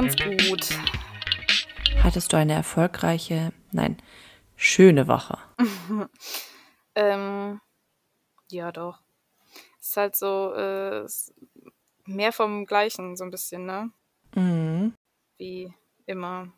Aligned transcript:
ganz 0.00 0.16
gut. 0.16 0.68
Hattest 2.02 2.32
du 2.32 2.36
eine 2.36 2.54
erfolgreiche, 2.54 3.52
nein, 3.72 3.96
schöne 4.56 5.08
Woche? 5.08 5.38
ähm, 6.94 7.60
ja, 8.50 8.72
doch. 8.72 9.00
Es 9.78 9.88
ist 9.88 9.96
halt 9.96 10.16
so 10.16 10.54
äh, 10.54 11.06
mehr 12.06 12.32
vom 12.32 12.64
Gleichen, 12.66 13.16
so 13.16 13.24
ein 13.24 13.30
bisschen, 13.30 13.66
ne? 13.66 13.90
Mhm. 14.34 14.94
Wie 15.38 15.72
immer. 16.06 16.52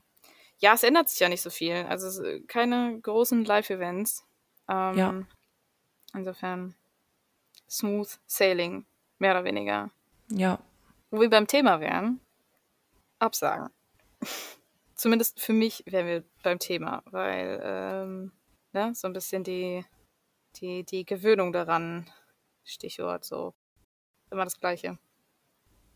Ja, 0.58 0.74
es 0.74 0.82
ändert 0.84 1.08
sich 1.08 1.20
ja 1.20 1.28
nicht 1.28 1.42
so 1.42 1.50
viel. 1.50 1.74
Also 1.88 2.22
keine 2.46 3.00
großen 3.00 3.44
Live-Events. 3.44 4.24
Ähm, 4.68 4.96
Ja. 4.96 5.14
Insofern 6.14 6.74
smooth 7.68 8.08
sailing, 8.26 8.84
mehr 9.18 9.32
oder 9.32 9.44
weniger. 9.44 9.90
Ja, 10.28 10.58
Wo 11.10 11.20
wir 11.20 11.30
beim 11.30 11.46
Thema 11.46 11.80
wären, 11.80 12.20
Absagen. 13.22 13.70
Zumindest 14.94 15.40
für 15.40 15.52
mich 15.52 15.84
wären 15.86 16.06
wir 16.06 16.24
beim 16.42 16.58
Thema, 16.58 17.02
weil 17.06 17.60
ähm, 17.62 18.32
ne, 18.72 18.94
so 18.94 19.08
ein 19.08 19.12
bisschen 19.12 19.42
die, 19.44 19.84
die, 20.56 20.84
die 20.84 21.04
Gewöhnung 21.04 21.52
daran, 21.52 22.10
Stichwort 22.64 23.24
so, 23.24 23.54
immer 24.30 24.44
das 24.44 24.60
Gleiche. 24.60 24.98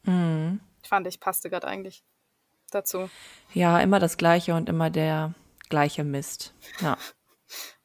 mhm. 0.02 0.60
Fand 0.82 1.06
ich, 1.08 1.18
passte 1.18 1.50
gerade 1.50 1.66
eigentlich 1.66 2.04
dazu. 2.70 3.10
ja, 3.52 3.80
immer 3.80 3.98
das 3.98 4.16
Gleiche 4.16 4.54
und 4.54 4.68
immer 4.68 4.88
der 4.90 5.34
gleiche 5.68 6.04
Mist. 6.04 6.54
Ja. 6.80 6.96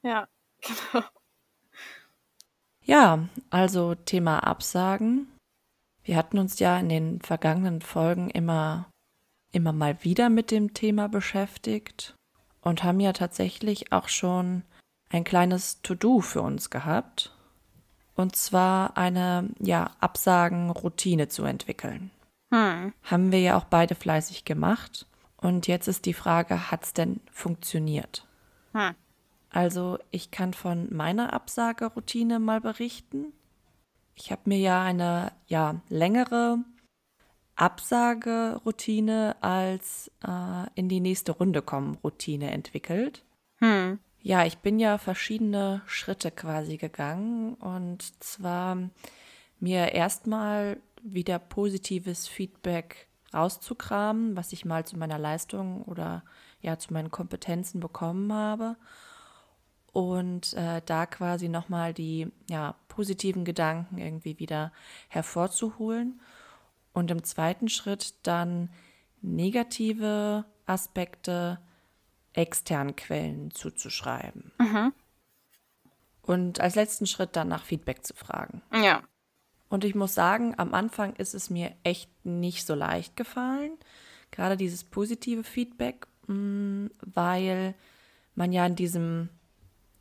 Ja, 0.04 0.28
genau. 0.62 1.06
Ja, 2.82 3.30
also 3.52 3.94
Thema 3.94 4.40
Absagen. 4.40 5.32
Wir 6.04 6.18
hatten 6.18 6.40
uns 6.40 6.58
ja 6.58 6.80
in 6.80 6.90
den 6.90 7.22
vergangenen 7.22 7.82
Folgen 7.82 8.32
immer, 8.32 8.91
immer 9.52 9.74
mal 9.74 10.04
wieder 10.04 10.30
mit 10.30 10.52
dem 10.52 10.74
Thema 10.74 11.08
beschäftigt 11.10 12.16
und 12.62 12.84
haben 12.84 13.00
ja 13.00 13.14
tatsächlich 13.14 13.92
auch 13.92 14.08
schon 14.08 14.64
ein 15.10 15.24
kleines 15.24 15.82
To-Do 15.82 16.22
für 16.22 16.42
uns 16.42 16.70
gehabt. 16.70 17.36
Und 18.16 18.36
zwar 18.36 18.98
eine, 18.98 19.50
ja, 19.60 19.92
Absagen-Routine 20.00 21.28
zu 21.28 21.44
entwickeln. 21.44 22.12
Hm. 22.54 22.94
Haben 23.04 23.32
wir 23.32 23.40
ja 23.40 23.58
auch 23.58 23.66
beide 23.66 23.96
fleißig 23.96 24.46
gemacht. 24.46 25.08
Und 25.38 25.68
jetzt 25.68 25.88
ist 25.88 26.06
die 26.06 26.14
Frage, 26.14 26.72
hat 26.72 26.84
es 26.84 26.94
denn 26.94 27.20
funktioniert? 27.32 28.28
Hm. 28.74 28.94
Also 29.50 29.98
ich 30.12 30.32
kann 30.32 30.54
von 30.54 30.94
meiner 30.94 31.34
Absageroutine 31.34 32.40
mal 32.40 32.62
berichten. 32.62 33.34
Ich 34.16 34.32
habe 34.32 34.42
mir 34.46 34.60
ja 34.60 34.84
eine 34.84 35.32
ja, 35.48 35.82
längere 35.90 36.60
Absageroutine 37.56 39.36
als 39.42 40.12
äh, 40.26 40.68
in 40.76 40.90
die 40.90 41.00
nächste 41.00 41.32
Runde 41.34 41.62
kommen 41.62 41.98
Routine 42.04 42.52
entwickelt. 42.52 43.24
Hm. 43.58 44.00
Ja, 44.22 44.46
ich 44.46 44.60
bin 44.60 44.80
ja 44.80 44.98
verschiedene 44.98 45.82
Schritte 45.86 46.32
quasi 46.32 46.78
gegangen 46.78 47.56
und 47.56 48.24
zwar 48.24 48.78
mir 49.60 49.94
erstmal 49.94 50.78
wieder 51.02 51.40
positives 51.40 52.28
Feedback 52.28 53.08
rauszukramen, 53.34 54.36
was 54.36 54.54
ich 54.54 54.66
mal 54.66 54.86
zu 54.86 54.98
meiner 54.98 55.18
Leistung 55.18 55.84
oder 55.84 56.24
ja 56.62 56.78
zu 56.78 56.94
meinen 56.94 57.12
Kompetenzen 57.12 57.80
bekommen 57.80 58.32
habe 58.32 58.76
und 59.92 60.54
äh, 60.54 60.82
da 60.86 61.06
quasi 61.06 61.50
nochmal 61.50 61.94
die 61.94 62.32
ja, 62.50 62.76
positiven 62.88 63.46
Gedanken 63.46 63.98
irgendwie 63.98 64.40
wieder 64.40 64.72
hervorzuholen 65.10 66.22
und 66.94 67.12
im 67.12 67.24
zweiten 67.24 67.70
Schritt 67.70 68.16
dann 68.24 68.70
negative 69.22 70.46
Aspekte 70.66 71.60
externen 72.34 72.96
Quellen 72.96 73.52
zuzuschreiben. 73.52 74.52
Und 76.22 76.60
als 76.60 76.76
letzten 76.76 77.08
Schritt 77.08 77.36
dann 77.36 77.48
nach 77.48 77.64
Feedback 77.64 78.06
zu 78.06 78.14
fragen. 78.14 78.62
Ja. 78.74 79.04
Und 79.70 79.84
ich 79.84 79.96
muss 79.96 80.14
sagen, 80.14 80.54
am 80.58 80.74
Anfang 80.74 81.16
ist 81.16 81.34
es 81.34 81.50
mir 81.50 81.74
echt 81.84 82.10
nicht 82.26 82.66
so 82.66 82.76
leicht 82.76 83.16
gefallen, 83.16 83.78
gerade 84.30 84.58
dieses 84.58 84.84
positive 84.84 85.44
Feedback, 85.44 86.08
mh, 86.28 86.90
weil 87.02 87.76
man 88.36 88.52
ja 88.52 88.66
in 88.66 88.76
diesem 88.76 89.30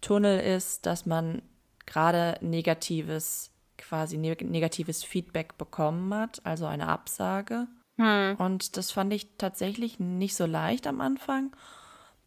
Tunnel 0.01 0.41
ist, 0.41 0.87
dass 0.87 1.07
man 1.07 1.43
gerade 1.87 2.39
negatives, 2.41 3.50
quasi 3.81 4.17
neg 4.17 4.43
negatives 4.43 5.03
Feedback 5.03 5.59
bekommen 5.59 6.15
hat, 6.15 6.41
also 6.45 6.67
eine 6.67 6.89
Absage. 6.89 7.67
Hm. 7.97 8.37
Und 8.39 8.77
das 8.77 8.91
fand 8.93 9.13
ich 9.13 9.37
tatsächlich 9.37 9.99
nicht 9.99 10.37
so 10.37 10.47
leicht 10.47 10.87
am 10.87 11.01
Anfang. 11.01 11.55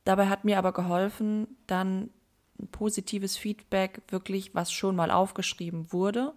Dabei 0.04 0.28
hat 0.28 0.44
mir 0.44 0.58
aber 0.58 0.74
geholfen, 0.74 1.48
dann 1.68 2.10
positives 2.72 3.38
Feedback, 3.38 4.02
wirklich, 4.10 4.54
was 4.54 4.72
schon 4.72 4.96
mal 4.96 5.12
aufgeschrieben 5.12 5.92
wurde, 5.92 6.34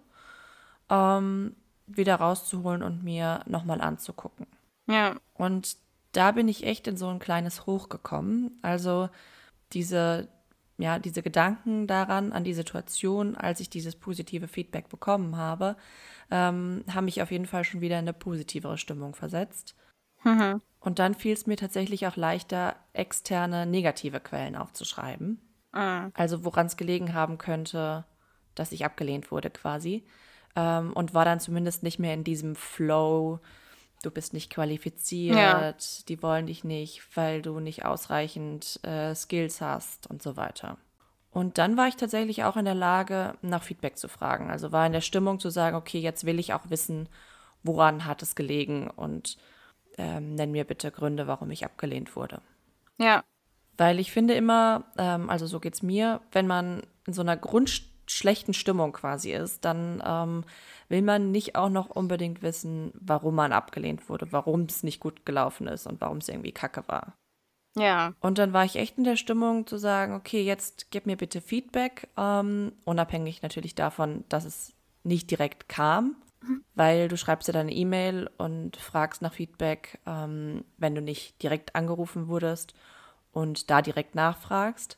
ähm, 0.89 1.55
wieder 1.85 2.15
rauszuholen 2.15 2.83
und 2.83 3.03
mir 3.03 3.41
nochmal 3.45 3.81
anzugucken. 3.81 4.47
Ja. 4.87 5.15
Und 5.33 5.77
da 6.11 6.31
bin 6.31 6.47
ich 6.47 6.65
echt 6.65 6.87
in 6.87 6.97
so 6.97 7.07
ein 7.07 7.19
kleines 7.19 7.65
Hoch 7.65 7.89
gekommen. 7.89 8.57
Also 8.61 9.09
diese, 9.73 10.27
ja, 10.77 10.99
diese 10.99 11.23
Gedanken 11.23 11.87
daran, 11.87 12.31
an 12.31 12.43
die 12.43 12.53
Situation, 12.53 13.35
als 13.35 13.59
ich 13.59 13.69
dieses 13.69 13.95
positive 13.95 14.47
Feedback 14.47 14.89
bekommen 14.89 15.35
habe, 15.35 15.75
ähm, 16.29 16.83
haben 16.93 17.05
mich 17.05 17.21
auf 17.21 17.31
jeden 17.31 17.47
Fall 17.47 17.63
schon 17.63 17.81
wieder 17.81 17.97
in 17.97 18.05
eine 18.05 18.13
positivere 18.13 18.77
Stimmung 18.77 19.15
versetzt. 19.15 19.75
Mhm. 20.23 20.61
Und 20.79 20.99
dann 20.99 21.15
fiel 21.15 21.33
es 21.33 21.47
mir 21.47 21.57
tatsächlich 21.57 22.05
auch 22.05 22.15
leichter, 22.15 22.75
externe 22.93 23.65
negative 23.65 24.19
Quellen 24.19 24.55
aufzuschreiben. 24.55 25.41
Mhm. 25.73 26.11
Also 26.13 26.45
woran 26.45 26.67
es 26.67 26.77
gelegen 26.77 27.13
haben 27.13 27.37
könnte, 27.37 28.05
dass 28.53 28.71
ich 28.71 28.85
abgelehnt 28.85 29.31
wurde 29.31 29.49
quasi. 29.49 30.05
Ähm, 30.55 30.93
und 30.93 31.13
war 31.13 31.25
dann 31.25 31.39
zumindest 31.39 31.81
nicht 31.81 31.97
mehr 31.97 32.13
in 32.13 32.23
diesem 32.23 32.55
Flow, 32.55 33.39
du 34.03 34.11
bist 34.11 34.33
nicht 34.33 34.49
qualifiziert, 34.49 35.35
Ja. 35.37 35.73
die 36.07 36.21
wollen 36.21 36.47
dich 36.47 36.63
nicht, 36.63 37.01
weil 37.15 37.41
du 37.41 37.59
nicht 37.59 37.85
ausreichend 37.85 38.79
äh, 38.83 39.13
Skills 39.15 39.61
hast 39.61 40.07
und 40.07 40.21
so 40.21 40.37
weiter. 40.37 40.77
Und 41.31 41.57
dann 41.57 41.77
war 41.77 41.87
ich 41.87 41.95
tatsächlich 41.95 42.43
auch 42.43 42.57
in 42.57 42.65
der 42.65 42.73
Lage, 42.75 43.35
nach 43.41 43.63
Feedback 43.63 43.97
zu 43.97 44.07
fragen. 44.07 44.49
Also 44.49 44.71
war 44.71 44.85
in 44.87 44.93
der 44.93 45.01
Stimmung 45.01 45.39
zu 45.39 45.49
sagen, 45.49 45.75
okay, 45.75 45.99
jetzt 45.99 46.25
will 46.25 46.39
ich 46.39 46.53
auch 46.53 46.69
wissen, 46.69 47.09
woran 47.63 48.05
hat 48.05 48.23
es 48.23 48.35
gelegen 48.35 48.89
und 48.89 49.37
ähm, 49.97 50.35
nenn 50.35 50.51
mir 50.51 50.63
bitte 50.63 50.91
Gründe, 50.91 51.27
warum 51.27 51.51
ich 51.51 51.65
abgelehnt 51.65 52.15
wurde. 52.15 52.41
Ja. 52.97 53.23
Weil 53.77 53.99
ich 53.99 54.11
finde 54.11 54.33
immer, 54.33 54.85
ähm, 54.97 55.29
also 55.29 55.45
so 55.45 55.59
geht's 55.59 55.83
mir, 55.83 56.21
wenn 56.31 56.47
man 56.47 56.81
in 57.05 57.13
so 57.13 57.21
einer 57.21 57.37
grundschlechten 58.07 58.53
Stimmung 58.53 58.93
quasi 58.93 59.33
ist, 59.33 59.65
dann 59.65 60.01
ähm, 60.05 60.43
will 60.87 61.01
man 61.01 61.31
nicht 61.31 61.55
auch 61.55 61.69
noch 61.69 61.89
unbedingt 61.89 62.41
wissen, 62.41 62.91
warum 62.93 63.35
man 63.35 63.51
abgelehnt 63.51 64.07
wurde, 64.09 64.31
warum 64.31 64.61
es 64.61 64.83
nicht 64.83 65.01
gut 65.01 65.25
gelaufen 65.25 65.67
ist 65.67 65.87
und 65.87 65.99
warum 65.99 66.17
es 66.17 66.29
irgendwie 66.29 66.53
kacke 66.53 66.83
war. 66.87 67.13
Ja. 67.75 68.13
Und 68.21 68.37
dann 68.37 68.53
war 68.53 68.63
ich 68.65 68.77
echt 68.77 68.97
in 68.97 69.03
der 69.03 69.17
Stimmung 69.17 69.67
zu 69.67 69.77
sagen, 69.77 70.15
okay, 70.15 70.41
jetzt 70.41 70.89
gib 70.89 71.05
mir 71.05 71.17
bitte 71.17 71.41
Feedback, 71.41 72.07
ähm, 72.17 72.71
unabhängig 72.85 73.41
natürlich 73.41 73.75
davon, 73.75 74.23
dass 74.29 74.45
es 74.45 74.73
nicht 75.03 75.29
direkt 75.29 75.67
kam, 75.67 76.15
weil 76.75 77.09
du 77.09 77.17
schreibst 77.17 77.49
ja 77.49 77.53
deine 77.53 77.73
E-Mail 77.73 78.29
und 78.37 78.77
fragst 78.77 79.21
nach 79.21 79.33
Feedback, 79.33 79.99
ähm, 80.07 80.63
wenn 80.77 80.95
du 80.95 81.01
nicht 81.01 81.43
direkt 81.43 81.75
angerufen 81.75 82.29
wurdest 82.29 82.73
und 83.31 83.69
da 83.69 83.81
direkt 83.81 84.15
nachfragst. 84.15 84.97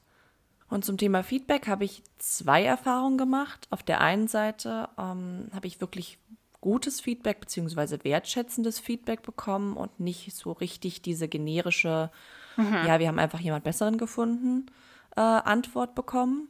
Und 0.70 0.86
zum 0.86 0.98
Thema 0.98 1.24
Feedback 1.24 1.68
habe 1.68 1.84
ich 1.84 2.04
zwei 2.18 2.64
Erfahrungen 2.64 3.18
gemacht. 3.18 3.68
Auf 3.72 3.84
der 3.84 4.02
einen 4.02 4.28
Seite 4.28 4.90
ähm, 4.98 5.50
habe 5.54 5.68
ich 5.68 5.82
wirklich 5.82 6.20
gutes 6.62 7.02
Feedback 7.02 7.40
beziehungsweise 7.40 8.04
wertschätzendes 8.04 8.80
Feedback 8.80 9.24
bekommen 9.24 9.78
und 9.78 10.00
nicht 10.00 10.36
so 10.36 10.52
richtig 10.52 11.02
diese 11.02 11.28
generische, 11.28 12.12
ja, 12.58 13.00
wir 13.00 13.08
haben 13.08 13.20
einfach 13.20 13.40
jemand 13.40 13.64
Besseren 13.64 13.98
gefunden, 13.98 14.66
äh, 15.16 15.22
Antwort 15.22 15.96
bekommen. 15.96 16.50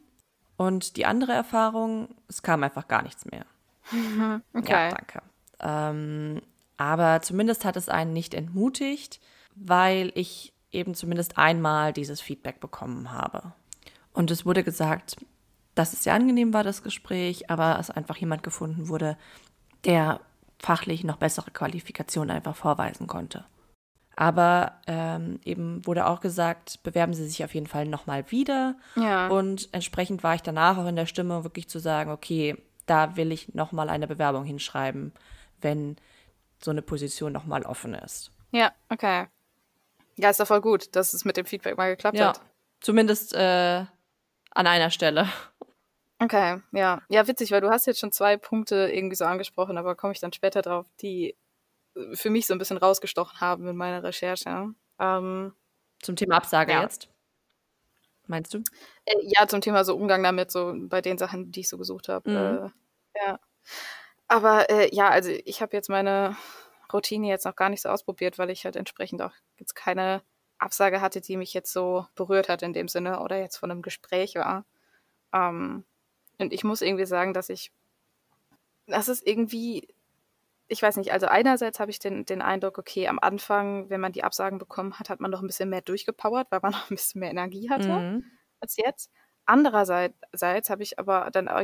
Und 0.56 0.96
die 0.96 1.06
andere 1.06 1.32
Erfahrung, 1.32 2.08
es 2.28 2.42
kam 2.42 2.62
einfach 2.62 2.88
gar 2.88 3.02
nichts 3.02 3.24
mehr. 3.24 3.46
Okay. 4.52 4.72
Ja, 4.72 4.90
danke. 4.90 5.22
Ähm, 5.60 6.42
aber 6.76 7.22
zumindest 7.22 7.64
hat 7.64 7.76
es 7.76 7.88
einen 7.88 8.12
nicht 8.12 8.34
entmutigt, 8.34 9.20
weil 9.54 10.12
ich 10.14 10.52
eben 10.72 10.94
zumindest 10.94 11.38
einmal 11.38 11.92
dieses 11.92 12.20
Feedback 12.20 12.60
bekommen 12.60 13.12
habe. 13.12 13.52
Und 14.12 14.30
es 14.30 14.44
wurde 14.44 14.64
gesagt, 14.64 15.16
dass 15.74 15.92
es 15.92 16.02
sehr 16.04 16.14
angenehm 16.14 16.52
war, 16.52 16.64
das 16.64 16.82
Gespräch, 16.82 17.50
aber 17.50 17.78
es 17.78 17.90
einfach 17.90 18.16
jemand 18.16 18.42
gefunden 18.42 18.88
wurde, 18.88 19.16
der 19.84 20.20
fachlich 20.58 21.04
noch 21.04 21.16
bessere 21.16 21.50
Qualifikationen 21.50 22.30
einfach 22.34 22.56
vorweisen 22.56 23.06
konnte. 23.06 23.44
Aber 24.16 24.80
ähm, 24.86 25.40
eben 25.44 25.86
wurde 25.86 26.06
auch 26.06 26.20
gesagt, 26.20 26.82
bewerben 26.82 27.14
Sie 27.14 27.26
sich 27.26 27.42
auf 27.42 27.54
jeden 27.54 27.66
Fall 27.68 27.86
nochmal 27.86 28.30
wieder. 28.30 28.76
Ja. 28.96 29.28
Und 29.28 29.70
entsprechend 29.72 30.22
war 30.22 30.34
ich 30.34 30.42
danach 30.42 30.76
auch 30.76 30.86
in 30.86 30.96
der 30.96 31.06
Stimmung, 31.06 31.44
wirklich 31.44 31.68
zu 31.70 31.78
sagen, 31.78 32.10
okay, 32.10 32.56
da 32.84 33.16
will 33.16 33.32
ich 33.32 33.54
nochmal 33.54 33.88
eine 33.88 34.06
Bewerbung 34.06 34.44
hinschreiben, 34.44 35.12
wenn 35.62 35.96
so 36.62 36.70
eine 36.70 36.82
Position 36.82 37.32
nochmal 37.32 37.62
offen 37.62 37.94
ist. 37.94 38.32
Ja, 38.50 38.72
okay. 38.90 39.28
Ja, 40.18 40.28
ist 40.28 40.40
doch 40.40 40.46
voll 40.46 40.60
gut, 40.60 40.94
dass 40.96 41.14
es 41.14 41.24
mit 41.24 41.38
dem 41.38 41.46
Feedback 41.46 41.78
mal 41.78 41.88
geklappt 41.90 42.18
Ja, 42.18 42.30
hat. 42.30 42.40
zumindest 42.80 43.32
äh, 43.32 43.86
an 44.50 44.66
einer 44.66 44.90
Stelle. 44.90 45.28
Okay, 46.18 46.60
ja. 46.72 47.00
Ja, 47.08 47.26
witzig, 47.28 47.50
weil 47.50 47.62
du 47.62 47.70
hast 47.70 47.86
jetzt 47.86 48.00
schon 48.00 48.12
zwei 48.12 48.36
Punkte 48.36 48.90
irgendwie 48.92 49.16
so 49.16 49.24
angesprochen, 49.24 49.78
aber 49.78 49.94
komme 49.94 50.12
ich 50.12 50.20
dann 50.20 50.32
später 50.34 50.60
drauf, 50.60 50.86
die 51.00 51.36
äh, 51.96 52.14
für 52.16 52.30
mich 52.30 52.46
so 52.46 52.54
ein 52.54 52.58
bisschen 52.58 52.76
rausgestochen 52.76 53.40
haben 53.40 53.66
in 53.68 53.76
meiner 53.76 54.02
Recherche. 54.02 54.74
Ähm, 54.98 55.54
Zum 56.02 56.16
Thema 56.16 56.36
Absage 56.36 56.72
Ja. 56.72 56.82
jetzt. 56.82 57.08
Meinst 58.26 58.54
du? 58.54 58.58
äh, 59.06 59.14
ja, 59.22 59.48
zum 59.48 59.60
Thema 59.60 59.84
so 59.84 59.96
Umgang 59.96 60.22
damit, 60.22 60.50
so 60.52 60.74
bei 60.76 61.00
den 61.00 61.18
Sachen, 61.18 61.50
die 61.52 61.60
ich 61.60 61.68
so 61.68 61.78
gesucht 61.78 62.08
habe. 62.08 62.30
Mhm. 62.30 62.36
Äh, 62.36 62.70
ja. 63.26 63.40
Aber 64.28 64.70
äh, 64.70 64.94
ja, 64.94 65.08
also 65.08 65.30
ich 65.30 65.62
habe 65.62 65.76
jetzt 65.76 65.88
meine 65.88 66.36
Routine 66.92 67.28
jetzt 67.28 67.44
noch 67.46 67.56
gar 67.56 67.70
nicht 67.70 67.82
so 67.82 67.88
ausprobiert, 67.88 68.38
weil 68.38 68.50
ich 68.50 68.64
halt 68.64 68.76
entsprechend 68.76 69.22
auch 69.22 69.32
jetzt 69.58 69.74
keine 69.74 70.22
Absage 70.60 71.00
hatte, 71.00 71.20
die 71.20 71.36
mich 71.36 71.54
jetzt 71.54 71.72
so 71.72 72.06
berührt 72.14 72.48
hat 72.48 72.62
in 72.62 72.72
dem 72.72 72.88
Sinne 72.88 73.20
oder 73.20 73.38
jetzt 73.38 73.56
von 73.58 73.70
einem 73.70 73.82
Gespräch 73.82 74.36
war. 74.36 74.66
Ähm, 75.34 75.84
und 76.38 76.52
ich 76.54 76.64
muss 76.64 76.82
irgendwie 76.82 77.06
sagen, 77.06 77.34
dass 77.34 77.50
ich, 77.50 77.72
das 78.86 79.08
ist 79.08 79.26
irgendwie, 79.26 79.88
ich 80.68 80.82
weiß 80.82 80.96
nicht, 80.98 81.12
also 81.12 81.26
einerseits 81.28 81.80
habe 81.80 81.90
ich 81.90 82.00
den, 82.00 82.26
den 82.26 82.42
Eindruck, 82.42 82.78
okay, 82.78 83.08
am 83.08 83.18
Anfang, 83.20 83.90
wenn 83.90 84.00
man 84.02 84.12
die 84.12 84.24
Absagen 84.24 84.58
bekommen 84.58 84.98
hat, 85.00 85.10
hat 85.10 85.20
man 85.20 85.30
noch 85.30 85.42
ein 85.42 85.48
bisschen 85.48 85.70
mehr 85.70 85.82
durchgepowert, 85.82 86.48
weil 86.52 86.60
man 86.62 86.72
noch 86.74 86.90
ein 86.90 86.96
bisschen 86.96 87.20
mehr 87.20 87.30
Energie 87.30 87.70
hatte 87.70 87.92
Mhm. 87.92 88.40
als 88.60 88.76
jetzt. 88.78 89.10
Andererseits 89.46 90.70
habe 90.70 90.82
ich 90.84 90.98
aber 90.98 91.30
dann 91.32 91.48
auch 91.48 91.62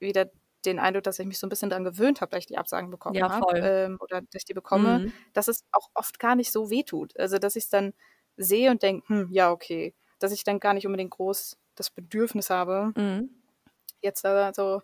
wieder 0.00 0.30
den 0.66 0.78
Eindruck, 0.80 1.04
dass 1.04 1.18
ich 1.20 1.26
mich 1.26 1.38
so 1.38 1.46
ein 1.46 1.50
bisschen 1.50 1.70
daran 1.70 1.84
gewöhnt 1.84 2.20
habe, 2.22 2.30
dass 2.32 2.40
ich 2.40 2.46
die 2.46 2.58
Absagen 2.58 2.90
bekommen 2.90 3.22
Ja, 3.22 3.28
habe 3.28 3.46
ähm, 3.60 3.98
oder 4.00 4.22
dass 4.22 4.42
ich 4.42 4.44
die 4.46 4.54
bekomme, 4.54 5.02
Mhm. 5.02 5.12
dass 5.34 5.48
es 5.48 5.64
auch 5.72 5.90
oft 5.94 6.18
gar 6.20 6.36
nicht 6.36 6.52
so 6.52 6.70
wehtut. 6.70 7.18
Also, 7.18 7.38
dass 7.38 7.56
ich 7.56 7.64
es 7.64 7.70
dann 7.70 7.94
sehe 8.36 8.70
und 8.70 8.82
denke, 8.82 9.08
hm, 9.08 9.28
ja, 9.32 9.50
okay. 9.52 9.94
Dass 10.18 10.32
ich 10.32 10.44
dann 10.44 10.60
gar 10.60 10.74
nicht 10.74 10.86
unbedingt 10.86 11.12
groß 11.12 11.58
das 11.76 11.90
Bedürfnis 11.90 12.50
habe, 12.50 12.94
Mhm. 12.96 13.28
jetzt 14.02 14.24
da 14.24 14.52
so 14.54 14.82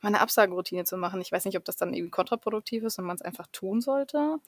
meine 0.00 0.20
Absagenroutine 0.20 0.84
zu 0.84 0.96
machen. 0.96 1.20
Ich 1.20 1.30
weiß 1.32 1.44
nicht, 1.44 1.56
ob 1.56 1.64
das 1.64 1.76
dann 1.76 1.94
irgendwie 1.94 2.10
kontraproduktiv 2.10 2.82
ist 2.84 2.98
und 2.98 3.04
man 3.04 3.16
es 3.16 3.22
einfach 3.22 3.46
tun 3.52 3.80
sollte. 3.80 4.38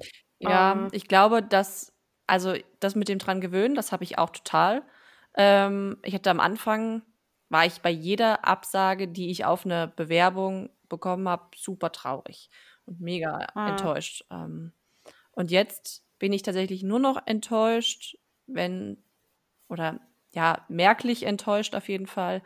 Ja, 0.41 0.75
Ähm. 0.75 0.89
ich 0.93 1.09
glaube, 1.09 1.43
dass, 1.43 1.93
also 2.27 2.55
das 2.81 2.95
mit 2.95 3.09
dem 3.09 3.19
dran 3.19 3.41
gewöhnen, 3.41 3.75
das 3.75 3.93
habe 3.93 4.05
ich 4.05 4.19
auch 4.19 4.31
total. 4.31 4.83
Ähm, 5.37 5.99
ich 6.03 6.15
hatte 6.15 6.31
am 6.31 6.41
Anfang, 6.41 7.03
war 7.49 7.67
ich 7.67 7.81
bei 7.81 7.91
jeder 7.91 8.45
Absage, 8.47 9.09
die 9.09 9.31
ich 9.31 9.45
auf 9.45 9.65
eine 9.65 9.89
Bewerbung 9.89 10.71
bekommen 10.89 11.29
habe, 11.29 11.45
super 11.57 11.93
traurig 11.93 12.51
und 12.87 13.01
mega 13.01 13.47
Ah. 13.55 13.65
enttäuscht. 13.65 14.25
Ähm, 14.31 14.73
und 15.33 15.51
jetzt 15.51 16.05
bin 16.25 16.33
ich 16.33 16.41
tatsächlich 16.41 16.83
nur 16.83 17.01
noch 17.01 17.27
enttäuscht, 17.27 18.17
wenn, 18.47 18.97
oder 19.69 20.01
ja, 20.33 20.65
merklich 20.71 21.25
enttäuscht 21.25 21.75
auf 21.75 21.87
jeden 21.91 22.07
Fall, 22.07 22.43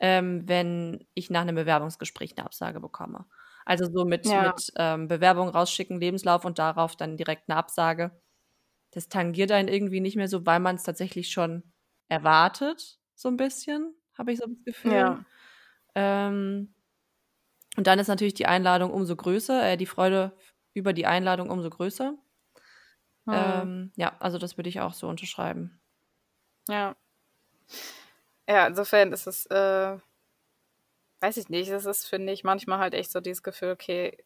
ähm, 0.00 0.48
wenn 0.48 1.06
ich 1.14 1.30
nach 1.30 1.42
einem 1.42 1.54
Bewerbungsgespräch 1.54 2.34
eine 2.36 2.44
Absage 2.44 2.80
bekomme. 2.80 3.26
Also 3.64 3.84
so 3.88 4.04
mit, 4.04 4.26
Ja. 4.26 4.50
mit 4.50 4.72
ähm, 4.74 5.06
Bewerbung 5.06 5.48
rausschicken, 5.48 6.00
Lebenslauf 6.00 6.44
und 6.44 6.58
darauf 6.58 6.96
dann 6.96 7.16
direkt 7.16 7.48
eine 7.48 7.56
Absage. 7.56 8.20
Das 8.90 9.08
tangiert 9.08 9.52
einen 9.52 9.68
irgendwie 9.68 10.00
nicht 10.00 10.16
mehr 10.16 10.26
so, 10.26 10.44
weil 10.44 10.58
man 10.58 10.74
es 10.74 10.82
tatsächlich 10.82 11.30
schon 11.30 11.62
erwartet, 12.08 12.98
so 13.14 13.28
ein 13.28 13.36
bisschen, 13.36 13.94
habe 14.18 14.32
ich 14.32 14.40
so 14.40 14.48
das 14.48 14.64
Gefühl. 14.64 14.92
Ja. 14.92 15.24
Ähm, 15.94 16.74
und 17.76 17.86
dann 17.86 17.98
ist 18.00 18.08
natürlich 18.08 18.34
die 18.34 18.46
Einladung 18.46 18.92
umso 18.92 19.14
größer, 19.14 19.72
äh, 19.72 19.76
die 19.76 19.86
Freude 19.86 20.36
über 20.74 20.92
die 20.92 21.06
Einladung 21.06 21.50
umso 21.50 21.70
größer. 21.70 22.18
Hm. 23.26 23.34
Ähm, 23.34 23.92
ja, 23.96 24.16
also 24.18 24.38
das 24.38 24.56
würde 24.56 24.68
ich 24.68 24.80
auch 24.80 24.94
so 24.94 25.08
unterschreiben. 25.08 25.80
Ja. 26.68 26.96
Ja, 28.48 28.66
insofern 28.66 29.12
ist 29.12 29.26
es, 29.26 29.46
äh, 29.46 29.98
weiß 31.20 31.36
ich 31.36 31.48
nicht, 31.48 31.68
es 31.70 31.84
ist, 31.84 32.06
finde 32.06 32.32
ich, 32.32 32.44
manchmal 32.44 32.78
halt 32.78 32.94
echt 32.94 33.12
so 33.12 33.20
dieses 33.20 33.42
Gefühl, 33.42 33.70
okay, 33.70 34.16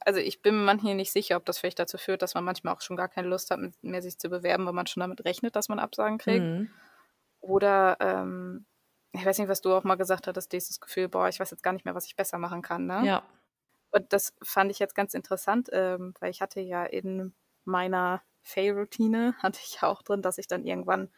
also 0.00 0.20
ich 0.20 0.42
bin 0.42 0.56
mir 0.56 0.64
manchmal 0.64 0.94
nicht 0.94 1.12
sicher, 1.12 1.36
ob 1.36 1.44
das 1.46 1.58
vielleicht 1.58 1.78
dazu 1.78 1.96
führt, 1.96 2.22
dass 2.22 2.34
man 2.34 2.44
manchmal 2.44 2.74
auch 2.74 2.80
schon 2.80 2.96
gar 2.96 3.08
keine 3.08 3.28
Lust 3.28 3.50
hat, 3.50 3.60
mehr 3.82 4.02
sich 4.02 4.18
zu 4.18 4.28
bewerben, 4.28 4.66
weil 4.66 4.72
man 4.72 4.86
schon 4.86 5.00
damit 5.00 5.24
rechnet, 5.24 5.56
dass 5.56 5.68
man 5.68 5.78
Absagen 5.78 6.18
kriegt. 6.18 6.44
Mhm. 6.44 6.70
Oder, 7.40 7.96
ähm, 8.00 8.66
ich 9.12 9.24
weiß 9.24 9.38
nicht, 9.38 9.48
was 9.48 9.60
du 9.60 9.72
auch 9.72 9.84
mal 9.84 9.94
gesagt 9.94 10.26
hattest, 10.26 10.52
dieses 10.52 10.80
Gefühl, 10.80 11.08
boah, 11.08 11.28
ich 11.28 11.38
weiß 11.40 11.50
jetzt 11.50 11.62
gar 11.62 11.72
nicht 11.72 11.84
mehr, 11.84 11.94
was 11.94 12.06
ich 12.06 12.16
besser 12.16 12.38
machen 12.38 12.62
kann, 12.62 12.86
ne? 12.86 13.06
Ja. 13.06 13.22
Und 13.92 14.12
das 14.12 14.34
fand 14.42 14.70
ich 14.72 14.80
jetzt 14.80 14.96
ganz 14.96 15.14
interessant, 15.14 15.68
ähm, 15.72 16.14
weil 16.18 16.30
ich 16.30 16.42
hatte 16.42 16.60
ja 16.60 16.84
in 16.84 17.32
meiner 17.64 18.22
Fail-Routine, 18.42 19.34
hatte 19.42 19.60
ich 19.62 19.80
ja 19.80 19.88
auch 19.88 20.02
drin, 20.02 20.22
dass 20.22 20.38
ich 20.38 20.46
dann 20.46 20.64
irgendwann 20.64 21.10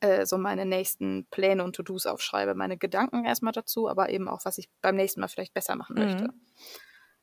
äh, 0.00 0.26
so 0.26 0.38
meine 0.38 0.64
nächsten 0.64 1.26
Pläne 1.30 1.62
und 1.62 1.76
To-Dos 1.76 2.06
aufschreibe. 2.06 2.54
Meine 2.54 2.78
Gedanken 2.78 3.24
erstmal 3.24 3.52
dazu, 3.52 3.88
aber 3.88 4.08
eben 4.10 4.28
auch, 4.28 4.44
was 4.44 4.58
ich 4.58 4.70
beim 4.80 4.96
nächsten 4.96 5.20
Mal 5.20 5.28
vielleicht 5.28 5.54
besser 5.54 5.76
machen 5.76 5.96
möchte. 5.96 6.24
Mhm. 6.24 6.40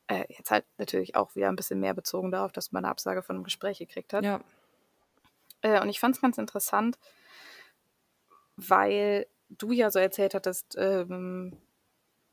Äh, 0.08 0.25
jetzt 0.30 0.52
halt 0.52 0.66
natürlich 0.78 1.16
auch 1.16 1.36
wieder 1.36 1.50
ein 1.50 1.56
bisschen 1.56 1.80
mehr 1.80 1.94
bezogen 1.94 2.31
darauf, 2.31 2.52
dass 2.52 2.72
man 2.72 2.84
eine 2.84 2.92
Absage 2.92 3.24
von 3.24 3.36
einem 3.36 3.44
Gespräch 3.44 3.80
gekriegt 3.80 4.14
hat. 4.14 4.24
Ja. 4.24 4.42
Äh, 5.62 5.81
und 5.81 5.90
ich 5.90 6.00
fand 6.00 6.16
es 6.16 6.22
ganz 6.22 6.38
interessant, 6.38 7.00
weil 8.56 9.28
du 9.50 9.72
ja 9.72 9.90
so 9.90 10.00
erzählt 10.00 10.34
hattest, 10.34 10.75
ähm, 10.78 11.58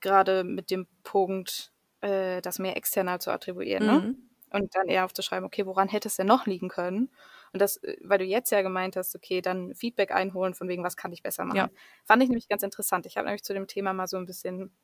gerade 0.00 0.44
mit 0.44 0.70
dem 0.70 0.86
Punkt, 1.02 1.72
äh, 2.00 2.40
das 2.42 2.58
mehr 2.58 2.76
external 2.76 3.20
zu 3.20 3.30
attribuieren, 3.30 3.86
ne? 3.86 4.14
Und 4.52 4.74
dann 4.74 4.88
eher 4.88 5.04
aufzuschreiben, 5.04 5.44
okay, 5.46 5.64
woran 5.66 5.88
hätte 5.88 6.08
es 6.08 6.16
denn 6.16 6.26
noch 6.26 6.46
liegen 6.46 6.68
können? 6.68 7.10
Und 7.52 7.60
das, 7.62 7.76
äh, 7.78 7.96
weil 8.02 8.18
du 8.18 8.24
jetzt 8.24 8.50
ja 8.50 8.62
gemeint 8.62 8.96
hast, 8.96 9.14
okay, 9.14 9.40
dann 9.40 9.74
Feedback 9.74 10.10
einholen, 10.12 10.54
von 10.54 10.68
wegen, 10.68 10.84
was 10.84 10.96
kann 10.96 11.12
ich 11.12 11.22
besser 11.22 11.44
machen. 11.44 11.56
Ja. 11.56 11.70
Fand 12.04 12.22
ich 12.22 12.28
nämlich 12.28 12.48
ganz 12.48 12.62
interessant. 12.62 13.06
Ich 13.06 13.16
habe 13.16 13.26
nämlich 13.26 13.44
zu 13.44 13.54
dem 13.54 13.66
Thema 13.66 13.92
mal 13.92 14.06
so 14.08 14.16
ein 14.16 14.26
bisschen 14.26 14.76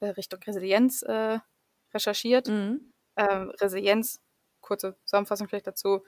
äh, 0.00 0.08
Richtung 0.08 0.40
Resilienz 0.42 1.02
äh, 1.02 1.38
recherchiert. 1.92 2.48
Mhm. 2.48 2.92
Ähm, 3.16 3.50
Resilienz, 3.60 4.20
kurze 4.60 4.96
Zusammenfassung 5.04 5.48
vielleicht 5.48 5.66
dazu, 5.66 6.04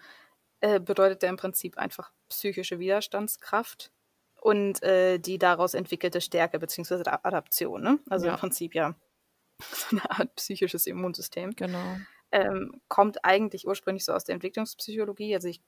äh, 0.61 0.81
bedeutet 0.81 1.23
ja 1.23 1.29
im 1.29 1.37
Prinzip 1.37 1.77
einfach 1.79 2.13
psychische 2.29 2.79
Widerstandskraft 2.79 3.93
und 4.41 4.83
äh, 4.83 5.19
die 5.19 5.39
daraus 5.39 5.75
entwickelte 5.75 6.21
Stärke 6.21 6.59
bzw. 6.59 7.03
Adaption. 7.07 7.83
Ne? 7.83 7.99
Also 8.09 8.27
Ja. 8.27 8.35
im 8.35 8.39
Prinzip 8.39 8.75
ja 8.75 8.95
so 9.73 9.97
eine 9.97 10.11
Art 10.11 10.35
psychisches 10.37 10.87
Immunsystem. 10.87 11.55
Genau. 11.57 11.97
Ähm, 12.33 12.81
kommt 12.89 13.25
eigentlich 13.25 13.67
ursprünglich 13.67 14.05
so 14.05 14.13
aus 14.13 14.25
der 14.25 14.35
Entwicklungspsychologie. 14.35 15.35
Also 15.35 15.49
ich 15.49 15.63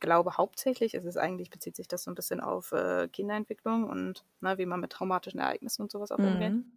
glaube 0.00 0.36
hauptsächlich, 0.36 0.94
es 0.94 1.04
ist 1.04 1.16
eigentlich, 1.16 1.50
bezieht 1.50 1.76
sich 1.76 1.88
das 1.88 2.04
so 2.04 2.10
ein 2.10 2.14
bisschen 2.14 2.40
auf 2.40 2.72
äh, 2.72 3.08
Kinderentwicklung 3.08 3.84
und 3.84 4.24
ne, 4.40 4.56
wie 4.58 4.66
man 4.66 4.80
mit 4.80 4.92
traumatischen 4.92 5.40
Ereignissen 5.40 5.82
und 5.82 5.90
sowas 5.90 6.10
auch 6.10 6.18
umgeht. 6.18 6.52
Mhm. 6.52 6.72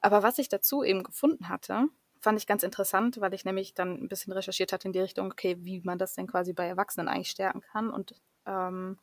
Aber 0.00 0.22
was 0.22 0.38
ich 0.38 0.48
dazu 0.48 0.82
eben 0.84 1.02
gefunden 1.02 1.48
hatte, 1.48 1.88
fand 2.20 2.38
ich 2.38 2.46
ganz 2.46 2.62
interessant, 2.62 3.20
weil 3.20 3.34
ich 3.34 3.44
nämlich 3.44 3.74
dann 3.74 4.02
ein 4.02 4.08
bisschen 4.08 4.32
recherchiert 4.32 4.72
hatte 4.72 4.88
in 4.88 4.92
die 4.92 5.00
Richtung, 5.00 5.30
okay, 5.30 5.56
wie 5.60 5.80
man 5.82 5.98
das 5.98 6.14
denn 6.14 6.26
quasi 6.26 6.52
bei 6.52 6.66
Erwachsenen 6.66 7.08
eigentlich 7.08 7.30
stärken 7.30 7.60
kann. 7.60 7.90
Und 7.90 8.14
ähm, 8.46 8.98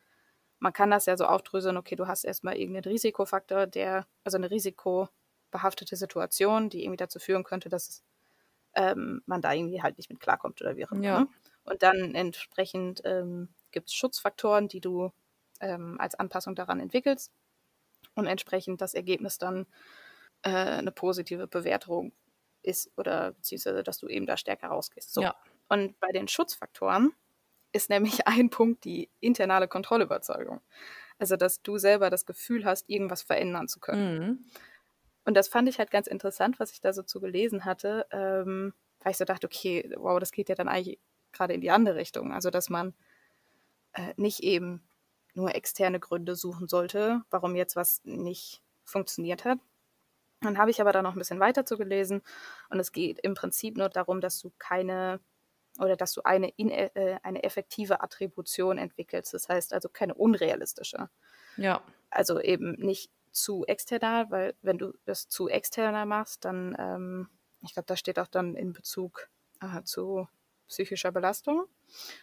man 0.58 0.72
kann 0.72 0.90
das 0.90 1.06
ja 1.06 1.16
so 1.16 1.24
aufdröseln, 1.24 1.76
okay, 1.76 1.96
du 1.96 2.06
hast 2.06 2.24
erstmal 2.24 2.56
irgendeinen 2.56 2.92
Risikofaktor, 2.92 3.66
der, 3.66 4.06
also 4.24 4.38
eine 4.38 4.50
risikobehaftete 4.50 5.96
Situation, 5.96 6.68
die 6.68 6.82
irgendwie 6.84 6.98
dazu 6.98 7.18
führen 7.18 7.44
könnte, 7.44 7.68
dass 7.68 7.88
es, 7.88 8.04
ähm, 8.74 9.22
man 9.26 9.42
da 9.42 9.52
irgendwie 9.52 9.82
halt 9.82 9.98
nicht 9.98 10.10
mit 10.10 10.20
klarkommt 10.20 10.60
oder 10.60 10.76
wie 10.76 10.86
auch 10.86 10.92
immer. 10.92 11.04
Ja. 11.04 11.20
Ne? 11.20 11.28
Und 11.64 11.82
dann 11.82 12.14
entsprechend 12.14 13.02
ähm, 13.04 13.48
gibt 13.70 13.88
es 13.88 13.94
Schutzfaktoren, 13.94 14.68
die 14.68 14.80
du 14.80 15.12
ähm, 15.60 15.96
als 15.98 16.14
Anpassung 16.14 16.54
daran 16.54 16.80
entwickelst 16.80 17.32
und 18.14 18.26
entsprechend 18.26 18.80
das 18.80 18.94
Ergebnis 18.94 19.38
dann 19.38 19.66
äh, 20.42 20.50
eine 20.50 20.92
positive 20.92 21.46
Bewertung 21.46 22.12
ist 22.62 22.90
oder 22.96 23.32
beziehungsweise, 23.32 23.82
dass 23.82 23.98
du 23.98 24.08
eben 24.08 24.26
da 24.26 24.36
stärker 24.36 24.68
rausgehst. 24.68 25.12
So. 25.12 25.22
Ja. 25.22 25.36
Und 25.68 25.98
bei 26.00 26.08
den 26.08 26.28
Schutzfaktoren 26.28 27.12
ist 27.72 27.90
nämlich 27.90 28.26
ein 28.26 28.50
Punkt 28.50 28.84
die 28.84 29.10
internale 29.20 29.68
Kontrollüberzeugung. 29.68 30.60
Also, 31.18 31.36
dass 31.36 31.62
du 31.62 31.78
selber 31.78 32.10
das 32.10 32.26
Gefühl 32.26 32.64
hast, 32.64 32.88
irgendwas 32.88 33.22
verändern 33.22 33.68
zu 33.68 33.78
können. 33.78 34.18
Mhm. 34.18 34.44
Und 35.24 35.34
das 35.34 35.48
fand 35.48 35.68
ich 35.68 35.78
halt 35.78 35.90
ganz 35.90 36.06
interessant, 36.06 36.58
was 36.58 36.72
ich 36.72 36.80
da 36.80 36.92
so 36.92 37.02
zu 37.02 37.20
gelesen 37.20 37.64
hatte, 37.64 38.06
ähm, 38.10 38.74
weil 39.00 39.12
ich 39.12 39.18
so 39.18 39.24
dachte, 39.24 39.46
okay, 39.46 39.92
wow, 39.96 40.18
das 40.18 40.32
geht 40.32 40.48
ja 40.48 40.54
dann 40.54 40.68
eigentlich 40.68 40.98
gerade 41.32 41.54
in 41.54 41.60
die 41.60 41.70
andere 41.70 41.96
Richtung. 41.96 42.32
Also, 42.32 42.50
dass 42.50 42.70
man 42.70 42.94
äh, 43.92 44.14
nicht 44.16 44.40
eben 44.42 44.82
nur 45.34 45.54
externe 45.54 46.00
Gründe 46.00 46.36
suchen 46.36 46.68
sollte, 46.68 47.22
warum 47.30 47.56
jetzt 47.56 47.76
was 47.76 48.02
nicht 48.04 48.62
funktioniert 48.84 49.44
hat. 49.44 49.58
Dann 50.40 50.58
habe 50.58 50.70
ich 50.70 50.80
aber 50.80 50.92
da 50.92 51.02
noch 51.02 51.12
ein 51.14 51.18
bisschen 51.18 51.40
weiter 51.40 51.64
zu 51.64 51.78
gelesen 51.78 52.22
und 52.68 52.80
es 52.80 52.92
geht 52.92 53.20
im 53.20 53.34
Prinzip 53.34 53.76
nur 53.76 53.88
darum, 53.88 54.20
dass 54.20 54.40
du 54.40 54.52
keine 54.58 55.20
oder 55.78 55.96
dass 55.96 56.12
du 56.12 56.22
eine, 56.22 56.50
in, 56.56 56.70
äh, 56.70 57.18
eine 57.22 57.44
effektive 57.44 58.02
Attribution 58.02 58.76
entwickelst. 58.76 59.32
Das 59.32 59.48
heißt 59.48 59.72
also 59.72 59.88
keine 59.88 60.14
unrealistische 60.14 61.08
Ja. 61.56 61.82
also 62.10 62.40
eben 62.40 62.72
nicht 62.72 63.10
zu 63.32 63.64
external, 63.66 64.30
weil 64.30 64.54
wenn 64.62 64.78
du 64.78 64.92
das 65.04 65.28
zu 65.28 65.48
external 65.48 66.06
machst, 66.06 66.44
dann, 66.44 66.76
ähm, 66.78 67.28
ich 67.62 67.72
glaube, 67.72 67.86
da 67.86 67.96
steht 67.96 68.18
auch 68.18 68.28
dann 68.28 68.54
in 68.54 68.72
Bezug 68.72 69.28
äh, 69.60 69.82
zu 69.82 70.28
psychischer 70.68 71.12
Belastung. 71.12 71.66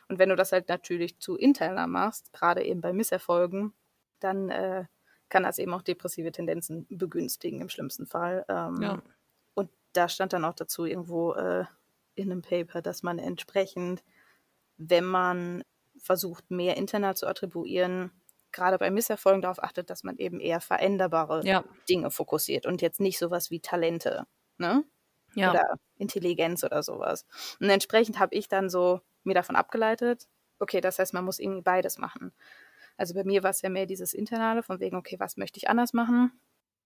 Und 0.07 0.19
wenn 0.19 0.29
du 0.29 0.35
das 0.35 0.51
halt 0.51 0.69
natürlich 0.69 1.19
zu 1.19 1.35
interner 1.35 1.87
machst, 1.87 2.33
gerade 2.33 2.63
eben 2.63 2.81
bei 2.81 2.93
Misserfolgen, 2.93 3.73
dann 4.19 4.49
äh, 4.49 4.85
kann 5.29 5.43
das 5.43 5.59
eben 5.59 5.73
auch 5.73 5.83
depressive 5.83 6.31
Tendenzen 6.31 6.87
begünstigen 6.89 7.61
im 7.61 7.69
schlimmsten 7.69 8.07
Fall. 8.07 8.45
Ähm, 8.49 8.81
ja. 8.81 9.01
Und 9.53 9.69
da 9.93 10.09
stand 10.09 10.33
dann 10.33 10.45
auch 10.45 10.55
dazu 10.55 10.85
irgendwo 10.85 11.33
äh, 11.33 11.65
in 12.15 12.31
einem 12.31 12.41
Paper, 12.41 12.81
dass 12.81 13.03
man 13.03 13.19
entsprechend, 13.19 14.03
wenn 14.77 15.05
man 15.05 15.63
versucht, 15.97 16.49
mehr 16.49 16.77
interner 16.77 17.15
zu 17.15 17.27
attribuieren, 17.27 18.11
gerade 18.51 18.77
bei 18.77 18.91
Misserfolgen 18.91 19.41
darauf 19.41 19.61
achtet, 19.61 19.89
dass 19.89 20.03
man 20.03 20.17
eben 20.17 20.39
eher 20.39 20.61
veränderbare 20.61 21.45
ja. 21.45 21.63
Dinge 21.87 22.11
fokussiert 22.11 22.65
und 22.65 22.81
jetzt 22.81 22.99
nicht 22.99 23.19
sowas 23.19 23.51
wie 23.51 23.59
Talente, 23.59 24.25
ne? 24.57 24.83
Ja. 25.35 25.51
Oder 25.51 25.75
Intelligenz 25.97 26.63
oder 26.63 26.81
sowas. 26.81 27.25
Und 27.59 27.69
entsprechend 27.69 28.17
habe 28.17 28.35
ich 28.35 28.47
dann 28.47 28.69
so 28.69 29.01
mir 29.23 29.35
davon 29.35 29.55
abgeleitet, 29.55 30.27
okay, 30.59 30.81
das 30.81 30.97
heißt, 30.99 31.13
man 31.13 31.23
muss 31.23 31.39
irgendwie 31.39 31.61
beides 31.61 31.97
machen. 31.97 32.33
Also 32.97 33.13
bei 33.13 33.23
mir 33.23 33.43
war 33.43 33.51
es 33.51 33.61
ja 33.61 33.69
mehr 33.69 33.85
dieses 33.85 34.13
Internale, 34.13 34.63
von 34.63 34.79
wegen, 34.79 34.97
okay, 34.97 35.19
was 35.19 35.37
möchte 35.37 35.57
ich 35.57 35.69
anders 35.69 35.93
machen? 35.93 36.31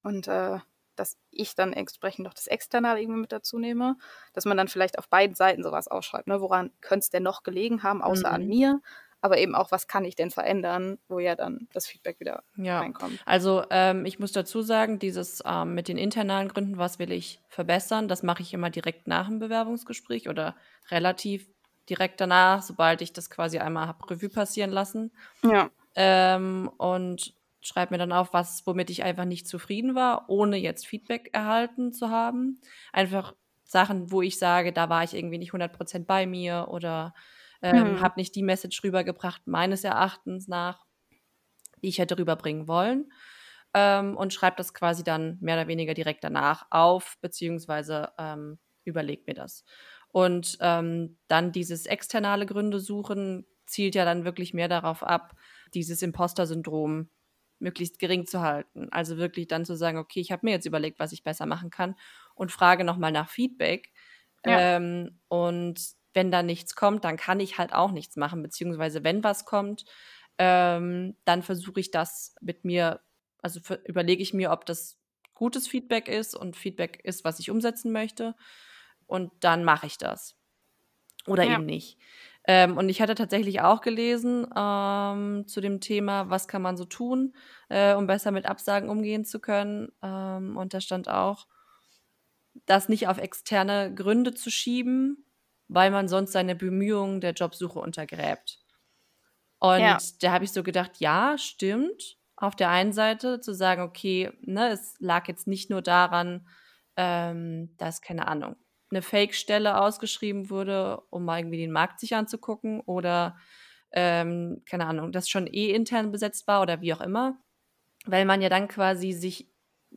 Und 0.03 0.27
äh, 0.27 0.59
dass 0.95 1.17
ich 1.31 1.55
dann 1.55 1.73
entsprechend 1.73 2.25
noch 2.25 2.33
das 2.33 2.47
Externe 2.47 2.99
irgendwie 2.99 3.21
mit 3.21 3.31
dazu 3.31 3.57
nehme, 3.57 3.97
dass 4.33 4.45
man 4.45 4.57
dann 4.57 4.67
vielleicht 4.67 4.99
auf 4.99 5.09
beiden 5.09 5.35
Seiten 5.35 5.63
sowas 5.63 5.87
ausschreibt. 5.87 6.27
Ne? 6.27 6.41
Woran 6.41 6.71
könnte 6.81 7.05
es 7.05 7.09
denn 7.09 7.23
noch 7.23 7.43
gelegen 7.43 7.83
haben, 7.83 8.01
außer 8.01 8.29
mhm. 8.29 8.35
an 8.35 8.47
mir? 8.47 8.81
Aber 9.23 9.37
eben 9.37 9.55
auch, 9.55 9.71
was 9.71 9.87
kann 9.87 10.03
ich 10.03 10.17
denn 10.17 10.31
verändern, 10.31 10.97
wo 11.07 11.17
ja 11.17 11.35
dann 11.35 11.69
das 11.71 11.87
Feedback 11.87 12.19
wieder 12.19 12.43
ja. 12.57 12.79
reinkommt. 12.79 13.21
Also 13.25 13.63
ähm, 13.69 14.05
ich 14.05 14.19
muss 14.19 14.33
dazu 14.33 14.61
sagen, 14.61 14.99
dieses 14.99 15.41
ähm, 15.45 15.75
mit 15.75 15.87
den 15.87 15.97
internalen 15.97 16.49
Gründen, 16.49 16.77
was 16.77 16.99
will 16.99 17.09
ich 17.09 17.39
verbessern, 17.47 18.09
das 18.09 18.21
mache 18.21 18.41
ich 18.41 18.53
immer 18.53 18.69
direkt 18.69 19.07
nach 19.07 19.29
dem 19.29 19.39
Bewerbungsgespräch 19.39 20.27
oder 20.27 20.57
relativ 20.91 21.47
direkt 21.89 22.19
danach, 22.19 22.61
sobald 22.63 23.01
ich 23.01 23.13
das 23.13 23.29
quasi 23.29 23.59
einmal 23.59 23.87
habe 23.87 24.09
Revue 24.11 24.27
passieren 24.27 24.71
lassen. 24.71 25.13
Ja. 25.41 25.69
Ähm, 25.95 26.69
und 26.77 27.33
schreibe 27.61 27.93
mir 27.93 27.99
dann 27.99 28.11
auf, 28.11 28.33
was, 28.33 28.67
womit 28.67 28.89
ich 28.89 29.03
einfach 29.03 29.23
nicht 29.23 29.47
zufrieden 29.47 29.95
war, 29.95 30.25
ohne 30.27 30.57
jetzt 30.57 30.85
Feedback 30.85 31.29
erhalten 31.31 31.93
zu 31.93 32.09
haben. 32.09 32.59
Einfach 32.91 33.35
Sachen, 33.63 34.11
wo 34.11 34.21
ich 34.21 34.37
sage, 34.37 34.73
da 34.73 34.89
war 34.89 35.05
ich 35.05 35.13
irgendwie 35.13 35.37
nicht 35.37 35.53
100% 35.53 36.05
bei 36.05 36.25
mir 36.25 36.67
oder 36.69 37.13
ähm, 37.63 37.93
mhm. 37.93 38.01
habe 38.01 38.19
nicht 38.19 38.35
die 38.35 38.43
Message 38.43 38.83
rübergebracht, 38.83 39.47
meines 39.47 39.83
Erachtens 39.83 40.47
nach, 40.47 40.85
die 41.81 41.87
ich 41.87 41.97
hätte 41.97 42.17
rüberbringen 42.17 42.67
wollen. 42.67 43.11
Ähm, 43.73 44.15
und 44.15 44.33
schreibe 44.33 44.57
das 44.57 44.75
quasi 44.75 45.03
dann 45.03 45.39
mehr 45.41 45.55
oder 45.55 45.67
weniger 45.67 45.95
direkt 45.95 46.23
danach 46.23 46.67
auf, 46.69 47.17
beziehungsweise 47.21 48.11
ähm, 48.19 48.59
überlegt 48.83 49.25
mir 49.25 49.33
das. 49.33 49.65
Und 50.09 50.57
ähm, 50.59 51.17
dann 51.27 51.51
dieses 51.51 51.87
externe 51.87 52.45
Gründe 52.45 52.79
suchen 52.79 53.47
zielt 53.65 53.95
ja 53.95 54.05
dann 54.05 54.25
wirklich 54.25 54.53
mehr 54.53 54.67
darauf 54.67 55.01
ab, 55.01 55.33
dieses 55.73 56.03
Imposter-Syndrom 56.03 57.09
möglichst 57.59 57.97
gering 57.97 58.27
zu 58.27 58.41
halten. 58.41 58.89
Also 58.91 59.17
wirklich 59.17 59.47
dann 59.47 59.65
zu 59.65 59.75
sagen, 59.75 59.97
okay, 59.97 60.19
ich 60.19 60.31
habe 60.31 60.45
mir 60.45 60.51
jetzt 60.51 60.67
überlegt, 60.67 60.99
was 60.99 61.13
ich 61.13 61.23
besser 61.23 61.47
machen 61.47 61.71
kann 61.71 61.95
und 62.35 62.51
frage 62.51 62.83
nochmal 62.83 63.11
nach 63.11 63.29
Feedback. 63.29 63.91
Ja. 64.45 64.75
Ähm, 64.75 65.19
und 65.29 65.79
wenn 66.13 66.31
da 66.31 66.43
nichts 66.43 66.75
kommt, 66.75 67.03
dann 67.03 67.17
kann 67.17 67.39
ich 67.39 67.57
halt 67.57 67.73
auch 67.73 67.91
nichts 67.91 68.15
machen, 68.15 68.41
beziehungsweise 68.43 69.03
wenn 69.03 69.23
was 69.23 69.45
kommt, 69.45 69.85
ähm, 70.37 71.15
dann 71.25 71.43
versuche 71.43 71.79
ich 71.79 71.91
das 71.91 72.35
mit 72.41 72.65
mir, 72.65 73.01
also 73.41 73.59
überlege 73.85 74.21
ich 74.21 74.33
mir, 74.33 74.51
ob 74.51 74.65
das 74.65 74.99
gutes 75.33 75.67
Feedback 75.67 76.07
ist 76.07 76.35
und 76.35 76.55
Feedback 76.55 77.01
ist, 77.03 77.23
was 77.23 77.39
ich 77.39 77.51
umsetzen 77.51 77.91
möchte. 77.91 78.35
Und 79.05 79.31
dann 79.41 79.63
mache 79.63 79.87
ich 79.87 79.97
das. 79.97 80.35
Oder 81.27 81.43
ja. 81.43 81.53
eben 81.53 81.65
nicht. 81.65 81.97
Ähm, 82.45 82.77
und 82.77 82.89
ich 82.89 83.01
hatte 83.01 83.15
tatsächlich 83.15 83.61
auch 83.61 83.81
gelesen 83.81 84.47
ähm, 84.55 85.47
zu 85.47 85.61
dem 85.61 85.79
Thema, 85.79 86.29
was 86.29 86.47
kann 86.47 86.61
man 86.61 86.75
so 86.75 86.85
tun, 86.85 87.35
äh, 87.69 87.93
um 87.93 88.07
besser 88.07 88.31
mit 88.31 88.45
Absagen 88.45 88.89
umgehen 88.89 89.23
zu 89.23 89.39
können. 89.39 89.91
Ähm, 90.01 90.57
und 90.57 90.73
da 90.73 90.81
stand 90.81 91.07
auch, 91.07 91.47
das 92.65 92.89
nicht 92.89 93.07
auf 93.07 93.17
externe 93.17 93.93
Gründe 93.95 94.33
zu 94.33 94.51
schieben, 94.51 95.25
weil 95.67 95.91
man 95.91 96.07
sonst 96.07 96.31
seine 96.31 96.55
Bemühungen 96.55 97.21
der 97.21 97.33
Jobsuche 97.33 97.79
untergräbt. 97.79 98.59
Und 99.59 99.79
ja. 99.79 99.97
da 100.21 100.31
habe 100.31 100.43
ich 100.43 100.51
so 100.51 100.63
gedacht, 100.63 100.91
ja, 100.99 101.37
stimmt. 101.37 102.17
Auf 102.35 102.55
der 102.55 102.69
einen 102.69 102.91
Seite 102.91 103.39
zu 103.39 103.53
sagen, 103.53 103.81
okay, 103.81 104.31
ne, 104.41 104.69
es 104.69 104.95
lag 104.99 105.27
jetzt 105.27 105.47
nicht 105.47 105.69
nur 105.69 105.81
daran, 105.81 106.47
ähm, 106.97 107.75
dass, 107.77 108.01
keine 108.01 108.27
Ahnung, 108.27 108.55
eine 108.91 109.01
Fake-Stelle 109.01 109.79
ausgeschrieben 109.79 110.49
wurde, 110.49 111.01
um 111.09 111.25
mal 111.25 111.39
irgendwie 111.39 111.57
den 111.57 111.71
Markt 111.71 111.99
sich 111.99 112.15
anzugucken 112.15 112.81
oder 112.81 113.37
ähm, 113.91 114.63
keine 114.65 114.87
Ahnung, 114.87 115.11
das 115.11 115.29
schon 115.29 115.47
eh 115.47 115.71
intern 115.71 116.11
besetzt 116.11 116.47
war 116.47 116.61
oder 116.61 116.81
wie 116.81 116.93
auch 116.93 117.01
immer, 117.01 117.37
weil 118.05 118.25
man 118.25 118.41
ja 118.41 118.49
dann 118.49 118.67
quasi 118.67 119.11
sich 119.11 119.51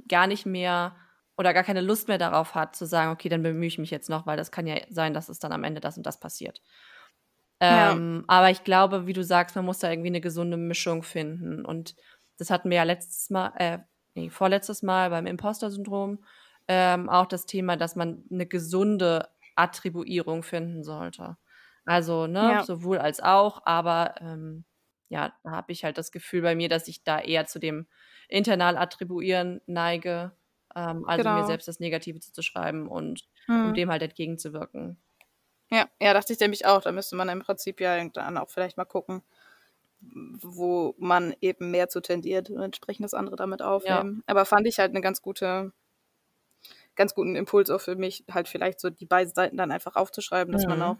gar 0.08 0.26
nicht 0.26 0.46
mehr 0.46 0.96
oder 1.36 1.52
gar 1.52 1.64
keine 1.64 1.80
Lust 1.80 2.08
mehr 2.08 2.18
darauf 2.18 2.54
hat, 2.54 2.76
zu 2.76 2.86
sagen, 2.86 3.12
okay, 3.12 3.28
dann 3.28 3.42
bemühe 3.42 3.66
ich 3.68 3.78
mich 3.78 3.90
jetzt 3.90 4.08
noch, 4.08 4.26
weil 4.26 4.36
das 4.36 4.50
kann 4.50 4.66
ja 4.66 4.76
sein, 4.90 5.14
dass 5.14 5.28
es 5.28 5.38
dann 5.38 5.52
am 5.52 5.64
Ende 5.64 5.80
das 5.80 5.96
und 5.96 6.06
das 6.06 6.18
passiert. 6.18 6.62
Ähm, 7.60 8.18
ja. 8.20 8.24
Aber 8.34 8.50
ich 8.50 8.64
glaube, 8.64 9.06
wie 9.06 9.12
du 9.12 9.22
sagst, 9.22 9.56
man 9.56 9.64
muss 9.64 9.78
da 9.78 9.90
irgendwie 9.90 10.08
eine 10.08 10.20
gesunde 10.20 10.56
Mischung 10.56 11.02
finden. 11.02 11.64
Und 11.64 11.94
das 12.38 12.50
hatten 12.50 12.70
wir 12.70 12.78
ja 12.78 12.82
letztes 12.82 13.30
Mal, 13.30 13.52
äh, 13.56 13.78
nee, 14.14 14.30
vorletztes 14.30 14.82
Mal 14.82 15.10
beim 15.10 15.26
Imposter-Syndrom 15.26 16.24
ähm, 16.68 17.08
auch 17.08 17.26
das 17.26 17.46
Thema, 17.46 17.76
dass 17.76 17.96
man 17.96 18.24
eine 18.30 18.46
gesunde 18.46 19.28
Attribuierung 19.54 20.42
finden 20.42 20.84
sollte. 20.84 21.36
Also, 21.84 22.26
ne, 22.26 22.40
ja. 22.40 22.62
sowohl 22.64 22.98
als 22.98 23.20
auch, 23.20 23.64
aber 23.64 24.16
ähm, 24.20 24.64
ja, 25.08 25.32
da 25.44 25.52
habe 25.52 25.72
ich 25.72 25.84
halt 25.84 25.98
das 25.98 26.10
Gefühl 26.10 26.42
bei 26.42 26.56
mir, 26.56 26.68
dass 26.68 26.88
ich 26.88 27.04
da 27.04 27.20
eher 27.20 27.46
zu 27.46 27.60
dem 27.60 27.86
internal 28.28 28.76
Attribuieren 28.76 29.60
neige, 29.66 30.32
ähm, 30.76 31.04
also 31.08 31.24
genau. 31.24 31.40
mir 31.40 31.46
selbst 31.46 31.66
das 31.66 31.80
Negative 31.80 32.20
zu 32.20 32.42
schreiben 32.42 32.86
und 32.86 33.24
hm. 33.46 33.68
um 33.68 33.74
dem 33.74 33.90
halt 33.90 34.02
entgegenzuwirken. 34.02 34.98
Ja, 35.70 35.88
ja, 36.00 36.14
dachte 36.14 36.32
ich 36.32 36.38
nämlich 36.38 36.66
auch. 36.66 36.82
Da 36.82 36.92
müsste 36.92 37.16
man 37.16 37.28
im 37.28 37.40
Prinzip 37.40 37.80
ja 37.80 38.08
dann 38.10 38.38
auch 38.38 38.50
vielleicht 38.50 38.76
mal 38.76 38.84
gucken, 38.84 39.22
wo 40.00 40.94
man 40.98 41.34
eben 41.40 41.70
mehr 41.70 41.88
zu 41.88 42.00
tendiert 42.00 42.50
und 42.50 42.60
entsprechend 42.60 43.04
das 43.04 43.14
andere 43.14 43.34
damit 43.34 43.62
aufnehmen. 43.62 44.16
Ja. 44.18 44.22
Aber 44.26 44.44
fand 44.44 44.68
ich 44.68 44.78
halt 44.78 44.90
eine 44.90 45.00
ganz 45.00 45.22
gute 45.22 45.72
ganz 46.94 47.14
guten 47.14 47.36
Impuls 47.36 47.70
auch 47.70 47.80
für 47.80 47.96
mich, 47.96 48.24
halt 48.30 48.48
vielleicht 48.48 48.80
so 48.80 48.90
die 48.90 49.06
beiden 49.06 49.32
Seiten 49.32 49.56
dann 49.56 49.70
einfach 49.70 49.96
aufzuschreiben, 49.96 50.52
dass 50.52 50.62
mhm. 50.62 50.70
man 50.70 50.82
auch 50.82 50.96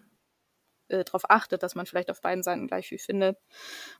äh, 0.88 1.04
darauf 1.04 1.30
achtet, 1.30 1.62
dass 1.62 1.74
man 1.74 1.86
vielleicht 1.86 2.10
auf 2.10 2.20
beiden 2.20 2.42
Seiten 2.42 2.66
gleich 2.66 2.88
viel 2.88 2.98
findet. 2.98 3.38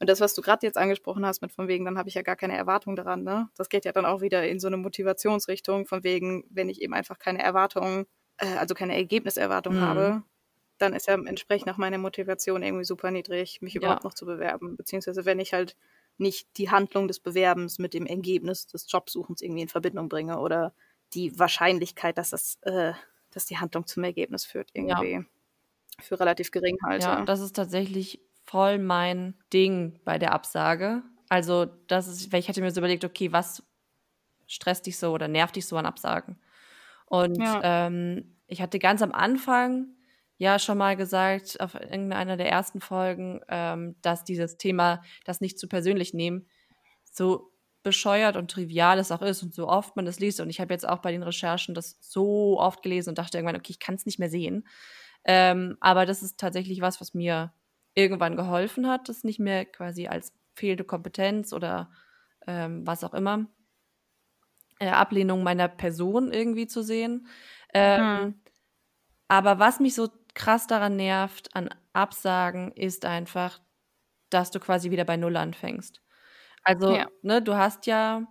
Und 0.00 0.08
das, 0.08 0.20
was 0.20 0.34
du 0.34 0.42
gerade 0.42 0.66
jetzt 0.66 0.78
angesprochen 0.78 1.24
hast, 1.26 1.42
mit 1.42 1.52
von 1.52 1.68
wegen, 1.68 1.84
dann 1.84 1.98
habe 1.98 2.08
ich 2.08 2.14
ja 2.14 2.22
gar 2.22 2.36
keine 2.36 2.56
Erwartung 2.56 2.96
daran, 2.96 3.22
ne? 3.22 3.48
Das 3.56 3.68
geht 3.68 3.84
ja 3.84 3.92
dann 3.92 4.06
auch 4.06 4.20
wieder 4.20 4.46
in 4.46 4.60
so 4.60 4.66
eine 4.66 4.76
Motivationsrichtung, 4.76 5.86
von 5.86 6.04
wegen, 6.04 6.44
wenn 6.50 6.68
ich 6.68 6.82
eben 6.82 6.94
einfach 6.94 7.18
keine 7.18 7.42
Erwartungen, 7.42 8.06
äh, 8.38 8.56
also 8.56 8.74
keine 8.74 8.94
Ergebniserwartung 8.94 9.76
mhm. 9.76 9.80
habe, 9.80 10.22
dann 10.78 10.92
ist 10.92 11.06
ja 11.06 11.14
entsprechend 11.14 11.70
auch 11.70 11.78
meine 11.78 11.98
Motivation 11.98 12.62
irgendwie 12.62 12.84
super 12.84 13.10
niedrig, 13.10 13.62
mich 13.62 13.76
überhaupt 13.76 14.04
ja. 14.04 14.08
noch 14.08 14.14
zu 14.14 14.26
bewerben. 14.26 14.76
Beziehungsweise 14.76 15.24
wenn 15.24 15.40
ich 15.40 15.52
halt 15.52 15.76
nicht 16.18 16.48
die 16.56 16.70
Handlung 16.70 17.08
des 17.08 17.20
Bewerbens 17.20 17.78
mit 17.78 17.94
dem 17.94 18.06
Ergebnis 18.06 18.66
des 18.66 18.90
Jobsuchens 18.90 19.42
irgendwie 19.42 19.62
in 19.62 19.68
Verbindung 19.68 20.08
bringe 20.08 20.38
oder 20.38 20.74
die 21.14 21.38
Wahrscheinlichkeit, 21.38 22.18
dass 22.18 22.30
das, 22.30 22.58
äh, 22.62 22.92
dass 23.30 23.46
die 23.46 23.58
Handlung 23.58 23.86
zum 23.86 24.04
Ergebnis 24.04 24.44
führt, 24.44 24.70
irgendwie 24.72 25.12
ja. 25.12 25.24
Für 26.00 26.18
relativ 26.20 26.50
gering 26.50 26.78
halte. 26.84 27.06
Ja, 27.06 27.24
das 27.24 27.40
ist 27.40 27.56
tatsächlich 27.56 28.20
voll 28.44 28.78
mein 28.78 29.34
Ding 29.52 30.00
bei 30.04 30.18
der 30.18 30.32
Absage. 30.32 31.02
Also, 31.28 31.66
das 31.88 32.06
ist, 32.06 32.32
weil 32.32 32.40
ich 32.40 32.48
hatte 32.48 32.60
mir 32.60 32.70
so 32.70 32.80
überlegt, 32.80 33.04
okay, 33.04 33.32
was 33.32 33.62
stresst 34.46 34.86
dich 34.86 34.98
so 34.98 35.12
oder 35.12 35.28
nervt 35.28 35.56
dich 35.56 35.66
so 35.66 35.76
an 35.76 35.86
Absagen? 35.86 36.38
Und 37.06 37.38
ja. 37.38 37.86
ähm, 37.86 38.36
ich 38.46 38.62
hatte 38.62 38.78
ganz 38.78 39.02
am 39.02 39.12
Anfang 39.12 39.88
ja 40.38 40.58
schon 40.58 40.78
mal 40.78 40.96
gesagt, 40.96 41.60
auf 41.60 41.74
irgendeiner 41.74 42.36
der 42.36 42.50
ersten 42.50 42.80
Folgen, 42.80 43.40
ähm, 43.48 43.96
dass 44.02 44.24
dieses 44.24 44.58
Thema, 44.58 45.02
das 45.24 45.40
nicht 45.40 45.58
zu 45.58 45.66
persönlich 45.66 46.14
nehmen, 46.14 46.46
so 47.10 47.52
bescheuert 47.82 48.36
und 48.36 48.50
trivial 48.50 48.98
es 48.98 49.12
auch 49.12 49.22
ist 49.22 49.42
und 49.42 49.54
so 49.54 49.68
oft 49.68 49.96
man 49.96 50.06
es 50.06 50.18
liest. 50.18 50.40
Und 50.40 50.50
ich 50.50 50.60
habe 50.60 50.74
jetzt 50.74 50.86
auch 50.86 50.98
bei 50.98 51.12
den 51.12 51.22
Recherchen 51.22 51.74
das 51.74 51.96
so 52.00 52.58
oft 52.58 52.82
gelesen 52.82 53.10
und 53.10 53.18
dachte 53.18 53.38
irgendwann, 53.38 53.56
okay, 53.56 53.70
ich 53.70 53.80
kann 53.80 53.94
es 53.94 54.06
nicht 54.06 54.18
mehr 54.18 54.28
sehen. 54.28 54.66
Ähm, 55.26 55.76
aber 55.80 56.06
das 56.06 56.23
ist 56.23 56.38
tatsächlich 56.38 56.80
was, 56.80 57.00
was 57.00 57.12
mir 57.12 57.52
irgendwann 57.95 58.37
geholfen 58.37 58.88
hat, 58.88 59.09
das 59.09 59.25
nicht 59.25 59.40
mehr 59.40 59.64
quasi 59.64 60.06
als 60.06 60.33
fehlende 60.54 60.85
Kompetenz 60.85 61.52
oder 61.52 61.90
ähm, 62.47 62.87
was 62.87 63.02
auch 63.04 63.12
immer, 63.12 63.47
äh, 64.78 64.88
Ablehnung 64.88 65.42
meiner 65.42 65.68
Person 65.68 66.33
irgendwie 66.33 66.66
zu 66.66 66.83
sehen. 66.83 67.26
Ähm, 67.75 68.02
mhm. 68.02 68.40
Aber 69.28 69.59
was 69.59 69.80
mich 69.80 69.95
so 69.95 70.09
krass 70.35 70.66
daran 70.66 70.97
nervt 70.97 71.54
an 71.56 71.71
Absagen, 71.92 72.73
ist 72.73 73.04
einfach, 73.04 73.61
dass 74.30 74.50
du 74.50 74.61
quasi 74.61 74.90
wieder 74.90 75.04
bei 75.04 75.16
Null 75.16 75.37
anfängst. 75.37 76.02
Also, 76.62 76.95
ja. 76.95 77.09
ne, 77.23 77.42
du 77.42 77.54
hast 77.56 77.87
ja, 77.87 78.26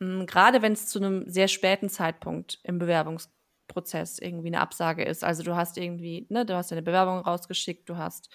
hm, 0.00 0.26
gerade 0.26 0.62
wenn 0.62 0.72
es 0.72 0.86
zu 0.86 0.98
einem 0.98 1.28
sehr 1.28 1.48
späten 1.48 1.88
Zeitpunkt 1.88 2.60
im 2.62 2.78
Bewerbungs 2.78 3.30
Bewerbungsprozess 3.68 4.18
irgendwie 4.18 4.48
eine 4.48 4.60
Absage 4.60 5.04
ist. 5.04 5.24
Also 5.24 5.42
du 5.42 5.54
hast 5.54 5.76
irgendwie, 5.76 6.26
ne, 6.28 6.44
du 6.44 6.54
hast 6.54 6.70
deine 6.70 6.82
Bewerbung 6.82 7.18
rausgeschickt, 7.18 7.88
du 7.88 7.96
hast, 7.96 8.28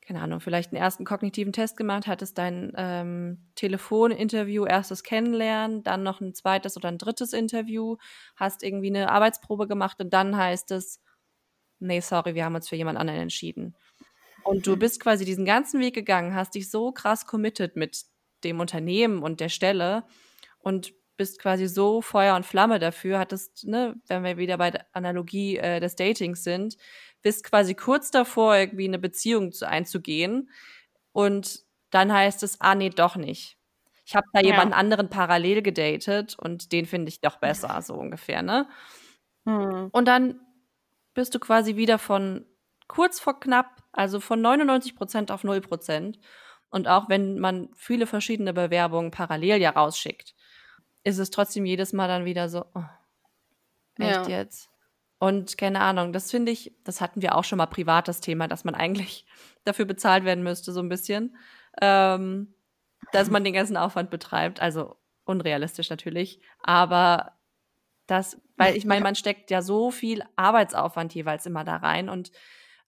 keine 0.00 0.20
Ahnung, 0.20 0.40
vielleicht 0.40 0.72
einen 0.72 0.82
ersten 0.82 1.04
kognitiven 1.04 1.52
Test 1.52 1.76
gemacht, 1.76 2.06
hattest 2.06 2.38
dein 2.38 2.72
ähm, 2.76 3.50
Telefoninterview, 3.54 4.64
erstes 4.64 5.02
Kennenlernen, 5.02 5.82
dann 5.82 6.02
noch 6.02 6.20
ein 6.20 6.34
zweites 6.34 6.76
oder 6.76 6.88
ein 6.88 6.98
drittes 6.98 7.32
Interview, 7.32 7.96
hast 8.36 8.62
irgendwie 8.62 8.88
eine 8.88 9.10
Arbeitsprobe 9.10 9.68
gemacht 9.68 10.00
und 10.00 10.12
dann 10.12 10.36
heißt 10.36 10.70
es, 10.72 11.00
nee, 11.78 12.00
sorry, 12.00 12.34
wir 12.34 12.44
haben 12.44 12.54
uns 12.54 12.68
für 12.68 12.76
jemand 12.76 12.98
anderen 12.98 13.20
entschieden. 13.20 13.76
Und 14.44 14.66
du 14.66 14.76
bist 14.76 14.98
quasi 14.98 15.24
diesen 15.24 15.44
ganzen 15.44 15.80
Weg 15.80 15.94
gegangen, 15.94 16.34
hast 16.34 16.56
dich 16.56 16.68
so 16.68 16.90
krass 16.90 17.26
committed 17.26 17.76
mit 17.76 18.04
dem 18.42 18.58
Unternehmen 18.58 19.22
und 19.22 19.38
der 19.38 19.48
Stelle 19.48 20.04
und 20.58 20.92
bist 21.16 21.38
quasi 21.38 21.66
so 21.66 22.00
Feuer 22.00 22.36
und 22.36 22.46
Flamme 22.46 22.78
dafür, 22.78 23.18
hattest, 23.18 23.66
ne, 23.66 23.94
wenn 24.06 24.24
wir 24.24 24.36
wieder 24.36 24.58
bei 24.58 24.70
der 24.70 24.86
Analogie 24.92 25.58
äh, 25.58 25.80
des 25.80 25.96
Datings 25.96 26.44
sind, 26.44 26.76
bist 27.22 27.44
quasi 27.44 27.74
kurz 27.74 28.10
davor, 28.10 28.56
irgendwie 28.56 28.88
eine 28.88 28.98
Beziehung 28.98 29.52
zu, 29.52 29.68
einzugehen 29.68 30.50
und 31.12 31.60
dann 31.90 32.12
heißt 32.12 32.42
es, 32.42 32.60
ah 32.60 32.74
nee, 32.74 32.90
doch 32.90 33.16
nicht. 33.16 33.58
Ich 34.04 34.16
habe 34.16 34.26
da 34.32 34.40
ja. 34.40 34.46
jemanden 34.46 34.74
anderen 34.74 35.10
parallel 35.10 35.62
gedatet 35.62 36.36
und 36.38 36.72
den 36.72 36.86
finde 36.86 37.08
ich 37.08 37.20
doch 37.20 37.38
besser, 37.38 37.80
so 37.82 37.94
ungefähr, 37.94 38.42
ne? 38.42 38.68
Hm. 39.46 39.88
Und 39.92 40.08
dann 40.08 40.40
bist 41.14 41.34
du 41.34 41.38
quasi 41.38 41.76
wieder 41.76 41.98
von 41.98 42.46
kurz 42.88 43.20
vor 43.20 43.40
knapp, 43.40 43.82
also 43.92 44.20
von 44.20 44.40
99 44.40 44.96
Prozent 44.96 45.30
auf 45.30 45.44
0 45.44 45.60
Prozent. 45.60 46.18
Und 46.70 46.88
auch 46.88 47.08
wenn 47.08 47.38
man 47.38 47.68
viele 47.76 48.06
verschiedene 48.06 48.54
Bewerbungen 48.54 49.10
parallel 49.10 49.60
ja 49.60 49.70
rausschickt, 49.70 50.34
ist 51.04 51.18
es 51.18 51.30
trotzdem 51.30 51.64
jedes 51.64 51.92
Mal 51.92 52.08
dann 52.08 52.24
wieder 52.24 52.48
so, 52.48 52.64
oh, 52.74 52.84
echt 53.98 54.28
ja. 54.28 54.28
jetzt? 54.28 54.70
Und 55.18 55.56
keine 55.56 55.80
Ahnung, 55.80 56.12
das 56.12 56.30
finde 56.30 56.50
ich, 56.50 56.74
das 56.82 57.00
hatten 57.00 57.22
wir 57.22 57.36
auch 57.36 57.44
schon 57.44 57.58
mal 57.58 57.66
privat, 57.66 58.08
das 58.08 58.20
Thema, 58.20 58.48
dass 58.48 58.64
man 58.64 58.74
eigentlich 58.74 59.24
dafür 59.64 59.84
bezahlt 59.84 60.24
werden 60.24 60.42
müsste, 60.42 60.72
so 60.72 60.80
ein 60.80 60.88
bisschen, 60.88 61.36
ähm, 61.80 62.54
dass 63.12 63.30
man 63.30 63.44
den 63.44 63.54
ganzen 63.54 63.76
Aufwand 63.76 64.10
betreibt. 64.10 64.60
Also 64.60 64.96
unrealistisch 65.24 65.90
natürlich, 65.90 66.40
aber 66.62 67.36
das, 68.06 68.40
weil 68.56 68.76
ich 68.76 68.84
meine, 68.84 69.04
man 69.04 69.14
steckt 69.14 69.50
ja 69.50 69.62
so 69.62 69.92
viel 69.92 70.24
Arbeitsaufwand 70.34 71.14
jeweils 71.14 71.46
immer 71.46 71.62
da 71.62 71.76
rein 71.76 72.08
und 72.08 72.32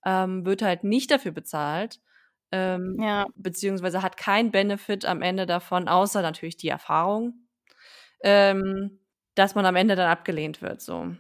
ähm, 0.04 0.44
wird 0.44 0.62
halt 0.62 0.83
nicht 0.83 1.11
dafür 1.11 1.30
bezahlt. 1.33 2.00
Ähm, 2.50 2.97
ja. 3.00 3.26
Beziehungsweise 3.37 4.02
hat 4.02 4.16
kein 4.16 4.50
Benefit 4.50 5.04
am 5.04 5.23
Ende 5.23 5.47
davon, 5.47 5.88
außer 5.88 6.21
natürlich 6.21 6.56
die 6.56 6.68
Erfahrung, 6.68 7.43
ähm, 8.25 8.99
dass 9.35 9.54
man 9.54 9.66
am 9.66 9.76
Ende 9.76 9.95
dann 9.95 10.11
abgelehnt 10.11 10.62
wird. 10.62 10.81
So. 10.81 11.14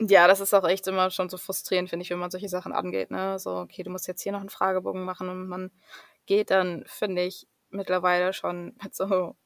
Ja, 0.00 0.28
das 0.28 0.40
ist 0.40 0.52
auch 0.54 0.66
echt 0.68 0.86
immer 0.86 1.10
schon 1.10 1.28
so 1.28 1.38
frustrierend, 1.38 1.88
finde 1.88 2.02
ich, 2.02 2.10
wenn 2.10 2.18
man 2.18 2.30
solche 2.30 2.48
Sachen 2.48 2.72
angeht. 2.72 3.10
Ne? 3.10 3.38
So, 3.38 3.56
okay, 3.56 3.82
du 3.82 3.90
musst 3.90 4.06
jetzt 4.06 4.22
hier 4.22 4.32
noch 4.32 4.40
einen 4.40 4.50
Fragebogen 4.50 5.04
machen 5.04 5.28
und 5.28 5.48
man 5.48 5.70
geht 6.26 6.50
dann, 6.50 6.84
finde 6.86 7.22
ich, 7.22 7.48
mittlerweile 7.70 8.32
schon 8.32 8.74
mit 8.82 8.94
so 8.94 9.36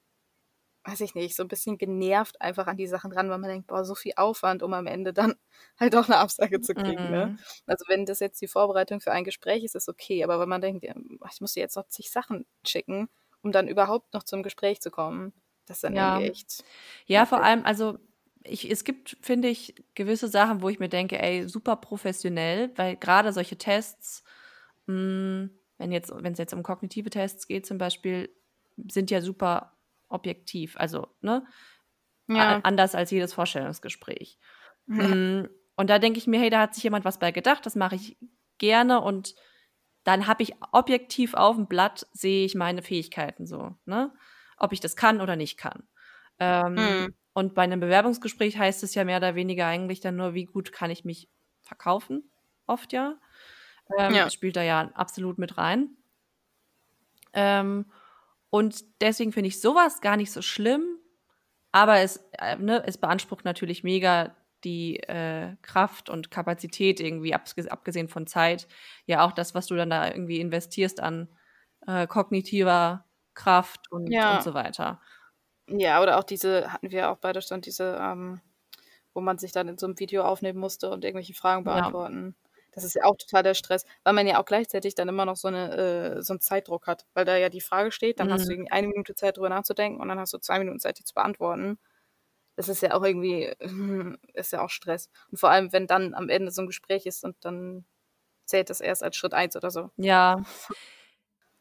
weiß 0.85 1.01
ich 1.01 1.15
nicht, 1.15 1.37
so 1.37 1.45
ein 1.45 1.49
bisschen 1.49 1.79
genervt 1.79 2.41
einfach 2.41 2.67
an 2.67 2.77
die 2.77 2.89
Sachen 2.89 3.11
dran, 3.11 3.31
weil 3.31 3.39
man 3.39 3.51
denkt, 3.51 3.69
boah, 3.69 3.85
so 3.85 3.95
viel 3.95 4.15
Aufwand, 4.17 4.63
um 4.63 4.73
am 4.75 4.87
Ende 4.87 5.13
dann 5.13 5.35
halt 5.81 5.95
auch 5.95 6.07
eine 6.07 6.19
Absage 6.19 6.61
zu 6.61 6.75
kriegen. 6.75 7.11
Ne? 7.11 7.27
Mhm. 7.27 7.33
Ne? 7.35 7.39
Also 7.67 7.85
wenn 7.89 8.05
das 8.05 8.21
jetzt 8.21 8.41
die 8.41 8.49
Vorbereitung 8.49 9.01
für 9.01 9.13
ein 9.13 9.25
Gespräch 9.25 9.65
ist, 9.65 9.77
ist 9.77 9.89
okay, 9.89 10.25
aber 10.25 10.41
wenn 10.41 10.49
man 10.49 10.61
denkt, 10.61 10.85
ich 10.85 11.41
muss 11.41 11.53
dir 11.53 11.61
jetzt 11.61 11.77
noch 11.77 11.87
zig 11.89 12.11
Sachen 12.11 12.47
schicken, 12.67 13.09
um 13.43 13.53
dann 13.53 13.69
überhaupt 13.69 14.13
noch 14.13 14.25
zum 14.25 14.43
Gespräch 14.43 14.81
zu 14.81 14.91
kommen, 14.91 15.33
das 15.67 15.79
ist 15.79 15.85
dann 15.85 15.95
ja. 15.95 16.21
echt. 16.21 16.65
Ja, 17.07 17.27
vor 17.27 17.43
allem, 17.43 17.65
also 17.65 17.99
ich, 18.45 18.71
es 18.71 18.85
gibt, 18.85 19.17
finde 19.21 19.49
ich, 19.49 19.75
gewisse 19.95 20.29
Sachen, 20.29 20.63
wo 20.63 20.69
ich 20.69 20.79
mir 20.79 20.89
denke, 20.89 21.21
ey, 21.21 21.49
super 21.49 21.77
professionell, 21.77 22.71
weil 22.77 22.97
gerade 22.97 23.33
solche 23.33 23.57
Tests, 23.57 24.25
mh, 24.87 24.95
hm, 24.95 25.51
wenn 25.79 25.93
jetzt, 25.93 26.13
wenn 26.15 26.33
es 26.33 26.39
jetzt 26.39 26.55
um 26.55 26.63
kognitive 26.63 27.11
Tests 27.11 27.47
geht 27.49 27.67
zum 27.67 27.79
Beispiel, 27.79 28.31
sind 28.91 29.11
ja 29.11 29.21
super 29.21 29.77
objektiv. 30.09 30.77
Also, 30.77 31.09
ne? 31.21 31.45
Ja. 32.29 32.61
Anders 32.63 32.95
als 32.95 33.11
jedes 33.11 33.35
Vorstellungsgespräch. 33.35 34.39
Ja. 34.87 35.09
Mm, 35.09 35.49
und 35.77 35.91
da 35.91 35.99
denke 35.99 36.19
ich 36.19 36.27
mir, 36.27 36.41
hey, 36.41 36.51
da 36.51 36.61
hat 36.61 36.75
sich 36.75 36.85
jemand 36.85 37.05
was 37.05 37.19
bei 37.19 37.33
gedacht, 37.33 37.67
das 37.67 37.75
mache 37.75 37.97
ich 37.97 38.17
gerne 38.59 39.01
und 39.01 39.35
dann 40.05 40.27
habe 40.27 40.43
ich 40.43 40.55
objektiv 40.73 41.35
auf 41.35 41.57
dem 41.57 41.67
Blatt, 41.67 42.07
sehe 42.13 42.45
ich 42.45 42.55
meine 42.55 42.83
Fähigkeiten 42.83 43.47
so, 43.47 43.75
ne? 43.85 44.13
Ob 44.63 44.73
ich 44.73 44.81
das 44.81 44.95
kann 44.95 45.21
oder 45.21 45.35
nicht 45.35 45.59
kann. 45.59 45.83
Ähm, 46.39 46.75
mhm. 46.75 47.15
Und 47.33 47.55
bei 47.55 47.63
einem 47.63 47.81
Bewerbungsgespräch 47.81 48.59
heißt 48.59 48.85
es 48.85 48.95
ja 48.95 49.05
mehr 49.05 49.17
oder 49.17 49.35
weniger 49.35 49.67
eigentlich 49.67 50.01
dann 50.01 50.17
nur, 50.17 50.35
wie 50.35 50.45
gut 50.45 50.73
kann 50.73 50.91
ich 50.91 51.05
mich 51.05 51.29
verkaufen, 51.63 52.31
oft 52.67 52.93
ja. 52.93 53.19
Ähm, 53.99 54.15
ja. 54.15 54.25
Das 54.25 54.35
spielt 54.35 54.57
da 54.57 54.63
ja 54.63 54.91
absolut 54.95 55.39
mit 55.39 55.59
rein. 55.59 55.97
Ähm, 57.33 57.91
und 58.51 58.85
deswegen 59.01 59.33
finde 59.33 59.49
ich 59.49 59.61
sowas 59.61 60.01
gar 60.01 60.17
nicht 60.17 60.31
so 60.31 60.43
schlimm. 60.43 60.99
Aber 61.73 61.99
es, 61.99 62.19
äh, 62.39 62.57
ne, 62.57 62.85
es 62.87 62.99
beansprucht 62.99 63.45
natürlich 63.45 63.83
mega 63.83 64.37
die 64.63 64.99
äh, 65.01 65.57
Kraft 65.63 66.09
und 66.09 66.31
Kapazität 66.31 67.01
irgendwie, 67.01 67.35
abgesehen 67.35 68.09
von 68.09 68.29
Zeit. 68.29 68.69
Ja, 69.07 69.25
auch 69.25 69.33
das, 69.33 69.57
was 69.57 69.67
du 69.67 69.75
dann 69.75 69.91
da 69.91 70.07
irgendwie 70.07 70.39
investierst 70.39 71.01
an 71.01 71.29
äh, 71.89 72.07
kognitiver 72.07 73.05
Kraft 73.35 73.91
und, 73.91 74.11
ja. 74.11 74.37
und 74.37 74.43
so 74.43 74.55
weiter. 74.55 75.01
Ja, 75.69 76.03
oder 76.03 76.19
auch 76.19 76.25
diese, 76.25 76.73
hatten 76.73 76.91
wir 76.91 77.11
auch 77.11 77.19
beide 77.19 77.41
schon 77.41 77.61
diese, 77.61 77.97
ähm, 78.01 78.41
wo 79.15 79.21
man 79.21 79.39
sich 79.39 79.53
dann 79.53 79.69
in 79.69 79.79
so 79.79 79.87
einem 79.87 79.99
Video 79.99 80.25
aufnehmen 80.25 80.59
musste 80.59 80.91
und 80.91 81.05
irgendwelche 81.05 81.35
Fragen 81.35 81.65
beantworten. 81.65 82.35
Ja. 82.37 82.51
Das 82.73 82.85
ist 82.85 82.95
ja 82.95 83.05
auch 83.05 83.17
total 83.17 83.43
der 83.43 83.55
Stress, 83.55 83.85
weil 84.03 84.15
man 84.15 84.27
ja 84.27 84.41
auch 84.41 84.47
gleichzeitig 84.47 84.95
dann 84.95 85.09
immer 85.09 85.27
noch 85.27 85.37
so, 85.37 85.49
eine, 85.49 86.17
äh, 86.17 86.23
so 86.23 86.33
einen 86.33 86.41
Zeitdruck 86.41 86.87
hat, 86.87 87.07
weil 87.13 87.27
da 87.27 87.37
ja 87.37 87.51
die 87.51 87.61
Frage 87.61 87.93
steht, 87.93 88.19
dann 88.19 88.29
mhm. 88.29 88.33
hast 88.33 88.47
du 88.47 88.47
mhm. 88.47 88.53
irgendwie 88.53 88.73
eine 88.73 88.89
Minute 88.89 89.15
Zeit 89.15 89.37
drüber 89.37 89.51
nachzudenken 89.51 90.01
und 90.01 90.09
dann 90.09 90.19
hast 90.19 90.33
du 90.33 90.39
zwei 90.39 90.59
Minuten 90.59 90.81
Zeit, 90.81 90.99
die 90.99 91.05
zu 91.05 91.15
beantworten. 91.15 91.79
Das 92.57 92.69
ist 92.69 92.83
ja 92.83 92.95
auch 92.95 93.03
irgendwie, 93.03 93.53
ist 94.35 94.53
ja 94.53 94.65
auch 94.65 94.71
Stress. 94.71 95.11
Und 95.31 95.39
vor 95.39 95.51
allem, 95.51 95.73
wenn 95.73 95.87
dann 95.87 96.15
am 96.15 96.29
Ende 96.31 96.51
so 96.51 96.63
ein 96.63 96.67
Gespräch 96.67 97.05
ist 97.07 97.25
und 97.25 97.37
dann 97.45 97.85
zählt 98.47 98.71
das 98.71 98.81
erst 98.81 99.03
als 99.03 99.17
Schritt 99.17 99.35
eins 99.35 99.55
oder 99.55 99.71
so. 99.71 99.91
Ja. 99.97 100.43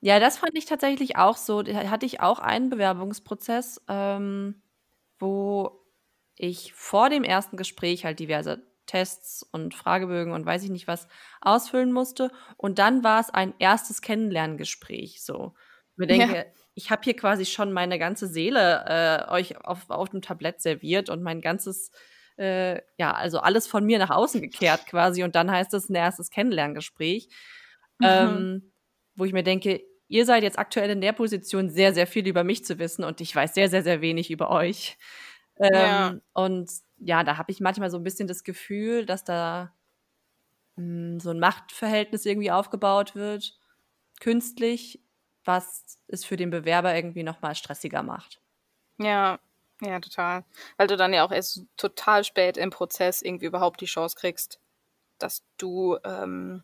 Ja, 0.01 0.19
das 0.19 0.39
fand 0.39 0.57
ich 0.57 0.65
tatsächlich 0.65 1.15
auch 1.15 1.37
so. 1.37 1.61
Da 1.61 1.89
hatte 1.89 2.07
ich 2.07 2.19
auch 2.19 2.39
einen 2.39 2.69
Bewerbungsprozess, 2.69 3.81
ähm, 3.87 4.61
wo 5.19 5.79
ich 6.35 6.73
vor 6.73 7.09
dem 7.09 7.23
ersten 7.23 7.55
Gespräch 7.55 8.03
halt 8.03 8.19
diverse 8.19 8.65
Tests 8.87 9.43
und 9.51 9.75
Fragebögen 9.75 10.33
und 10.33 10.45
weiß 10.45 10.63
ich 10.63 10.71
nicht 10.71 10.87
was 10.87 11.07
ausfüllen 11.39 11.93
musste. 11.93 12.31
Und 12.57 12.79
dann 12.79 13.03
war 13.03 13.19
es 13.19 13.29
ein 13.29 13.53
erstes 13.59 14.01
Kennenlerngespräch. 14.01 15.23
So. 15.23 15.53
Ich 15.97 16.07
denke, 16.07 16.35
ja. 16.35 16.45
ich 16.73 16.89
habe 16.89 17.03
hier 17.03 17.15
quasi 17.15 17.45
schon 17.45 17.71
meine 17.71 17.99
ganze 17.99 18.27
Seele 18.27 18.83
äh, 18.87 19.31
euch 19.31 19.63
auf, 19.63 19.87
auf 19.89 20.09
dem 20.09 20.23
Tablett 20.23 20.61
serviert 20.61 21.11
und 21.11 21.21
mein 21.21 21.41
ganzes, 21.41 21.91
äh, 22.37 22.81
ja, 22.97 23.13
also 23.13 23.39
alles 23.39 23.67
von 23.67 23.85
mir 23.85 23.99
nach 23.99 24.09
außen 24.09 24.41
gekehrt 24.41 24.87
quasi. 24.87 25.23
Und 25.23 25.35
dann 25.35 25.51
heißt 25.51 25.75
es 25.75 25.89
ein 25.89 25.95
erstes 25.95 26.31
Kennenlerngespräch. 26.31 27.29
Mhm. 27.99 28.07
Ähm, 28.07 28.71
wo 29.15 29.25
ich 29.25 29.33
mir 29.33 29.43
denke, 29.43 29.81
ihr 30.11 30.25
seid 30.25 30.43
jetzt 30.43 30.59
aktuell 30.59 30.89
in 30.89 31.01
der 31.01 31.13
Position, 31.13 31.69
sehr, 31.69 31.93
sehr 31.93 32.05
viel 32.05 32.27
über 32.27 32.43
mich 32.43 32.65
zu 32.65 32.79
wissen 32.79 33.03
und 33.03 33.21
ich 33.21 33.33
weiß 33.33 33.53
sehr, 33.53 33.69
sehr, 33.69 33.81
sehr 33.81 34.01
wenig 34.01 34.29
über 34.29 34.51
euch. 34.51 34.97
Ähm, 35.57 35.73
ja. 35.73 36.15
Und 36.33 36.69
ja, 36.97 37.23
da 37.23 37.37
habe 37.37 37.51
ich 37.51 37.61
manchmal 37.61 37.89
so 37.89 37.97
ein 37.97 38.03
bisschen 38.03 38.27
das 38.27 38.43
Gefühl, 38.43 39.05
dass 39.05 39.23
da 39.23 39.73
mh, 40.75 40.83
hm, 40.83 41.19
so 41.21 41.29
ein 41.29 41.39
Machtverhältnis 41.39 42.25
irgendwie 42.25 42.51
aufgebaut 42.51 43.15
wird, 43.15 43.57
künstlich, 44.19 45.01
was 45.45 45.97
es 46.07 46.25
für 46.25 46.35
den 46.35 46.49
Bewerber 46.49 46.93
irgendwie 46.93 47.23
nochmal 47.23 47.55
stressiger 47.55 48.03
macht. 48.03 48.41
Ja, 48.99 49.39
ja, 49.81 49.99
total. 49.99 50.43
Weil 50.77 50.87
du 50.87 50.97
dann 50.97 51.13
ja 51.13 51.23
auch 51.23 51.31
erst 51.31 51.65
total 51.77 52.23
spät 52.23 52.57
im 52.57 52.69
Prozess 52.69 53.21
irgendwie 53.21 53.45
überhaupt 53.45 53.79
die 53.79 53.85
Chance 53.85 54.15
kriegst, 54.19 54.59
dass 55.19 55.43
du 55.57 55.97
ähm, 56.03 56.63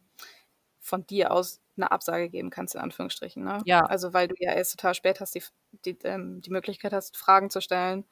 von 0.81 1.07
dir 1.07 1.31
aus 1.31 1.61
eine 1.77 1.91
Absage 1.91 2.29
geben 2.29 2.49
kannst, 2.49 2.75
in 2.75 2.81
Anführungsstrichen. 2.81 3.43
Ne? 3.43 3.59
Ja. 3.65 3.81
Also 3.81 4.13
weil 4.13 4.27
du 4.27 4.35
ja 4.37 4.53
erst 4.53 4.71
total 4.79 4.93
spät 4.93 5.19
hast, 5.19 5.35
die, 5.35 5.43
die, 5.85 5.97
ähm, 6.03 6.41
die 6.41 6.49
Möglichkeit 6.49 6.93
hast, 6.93 7.17
Fragen 7.17 7.49
zu 7.49 7.61
stellen, 7.61 8.05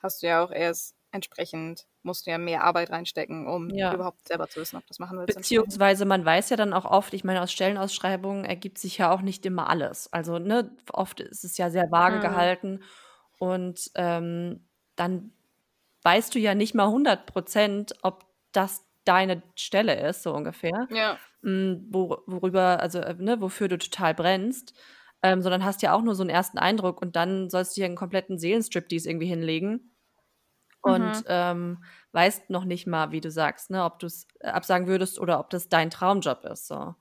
hast 0.00 0.22
du 0.22 0.26
ja 0.26 0.44
auch 0.44 0.50
erst 0.50 0.96
entsprechend 1.12 1.86
musst 2.02 2.26
du 2.26 2.30
ja 2.30 2.38
mehr 2.38 2.64
Arbeit 2.64 2.90
reinstecken, 2.90 3.46
um 3.46 3.70
ja. 3.70 3.94
überhaupt 3.94 4.26
selber 4.26 4.48
zu 4.48 4.60
wissen, 4.60 4.76
ob 4.76 4.86
das 4.86 4.98
machen 4.98 5.18
willst. 5.18 5.36
Beziehungsweise 5.36 6.04
man 6.04 6.24
weiß 6.24 6.50
ja 6.50 6.56
dann 6.56 6.72
auch 6.72 6.84
oft, 6.84 7.14
ich 7.14 7.22
meine, 7.22 7.42
aus 7.42 7.52
Stellenausschreibungen 7.52 8.44
ergibt 8.44 8.78
sich 8.78 8.98
ja 8.98 9.12
auch 9.12 9.20
nicht 9.20 9.46
immer 9.46 9.68
alles. 9.68 10.12
Also, 10.12 10.38
ne, 10.38 10.74
oft 10.92 11.20
ist 11.20 11.44
es 11.44 11.58
ja 11.58 11.70
sehr 11.70 11.90
vage 11.90 12.16
mhm. 12.16 12.20
gehalten 12.22 12.82
und 13.38 13.90
ähm, 13.94 14.66
dann 14.96 15.32
weißt 16.02 16.34
du 16.34 16.38
ja 16.38 16.54
nicht 16.54 16.74
mal 16.74 16.86
100 16.86 17.26
Prozent, 17.26 17.94
ob 18.02 18.24
das 18.50 18.84
deine 19.04 19.42
Stelle 19.56 20.08
ist, 20.08 20.22
so 20.22 20.34
ungefähr. 20.34 20.86
Ja. 20.90 21.18
Hm, 21.42 21.86
wo, 21.90 22.18
worüber, 22.26 22.80
also, 22.80 23.00
äh, 23.00 23.14
ne, 23.18 23.40
wofür 23.40 23.68
du 23.68 23.78
total 23.78 24.14
brennst. 24.14 24.74
Ähm, 25.24 25.40
sondern 25.40 25.64
hast 25.64 25.82
ja 25.82 25.92
auch 25.94 26.02
nur 26.02 26.16
so 26.16 26.24
einen 26.24 26.30
ersten 26.30 26.58
Eindruck 26.58 27.00
und 27.00 27.14
dann 27.14 27.48
sollst 27.48 27.76
du 27.76 27.80
dir 27.80 27.84
einen 27.84 27.94
kompletten 27.94 28.38
Seelenstrip 28.38 28.88
dies 28.88 29.06
irgendwie 29.06 29.28
hinlegen 29.28 29.92
und 30.82 31.00
mhm. 31.00 31.24
ähm, 31.28 31.84
weißt 32.10 32.50
noch 32.50 32.64
nicht 32.64 32.86
mal, 32.86 33.12
wie 33.12 33.20
du 33.20 33.30
sagst, 33.30 33.70
ne, 33.70 33.84
ob 33.84 34.00
du 34.00 34.06
es 34.06 34.26
absagen 34.42 34.88
würdest 34.88 35.20
oder 35.20 35.38
ob 35.38 35.48
das 35.50 35.68
dein 35.68 35.90
Traumjob 35.90 36.44
ist. 36.44 36.66
So. 36.66 36.96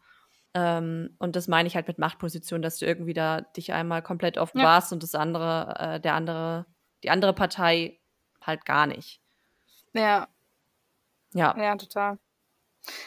Ähm, 0.54 1.16
und 1.18 1.36
das 1.36 1.48
meine 1.48 1.68
ich 1.68 1.76
halt 1.76 1.88
mit 1.88 1.98
Machtposition, 1.98 2.62
dass 2.62 2.78
du 2.78 2.86
irgendwie 2.86 3.14
da 3.14 3.42
dich 3.42 3.74
einmal 3.74 4.04
komplett 4.04 4.38
offenbarst 4.38 4.92
ja. 4.92 4.96
und 4.96 5.04
das 5.04 5.16
andere, 5.16 5.76
äh, 5.80 6.00
der 6.00 6.14
andere, 6.14 6.68
die 7.04 7.10
andere 7.10 7.34
Partei 7.34 8.00
halt 8.40 8.66
gar 8.66 8.86
nicht. 8.86 9.20
Ja. 9.94 10.28
Ja. 11.34 11.56
Ja, 11.58 11.76
total. 11.76 12.18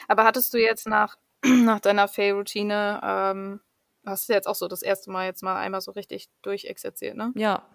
Aber 0.08 0.24
hattest 0.24 0.54
du 0.54 0.58
jetzt 0.58 0.86
nach, 0.86 1.16
nach 1.44 1.80
deiner 1.80 2.08
Fail-Routine, 2.08 3.00
ähm, 3.02 3.60
hast 4.06 4.28
du 4.28 4.32
jetzt 4.32 4.46
auch 4.46 4.54
so 4.54 4.68
das 4.68 4.82
erste 4.82 5.10
Mal 5.10 5.26
jetzt 5.26 5.42
mal 5.42 5.56
einmal 5.56 5.80
so 5.80 5.92
richtig 5.92 6.28
durchexerziert, 6.42 7.16
ne? 7.16 7.32
Ja. 7.34 7.68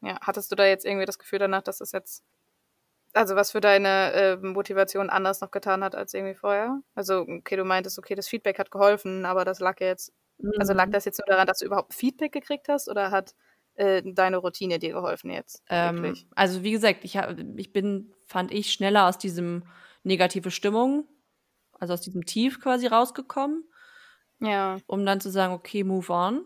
Ja, 0.00 0.18
hattest 0.20 0.52
du 0.52 0.56
da 0.56 0.66
jetzt 0.66 0.84
irgendwie 0.84 1.06
das 1.06 1.18
Gefühl 1.18 1.38
danach, 1.38 1.62
dass 1.62 1.78
das 1.78 1.92
jetzt 1.92 2.24
also 3.14 3.36
was 3.36 3.52
für 3.52 3.60
deine 3.60 4.12
äh, 4.12 4.36
Motivation 4.36 5.08
anders 5.08 5.40
noch 5.40 5.50
getan 5.50 5.84
hat 5.84 5.94
als 5.94 6.14
irgendwie 6.14 6.34
vorher? 6.34 6.82
Also, 6.94 7.20
okay, 7.20 7.56
du 7.56 7.64
meintest, 7.64 7.98
okay, 7.98 8.14
das 8.14 8.28
Feedback 8.28 8.58
hat 8.58 8.70
geholfen, 8.70 9.24
aber 9.24 9.44
das 9.44 9.60
lag 9.60 9.80
jetzt, 9.80 10.12
mhm. 10.38 10.52
also 10.58 10.72
lag 10.72 10.86
mhm. 10.86 10.92
das 10.92 11.04
jetzt 11.04 11.18
nur 11.18 11.26
daran, 11.26 11.46
dass 11.46 11.58
du 11.58 11.66
überhaupt 11.66 11.94
Feedback 11.94 12.32
gekriegt 12.32 12.68
hast 12.68 12.88
oder 12.88 13.10
hat 13.10 13.34
äh, 13.74 14.02
deine 14.04 14.38
Routine 14.38 14.78
dir 14.78 14.92
geholfen 14.92 15.30
jetzt? 15.30 15.62
Ähm, 15.68 16.14
also 16.34 16.62
wie 16.62 16.72
gesagt, 16.72 17.04
ich, 17.04 17.16
hab, 17.16 17.36
ich 17.56 17.72
bin, 17.72 18.12
fand 18.26 18.52
ich, 18.52 18.72
schneller 18.72 19.08
aus 19.08 19.18
diesem 19.18 19.64
negative 20.02 20.50
Stimmung, 20.50 21.08
also 21.72 21.94
aus 21.94 22.00
diesem 22.00 22.24
Tief 22.24 22.60
quasi 22.60 22.86
rausgekommen. 22.86 23.64
Ja. 24.40 24.78
Um 24.86 25.06
dann 25.06 25.20
zu 25.20 25.30
sagen, 25.30 25.52
okay, 25.54 25.84
move 25.84 26.12
on. 26.12 26.44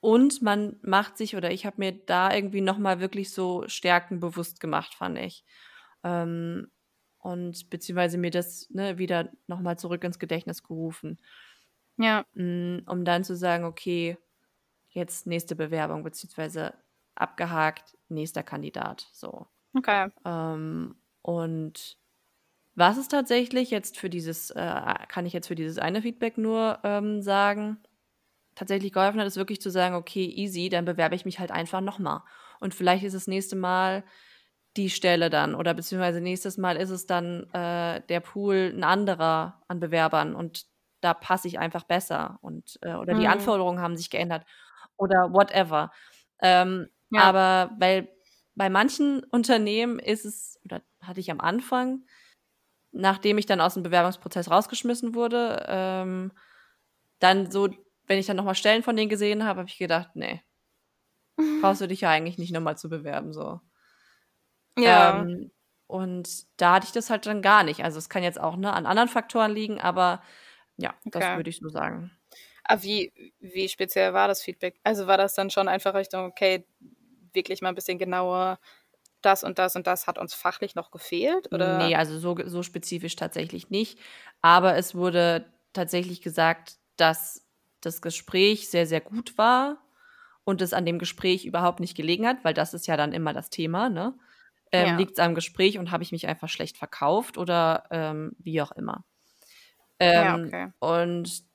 Und 0.00 0.42
man 0.42 0.76
macht 0.82 1.16
sich, 1.16 1.34
oder 1.34 1.50
ich 1.50 1.66
habe 1.66 1.76
mir 1.78 1.92
da 1.92 2.32
irgendwie 2.32 2.60
nochmal 2.60 3.00
wirklich 3.00 3.32
so 3.32 3.64
Stärken 3.66 4.20
bewusst 4.20 4.60
gemacht, 4.60 4.94
fand 4.94 5.18
ich. 5.18 5.44
Ähm, 6.04 6.70
und 7.18 7.68
beziehungsweise 7.68 8.16
mir 8.16 8.30
das 8.30 8.68
ne, 8.70 8.98
wieder 8.98 9.30
nochmal 9.48 9.76
zurück 9.78 10.04
ins 10.04 10.20
Gedächtnis 10.20 10.62
gerufen. 10.62 11.18
Ja. 11.96 12.24
Mm, 12.34 12.78
um 12.86 13.04
dann 13.04 13.24
zu 13.24 13.36
sagen, 13.36 13.64
okay, 13.64 14.16
jetzt 14.90 15.26
nächste 15.26 15.56
Bewerbung, 15.56 16.02
beziehungsweise 16.02 16.74
abgehakt, 17.14 17.96
nächster 18.08 18.42
Kandidat. 18.42 19.08
So. 19.12 19.46
Okay. 19.74 20.08
Ähm, 20.24 20.96
und 21.22 21.98
was 22.74 22.96
ist 22.96 23.10
tatsächlich 23.10 23.70
jetzt 23.70 23.98
für 23.98 24.08
dieses, 24.08 24.50
äh, 24.50 24.94
kann 25.08 25.26
ich 25.26 25.32
jetzt 25.32 25.48
für 25.48 25.56
dieses 25.56 25.78
eine 25.78 26.02
Feedback 26.02 26.38
nur 26.38 26.78
ähm, 26.84 27.22
sagen, 27.22 27.78
tatsächlich 28.54 28.92
geholfen 28.92 29.20
hat, 29.20 29.26
ist 29.26 29.36
wirklich 29.36 29.60
zu 29.60 29.70
sagen, 29.70 29.94
okay, 29.94 30.24
easy, 30.24 30.68
dann 30.68 30.84
bewerbe 30.84 31.14
ich 31.14 31.24
mich 31.24 31.38
halt 31.38 31.50
einfach 31.50 31.80
nochmal. 31.80 32.22
Und 32.60 32.74
vielleicht 32.74 33.04
ist 33.04 33.14
das 33.14 33.26
nächste 33.26 33.56
Mal 33.56 34.04
die 34.76 34.90
Stelle 34.90 35.30
dann 35.30 35.54
oder 35.54 35.74
beziehungsweise 35.74 36.20
nächstes 36.20 36.56
Mal 36.56 36.76
ist 36.76 36.90
es 36.90 37.06
dann 37.06 37.50
äh, 37.52 38.00
der 38.08 38.20
Pool 38.20 38.72
ein 38.74 38.84
anderer 38.84 39.60
an 39.66 39.80
Bewerbern 39.80 40.34
und 40.34 40.66
da 41.00 41.14
passe 41.14 41.48
ich 41.48 41.58
einfach 41.58 41.84
besser 41.84 42.38
und 42.42 42.78
äh, 42.82 42.94
oder 42.94 43.14
mhm. 43.14 43.20
die 43.20 43.28
Anforderungen 43.28 43.80
haben 43.80 43.96
sich 43.96 44.10
geändert 44.10 44.44
oder 44.98 45.32
whatever. 45.32 45.90
Ähm, 46.40 46.88
ja. 47.10 47.22
Aber 47.22 47.72
weil 47.78 48.08
bei 48.54 48.68
manchen 48.68 49.24
Unternehmen 49.24 49.98
ist 49.98 50.24
es, 50.24 50.58
oder 50.64 50.82
hatte 51.00 51.20
ich 51.20 51.30
am 51.30 51.40
Anfang, 51.40 52.04
nachdem 52.92 53.38
ich 53.38 53.46
dann 53.46 53.60
aus 53.60 53.74
dem 53.74 53.82
Bewerbungsprozess 53.82 54.50
rausgeschmissen 54.50 55.14
wurde, 55.14 55.64
ähm, 55.68 56.32
dann 57.20 57.50
so, 57.50 57.68
wenn 58.06 58.18
ich 58.18 58.26
dann 58.26 58.36
nochmal 58.36 58.54
Stellen 58.54 58.82
von 58.82 58.96
denen 58.96 59.08
gesehen 59.08 59.44
habe, 59.44 59.60
habe 59.60 59.68
ich 59.68 59.78
gedacht, 59.78 60.10
nee, 60.14 60.42
brauchst 61.62 61.80
du 61.80 61.88
dich 61.88 62.02
ja 62.02 62.10
eigentlich 62.10 62.38
nicht 62.38 62.52
nochmal 62.52 62.76
zu 62.76 62.88
bewerben, 62.88 63.32
so. 63.32 63.60
Ja. 64.78 65.20
Ähm, 65.20 65.50
und 65.86 66.46
da 66.60 66.74
hatte 66.74 66.86
ich 66.86 66.92
das 66.92 67.10
halt 67.10 67.26
dann 67.26 67.42
gar 67.42 67.62
nicht. 67.62 67.82
Also 67.82 67.98
es 67.98 68.08
kann 68.08 68.22
jetzt 68.22 68.38
auch 68.38 68.56
ne, 68.56 68.72
an 68.72 68.86
anderen 68.86 69.08
Faktoren 69.08 69.52
liegen, 69.52 69.80
aber 69.80 70.22
ja, 70.76 70.90
okay. 71.06 71.18
das 71.18 71.36
würde 71.36 71.50
ich 71.50 71.58
so 71.58 71.68
sagen. 71.68 72.10
Aber 72.68 72.82
wie, 72.82 73.12
wie 73.40 73.68
speziell 73.68 74.12
war 74.12 74.28
das 74.28 74.42
Feedback? 74.42 74.78
Also 74.84 75.06
war 75.06 75.16
das 75.16 75.34
dann 75.34 75.50
schon 75.50 75.68
einfach 75.68 75.94
Richtung, 75.94 76.26
okay, 76.26 76.64
wirklich 77.32 77.62
mal 77.62 77.70
ein 77.70 77.74
bisschen 77.74 77.98
genauer, 77.98 78.58
das 79.22 79.42
und 79.42 79.58
das 79.58 79.74
und 79.74 79.86
das 79.86 80.06
hat 80.06 80.18
uns 80.18 80.34
fachlich 80.34 80.74
noch 80.74 80.90
gefehlt? 80.90 81.52
Oder? 81.52 81.78
Nee, 81.78 81.96
also 81.96 82.18
so, 82.18 82.36
so 82.46 82.62
spezifisch 82.62 83.16
tatsächlich 83.16 83.70
nicht. 83.70 83.98
Aber 84.42 84.76
es 84.76 84.94
wurde 84.94 85.52
tatsächlich 85.72 86.20
gesagt, 86.20 86.76
dass 86.96 87.44
das 87.80 88.02
Gespräch 88.02 88.68
sehr, 88.68 88.86
sehr 88.86 89.00
gut 89.00 89.38
war 89.38 89.78
und 90.44 90.60
es 90.62 90.72
an 90.72 90.86
dem 90.86 90.98
Gespräch 90.98 91.46
überhaupt 91.46 91.80
nicht 91.80 91.96
gelegen 91.96 92.26
hat, 92.26 92.44
weil 92.44 92.54
das 92.54 92.74
ist 92.74 92.86
ja 92.86 92.96
dann 92.96 93.12
immer 93.12 93.32
das 93.32 93.50
Thema, 93.50 93.88
ne? 93.88 94.14
Ähm, 94.70 94.86
ja. 94.86 94.96
Liegt 94.96 95.12
es 95.12 95.18
am 95.18 95.34
Gespräch 95.34 95.78
und 95.78 95.90
habe 95.90 96.02
ich 96.02 96.12
mich 96.12 96.26
einfach 96.26 96.48
schlecht 96.48 96.76
verkauft 96.76 97.38
oder 97.38 97.84
ähm, 97.90 98.32
wie 98.38 98.60
auch 98.60 98.72
immer. 98.72 99.04
Ähm, 99.98 100.12
ja, 100.12 100.36
okay. 100.36 100.72
Und 100.78 101.47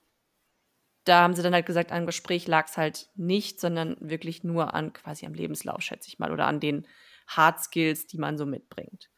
da 1.03 1.21
haben 1.21 1.35
sie 1.35 1.43
dann 1.43 1.53
halt 1.53 1.65
gesagt, 1.65 1.91
am 1.91 2.05
Gespräch 2.05 2.47
lag 2.47 2.67
es 2.67 2.77
halt 2.77 3.09
nicht, 3.15 3.59
sondern 3.59 3.97
wirklich 3.99 4.43
nur 4.43 4.73
an 4.73 4.93
quasi 4.93 5.25
am 5.25 5.33
Lebenslauf, 5.33 5.81
schätze 5.81 6.07
ich 6.07 6.19
mal, 6.19 6.31
oder 6.31 6.47
an 6.47 6.59
den 6.59 6.87
Hard 7.27 7.61
Skills, 7.61 8.07
die 8.07 8.17
man 8.17 8.37
so 8.37 8.45
mitbringt. 8.45 9.09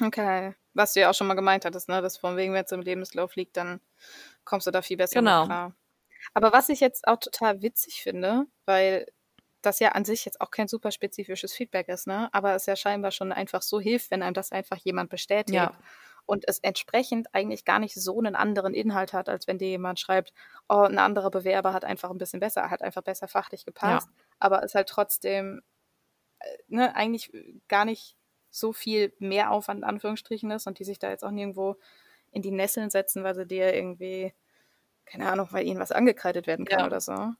Okay. 0.00 0.54
Was 0.74 0.92
du 0.92 1.00
ja 1.00 1.10
auch 1.10 1.14
schon 1.14 1.26
mal 1.26 1.34
gemeint 1.34 1.64
hattest, 1.64 1.88
ne? 1.88 2.02
dass 2.02 2.16
von 2.16 2.36
wegen, 2.36 2.52
wenn 2.52 2.64
es 2.64 2.72
im 2.72 2.82
Lebenslauf 2.82 3.36
liegt, 3.36 3.56
dann 3.56 3.80
kommst 4.44 4.66
du 4.66 4.70
da 4.70 4.82
viel 4.82 4.96
besser 4.96 5.20
genau. 5.20 5.44
klar. 5.46 5.76
Aber 6.32 6.52
was 6.52 6.68
ich 6.68 6.80
jetzt 6.80 7.06
auch 7.06 7.18
total 7.18 7.62
witzig 7.62 8.02
finde, 8.02 8.46
weil 8.64 9.06
das 9.62 9.78
ja 9.78 9.90
an 9.90 10.04
sich 10.04 10.24
jetzt 10.24 10.40
auch 10.40 10.50
kein 10.50 10.68
super 10.68 10.90
spezifisches 10.90 11.52
Feedback 11.52 11.88
ist, 11.88 12.06
ne? 12.06 12.28
Aber 12.32 12.54
es 12.54 12.66
ja 12.66 12.76
scheinbar 12.76 13.10
schon 13.10 13.32
einfach 13.32 13.62
so 13.62 13.80
hilft, 13.80 14.10
wenn 14.10 14.22
einem 14.22 14.34
das 14.34 14.52
einfach 14.52 14.76
jemand 14.78 15.10
bestätigt. 15.10 15.54
Ja. 15.54 15.72
Und 16.26 16.44
es 16.48 16.58
entsprechend 16.60 17.34
eigentlich 17.34 17.64
gar 17.64 17.78
nicht 17.78 17.94
so 17.94 18.18
einen 18.18 18.34
anderen 18.34 18.72
Inhalt 18.72 19.12
hat, 19.12 19.28
als 19.28 19.46
wenn 19.46 19.58
dir 19.58 19.68
jemand 19.68 20.00
schreibt, 20.00 20.32
oh, 20.68 20.82
ein 20.82 20.98
anderer 20.98 21.30
Bewerber 21.30 21.72
hat 21.72 21.84
einfach 21.84 22.10
ein 22.10 22.18
bisschen 22.18 22.40
besser, 22.40 22.70
hat 22.70 22.82
einfach 22.82 23.02
besser 23.02 23.28
fachlich 23.28 23.64
gepasst, 23.64 24.08
ja. 24.08 24.24
aber 24.38 24.62
es 24.62 24.74
halt 24.74 24.88
trotzdem 24.88 25.62
äh, 26.40 26.56
ne, 26.68 26.96
eigentlich 26.96 27.30
gar 27.68 27.84
nicht 27.84 28.16
so 28.50 28.72
viel 28.72 29.12
mehr 29.18 29.50
Aufwand 29.50 29.80
in 29.80 29.84
Anführungsstrichen 29.84 30.50
ist 30.50 30.66
und 30.66 30.78
die 30.78 30.84
sich 30.84 30.98
da 30.98 31.10
jetzt 31.10 31.24
auch 31.24 31.30
nirgendwo 31.30 31.76
in 32.30 32.42
die 32.42 32.52
Nesseln 32.52 32.90
setzen, 32.90 33.24
weil 33.24 33.34
sie 33.34 33.46
dir 33.46 33.74
irgendwie, 33.74 34.32
keine 35.04 35.30
Ahnung, 35.30 35.48
weil 35.50 35.66
ihnen 35.66 35.80
was 35.80 35.92
angekreidet 35.92 36.46
werden 36.46 36.64
kann 36.64 36.80
ja. 36.80 36.86
oder 36.86 37.00
so 37.00 37.34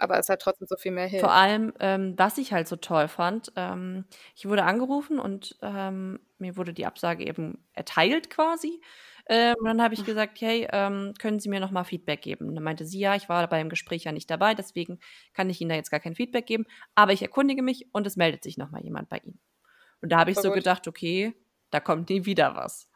aber 0.00 0.18
es 0.18 0.28
hat 0.28 0.40
trotzdem 0.40 0.66
so 0.66 0.76
viel 0.76 0.92
mehr 0.92 1.06
Hilfe. 1.06 1.26
Vor 1.26 1.34
allem, 1.34 1.72
ähm, 1.78 2.14
was 2.16 2.38
ich 2.38 2.52
halt 2.52 2.68
so 2.68 2.76
toll 2.76 3.08
fand, 3.08 3.52
ähm, 3.56 4.04
ich 4.34 4.46
wurde 4.46 4.64
angerufen 4.64 5.18
und 5.18 5.56
ähm, 5.62 6.20
mir 6.38 6.56
wurde 6.56 6.72
die 6.72 6.86
Absage 6.86 7.26
eben 7.26 7.64
erteilt 7.72 8.30
quasi. 8.30 8.80
Ähm, 9.28 9.54
und 9.60 9.66
dann 9.66 9.82
habe 9.82 9.94
ich 9.94 10.04
gesagt, 10.04 10.40
hey, 10.40 10.66
ähm, 10.72 11.14
können 11.18 11.38
Sie 11.38 11.48
mir 11.48 11.60
nochmal 11.60 11.84
Feedback 11.84 12.22
geben? 12.22 12.48
Und 12.48 12.54
dann 12.54 12.64
meinte 12.64 12.84
sie, 12.84 12.98
ja, 12.98 13.14
ich 13.14 13.28
war 13.28 13.46
beim 13.48 13.68
Gespräch 13.68 14.04
ja 14.04 14.12
nicht 14.12 14.30
dabei, 14.30 14.54
deswegen 14.54 14.98
kann 15.34 15.50
ich 15.50 15.60
Ihnen 15.60 15.68
da 15.68 15.76
jetzt 15.76 15.90
gar 15.90 16.00
kein 16.00 16.14
Feedback 16.14 16.46
geben, 16.46 16.66
aber 16.94 17.12
ich 17.12 17.22
erkundige 17.22 17.62
mich 17.62 17.88
und 17.92 18.06
es 18.06 18.16
meldet 18.16 18.42
sich 18.42 18.56
nochmal 18.56 18.82
jemand 18.82 19.08
bei 19.08 19.18
Ihnen. 19.18 19.38
Und 20.00 20.10
da 20.10 20.18
habe 20.18 20.30
ich 20.30 20.38
so 20.38 20.48
gut. 20.48 20.56
gedacht, 20.56 20.88
okay, 20.88 21.34
da 21.70 21.78
kommt 21.78 22.08
nie 22.08 22.24
wieder 22.24 22.56
was. 22.56 22.90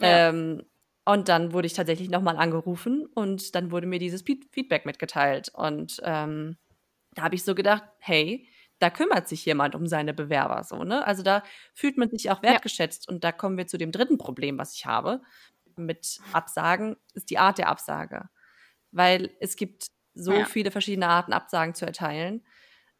Ja. 0.00 0.28
Ähm, 0.28 0.62
und 1.04 1.28
dann 1.28 1.52
wurde 1.52 1.66
ich 1.66 1.72
tatsächlich 1.72 2.10
nochmal 2.10 2.36
angerufen 2.36 3.06
und 3.06 3.54
dann 3.54 3.70
wurde 3.70 3.86
mir 3.86 3.98
dieses 3.98 4.22
Feedback 4.22 4.86
mitgeteilt. 4.86 5.50
Und 5.52 6.00
ähm, 6.04 6.56
da 7.14 7.22
habe 7.22 7.34
ich 7.34 7.44
so 7.44 7.54
gedacht, 7.54 7.82
hey, 7.98 8.48
da 8.78 8.90
kümmert 8.90 9.28
sich 9.28 9.44
jemand 9.44 9.74
um 9.74 9.86
seine 9.86 10.14
Bewerber 10.14 10.64
so, 10.64 10.84
ne? 10.84 11.06
Also 11.06 11.22
da 11.22 11.42
fühlt 11.74 11.96
man 11.98 12.10
sich 12.10 12.30
auch 12.30 12.42
wertgeschätzt. 12.42 13.06
Ja. 13.06 13.12
Und 13.14 13.24
da 13.24 13.32
kommen 13.32 13.56
wir 13.56 13.66
zu 13.66 13.78
dem 13.78 13.92
dritten 13.92 14.18
Problem, 14.18 14.58
was 14.58 14.74
ich 14.74 14.86
habe 14.86 15.20
mit 15.76 16.20
Absagen, 16.32 16.96
ist 17.14 17.30
die 17.30 17.38
Art 17.38 17.58
der 17.58 17.68
Absage. 17.68 18.28
Weil 18.90 19.30
es 19.40 19.56
gibt 19.56 19.86
so 20.14 20.32
ja. 20.32 20.44
viele 20.44 20.70
verschiedene 20.70 21.08
Arten, 21.08 21.32
Absagen 21.32 21.74
zu 21.74 21.86
erteilen. 21.86 22.44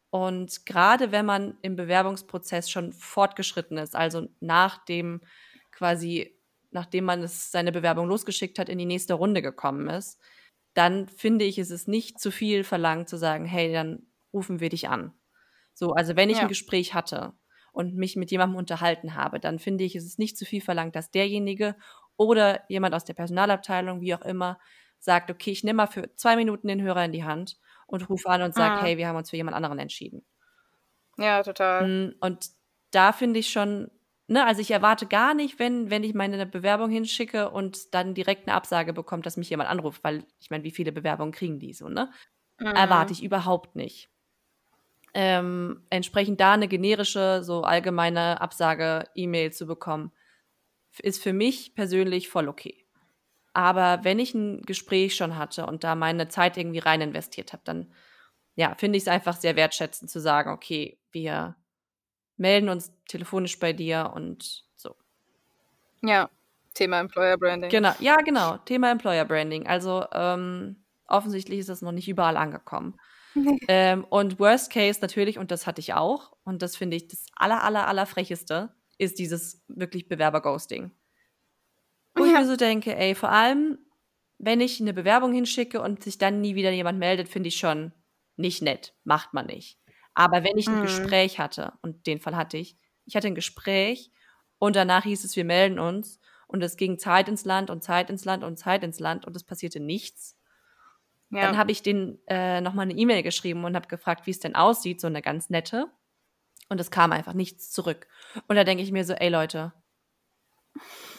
Und 0.09 0.65
gerade 0.65 1.11
wenn 1.11 1.25
man 1.25 1.57
im 1.61 1.75
Bewerbungsprozess 1.75 2.69
schon 2.69 2.93
fortgeschritten 2.93 3.77
ist, 3.77 3.95
also 3.95 4.27
nach 4.39 4.83
dem 4.85 5.21
quasi 5.71 6.37
nachdem 6.73 7.05
man 7.05 7.23
es, 7.23 7.51
seine 7.51 7.71
Bewerbung 7.71 8.07
losgeschickt 8.07 8.59
hat, 8.59 8.69
in 8.69 8.77
die 8.77 8.85
nächste 8.85 9.13
Runde 9.13 9.41
gekommen 9.41 9.89
ist, 9.89 10.19
dann 10.73 11.07
finde 11.07 11.45
ich, 11.45 11.57
ist 11.57 11.71
es 11.71 11.87
nicht 11.87 12.19
zu 12.19 12.31
viel 12.31 12.63
verlangt 12.63 13.09
zu 13.09 13.17
sagen, 13.17 13.45
hey, 13.45 13.71
dann 13.71 14.07
rufen 14.33 14.59
wir 14.59 14.69
dich 14.69 14.89
an. 14.89 15.13
So, 15.73 15.91
also 15.91 16.15
wenn 16.15 16.29
ich 16.29 16.37
ja. 16.37 16.43
ein 16.43 16.49
Gespräch 16.49 16.93
hatte 16.93 17.33
und 17.71 17.95
mich 17.95 18.15
mit 18.15 18.31
jemandem 18.31 18.57
unterhalten 18.57 19.15
habe, 19.15 19.39
dann 19.39 19.59
finde 19.59 19.83
ich, 19.83 19.95
ist 19.95 20.05
es 20.05 20.17
nicht 20.17 20.37
zu 20.37 20.45
viel 20.45 20.61
verlangt, 20.61 20.95
dass 20.95 21.11
derjenige 21.11 21.75
oder 22.17 22.63
jemand 22.69 22.93
aus 22.95 23.05
der 23.05 23.13
Personalabteilung, 23.13 24.01
wie 24.01 24.13
auch 24.13 24.21
immer, 24.21 24.59
sagt, 24.99 25.29
okay, 25.29 25.51
ich 25.51 25.63
nehme 25.63 25.77
mal 25.77 25.87
für 25.87 26.13
zwei 26.15 26.35
Minuten 26.35 26.67
den 26.67 26.81
Hörer 26.81 27.05
in 27.05 27.11
die 27.11 27.23
Hand 27.23 27.57
und 27.87 28.09
rufe 28.09 28.29
an 28.29 28.41
und 28.41 28.53
sage, 28.53 28.81
mhm. 28.81 28.85
hey, 28.85 28.97
wir 28.97 29.07
haben 29.07 29.17
uns 29.17 29.29
für 29.29 29.35
jemand 29.35 29.55
anderen 29.55 29.79
entschieden. 29.79 30.25
Ja, 31.17 31.43
total. 31.43 31.87
Mm, 31.87 32.15
und 32.21 32.49
da 32.91 33.11
finde 33.11 33.39
ich 33.39 33.49
schon, 33.49 33.91
Ne, 34.33 34.45
also 34.45 34.61
ich 34.61 34.71
erwarte 34.71 35.05
gar 35.07 35.33
nicht, 35.35 35.59
wenn, 35.59 35.89
wenn 35.91 36.03
ich 36.03 36.13
meine 36.15 36.45
Bewerbung 36.47 36.89
hinschicke 36.89 37.49
und 37.51 37.93
dann 37.93 38.13
direkt 38.15 38.47
eine 38.47 38.55
Absage 38.55 38.91
bekommt, 38.93 39.25
dass 39.25 39.37
mich 39.37 39.49
jemand 39.49 39.69
anruft, 39.69 40.03
weil 40.03 40.25
ich 40.39 40.49
meine, 40.49 40.63
wie 40.63 40.71
viele 40.71 40.91
Bewerbungen 40.91 41.31
kriegen 41.33 41.59
die 41.59 41.73
so, 41.73 41.87
ne? 41.89 42.11
Mhm. 42.59 42.67
Erwarte 42.75 43.13
ich 43.13 43.23
überhaupt 43.23 43.75
nicht. 43.75 44.09
ähm, 45.13 45.85
entsprechend 45.89 46.39
da 46.41 46.53
eine 46.53 46.67
generische, 46.67 47.43
so 47.43 47.61
allgemeine 47.63 48.41
Absage-E-Mail 48.41 49.51
zu 49.53 49.67
bekommen, 49.67 50.11
ist 51.01 51.21
für 51.23 51.33
mich 51.33 51.75
persönlich 51.75 52.29
voll 52.29 52.47
okay. 52.49 52.85
Aber 53.53 54.03
wenn 54.03 54.19
ich 54.19 54.33
ein 54.35 54.61
Gespräch 54.63 55.15
schon 55.15 55.37
hatte 55.37 55.67
und 55.67 55.83
da 55.83 55.95
meine 55.95 56.29
Zeit 56.29 56.57
irgendwie 56.57 56.79
rein 56.79 57.01
investiert 57.01 57.53
habe, 57.53 57.63
dann 57.65 57.93
ja, 58.55 58.75
finde 58.77 58.97
ich 58.97 59.03
es 59.03 59.09
einfach 59.09 59.35
sehr 59.37 59.55
wertschätzend 59.57 60.11
zu 60.11 60.19
sagen, 60.21 60.51
okay, 60.51 60.99
wir 61.11 61.55
melden 62.43 62.67
uns 62.67 62.91
telefonisch 63.07 63.57
bei 63.57 63.71
dir 63.71 64.11
und 64.13 64.65
so. 64.75 64.97
Ja, 66.01 66.29
Thema 66.73 66.99
Employer 66.99 67.37
Branding. 67.37 67.69
Genau, 67.71 67.93
ja, 67.99 68.17
genau, 68.17 68.57
Thema 68.57 68.91
Employer 68.91 69.23
Branding. 69.23 69.65
Also 69.65 70.05
ähm, 70.11 70.75
offensichtlich 71.07 71.59
ist 71.59 71.69
das 71.69 71.81
noch 71.81 71.93
nicht 71.93 72.09
überall 72.09 72.35
angekommen. 72.35 72.99
ähm, 73.69 74.03
und 74.09 74.39
Worst 74.39 74.73
Case 74.73 74.99
natürlich, 75.01 75.39
und 75.39 75.51
das 75.51 75.65
hatte 75.65 75.79
ich 75.79 75.93
auch, 75.93 76.35
und 76.43 76.61
das 76.61 76.75
finde 76.75 76.97
ich 76.97 77.07
das 77.07 77.25
aller, 77.33 77.63
aller, 77.63 77.87
aller 77.87 78.05
frecheste, 78.05 78.75
ist 78.97 79.19
dieses 79.19 79.63
wirklich 79.69 80.09
Bewerber-Ghosting. 80.09 80.91
Wo 82.15 82.25
ja. 82.25 82.31
ich 82.31 82.37
mir 82.39 82.45
so 82.45 82.57
denke, 82.57 82.93
ey, 82.93 83.15
vor 83.15 83.29
allem, 83.29 83.79
wenn 84.37 84.59
ich 84.59 84.81
eine 84.81 84.93
Bewerbung 84.93 85.31
hinschicke 85.31 85.81
und 85.81 86.03
sich 86.03 86.17
dann 86.17 86.41
nie 86.41 86.55
wieder 86.55 86.71
jemand 86.71 86.99
meldet, 86.99 87.29
finde 87.29 87.47
ich 87.47 87.55
schon 87.55 87.93
nicht 88.35 88.61
nett. 88.61 88.93
Macht 89.05 89.33
man 89.33 89.45
nicht. 89.45 89.79
Aber 90.13 90.43
wenn 90.43 90.57
ich 90.57 90.67
ein 90.67 90.79
mhm. 90.79 90.83
Gespräch 90.83 91.39
hatte, 91.39 91.73
und 91.81 92.05
den 92.07 92.19
Fall 92.19 92.35
hatte 92.35 92.57
ich, 92.57 92.77
ich 93.05 93.15
hatte 93.15 93.27
ein 93.27 93.35
Gespräch 93.35 94.11
und 94.59 94.75
danach 94.75 95.03
hieß 95.03 95.23
es, 95.23 95.35
wir 95.35 95.45
melden 95.45 95.79
uns 95.79 96.19
und 96.47 96.61
es 96.63 96.77
ging 96.77 96.99
Zeit 96.99 97.27
ins 97.27 97.45
Land 97.45 97.69
und 97.69 97.83
Zeit 97.83 98.09
ins 98.09 98.25
Land 98.25 98.43
und 98.43 98.57
Zeit 98.57 98.83
ins 98.83 98.99
Land 98.99 99.25
und 99.25 99.35
es 99.35 99.43
passierte 99.43 99.79
nichts. 99.79 100.37
Ja. 101.31 101.41
Dann 101.41 101.57
habe 101.57 101.71
ich 101.71 101.81
den 101.81 102.19
äh, 102.27 102.61
nochmal 102.61 102.83
eine 102.83 102.93
E-Mail 102.93 103.23
geschrieben 103.23 103.63
und 103.65 103.75
habe 103.75 103.87
gefragt, 103.87 104.27
wie 104.27 104.31
es 104.31 104.39
denn 104.39 104.55
aussieht, 104.55 105.01
so 105.01 105.07
eine 105.07 105.21
ganz 105.21 105.49
nette. 105.49 105.87
Und 106.69 106.79
es 106.79 106.91
kam 106.91 107.11
einfach 107.11 107.33
nichts 107.33 107.71
zurück. 107.71 108.07
Und 108.47 108.55
da 108.55 108.63
denke 108.63 108.83
ich 108.83 108.91
mir 108.91 109.03
so, 109.03 109.13
ey 109.13 109.29
Leute, 109.29 109.73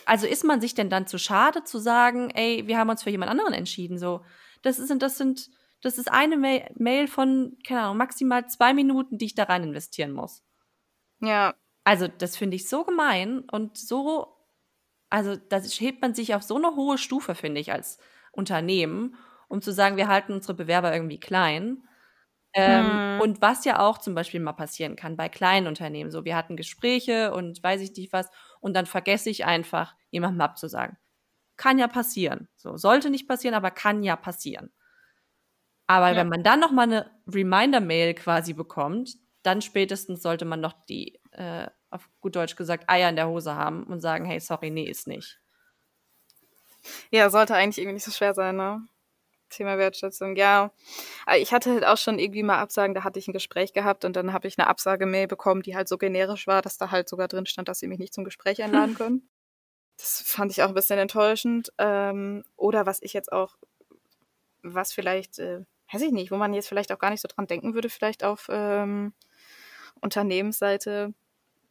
also 0.06 0.26
ist 0.26 0.44
man 0.44 0.60
sich 0.60 0.74
denn 0.74 0.90
dann 0.90 1.06
zu 1.06 1.18
schade 1.18 1.64
zu 1.64 1.78
sagen, 1.78 2.30
ey, 2.30 2.66
wir 2.66 2.78
haben 2.78 2.90
uns 2.90 3.02
für 3.02 3.10
jemand 3.10 3.30
anderen 3.30 3.54
entschieden? 3.54 3.98
So, 3.98 4.24
das 4.62 4.76
sind, 4.76 5.02
das 5.02 5.18
sind, 5.18 5.50
das 5.84 5.98
ist 5.98 6.10
eine 6.10 6.36
Mail, 6.36 6.70
Mail 6.76 7.08
von, 7.08 7.58
keine 7.66 7.82
Ahnung, 7.82 7.98
maximal 7.98 8.48
zwei 8.48 8.72
Minuten, 8.74 9.18
die 9.18 9.26
ich 9.26 9.34
da 9.34 9.44
rein 9.44 9.64
investieren 9.64 10.12
muss. 10.12 10.42
Ja. 11.20 11.54
Also, 11.84 12.08
das 12.08 12.36
finde 12.36 12.56
ich 12.56 12.68
so 12.68 12.84
gemein 12.84 13.40
und 13.50 13.76
so, 13.76 14.36
also, 15.10 15.36
das 15.36 15.80
hebt 15.80 16.02
man 16.02 16.14
sich 16.14 16.34
auf 16.34 16.42
so 16.42 16.56
eine 16.56 16.76
hohe 16.76 16.98
Stufe, 16.98 17.34
finde 17.34 17.60
ich, 17.60 17.72
als 17.72 17.98
Unternehmen, 18.32 19.16
um 19.48 19.62
zu 19.62 19.72
sagen, 19.72 19.96
wir 19.96 20.08
halten 20.08 20.32
unsere 20.32 20.54
Bewerber 20.54 20.92
irgendwie 20.94 21.20
klein. 21.20 21.84
Ähm, 22.54 23.16
hm. 23.16 23.20
Und 23.20 23.42
was 23.42 23.64
ja 23.64 23.80
auch 23.80 23.98
zum 23.98 24.14
Beispiel 24.14 24.40
mal 24.40 24.52
passieren 24.52 24.96
kann 24.96 25.16
bei 25.16 25.28
kleinen 25.28 25.66
Unternehmen. 25.66 26.10
So, 26.10 26.24
wir 26.24 26.36
hatten 26.36 26.56
Gespräche 26.56 27.32
und 27.34 27.62
weiß 27.62 27.80
ich 27.82 27.96
nicht 27.96 28.12
was, 28.12 28.30
und 28.60 28.74
dann 28.74 28.86
vergesse 28.86 29.30
ich 29.30 29.44
einfach, 29.44 29.94
jemandem 30.10 30.40
abzusagen. 30.40 30.96
Kann 31.56 31.78
ja 31.78 31.88
passieren. 31.88 32.48
So, 32.56 32.76
sollte 32.76 33.10
nicht 33.10 33.28
passieren, 33.28 33.54
aber 33.54 33.70
kann 33.70 34.02
ja 34.02 34.16
passieren. 34.16 34.72
Aber 35.86 36.10
ja. 36.10 36.16
wenn 36.16 36.28
man 36.28 36.42
dann 36.42 36.60
noch 36.60 36.72
mal 36.72 36.84
eine 36.84 37.10
Reminder-Mail 37.26 38.14
quasi 38.14 38.52
bekommt, 38.52 39.16
dann 39.42 39.60
spätestens 39.62 40.22
sollte 40.22 40.44
man 40.44 40.60
noch 40.60 40.72
die, 40.86 41.20
äh, 41.32 41.66
auf 41.90 42.08
gut 42.20 42.36
Deutsch 42.36 42.56
gesagt, 42.56 42.88
Eier 42.88 43.10
in 43.10 43.16
der 43.16 43.28
Hose 43.28 43.54
haben 43.54 43.84
und 43.84 44.00
sagen, 44.00 44.24
hey, 44.24 44.40
sorry, 44.40 44.70
nee, 44.70 44.84
ist 44.84 45.06
nicht. 45.06 45.40
Ja, 47.10 47.30
sollte 47.30 47.54
eigentlich 47.54 47.78
irgendwie 47.78 47.94
nicht 47.94 48.04
so 48.04 48.10
schwer 48.10 48.34
sein, 48.34 48.56
ne? 48.56 48.86
Thema 49.50 49.78
Wertschätzung, 49.78 50.36
ja. 50.36 50.72
Ich 51.36 51.52
hatte 51.52 51.70
halt 51.70 51.84
auch 51.84 51.96
schon 51.96 52.18
irgendwie 52.18 52.42
mal 52.42 52.58
Absagen, 52.58 52.94
da 52.94 53.04
hatte 53.04 53.18
ich 53.18 53.28
ein 53.28 53.32
Gespräch 53.32 53.72
gehabt 53.72 54.04
und 54.04 54.16
dann 54.16 54.32
habe 54.32 54.48
ich 54.48 54.58
eine 54.58 54.66
Absagemail 54.66 55.28
bekommen, 55.28 55.62
die 55.62 55.76
halt 55.76 55.88
so 55.88 55.98
generisch 55.98 56.46
war, 56.46 56.62
dass 56.62 56.76
da 56.76 56.90
halt 56.90 57.08
sogar 57.08 57.28
drin 57.28 57.46
stand, 57.46 57.68
dass 57.68 57.78
sie 57.78 57.86
mich 57.86 57.98
nicht 57.98 58.14
zum 58.14 58.24
Gespräch 58.24 58.62
einladen 58.62 58.94
können. 58.96 59.28
Das 59.96 60.22
fand 60.22 60.50
ich 60.50 60.62
auch 60.62 60.68
ein 60.68 60.74
bisschen 60.74 60.98
enttäuschend. 60.98 61.72
Ähm, 61.78 62.44
oder 62.56 62.86
was 62.86 63.00
ich 63.02 63.12
jetzt 63.12 63.30
auch, 63.30 63.56
was 64.62 64.92
vielleicht, 64.92 65.38
äh, 65.38 65.60
weiß 65.92 66.02
ich 66.02 66.12
nicht, 66.12 66.30
wo 66.30 66.36
man 66.36 66.54
jetzt 66.54 66.68
vielleicht 66.68 66.92
auch 66.92 66.98
gar 66.98 67.10
nicht 67.10 67.20
so 67.20 67.28
dran 67.28 67.46
denken 67.46 67.74
würde, 67.74 67.88
vielleicht 67.88 68.24
auf 68.24 68.48
ähm, 68.50 69.12
Unternehmensseite, 70.00 71.14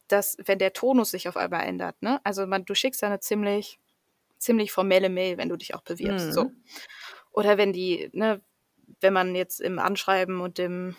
dass 0.08 0.36
wenn 0.44 0.58
der 0.58 0.72
Tonus 0.72 1.10
sich 1.10 1.28
auf 1.28 1.36
einmal 1.36 1.64
ändert, 1.64 2.00
ne? 2.02 2.20
Also 2.24 2.46
man, 2.46 2.64
du 2.64 2.74
schickst 2.74 3.02
ja 3.02 3.08
eine 3.08 3.20
ziemlich, 3.20 3.80
ziemlich 4.38 4.72
formelle 4.72 5.08
Mail, 5.08 5.38
wenn 5.38 5.48
du 5.48 5.56
dich 5.56 5.74
auch 5.74 5.82
bewirbst. 5.82 6.28
Mhm. 6.28 6.32
So. 6.32 6.50
Oder 7.32 7.58
wenn 7.58 7.72
die, 7.72 8.10
ne, 8.12 8.42
wenn 9.00 9.12
man 9.12 9.34
jetzt 9.34 9.60
im 9.60 9.78
Anschreiben 9.78 10.40
und 10.40 10.58
dem, 10.58 10.96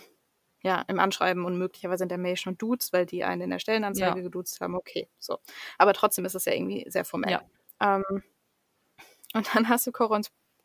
ja, 0.61 0.83
im 0.87 0.99
Anschreiben 0.99 1.45
und 1.45 1.57
möglicherweise 1.57 2.03
in 2.03 2.09
der 2.09 2.17
Mail 2.17 2.37
schon 2.37 2.57
duzt, 2.57 2.93
weil 2.93 3.05
die 3.05 3.23
einen 3.23 3.41
in 3.41 3.49
der 3.51 3.59
Stellenanzeige 3.59 4.17
ja. 4.17 4.23
geduzt 4.23 4.59
haben, 4.61 4.75
okay, 4.75 5.07
so. 5.19 5.37
Aber 5.77 5.93
trotzdem 5.93 6.25
ist 6.25 6.35
es 6.35 6.45
ja 6.45 6.53
irgendwie 6.53 6.85
sehr 6.89 7.05
formell. 7.05 7.31
Ja. 7.31 7.43
Ähm, 7.79 8.23
und 9.33 9.53
dann 9.53 9.69
hast 9.69 9.85
du 9.85 9.91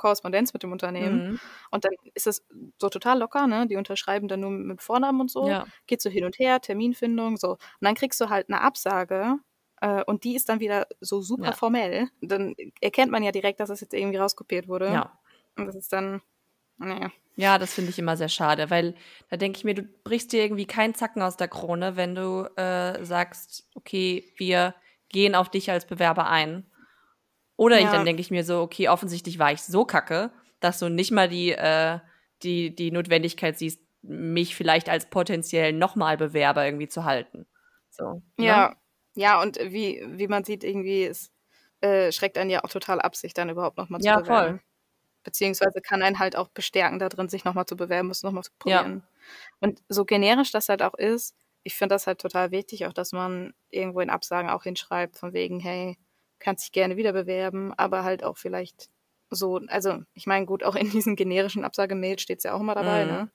Korrespondenz 0.01 0.53
mit 0.53 0.63
dem 0.63 0.73
Unternehmen 0.73 1.33
mhm. 1.33 1.41
und 1.71 1.85
dann 1.85 1.93
ist 2.15 2.27
es 2.27 2.45
so 2.81 2.89
total 2.89 3.19
locker, 3.19 3.47
ne? 3.47 3.67
Die 3.67 3.77
unterschreiben 3.77 4.29
dann 4.29 4.41
nur 4.41 4.51
mit 4.51 4.83
Vornamen 4.83 5.21
und 5.21 5.31
so, 5.31 5.49
ja. 5.49 5.67
geht 5.87 6.01
so 6.01 6.11
hin 6.11 6.25
und 6.25 6.39
her, 6.39 6.61
Terminfindung, 6.61 7.37
so. 7.37 7.53
Und 7.53 7.61
dann 7.81 7.95
kriegst 7.95 8.21
du 8.21 8.31
halt 8.31 8.49
eine 8.49 8.63
Absage 8.63 9.39
äh, 9.81 10.03
und 10.05 10.25
die 10.25 10.35
ist 10.35 10.49
dann 10.49 10.61
wieder 10.61 10.87
so 11.01 11.21
super 11.21 11.47
ja. 11.47 11.53
formell. 11.53 12.09
Dann 12.21 12.55
erkennt 12.81 13.13
man 13.13 13.23
ja 13.23 13.33
direkt, 13.33 13.61
dass 13.61 13.71
es 13.71 13.81
jetzt 13.81 13.95
irgendwie 13.95 14.19
rauskopiert 14.19 14.69
wurde. 14.69 14.87
Ja. 14.87 15.19
Und 15.57 15.67
das 15.67 15.75
ist 15.75 15.93
dann, 15.93 16.23
naja. 16.79 17.11
Ja, 17.37 17.59
das 17.59 17.75
finde 17.75 17.91
ich 17.91 17.99
immer 17.99 18.17
sehr 18.17 18.29
schade, 18.29 18.71
weil 18.71 18.95
da 19.31 19.37
denke 19.37 19.59
ich 19.59 19.65
mir, 19.65 19.75
du 19.75 19.83
brichst 19.83 20.33
dir 20.33 20.43
irgendwie 20.43 20.67
keinen 20.67 20.95
Zacken 20.95 21.23
aus 21.23 21.37
der 21.37 21.49
Krone, 21.49 21.97
wenn 21.97 22.15
du 22.15 22.45
äh, 22.57 23.05
sagst, 23.05 23.69
okay, 23.75 24.33
wir 24.37 24.75
gehen 25.09 25.35
auf 25.35 25.49
dich 25.49 25.71
als 25.71 25.87
Bewerber 25.87 26.29
ein. 26.29 26.70
Oder 27.61 27.79
ja. 27.79 27.85
ich, 27.85 27.91
dann 27.91 28.07
denke 28.07 28.23
ich 28.23 28.31
mir 28.31 28.43
so, 28.43 28.63
okay, 28.63 28.89
offensichtlich 28.89 29.39
war 29.39 29.53
ich 29.53 29.61
so 29.61 29.85
kacke, 29.85 30.31
dass 30.61 30.79
du 30.79 30.89
nicht 30.89 31.11
mal 31.11 31.29
die, 31.29 31.53
äh, 31.53 31.99
die, 32.43 32.75
die 32.75 32.91
Notwendigkeit 32.91 33.59
siehst, 33.59 33.83
mich 34.01 34.57
vielleicht 34.57 34.89
als 34.89 35.11
potenziell 35.11 35.75
nochmal 35.75 36.17
Bewerber 36.17 36.65
irgendwie 36.65 36.89
zu 36.89 37.05
halten. 37.05 37.47
So, 37.91 38.23
ja, 38.39 38.71
ne? 38.71 38.77
ja, 39.15 39.43
und 39.43 39.59
wie, 39.59 40.03
wie 40.07 40.27
man 40.27 40.45
sieht, 40.45 40.65
irgendwie 40.65 41.05
es 41.05 41.33
äh, 41.83 42.11
schreckt 42.13 42.39
einen 42.39 42.49
ja 42.49 42.65
auch 42.65 42.71
total 42.71 42.99
ab, 42.99 43.15
sich 43.15 43.35
dann 43.35 43.51
überhaupt 43.51 43.77
nochmal 43.77 44.01
zu 44.01 44.07
ja, 44.07 44.21
bewerben. 44.21 44.33
Ja, 44.33 44.53
voll 44.53 44.61
beziehungsweise 45.23 45.83
kann 45.83 46.03
einen 46.03 46.19
halt 46.19 46.35
auch 46.35 46.49
bestärken 46.49 46.99
da 46.99 47.11
drin, 47.11 47.29
sich 47.29 47.45
nochmal 47.45 47.67
zu 47.67 47.77
bewerben, 47.77 48.11
es 48.11 48.23
nochmal 48.23 48.43
zu 48.43 48.53
probieren. 48.59 49.03
Ja. 49.05 49.29
Und 49.61 49.83
so 49.87 50.07
generisch 50.07 50.51
das 50.51 50.71
halt 50.71 50.83
auch 50.83 50.95
ist, 50.95 51.37
ich 51.63 51.75
finde 51.75 51.95
das 51.95 52.07
halt 52.07 52.23
total 52.23 52.53
wichtig, 52.53 52.87
auch 52.87 52.95
dass 52.95 53.13
man 53.13 53.53
irgendwo 53.69 54.01
in 54.01 54.09
Absagen 54.09 54.49
auch 54.49 54.63
hinschreibt, 54.63 55.19
von 55.19 55.35
wegen, 55.35 55.61
hey, 55.61 55.99
kannst 56.41 56.65
dich 56.65 56.73
gerne 56.73 56.97
wieder 56.97 57.13
bewerben, 57.13 57.73
aber 57.75 58.03
halt 58.03 58.25
auch 58.25 58.37
vielleicht 58.37 58.91
so, 59.31 59.61
also 59.69 60.03
ich 60.15 60.27
meine, 60.27 60.47
gut, 60.47 60.65
auch 60.65 60.75
in 60.75 60.91
diesen 60.91 61.15
generischen 61.15 61.65
Absagemail 61.65 62.19
steht 62.19 62.39
es 62.39 62.45
ja 62.45 62.55
auch 62.55 62.61
immer 62.61 62.75
dabei, 62.75 63.05
mhm. 63.05 63.11
ne? 63.11 63.31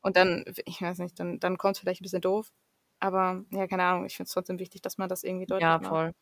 Und 0.00 0.16
dann, 0.16 0.44
ich 0.66 0.82
weiß 0.82 0.98
nicht, 0.98 1.18
dann, 1.18 1.40
dann 1.40 1.56
kommt 1.56 1.76
es 1.76 1.80
vielleicht 1.80 2.00
ein 2.00 2.04
bisschen 2.04 2.20
doof. 2.20 2.52
Aber 3.00 3.42
ja, 3.50 3.66
keine 3.66 3.84
Ahnung, 3.84 4.04
ich 4.04 4.16
finde 4.16 4.28
es 4.28 4.32
trotzdem 4.32 4.58
wichtig, 4.58 4.82
dass 4.82 4.98
man 4.98 5.08
das 5.08 5.24
irgendwie 5.24 5.46
deutlich 5.46 5.66
macht. 5.66 5.82
Ja, 5.82 5.88
voll 5.88 6.12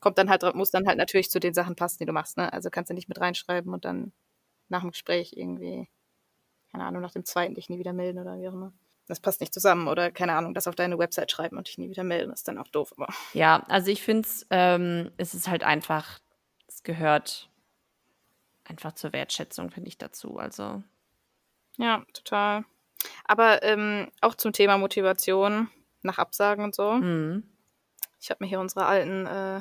kommt 0.00 0.18
dann 0.18 0.30
halt, 0.30 0.42
muss 0.54 0.70
dann 0.70 0.86
halt 0.86 0.98
natürlich 0.98 1.30
zu 1.30 1.40
den 1.40 1.54
Sachen 1.54 1.76
passen, 1.76 1.98
die 1.98 2.06
du 2.06 2.12
machst. 2.12 2.36
Ne? 2.36 2.52
Also 2.52 2.70
kannst 2.70 2.90
du 2.90 2.94
nicht 2.94 3.08
mit 3.08 3.20
reinschreiben 3.20 3.72
und 3.72 3.84
dann 3.84 4.12
nach 4.68 4.82
dem 4.82 4.90
Gespräch 4.90 5.32
irgendwie, 5.36 5.88
keine 6.70 6.84
Ahnung, 6.84 7.02
nach 7.02 7.12
dem 7.12 7.24
zweiten 7.24 7.54
dich 7.54 7.68
nie 7.68 7.78
wieder 7.78 7.92
melden 7.92 8.18
oder 8.18 8.38
wie 8.38 8.48
auch 8.48 8.52
immer. 8.52 8.72
Das 9.06 9.20
passt 9.20 9.40
nicht 9.40 9.54
zusammen 9.54 9.86
oder 9.88 10.10
keine 10.10 10.34
Ahnung, 10.34 10.52
das 10.52 10.66
auf 10.66 10.74
deine 10.74 10.98
Website 10.98 11.30
schreiben 11.30 11.56
und 11.56 11.68
dich 11.68 11.78
nie 11.78 11.88
wieder 11.88 12.04
melden, 12.04 12.32
ist 12.32 12.48
dann 12.48 12.58
auch 12.58 12.68
doof. 12.68 12.92
Aber. 12.96 13.08
Ja, 13.34 13.64
also 13.68 13.90
ich 13.90 14.02
finde 14.02 14.28
ähm, 14.50 15.12
es 15.16 15.34
ist 15.34 15.48
halt 15.48 15.62
einfach, 15.62 16.18
es 16.66 16.82
gehört 16.82 17.48
einfach 18.64 18.92
zur 18.92 19.12
Wertschätzung, 19.12 19.70
finde 19.70 19.88
ich 19.88 19.98
dazu. 19.98 20.38
Also. 20.38 20.82
Ja, 21.76 22.04
total. 22.12 22.64
Aber 23.24 23.62
ähm, 23.62 24.10
auch 24.20 24.34
zum 24.34 24.52
Thema 24.52 24.78
Motivation 24.78 25.68
nach 26.02 26.18
Absagen 26.18 26.64
und 26.64 26.74
so. 26.74 26.92
Mhm. 26.94 27.44
Ich 28.20 28.30
habe 28.30 28.42
mir 28.42 28.48
hier 28.48 28.60
unsere 28.60 28.86
alten 28.86 29.26
äh, 29.26 29.60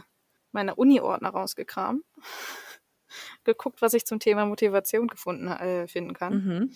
meine 0.52 0.76
Uni-Ordner 0.76 1.30
rausgekramt, 1.30 2.04
geguckt, 3.44 3.82
was 3.82 3.94
ich 3.94 4.06
zum 4.06 4.20
Thema 4.20 4.46
Motivation 4.46 5.08
gefunden 5.08 5.48
äh, 5.48 5.88
finden 5.88 6.14
kann. 6.14 6.34
Mhm. 6.34 6.74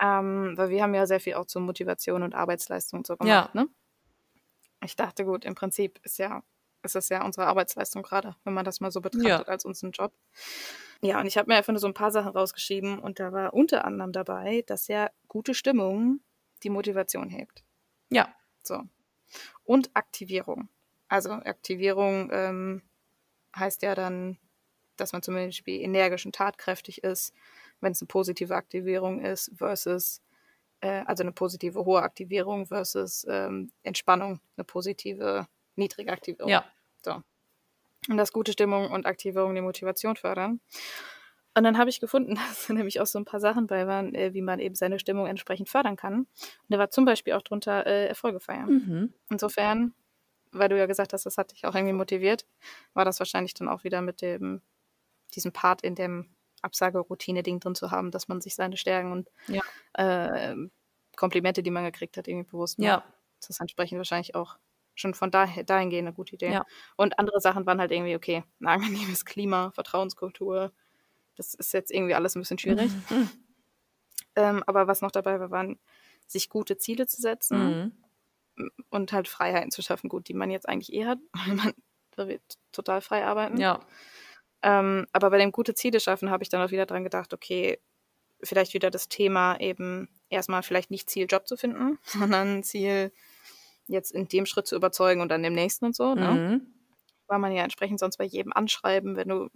Ähm, 0.00 0.54
weil 0.56 0.70
wir 0.70 0.82
haben 0.82 0.94
ja 0.94 1.06
sehr 1.06 1.20
viel 1.20 1.34
auch 1.34 1.46
zur 1.46 1.62
Motivation 1.62 2.22
und 2.22 2.34
Arbeitsleistung 2.34 3.00
und 3.00 3.06
so 3.06 3.16
gemacht, 3.16 3.50
ja. 3.54 3.60
ne? 3.60 3.68
Ich 4.84 4.96
dachte, 4.96 5.24
gut, 5.24 5.44
im 5.44 5.54
Prinzip 5.54 6.00
ist 6.02 6.18
ja, 6.18 6.42
ist 6.82 6.94
das 6.94 7.08
ja 7.08 7.24
unsere 7.24 7.46
Arbeitsleistung 7.46 8.02
gerade, 8.02 8.34
wenn 8.44 8.54
man 8.54 8.64
das 8.64 8.80
mal 8.80 8.90
so 8.90 9.00
betrachtet 9.00 9.28
ja. 9.28 9.42
als 9.42 9.64
unseren 9.64 9.92
Job. 9.92 10.12
Ja, 11.02 11.20
und 11.20 11.26
ich 11.26 11.36
habe 11.36 11.50
mir 11.50 11.56
einfach 11.56 11.72
nur 11.72 11.80
so 11.80 11.86
ein 11.86 11.94
paar 11.94 12.10
Sachen 12.10 12.30
rausgeschrieben 12.30 12.98
und 12.98 13.20
da 13.20 13.32
war 13.32 13.54
unter 13.54 13.84
anderem 13.84 14.12
dabei, 14.12 14.62
dass 14.66 14.88
ja 14.88 15.10
gute 15.28 15.54
Stimmung 15.54 16.20
die 16.62 16.70
Motivation 16.70 17.28
hebt. 17.28 17.64
Ja. 18.10 18.34
So. 18.62 18.82
Und 19.64 19.90
Aktivierung. 19.94 20.68
Also 21.08 21.32
Aktivierung 21.32 22.30
ähm, 22.32 22.82
heißt 23.56 23.82
ja 23.82 23.94
dann, 23.94 24.38
dass 24.96 25.12
man 25.12 25.22
zum 25.22 25.34
Beispiel 25.34 25.80
energisch 25.80 26.24
und 26.24 26.34
tatkräftig 26.34 27.02
ist, 27.02 27.34
wenn 27.82 27.92
es 27.92 28.00
eine 28.00 28.06
positive 28.06 28.54
Aktivierung 28.54 29.20
ist, 29.20 29.50
versus 29.54 30.22
äh, 30.80 31.02
also 31.06 31.22
eine 31.22 31.32
positive 31.32 31.84
hohe 31.84 32.02
Aktivierung 32.02 32.66
versus 32.66 33.26
ähm, 33.28 33.70
Entspannung, 33.82 34.40
eine 34.56 34.64
positive 34.64 35.46
niedrige 35.76 36.12
Aktivierung. 36.12 36.50
Ja. 36.50 36.64
So. 37.02 37.22
Und 38.08 38.16
dass 38.16 38.32
gute 38.32 38.52
Stimmung 38.52 38.90
und 38.90 39.06
Aktivierung 39.06 39.54
die 39.54 39.60
Motivation 39.60 40.16
fördern. 40.16 40.60
Und 41.54 41.64
dann 41.64 41.76
habe 41.76 41.90
ich 41.90 42.00
gefunden, 42.00 42.34
dass 42.48 42.66
da 42.66 42.74
nämlich 42.74 43.00
auch 43.00 43.06
so 43.06 43.18
ein 43.18 43.24
paar 43.24 43.40
Sachen 43.40 43.66
bei 43.66 43.86
waren, 43.86 44.14
äh, 44.14 44.34
wie 44.34 44.42
man 44.42 44.58
eben 44.58 44.74
seine 44.74 44.98
Stimmung 44.98 45.26
entsprechend 45.26 45.68
fördern 45.68 45.96
kann. 45.96 46.14
Und 46.20 46.28
da 46.68 46.78
war 46.78 46.90
zum 46.90 47.04
Beispiel 47.04 47.34
auch 47.34 47.42
drunter 47.42 47.86
äh, 47.86 48.06
Erfolge 48.06 48.40
feiern. 48.40 48.68
Mhm. 48.68 49.14
Insofern, 49.30 49.94
weil 50.50 50.68
du 50.68 50.78
ja 50.78 50.86
gesagt 50.86 51.12
hast, 51.12 51.26
das 51.26 51.38
hat 51.38 51.52
dich 51.52 51.64
auch 51.66 51.74
irgendwie 51.74 51.94
motiviert, 51.94 52.46
war 52.94 53.04
das 53.04 53.18
wahrscheinlich 53.18 53.54
dann 53.54 53.68
auch 53.68 53.84
wieder 53.84 54.02
mit 54.02 54.22
dem, 54.22 54.62
diesem 55.34 55.52
Part 55.52 55.82
in 55.82 55.94
dem 55.94 56.28
Absageroutine-Ding 56.62 57.60
drin 57.60 57.74
zu 57.74 57.90
haben, 57.90 58.10
dass 58.10 58.28
man 58.28 58.40
sich 58.40 58.54
seine 58.54 58.76
Stärken 58.76 59.12
und 59.12 59.28
Ja. 59.48 59.62
äh, 59.94 60.56
Komplimente, 61.16 61.62
die 61.62 61.70
man 61.70 61.84
gekriegt 61.84 62.16
hat, 62.16 62.26
irgendwie 62.28 62.50
bewusst 62.50 62.78
macht. 62.78 62.86
Ja. 62.88 63.04
Das 63.40 63.50
ist 63.50 63.60
entsprechend 63.60 63.98
wahrscheinlich 63.98 64.34
auch 64.34 64.56
schon 64.94 65.14
von 65.14 65.30
daher, 65.30 65.64
dahingehend 65.64 66.06
eine 66.08 66.14
gute 66.14 66.34
Idee. 66.34 66.52
Ja. 66.52 66.64
Und 66.96 67.18
andere 67.18 67.40
Sachen 67.40 67.66
waren 67.66 67.80
halt 67.80 67.90
irgendwie, 67.92 68.16
okay, 68.16 68.44
ein 68.60 68.66
angenehmes 68.66 69.24
Klima, 69.24 69.70
Vertrauenskultur. 69.72 70.72
Das 71.36 71.54
ist 71.54 71.72
jetzt 71.72 71.90
irgendwie 71.90 72.14
alles 72.14 72.34
ein 72.36 72.40
bisschen 72.40 72.58
schwierig. 72.58 72.90
Mhm. 73.10 73.30
Ähm, 74.36 74.62
aber 74.66 74.86
was 74.86 75.02
noch 75.02 75.10
dabei 75.10 75.38
war, 75.40 75.50
waren, 75.50 75.78
sich 76.26 76.48
gute 76.48 76.78
Ziele 76.78 77.06
zu 77.06 77.20
setzen 77.20 77.92
Mhm. 78.56 78.74
und 78.90 79.12
halt 79.12 79.28
Freiheiten 79.28 79.70
zu 79.70 79.82
schaffen, 79.82 80.08
gut, 80.08 80.28
die 80.28 80.34
man 80.34 80.50
jetzt 80.50 80.68
eigentlich 80.68 80.92
eh 80.94 81.04
hat, 81.04 81.18
weil 81.50 81.54
man 81.54 81.72
da 82.16 82.28
wird 82.28 82.42
total 82.72 83.00
frei 83.02 83.24
arbeiten. 83.26 83.58
Ja. 83.58 83.80
Ähm, 84.62 85.06
aber 85.12 85.30
bei 85.30 85.38
dem 85.38 85.52
gute 85.52 85.74
Ziele 85.74 86.00
schaffen 86.00 86.30
habe 86.30 86.42
ich 86.42 86.48
dann 86.48 86.62
auch 86.62 86.70
wieder 86.70 86.86
dran 86.86 87.04
gedacht, 87.04 87.34
okay, 87.34 87.78
vielleicht 88.42 88.74
wieder 88.74 88.90
das 88.90 89.08
Thema 89.08 89.58
eben 89.60 90.08
erstmal 90.28 90.62
vielleicht 90.62 90.90
nicht 90.90 91.10
Ziel 91.10 91.26
Job 91.28 91.46
zu 91.46 91.56
finden, 91.56 91.98
sondern 92.04 92.62
Ziel 92.62 93.12
jetzt 93.86 94.12
in 94.12 94.28
dem 94.28 94.46
Schritt 94.46 94.66
zu 94.66 94.76
überzeugen 94.76 95.20
und 95.20 95.28
dann 95.28 95.44
im 95.44 95.54
nächsten 95.54 95.86
und 95.86 95.96
so. 95.96 96.14
Ne? 96.14 96.30
Mhm. 96.30 96.74
Weil 97.26 97.38
man 97.38 97.52
ja 97.52 97.62
entsprechend 97.62 97.98
sonst 97.98 98.16
bei 98.16 98.24
jedem 98.24 98.52
anschreiben, 98.52 99.16
wenn 99.16 99.28
du 99.28 99.48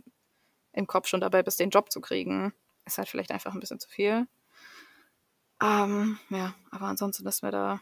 im 0.72 0.86
Kopf 0.86 1.08
schon 1.08 1.20
dabei 1.20 1.42
bist, 1.42 1.60
den 1.60 1.70
Job 1.70 1.90
zu 1.90 2.00
kriegen, 2.00 2.52
ist 2.84 2.98
halt 2.98 3.08
vielleicht 3.08 3.30
einfach 3.30 3.54
ein 3.54 3.60
bisschen 3.60 3.80
zu 3.80 3.88
viel. 3.88 4.26
Ähm, 5.62 6.18
ja, 6.28 6.54
aber 6.70 6.86
ansonsten 6.86 7.26
ist 7.26 7.42
mir 7.42 7.50
da 7.50 7.80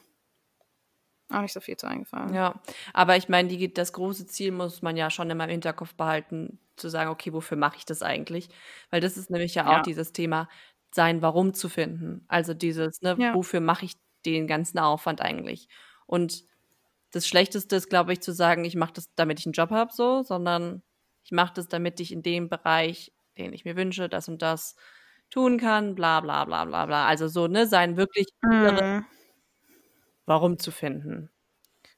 auch 1.31 1.41
nicht 1.41 1.53
so 1.53 1.61
viel 1.61 1.77
zu 1.77 1.87
eingefallen. 1.87 2.35
Ja, 2.35 2.63
aber 2.95 3.17
ich 3.17 3.29
meine, 3.29 3.49
die, 3.49 3.73
das 3.73 3.93
große 3.93 4.27
Ziel 4.27 4.51
muss 4.53 4.81
man 4.83 4.97
ja 4.97 5.11
schon 5.11 5.29
immer 5.31 5.45
im 5.45 5.51
Hinterkopf 5.51 5.95
behalten, 5.95 6.59
zu 6.77 6.89
sagen, 6.89 7.11
okay, 7.11 7.33
wofür 7.33 7.57
mache 7.59 7.77
ich 7.77 7.85
das 7.85 8.03
eigentlich? 8.03 8.49
Weil 8.91 9.01
das 9.01 9.17
ist 9.17 9.31
nämlich 9.31 9.55
ja 9.55 9.67
auch 9.69 9.79
Ja. 9.79 9.83
dieses 9.83 10.13
Thema, 10.13 10.49
sein 10.95 11.21
Warum 11.23 11.53
zu 11.55 11.69
finden. 11.69 12.25
Also 12.29 12.55
dieses, 12.55 13.03
ne, 13.03 13.19
Ja. 13.19 13.33
wofür 13.33 13.61
mache 13.61 13.85
ich 13.85 13.95
den 14.25 14.47
ganzen 14.47 14.79
Aufwand 14.79 15.21
eigentlich? 15.21 15.69
Und 16.07 16.45
das 17.13 17.27
Schlechteste 17.29 17.77
ist, 17.77 17.89
glaube 17.91 18.13
ich, 18.15 18.21
zu 18.23 18.33
sagen, 18.33 18.65
ich 18.65 18.77
mache 18.77 18.95
das, 18.95 19.15
damit 19.15 19.41
ich 19.41 19.47
einen 19.47 19.53
Job 19.55 19.71
habe, 19.71 19.93
so, 19.93 20.23
sondern 20.23 20.83
ich 21.25 21.33
mache 21.33 21.55
das, 21.55 21.69
damit 21.69 22.01
ich 22.01 22.13
in 22.13 22.23
dem 22.23 22.49
Bereich, 22.49 23.13
den 23.39 23.53
ich 23.53 23.65
mir 23.65 23.77
wünsche, 23.77 24.09
das 24.09 24.29
und 24.29 24.43
das 24.43 24.77
tun 25.31 25.59
kann, 25.59 25.95
bla 25.95 26.21
bla 26.21 26.45
bla 26.47 26.65
bla 26.67 26.87
bla. 26.87 27.07
Also 27.07 27.29
so, 27.29 27.47
ne, 27.49 27.67
sein 27.67 27.97
wirklich 27.97 28.29
Mhm. 28.43 29.05
Warum 30.27 30.59
zu 30.59 30.71
finden. 30.71 31.31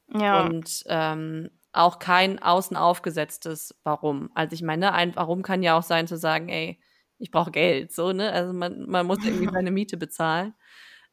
Ja. 0.08 0.44
Und 0.44 0.84
ähm, 0.86 1.50
auch 1.72 1.98
kein 1.98 2.42
außen 2.42 2.76
aufgesetztes 2.76 3.78
Warum. 3.84 4.30
Also 4.34 4.54
ich 4.54 4.62
meine, 4.62 4.92
ein 4.92 5.14
Warum 5.16 5.42
kann 5.42 5.62
ja 5.62 5.78
auch 5.78 5.82
sein 5.82 6.06
zu 6.06 6.16
sagen, 6.16 6.48
ey, 6.48 6.80
ich 7.18 7.30
brauche 7.30 7.50
Geld, 7.50 7.92
so, 7.92 8.12
ne? 8.12 8.32
Also 8.32 8.52
man, 8.52 8.88
man 8.88 9.06
muss 9.06 9.24
irgendwie 9.24 9.48
seine 9.52 9.70
Miete 9.70 9.96
bezahlen. 9.96 10.54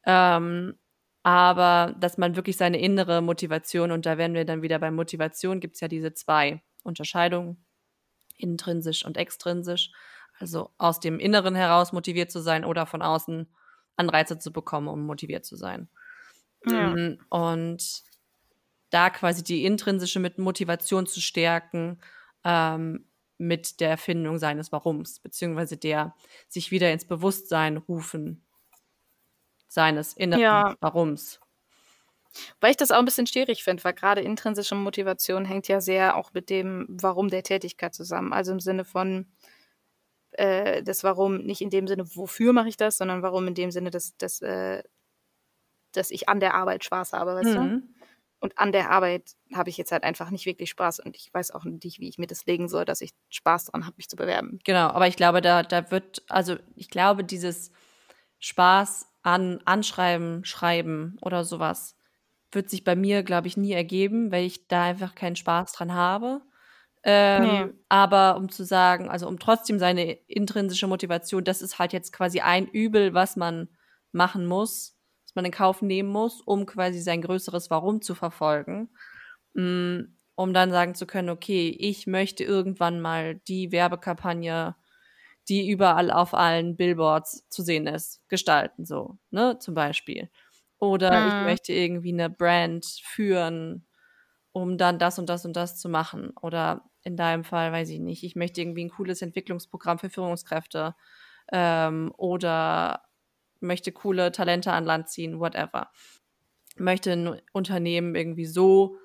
Ähm, 0.06 0.78
aber 1.22 1.94
dass 1.98 2.18
man 2.18 2.36
wirklich 2.36 2.56
seine 2.56 2.78
innere 2.80 3.22
Motivation, 3.22 3.90
und 3.90 4.04
da 4.06 4.18
wären 4.18 4.34
wir 4.34 4.44
dann 4.44 4.62
wieder 4.62 4.78
bei 4.78 4.90
Motivation, 4.90 5.60
gibt 5.60 5.76
es 5.76 5.80
ja 5.80 5.88
diese 5.88 6.12
zwei 6.12 6.62
Unterscheidungen, 6.82 7.64
intrinsisch 8.36 9.04
und 9.04 9.16
extrinsisch. 9.16 9.90
Also 10.38 10.70
aus 10.78 11.00
dem 11.00 11.18
Inneren 11.18 11.54
heraus 11.54 11.92
motiviert 11.92 12.30
zu 12.30 12.40
sein 12.40 12.64
oder 12.64 12.86
von 12.86 13.02
außen 13.02 13.48
Anreize 13.96 14.38
zu 14.38 14.52
bekommen, 14.52 14.88
um 14.88 15.06
motiviert 15.06 15.46
zu 15.46 15.56
sein. 15.56 15.88
Ja. 16.66 16.94
Und 17.30 18.02
da 18.90 19.10
quasi 19.10 19.42
die 19.42 19.64
intrinsische 19.64 20.20
mit 20.20 20.38
Motivation 20.38 21.06
zu 21.06 21.20
stärken, 21.20 22.00
ähm, 22.44 23.06
mit 23.38 23.80
der 23.80 23.90
Erfindung 23.90 24.38
seines 24.38 24.70
Warums, 24.70 25.18
beziehungsweise 25.20 25.76
der 25.76 26.14
sich 26.48 26.70
wieder 26.70 26.92
ins 26.92 27.04
Bewusstsein 27.04 27.76
rufen 27.76 28.44
seines 29.66 30.12
inneren 30.14 30.40
Ja. 30.40 30.76
Warums. 30.80 31.40
Weil 32.60 32.70
ich 32.70 32.76
das 32.76 32.90
auch 32.90 32.98
ein 32.98 33.04
bisschen 33.04 33.26
schwierig 33.26 33.62
finde, 33.64 33.82
weil 33.84 33.92
gerade 33.92 34.20
intrinsische 34.20 34.74
Motivation 34.74 35.44
hängt 35.44 35.68
ja 35.68 35.80
sehr 35.80 36.16
auch 36.16 36.32
mit 36.32 36.50
dem 36.50 36.86
Warum 36.88 37.28
der 37.28 37.42
Tätigkeit 37.42 37.94
zusammen. 37.94 38.32
Also 38.32 38.52
im 38.52 38.60
Sinne 38.60 38.84
von 38.84 39.26
äh, 40.32 40.82
das 40.82 41.04
Warum, 41.04 41.38
nicht 41.38 41.60
in 41.60 41.70
dem 41.70 41.86
Sinne, 41.86 42.04
wofür 42.16 42.52
mache 42.52 42.68
ich 42.68 42.76
das, 42.76 42.98
sondern 42.98 43.22
warum 43.22 43.46
in 43.48 43.54
dem 43.54 43.70
Sinne, 43.70 43.90
dass, 43.90 44.16
dass, 44.16 44.40
äh, 44.42 44.82
dass 45.96 46.10
ich 46.10 46.28
an 46.28 46.40
der 46.40 46.54
Arbeit 46.54 46.84
Spaß 46.84 47.12
habe, 47.12 47.34
weißt 47.34 47.54
du? 47.54 47.60
Mhm. 47.60 47.94
Und 48.40 48.58
an 48.58 48.72
der 48.72 48.90
Arbeit 48.90 49.32
habe 49.54 49.70
ich 49.70 49.78
jetzt 49.78 49.90
halt 49.90 50.04
einfach 50.04 50.30
nicht 50.30 50.44
wirklich 50.44 50.68
Spaß 50.68 51.00
und 51.00 51.16
ich 51.16 51.32
weiß 51.32 51.52
auch 51.52 51.64
nicht, 51.64 51.98
wie 51.98 52.08
ich 52.08 52.18
mir 52.18 52.26
das 52.26 52.44
legen 52.44 52.68
soll, 52.68 52.84
dass 52.84 53.00
ich 53.00 53.12
Spaß 53.30 53.66
daran 53.66 53.86
habe, 53.86 53.94
mich 53.96 54.08
zu 54.08 54.16
bewerben. 54.16 54.58
Genau, 54.64 54.88
aber 54.88 55.06
ich 55.08 55.16
glaube, 55.16 55.40
da, 55.40 55.62
da 55.62 55.90
wird, 55.90 56.22
also 56.28 56.56
ich 56.76 56.90
glaube, 56.90 57.24
dieses 57.24 57.72
Spaß 58.40 59.06
an 59.22 59.60
Anschreiben, 59.64 60.44
Schreiben 60.44 61.16
oder 61.22 61.44
sowas 61.44 61.96
wird 62.52 62.68
sich 62.68 62.84
bei 62.84 62.94
mir, 62.94 63.22
glaube 63.22 63.48
ich, 63.48 63.56
nie 63.56 63.72
ergeben, 63.72 64.30
weil 64.30 64.44
ich 64.44 64.68
da 64.68 64.84
einfach 64.84 65.14
keinen 65.14 65.36
Spaß 65.36 65.72
dran 65.72 65.94
habe. 65.94 66.42
Ähm, 67.02 67.42
Nee. 67.42 67.72
Aber 67.88 68.36
um 68.36 68.50
zu 68.50 68.64
sagen, 68.64 69.08
also 69.08 69.26
um 69.26 69.38
trotzdem 69.38 69.78
seine 69.78 70.12
intrinsische 70.12 70.86
Motivation, 70.86 71.44
das 71.44 71.62
ist 71.62 71.78
halt 71.78 71.92
jetzt 71.92 72.12
quasi 72.12 72.40
ein 72.40 72.66
Übel, 72.68 73.14
was 73.14 73.36
man 73.36 73.68
machen 74.12 74.46
muss, 74.46 74.93
was 75.34 75.36
man 75.36 75.44
in 75.46 75.52
Kauf 75.52 75.82
nehmen 75.82 76.08
muss, 76.10 76.40
um 76.42 76.66
quasi 76.66 77.00
sein 77.00 77.22
größeres 77.22 77.70
Warum 77.70 78.02
zu 78.02 78.14
verfolgen. 78.14 78.90
Mm, 79.54 80.16
Um 80.36 80.52
dann 80.54 80.70
sagen 80.72 80.94
zu 80.96 81.06
können, 81.06 81.30
okay, 81.30 81.68
ich 81.78 82.06
möchte 82.08 82.42
irgendwann 82.44 83.00
mal 83.00 83.36
die 83.48 83.70
Werbekampagne, 83.72 84.74
die 85.48 85.68
überall 85.70 86.10
auf 86.10 86.34
allen 86.34 86.76
Billboards 86.76 87.46
zu 87.50 87.62
sehen 87.62 87.86
ist, 87.86 88.22
gestalten, 88.28 88.84
so, 88.86 89.18
ne, 89.30 89.58
zum 89.58 89.74
Beispiel. 89.74 90.30
Oder 90.78 91.24
ich 91.26 91.34
Mhm. 91.34 91.46
möchte 91.46 91.72
irgendwie 91.72 92.12
eine 92.12 92.30
Brand 92.30 92.86
führen, 93.04 93.86
um 94.52 94.78
dann 94.78 94.98
das 94.98 95.18
und 95.18 95.28
das 95.28 95.44
und 95.44 95.56
das 95.56 95.78
zu 95.80 95.88
machen. 95.88 96.32
Oder 96.42 96.90
in 97.02 97.16
deinem 97.16 97.44
Fall, 97.44 97.72
weiß 97.72 97.90
ich 97.90 98.00
nicht, 98.00 98.24
ich 98.24 98.36
möchte 98.36 98.60
irgendwie 98.60 98.84
ein 98.84 98.90
cooles 98.90 99.22
Entwicklungsprogramm 99.22 99.98
für 99.98 100.10
Führungskräfte 100.10 100.94
ähm, 101.52 102.12
oder 102.16 103.04
möchte 103.60 103.92
coole 103.92 104.32
Talente 104.32 104.72
an 104.72 104.84
Land 104.84 105.08
ziehen, 105.08 105.40
whatever. 105.40 105.90
Möchte 106.76 107.12
ein 107.12 107.40
Unternehmen 107.52 108.14
irgendwie 108.14 108.46
so 108.46 108.98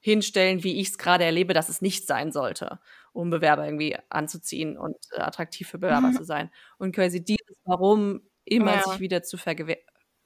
hinstellen, 0.00 0.62
wie 0.64 0.80
ich 0.80 0.88
es 0.90 0.98
gerade 0.98 1.24
erlebe, 1.24 1.54
dass 1.54 1.68
es 1.68 1.82
nicht 1.82 2.06
sein 2.06 2.32
sollte, 2.32 2.80
um 3.12 3.30
Bewerber 3.30 3.64
irgendwie 3.64 3.96
anzuziehen 4.10 4.78
und 4.78 4.96
äh, 5.12 5.20
attraktiv 5.20 5.68
für 5.68 5.78
Bewerber 5.78 6.12
zu 6.12 6.24
sein. 6.24 6.50
Und 6.78 6.94
quasi 6.94 7.24
dieses 7.24 7.58
Warum 7.64 8.22
immer 8.44 8.78
Ja. 8.78 8.80
sich 8.80 9.00
wieder 9.00 9.22
zu, 9.24 9.38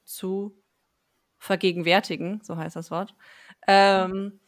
zu 0.05 0.61
vergegenwärtigen, 1.39 2.41
so 2.43 2.57
heißt 2.57 2.75
das 2.75 2.91
Wort. 2.91 3.15
Ähm, 3.67 4.41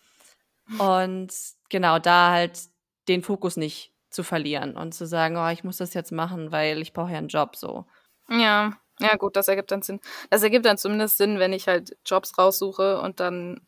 und 0.78 1.34
genau 1.70 1.99
da 1.99 2.32
halt 2.32 2.60
den 3.08 3.24
Fokus 3.24 3.58
nicht 3.58 3.93
zu 4.10 4.24
verlieren 4.24 4.78
und 4.78 4.93
zu 4.93 5.08
sagen, 5.08 5.38
oh, 5.38 5.49
ich 5.49 5.64
muss 5.64 5.78
das 5.78 5.93
jetzt 5.93 6.12
machen, 6.12 6.51
weil 6.51 6.82
ich 6.82 6.93
brauche 6.93 7.12
ja 7.12 7.18
einen 7.20 7.30
Job 7.30 7.56
so. 7.56 7.86
Ja, 8.30 8.82
ja 9.00 9.16
gut, 9.18 9.36
das 9.36 9.48
ergibt 9.48 9.72
dann 9.72 9.82
Sinn. 9.82 10.00
Das 10.30 10.44
ergibt 10.44 10.66
dann 10.66 10.78
zumindest 10.78 11.18
Sinn, 11.18 11.39
wenn 11.39 11.54
ich 11.54 11.68
halt 11.68 11.98
Jobs 12.06 12.38
raussuche 12.38 13.00
und 13.02 13.20
dann 13.20 13.62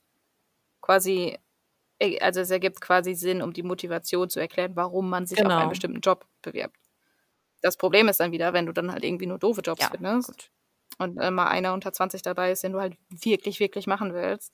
quasi, 0.82 1.38
äh, 2.00 2.20
also 2.22 2.42
es 2.42 2.52
ergibt 2.52 2.82
quasi 2.82 3.16
Sinn, 3.16 3.42
um 3.42 3.54
die 3.54 3.64
Motivation 3.64 4.30
zu 4.30 4.40
erklären, 4.40 4.76
warum 4.76 5.10
man 5.10 5.28
sich 5.28 5.40
auf 5.40 5.44
Genau. 5.44 5.58
einen 5.58 5.70
bestimmten 5.70 6.02
Job 6.02 6.28
bewirbt. 6.42 6.78
Das 7.62 7.78
Problem 7.78 8.08
ist 8.10 8.20
dann 8.20 8.32
wieder, 8.32 8.54
wenn 8.54 8.66
du 8.68 8.74
dann 8.74 8.92
halt 8.92 9.04
irgendwie 9.04 9.28
nur 9.28 9.40
doofe 9.40 9.62
Jobs 9.62 9.82
Ja, 9.82 9.90
findest 9.90 10.30
gut. 10.30 10.52
und 11.00 11.18
äh, 11.20 11.32
mal 11.32 11.48
einer 11.48 11.74
unter 11.74 11.94
20 11.94 12.22
dabei 12.22 12.52
ist, 12.52 12.64
den 12.64 12.74
du 12.74 12.80
halt 12.82 12.98
wirklich, 13.10 13.60
wirklich 13.60 13.88
machen 13.88 14.14
willst 14.14 14.54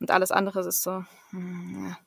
und 0.00 0.10
alles 0.10 0.30
andere 0.30 0.60
ist 0.68 0.82
so, 0.82 1.04
hm, 1.30 1.86
ja. 1.90 1.98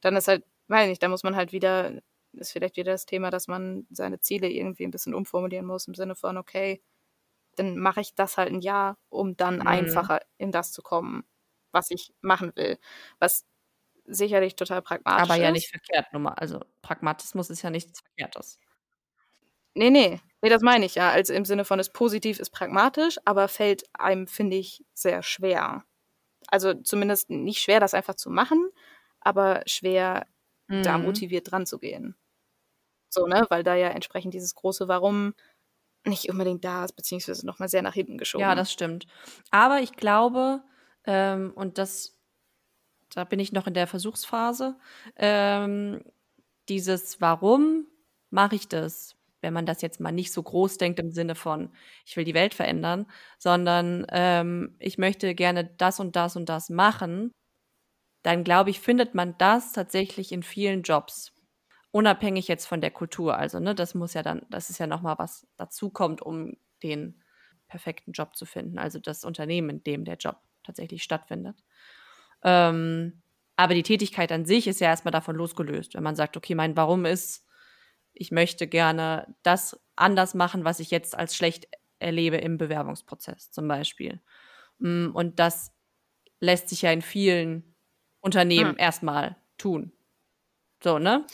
dann 0.00 0.16
ist 0.16 0.28
halt, 0.28 0.44
weiß 0.68 0.88
nicht, 0.88 1.02
da 1.02 1.08
muss 1.08 1.22
man 1.24 1.36
halt 1.36 1.52
wieder, 1.52 2.00
ist 2.32 2.52
vielleicht 2.52 2.76
wieder 2.76 2.92
das 2.92 3.06
Thema, 3.06 3.30
dass 3.30 3.48
man 3.48 3.86
seine 3.90 4.20
Ziele 4.20 4.48
irgendwie 4.50 4.84
ein 4.84 4.90
bisschen 4.90 5.14
umformulieren 5.14 5.66
muss 5.66 5.86
im 5.88 5.94
Sinne 5.94 6.14
von, 6.16 6.36
okay, 6.38 6.82
dann 7.58 7.78
mache 7.78 8.00
ich 8.00 8.14
das 8.14 8.36
halt 8.38 8.50
ein 8.52 8.60
Jahr, 8.60 8.98
um 9.10 9.36
dann 9.36 9.60
Mhm. 9.60 9.66
einfacher 9.66 10.20
in 10.38 10.52
das 10.52 10.72
zu 10.72 10.82
kommen, 10.82 11.24
was 11.72 11.90
ich 11.90 12.14
machen 12.20 12.52
will. 12.56 12.78
Was 13.20 13.46
sicherlich 14.06 14.56
total 14.56 14.82
pragmatisch 14.82 15.22
Aber 15.22 15.34
ja 15.36 15.50
ist. 15.50 15.52
nicht 15.52 15.68
verkehrt, 15.70 16.12
nur 16.12 16.20
mal. 16.22 16.34
Also 16.34 16.60
Pragmatismus 16.82 17.50
ist 17.50 17.62
ja 17.62 17.70
nichts 17.70 18.00
Verkehrtes. 18.00 18.58
Nee, 19.74 19.90
nee, 19.90 20.20
Nee, 20.42 20.50
das 20.50 20.60
meine 20.62 20.84
ich 20.84 20.94
ja. 20.96 21.10
Also 21.10 21.32
im 21.32 21.46
Sinne 21.46 21.64
von 21.64 21.78
ist 21.80 21.94
positiv, 21.94 22.38
ist 22.38 22.50
pragmatisch, 22.50 23.18
aber 23.24 23.48
fällt 23.48 23.84
einem, 23.94 24.26
finde 24.26 24.56
ich, 24.58 24.84
sehr 24.92 25.22
schwer. 25.22 25.84
Also 26.48 26.74
zumindest 26.74 27.30
nicht 27.30 27.60
schwer, 27.62 27.80
das 27.80 27.94
einfach 27.94 28.14
zu 28.16 28.30
machen, 28.30 28.70
aber 29.20 29.62
schwer, 29.66 30.26
mhm. 30.68 30.82
da 30.82 30.98
motiviert 30.98 31.50
dran 31.50 31.66
zu 31.66 31.78
gehen. 31.78 32.16
So, 33.10 33.26
ne? 33.26 33.46
Weil 33.50 33.62
da 33.64 33.74
ja 33.76 33.88
entsprechend 33.88 34.34
dieses 34.34 34.54
große 34.54 34.88
Warum 34.88 35.34
nicht 36.04 36.28
unbedingt 36.30 36.64
da 36.64 36.84
ist, 36.84 36.94
beziehungsweise 36.94 37.46
nochmal 37.46 37.68
sehr 37.68 37.82
nach 37.82 37.94
hinten 37.94 38.18
geschoben. 38.18 38.42
Ja, 38.42 38.54
das 38.54 38.72
stimmt. 38.72 39.06
Aber 39.50 39.80
ich 39.80 39.92
glaube, 39.92 40.62
ähm, 41.06 41.52
und 41.54 41.78
das, 41.78 42.16
da 43.14 43.24
bin 43.24 43.40
ich 43.40 43.52
noch 43.52 43.66
in 43.66 43.74
der 43.74 43.86
Versuchsphase, 43.86 44.76
ähm, 45.16 46.02
dieses 46.68 47.20
Warum 47.20 47.86
mache 48.30 48.56
ich 48.56 48.68
das? 48.68 49.16
Wenn 49.40 49.52
man 49.52 49.66
das 49.66 49.82
jetzt 49.82 50.00
mal 50.00 50.12
nicht 50.12 50.32
so 50.32 50.42
groß 50.42 50.78
denkt 50.78 50.98
im 50.98 51.10
Sinne 51.10 51.34
von, 51.34 51.70
ich 52.06 52.16
will 52.16 52.24
die 52.24 52.32
Welt 52.32 52.54
verändern, 52.54 53.06
sondern 53.38 54.06
ähm, 54.10 54.74
ich 54.78 54.96
möchte 54.96 55.34
gerne 55.34 55.64
das 55.76 56.00
und 56.00 56.16
das 56.16 56.36
und 56.36 56.48
das 56.48 56.70
machen, 56.70 57.30
dann 58.22 58.42
glaube 58.42 58.70
ich, 58.70 58.80
findet 58.80 59.14
man 59.14 59.36
das 59.36 59.72
tatsächlich 59.72 60.32
in 60.32 60.42
vielen 60.42 60.82
Jobs 60.82 61.33
unabhängig 61.94 62.48
jetzt 62.48 62.66
von 62.66 62.80
der 62.80 62.90
Kultur. 62.90 63.38
Also, 63.38 63.60
ne, 63.60 63.72
das 63.72 63.94
muss 63.94 64.14
ja 64.14 64.24
dann, 64.24 64.44
das 64.50 64.68
ist 64.68 64.78
ja 64.78 64.88
nochmal 64.88 65.16
was 65.16 65.46
dazukommt, 65.56 66.20
um 66.20 66.56
den 66.82 67.22
perfekten 67.68 68.10
Job 68.10 68.34
zu 68.34 68.46
finden. 68.46 68.78
Also 68.78 68.98
das 68.98 69.24
Unternehmen, 69.24 69.70
in 69.70 69.84
dem 69.84 70.04
der 70.04 70.16
Job 70.16 70.38
tatsächlich 70.64 71.04
stattfindet. 71.04 71.62
Ähm, 72.42 73.22
aber 73.54 73.74
die 73.74 73.84
Tätigkeit 73.84 74.32
an 74.32 74.44
sich 74.44 74.66
ist 74.66 74.80
ja 74.80 74.88
erstmal 74.88 75.12
davon 75.12 75.36
losgelöst. 75.36 75.94
Wenn 75.94 76.02
man 76.02 76.16
sagt, 76.16 76.36
okay, 76.36 76.56
mein 76.56 76.76
Warum 76.76 77.04
ist, 77.04 77.46
ich 78.12 78.32
möchte 78.32 78.66
gerne 78.66 79.32
das 79.44 79.80
anders 79.94 80.34
machen, 80.34 80.64
was 80.64 80.80
ich 80.80 80.90
jetzt 80.90 81.16
als 81.16 81.36
schlecht 81.36 81.68
erlebe 82.00 82.38
im 82.38 82.58
Bewerbungsprozess 82.58 83.52
zum 83.52 83.68
Beispiel. 83.68 84.20
Mm, 84.78 85.10
und 85.14 85.38
das 85.38 85.72
lässt 86.40 86.68
sich 86.68 86.82
ja 86.82 86.90
in 86.90 87.02
vielen 87.02 87.76
Unternehmen 88.20 88.72
hm. 88.72 88.78
erstmal 88.78 89.36
tun. 89.58 89.92
So, 90.82 90.98
ne? 90.98 91.24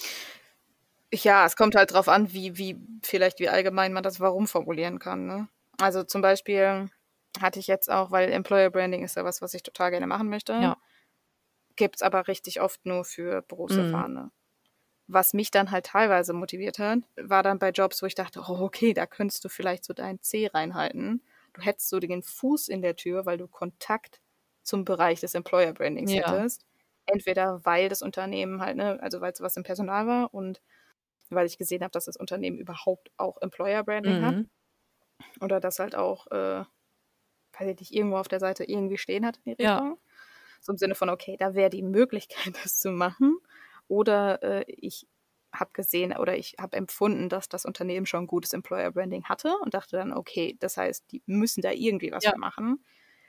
Ja, 1.13 1.45
es 1.45 1.57
kommt 1.57 1.75
halt 1.75 1.93
drauf 1.93 2.09
an, 2.09 2.33
wie, 2.33 2.57
wie, 2.57 2.77
vielleicht 3.03 3.41
wie 3.41 3.49
allgemein 3.49 3.93
man 3.93 4.03
das 4.03 4.21
Warum 4.21 4.47
formulieren 4.47 4.99
kann. 4.99 5.27
Ne? 5.27 5.49
Also 5.79 6.05
zum 6.05 6.23
Beispiel 6.23 6.89
hatte 7.41 7.59
ich 7.59 7.67
jetzt 7.67 7.91
auch, 7.91 8.11
weil 8.11 8.31
Employer 8.31 8.71
Branding 8.71 9.05
ist 9.05 9.17
ja 9.17 9.25
was, 9.25 9.43
was 9.43 9.55
ich 9.55 9.63
total 9.63 9.91
gerne 9.91 10.07
machen 10.07 10.29
möchte. 10.29 10.53
Ja. 10.53 10.77
Gibt 11.77 11.97
es 11.97 12.03
aber 12.03 12.29
richtig 12.29 12.61
oft 12.61 12.85
nur 12.87 13.05
für 13.05 13.43
Berufserfahrene. 13.43 14.25
Mhm. 14.25 14.31
Was 15.09 15.33
mich 15.35 15.51
dann 15.51 15.73
halt 15.73 15.87
teilweise 15.87 16.33
motiviert 16.33 16.79
hat, 16.79 17.01
war 17.17 17.43
dann 17.43 17.59
bei 17.59 17.71
Jobs, 17.71 18.01
wo 18.03 18.07
ich 18.07 18.15
dachte, 18.15 18.41
oh, 18.47 18.61
okay, 18.61 18.95
da 18.95 19.07
könntest 19.07 19.45
du 19.45 19.49
vielleicht 19.49 19.85
so 19.85 19.93
deinen 19.93 20.21
C 20.21 20.47
reinhalten. 20.47 21.23
Du 21.53 21.63
hättest 21.63 21.89
so 21.89 21.99
den 21.99 22.23
Fuß 22.23 22.69
in 22.69 22.83
der 22.83 22.95
Tür, 22.95 23.27
weil 23.27 23.39
du 23.39 23.49
Kontakt 23.49 24.21
zum 24.63 24.85
Bereich 24.85 25.21
des 25.21 25.35
Employer 25.35 25.73
Brandings 25.73 26.13
ja. 26.13 26.31
hättest. 26.31 26.65
Entweder 27.07 27.65
weil 27.65 27.89
das 27.89 28.03
Unternehmen 28.03 28.61
halt, 28.61 28.77
ne, 28.77 28.99
also 29.03 29.21
weil 29.21 29.33
es 29.33 29.41
was 29.41 29.57
im 29.57 29.65
Personal 29.65 30.07
war 30.07 30.33
und 30.33 30.61
weil 31.31 31.47
ich 31.47 31.59
gesehen 31.59 31.83
habe, 31.83 31.93
dass 31.93 32.05
das 32.05 32.17
Unternehmen 32.17 32.59
überhaupt 32.59 33.11
auch 33.17 33.41
Employer 33.41 33.83
Branding 33.83 34.21
mhm. 34.21 34.25
hat. 34.27 34.45
Oder 35.41 35.61
das 35.61 35.79
halt 35.79 35.95
auch, 35.95 36.27
äh, 36.29 36.65
weiß 37.59 37.69
ich 37.69 37.81
nicht, 37.81 37.95
irgendwo 37.95 38.17
auf 38.17 38.29
der 38.29 38.41
Seite 38.41 38.65
irgendwie 38.65 38.99
stehen 38.99 39.27
hat 39.27 39.37
in 39.39 39.43
die 39.45 39.51
Richtung. 39.51 39.67
Ja. 39.67 39.97
So 40.61 40.73
im 40.73 40.79
Sinne 40.79 40.95
von, 40.95 41.09
okay, 41.09 41.37
da 41.39 41.55
wäre 41.55 41.71
die 41.71 41.83
Möglichkeit, 41.83 42.55
das 42.65 42.79
zu 42.79 42.91
machen. 42.91 43.39
Oder 43.89 44.43
äh, 44.43 44.65
ich 44.67 45.07
habe 45.53 45.71
gesehen 45.73 46.17
oder 46.17 46.37
ich 46.37 46.57
habe 46.61 46.77
empfunden, 46.77 47.29
dass 47.29 47.49
das 47.49 47.65
Unternehmen 47.65 48.07
schon 48.07 48.29
gutes 48.29 48.53
Employer 48.53 48.93
Branding 48.93 49.25
hatte 49.25 49.57
und 49.63 49.75
dachte 49.75 49.97
dann, 49.97 50.13
okay, 50.13 50.57
das 50.61 50.77
heißt, 50.77 51.11
die 51.11 51.23
müssen 51.27 51.61
da 51.61 51.73
irgendwie 51.73 52.13
was 52.13 52.23
ja. 52.23 52.37
machen. 52.37 52.85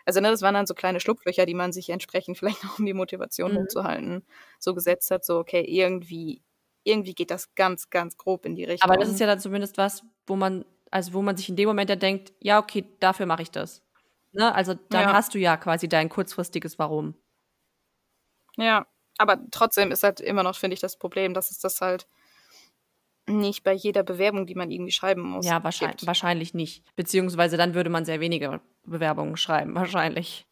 Also 0.05 0.19
ne, 0.19 0.29
das 0.29 0.41
waren 0.41 0.53
dann 0.53 0.67
so 0.67 0.73
kleine 0.73 0.99
Schlupflöcher, 0.99 1.45
die 1.45 1.53
man 1.53 1.73
sich 1.73 1.89
entsprechend 1.89 2.37
vielleicht 2.39 2.63
auch 2.65 2.79
um 2.79 2.85
die 2.85 2.93
Motivation 2.93 3.53
mhm. 3.53 3.57
hochzuhalten, 3.57 4.25
so 4.59 4.73
gesetzt 4.73 5.11
hat, 5.11 5.25
so 5.25 5.39
okay, 5.39 5.61
irgendwie 5.61 6.43
irgendwie 6.83 7.13
geht 7.13 7.31
das 7.31 7.53
ganz, 7.55 7.89
ganz 7.89 8.17
grob 8.17 8.45
in 8.45 8.55
die 8.55 8.63
Richtung. 8.63 8.89
Aber 8.89 8.99
das 8.99 9.09
ist 9.09 9.19
ja 9.19 9.27
dann 9.27 9.39
zumindest 9.39 9.77
was, 9.77 10.03
wo 10.27 10.35
man, 10.35 10.65
also 10.89 11.13
wo 11.13 11.21
man 11.21 11.37
sich 11.37 11.49
in 11.49 11.55
dem 11.55 11.67
Moment 11.67 11.89
ja 11.89 11.95
denkt, 11.95 12.33
ja, 12.39 12.59
okay, 12.59 12.85
dafür 12.99 13.25
mache 13.25 13.43
ich 13.43 13.51
das. 13.51 13.81
Ne? 14.31 14.53
Also 14.53 14.73
dann 14.89 15.01
ja. 15.09 15.13
hast 15.13 15.33
du 15.33 15.39
ja 15.39 15.57
quasi 15.57 15.87
dein 15.87 16.09
kurzfristiges 16.09 16.79
Warum. 16.79 17.15
Ja, 18.57 18.85
aber 19.17 19.39
trotzdem 19.51 19.91
ist 19.91 20.03
halt 20.03 20.19
immer 20.19 20.43
noch, 20.43 20.55
finde 20.55 20.73
ich, 20.73 20.79
das 20.79 20.97
Problem, 20.97 21.33
dass 21.33 21.51
es 21.51 21.59
das 21.59 21.81
halt 21.81 22.07
nicht 23.27 23.63
bei 23.63 23.73
jeder 23.73 24.03
Bewerbung, 24.03 24.45
die 24.45 24.55
man 24.55 24.71
irgendwie 24.71 24.91
schreiben 24.91 25.21
muss. 25.21 25.45
Ja, 25.45 25.63
wahrscheinlich, 25.63 26.05
wahrscheinlich 26.07 26.53
nicht. 26.53 26.83
Beziehungsweise 26.95 27.55
dann 27.55 27.75
würde 27.75 27.89
man 27.89 28.03
sehr 28.03 28.19
wenige 28.19 28.61
Bewerbungen 28.83 29.37
schreiben, 29.37 29.75
wahrscheinlich. 29.75 30.47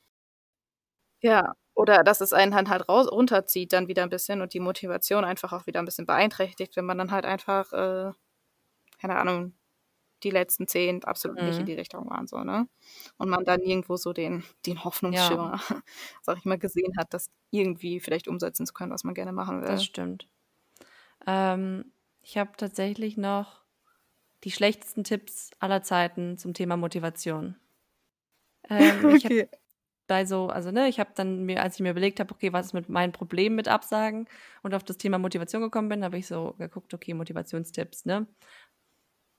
Ja, 1.21 1.55
oder 1.80 2.03
dass 2.03 2.19
es 2.19 2.34
einen 2.34 2.69
halt 2.69 2.89
raus, 2.89 3.09
runterzieht 3.09 3.71
dann 3.71 3.88
wieder 3.88 4.03
ein 4.03 4.09
bisschen 4.09 4.41
und 4.41 4.53
die 4.53 4.59
Motivation 4.59 5.23
einfach 5.23 5.53
auch 5.53 5.65
wieder 5.65 5.80
ein 5.80 5.86
bisschen 5.86 6.05
beeinträchtigt, 6.05 6.75
wenn 6.75 6.84
man 6.84 6.97
dann 6.97 7.09
halt 7.09 7.23
einfach, 7.23 7.71
äh, 7.71 8.11
keine 8.99 9.15
Ahnung, 9.15 9.53
die 10.23 10.30
letzten 10.30 10.67
zehn 10.67 11.05
absolut 11.05 11.39
mhm. 11.39 11.45
nicht 11.45 11.55
in 11.55 11.61
mhm. 11.61 11.67
die 11.67 11.75
Richtung 11.75 12.09
waren, 12.09 12.27
so, 12.27 12.43
ne? 12.43 12.67
Und 13.15 13.30
man 13.30 13.45
dann 13.45 13.61
irgendwo 13.61 13.95
so 13.95 14.11
den, 14.11 14.43
den 14.65 14.84
Hoffnungsschimmer, 14.84 15.61
ja. 15.69 15.82
sag 16.21 16.38
ich 16.38 16.43
mal, 16.43 16.57
gesehen 16.57 16.97
hat, 16.97 17.13
das 17.13 17.32
irgendwie 17.49 18.01
vielleicht 18.01 18.27
umsetzen 18.27 18.65
zu 18.65 18.73
können, 18.73 18.91
was 18.91 19.05
man 19.05 19.13
gerne 19.13 19.32
machen 19.32 19.61
will. 19.61 19.69
Das 19.69 19.86
stimmt. 19.86 20.27
Ähm, 21.25 21.93
ich 22.21 22.38
habe 22.38 22.51
tatsächlich 22.57 23.15
noch 23.15 23.63
die 24.43 24.51
schlechtesten 24.51 25.05
Tipps 25.05 25.51
aller 25.59 25.82
Zeiten 25.82 26.38
zum 26.38 26.53
Thema 26.53 26.75
Motivation. 26.75 27.55
Ähm, 28.69 29.05
okay. 29.15 29.47
Bei 30.10 30.26
so, 30.26 30.47
also 30.47 30.72
ne, 30.72 30.88
ich 30.89 30.99
habe 30.99 31.12
dann 31.14 31.45
mir, 31.45 31.62
als 31.62 31.76
ich 31.76 31.82
mir 31.82 31.91
überlegt 31.91 32.20
habe, 32.20 32.34
okay, 32.34 32.51
was 32.51 32.66
ist 32.66 32.74
mit 32.74 32.89
meinen 32.89 33.12
Problemen 33.12 33.55
mit 33.55 33.68
Absagen 33.68 34.28
und 34.64 34.74
auf 34.74 34.84
das 34.84 34.97
Thema 34.97 35.20
Motivation 35.20 35.62
gekommen 35.62 35.88
bin, 35.88 36.03
habe 36.03 36.18
ich 36.18 36.26
so 36.26 36.55
geguckt, 36.57 36.95
okay, 36.95 37.14
Motivationstipps, 37.14 38.05
ne? 38.05 38.26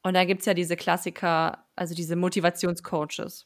Und 0.04 0.14
da 0.14 0.24
gibt 0.24 0.40
es 0.40 0.46
ja 0.46 0.54
diese 0.54 0.76
Klassiker, 0.76 1.66
also 1.74 1.96
diese 1.96 2.14
Motivationscoaches. 2.14 3.44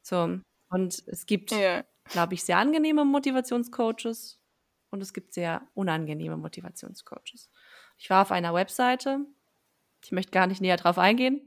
So, 0.00 0.38
und 0.70 1.02
es 1.08 1.26
gibt, 1.26 1.50
ja. 1.50 1.84
glaube 2.04 2.34
ich, 2.34 2.44
sehr 2.44 2.58
angenehme 2.58 3.04
Motivationscoaches 3.04 4.40
und 4.90 5.02
es 5.02 5.12
gibt 5.12 5.34
sehr 5.34 5.66
unangenehme 5.74 6.36
Motivationscoaches. 6.36 7.50
Ich 7.98 8.10
war 8.10 8.22
auf 8.22 8.30
einer 8.30 8.54
Webseite, 8.54 9.26
ich 10.04 10.12
möchte 10.12 10.30
gar 10.30 10.46
nicht 10.46 10.60
näher 10.60 10.76
drauf 10.76 10.98
eingehen, 10.98 11.40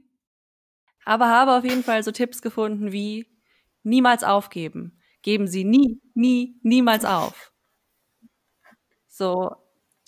aber 1.06 1.30
habe 1.30 1.56
auf 1.56 1.64
jeden 1.64 1.82
Fall 1.82 2.02
so 2.02 2.12
Tipps 2.12 2.42
gefunden 2.42 2.92
wie 2.92 3.31
Niemals 3.82 4.24
aufgeben. 4.24 4.98
Geben 5.22 5.46
Sie 5.46 5.64
nie, 5.64 6.00
nie, 6.14 6.56
niemals 6.62 7.04
auf. 7.04 7.52
So, 9.08 9.54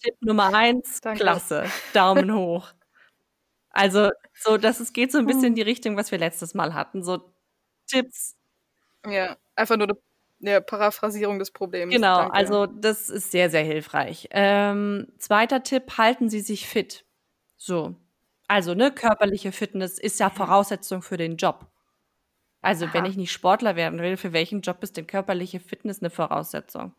Tipp 0.03 0.17
Nummer 0.21 0.55
eins, 0.55 1.01
Danke. 1.01 1.21
klasse. 1.21 1.65
Daumen 1.93 2.35
hoch. 2.35 2.73
Also, 3.71 4.11
so, 4.35 4.57
dass 4.57 4.81
es 4.81 4.93
geht 4.93 5.13
so 5.13 5.19
ein 5.19 5.27
bisschen 5.27 5.47
in 5.47 5.55
die 5.57 5.63
Richtung, 5.63 5.97
was 5.97 6.11
wir 6.13 6.19
letztes 6.19 6.55
Mal 6.55 6.75
hatten. 6.75 7.03
So 7.03 7.35
Tipps. 7.87 8.37
Ja, 9.07 9.37
einfach 9.57 9.77
nur 9.77 9.89
eine 10.41 10.61
Paraphrasierung 10.61 11.39
des 11.39 11.51
Problems. 11.51 11.93
Genau, 11.93 12.19
Danke. 12.19 12.35
also 12.35 12.67
das 12.67 13.09
ist 13.11 13.31
sehr, 13.31 13.51
sehr 13.51 13.65
hilfreich. 13.65 14.29
Ähm, 14.31 15.09
zweiter 15.19 15.63
Tipp, 15.63 15.99
halten 15.99 16.29
Sie 16.31 16.41
sich 16.41 16.69
fit. 16.69 17.05
So. 17.57 17.97
Also, 18.49 18.75
ne, 18.75 18.93
körperliche 18.93 19.53
Fitness 19.53 19.99
ist 19.99 20.21
ja 20.21 20.31
Voraussetzung 20.31 21.03
für 21.03 21.17
den 21.17 21.37
Job. 21.37 21.67
Also, 22.65 22.87
Aha. 22.87 22.95
wenn 22.95 23.05
ich 23.07 23.17
nicht 23.17 23.33
Sportler 23.33 23.77
werden 23.77 24.01
will, 24.01 24.17
für 24.17 24.33
welchen 24.33 24.61
Job 24.63 24.83
ist 24.83 24.97
denn 24.97 25.07
körperliche 25.07 25.61
Fitness 25.61 26.01
eine 26.01 26.11
Voraussetzung? 26.11 26.95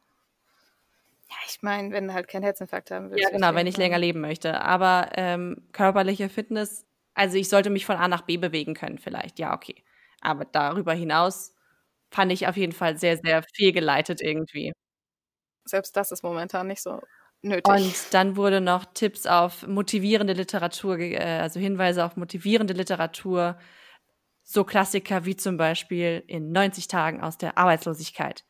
Ja, 1.30 1.36
ich 1.48 1.62
meine, 1.62 1.92
wenn 1.92 2.08
du 2.08 2.14
halt 2.14 2.28
keinen 2.28 2.44
Herzinfarkt 2.44 2.92
haben 2.92 3.10
willst. 3.12 3.24
Ja, 3.24 3.30
genau, 3.32 3.56
wenn 3.56 3.68
ich 3.68 3.78
länger 3.78 3.98
leben 3.98 4.22
möchte. 4.22 4.62
Aber 4.62 5.10
ähm, 5.16 5.68
körperliche 5.72 6.30
Fitness, 6.30 6.86
also 7.14 7.38
ich 7.38 7.50
sollte 7.50 7.70
mich 7.70 7.86
von 7.86 7.96
A 7.98 8.08
nach 8.08 8.22
B 8.22 8.38
bewegen 8.38 8.74
können, 8.74 9.00
vielleicht. 9.00 9.40
Ja, 9.40 9.54
okay. 9.56 9.84
Aber 10.22 10.46
darüber 10.46 10.94
hinaus 10.94 11.54
fand 12.12 12.32
ich 12.32 12.48
auf 12.48 12.58
jeden 12.58 12.74
Fall 12.74 12.98
sehr, 12.98 13.18
sehr 13.18 13.44
fehlgeleitet 13.56 14.22
irgendwie. 14.22 14.74
Selbst 15.66 15.96
das 15.96 16.12
ist 16.12 16.24
momentan 16.24 16.68
nicht 16.68 16.82
so 16.82 17.02
nötig. 17.42 17.66
Und 17.66 18.14
dann 18.14 18.36
wurde 18.36 18.62
noch 18.62 18.86
Tipps 18.94 19.26
auf 19.26 19.66
motivierende 19.68 20.34
Literatur, 20.34 21.00
äh, 21.00 21.40
also 21.40 21.60
Hinweise 21.60 22.06
auf 22.06 22.16
motivierende 22.16 22.74
Literatur 22.74 23.58
so 24.46 24.64
Klassiker 24.64 25.26
wie 25.26 25.36
zum 25.36 25.58
Beispiel 25.58 26.24
in 26.28 26.52
90 26.52 26.88
Tagen 26.88 27.22
aus 27.22 27.38
der 27.38 27.58
Arbeitslosigkeit. 27.58 28.46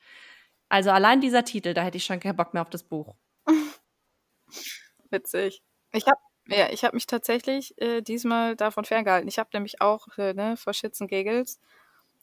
Also 0.68 0.91
allein 0.91 1.22
dieser 1.22 1.46
Titel, 1.46 1.74
da 1.74 1.84
hätte 1.84 1.98
ich 1.98 2.06
schon 2.06 2.20
keinen 2.20 2.36
Bock 2.36 2.54
mehr 2.54 2.62
auf 2.62 2.70
das 2.70 2.84
Buch. 2.84 3.16
Witzig. 5.10 5.64
Ich 5.93 6.06
habe 6.06 6.20
ja, 6.48 6.70
ich 6.70 6.84
mich 6.91 7.08
tatsächlich 7.08 7.74
äh, 7.82 8.02
diesmal 8.02 8.56
davon 8.56 8.86
ferngehalten. 8.86 9.28
Ich 9.28 9.39
habe 9.39 9.50
nämlich 9.54 9.82
auch 9.82 10.08
äh, 10.18 10.34
ne, 10.34 10.58
vor 10.58 10.74
Shits 10.74 11.00
Giggles 11.00 11.60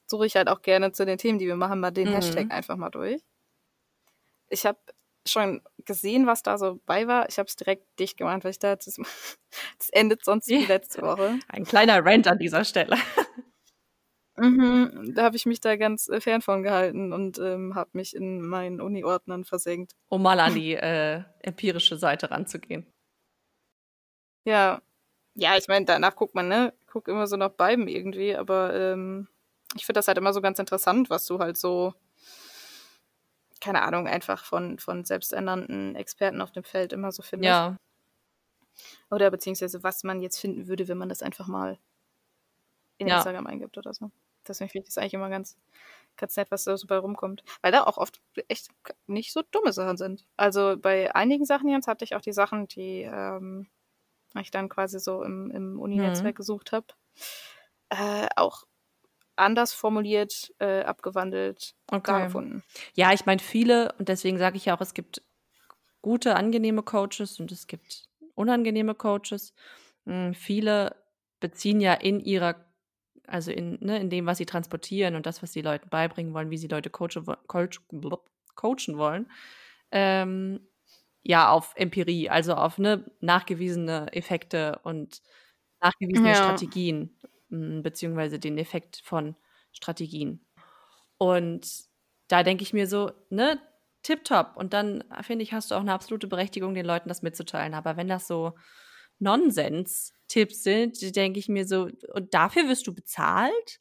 suche 0.06 0.26
ich 0.26 0.36
halt 0.36 0.48
auch 0.48 0.62
gerne 0.62 0.92
zu 0.92 1.06
den 1.06 1.18
Themen, 1.18 1.38
die 1.38 1.46
wir 1.46 1.56
machen, 1.56 1.80
mal 1.80 1.90
den 1.90 2.10
mhm. 2.10 2.14
Hashtag 2.14 2.50
einfach 2.52 2.76
mal 2.76 2.90
durch. 2.90 3.22
Ich 4.48 4.66
habe 4.66 4.78
schon 5.26 5.62
gesehen, 5.84 6.26
was 6.26 6.42
da 6.42 6.58
so 6.58 6.78
bei 6.84 7.06
war. 7.06 7.28
Ich 7.28 7.38
habe 7.38 7.46
es 7.46 7.56
direkt 7.56 7.98
dicht 7.98 8.18
gemacht, 8.18 8.44
weil 8.44 8.50
ich 8.50 8.58
dachte, 8.58 8.84
das, 8.84 8.96
das 9.78 9.88
endet 9.90 10.24
sonst 10.24 10.48
wie 10.48 10.66
letzte 10.66 11.02
Woche. 11.02 11.38
Ein 11.48 11.64
kleiner 11.64 12.04
Rant 12.04 12.28
an 12.28 12.38
dieser 12.38 12.64
Stelle. 12.64 12.96
Mhm, 14.42 15.12
da 15.14 15.22
habe 15.22 15.36
ich 15.36 15.46
mich 15.46 15.60
da 15.60 15.76
ganz 15.76 16.08
äh, 16.08 16.20
fern 16.20 16.42
von 16.42 16.64
gehalten 16.64 17.12
und 17.12 17.38
ähm, 17.38 17.76
habe 17.76 17.90
mich 17.92 18.16
in 18.16 18.40
meinen 18.40 18.80
Uni-Ordnern 18.80 19.44
versenkt. 19.44 19.92
Um 20.08 20.20
mal 20.22 20.40
an 20.40 20.54
die 20.60 20.74
äh, 20.74 21.22
empirische 21.40 21.96
Seite 21.96 22.32
ranzugehen. 22.32 22.84
Ja, 24.44 24.82
ja, 25.34 25.56
ich 25.56 25.68
meine, 25.68 25.86
danach 25.86 26.16
guckt 26.16 26.34
man, 26.34 26.48
ne? 26.48 26.74
Guckt 26.88 27.06
immer 27.06 27.28
so 27.28 27.36
nach 27.36 27.50
beiden 27.50 27.86
irgendwie, 27.86 28.34
aber 28.34 28.74
ähm, 28.74 29.28
ich 29.76 29.86
finde 29.86 29.98
das 29.98 30.08
halt 30.08 30.18
immer 30.18 30.32
so 30.32 30.40
ganz 30.40 30.58
interessant, 30.58 31.08
was 31.08 31.24
du 31.26 31.38
halt 31.38 31.56
so, 31.56 31.94
keine 33.60 33.82
Ahnung, 33.82 34.08
einfach 34.08 34.44
von, 34.44 34.80
von 34.80 35.04
selbsternannten 35.04 35.94
Experten 35.94 36.40
auf 36.40 36.50
dem 36.50 36.64
Feld 36.64 36.92
immer 36.92 37.12
so 37.12 37.22
findest. 37.22 37.48
Ja. 37.48 37.76
Oder 39.08 39.30
beziehungsweise 39.30 39.84
was 39.84 40.02
man 40.02 40.20
jetzt 40.20 40.40
finden 40.40 40.66
würde, 40.66 40.88
wenn 40.88 40.98
man 40.98 41.08
das 41.08 41.22
einfach 41.22 41.46
mal 41.46 41.78
in 42.98 43.06
Ja. 43.06 43.16
Instagram 43.18 43.46
eingibt 43.46 43.78
oder 43.78 43.94
so. 43.94 44.10
Deswegen 44.48 44.70
finde 44.70 44.84
ich 44.88 44.94
das 44.94 44.98
eigentlich 44.98 45.14
immer 45.14 45.30
ganz, 45.30 45.56
ganz 46.16 46.36
nett, 46.36 46.50
was 46.50 46.64
da 46.64 46.76
so 46.76 46.86
bei 46.86 46.98
rumkommt. 46.98 47.44
Weil 47.62 47.72
da 47.72 47.84
auch 47.84 47.98
oft 47.98 48.20
echt 48.48 48.68
nicht 49.06 49.32
so 49.32 49.42
dumme 49.50 49.72
Sachen 49.72 49.96
sind. 49.96 50.26
Also 50.36 50.76
bei 50.78 51.14
einigen 51.14 51.44
Sachen 51.44 51.68
jetzt 51.70 51.88
hatte 51.88 52.04
ich 52.04 52.14
auch 52.16 52.20
die 52.22 52.32
Sachen, 52.32 52.68
die 52.68 53.02
ähm, 53.02 53.68
ich 54.40 54.50
dann 54.50 54.68
quasi 54.68 54.98
so 55.00 55.22
im, 55.22 55.50
im 55.50 55.80
Uni-Netzwerk 55.80 56.36
gesucht 56.36 56.72
habe, 56.72 56.86
äh, 57.90 58.28
auch 58.36 58.64
anders 59.36 59.72
formuliert, 59.74 60.52
äh, 60.60 60.82
abgewandelt, 60.82 61.74
da 62.06 62.18
Okay. 62.18 62.20
gefunden. 62.20 62.64
Ja, 62.94 63.12
ich 63.12 63.26
meine, 63.26 63.40
viele, 63.40 63.92
und 63.98 64.08
deswegen 64.08 64.38
sage 64.38 64.56
ich 64.56 64.66
ja 64.66 64.76
auch, 64.76 64.80
es 64.80 64.94
gibt 64.94 65.22
gute, 66.02 66.36
angenehme 66.36 66.82
Coaches 66.82 67.40
und 67.40 67.52
es 67.52 67.66
gibt 67.66 68.08
unangenehme 68.34 68.94
Coaches. 68.94 69.54
Mm, 70.04 70.32
Viele 70.32 70.96
beziehen 71.40 71.80
ja 71.80 71.94
in 71.94 72.20
ihrer, 72.20 72.71
also 73.26 73.50
in, 73.52 73.78
ne, 73.80 73.98
in 74.00 74.10
dem, 74.10 74.26
was 74.26 74.38
sie 74.38 74.46
transportieren 74.46 75.14
und 75.16 75.26
das, 75.26 75.42
was 75.42 75.52
sie 75.52 75.62
Leuten 75.62 75.88
beibringen 75.90 76.34
wollen, 76.34 76.50
wie 76.50 76.58
sie 76.58 76.68
Leute 76.68 76.90
coachen, 76.90 77.24
coach, 77.46 77.80
coachen 78.54 78.98
wollen, 78.98 79.30
ähm, 79.92 80.60
ja, 81.22 81.50
auf 81.50 81.72
Empirie, 81.76 82.30
also 82.30 82.54
auf 82.54 82.78
ne, 82.78 83.04
nachgewiesene 83.20 84.12
Effekte 84.14 84.80
und 84.84 85.22
nachgewiesene 85.80 86.30
Ja. 86.30 86.34
Strategien, 86.36 87.18
mm, 87.50 87.82
beziehungsweise 87.82 88.38
den 88.40 88.58
Effekt 88.58 89.02
von 89.04 89.36
Strategien. 89.72 90.44
Und 91.18 91.68
da 92.28 92.42
denke 92.42 92.62
ich 92.62 92.72
mir 92.72 92.86
so, 92.86 93.12
ne, 93.30 93.60
tipptopp. 94.02 94.56
Und 94.56 94.72
dann 94.72 95.04
finde 95.22 95.42
ich, 95.44 95.52
hast 95.52 95.70
du 95.70 95.74
auch 95.76 95.80
eine 95.80 95.92
absolute 95.92 96.26
Berechtigung, 96.26 96.74
den 96.74 96.86
Leuten 96.86 97.08
das 97.08 97.22
mitzuteilen. 97.22 97.74
Aber 97.74 97.96
wenn 97.96 98.08
das 98.08 98.26
so 98.26 98.54
Nonsens-Tipps 100.34 100.62
sind, 100.62 101.16
denke 101.16 101.38
ich 101.38 101.48
mir 101.48 101.66
so, 101.66 101.88
und 102.12 102.34
dafür 102.34 102.68
wirst 102.68 102.86
du 102.86 102.94
bezahlt? 102.94 103.80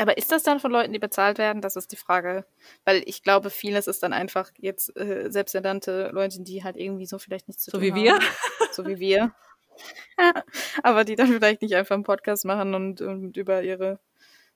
Aber 0.00 0.16
ist 0.16 0.30
das 0.30 0.44
dann 0.44 0.60
von 0.60 0.70
Leuten, 0.70 0.92
die 0.92 1.00
bezahlt 1.00 1.38
werden? 1.38 1.60
Das 1.60 1.74
ist 1.74 1.90
die 1.90 1.96
Frage. 1.96 2.46
Weil 2.84 3.02
ich 3.06 3.22
glaube, 3.24 3.50
vieles 3.50 3.88
ist 3.88 4.02
dann 4.02 4.12
einfach 4.12 4.50
jetzt 4.56 4.96
äh, 4.96 5.28
selbsternannte 5.28 6.10
Leute, 6.12 6.40
die 6.42 6.62
halt 6.62 6.76
irgendwie 6.76 7.06
so 7.06 7.18
vielleicht 7.18 7.48
nichts 7.48 7.64
zu 7.64 7.72
So 7.72 7.78
tun 7.78 7.86
wie 7.86 7.94
wir? 7.94 8.14
haben. 8.14 8.24
So 8.70 8.86
wie 8.86 9.00
wir. 9.00 9.34
Aber 10.84 11.04
die 11.04 11.16
dann 11.16 11.28
vielleicht 11.28 11.62
nicht 11.62 11.74
einfach 11.74 11.94
einen 11.96 12.04
Podcast 12.04 12.44
machen 12.44 12.74
und, 12.74 13.00
und 13.00 13.36
über 13.36 13.62
ihre 13.62 13.98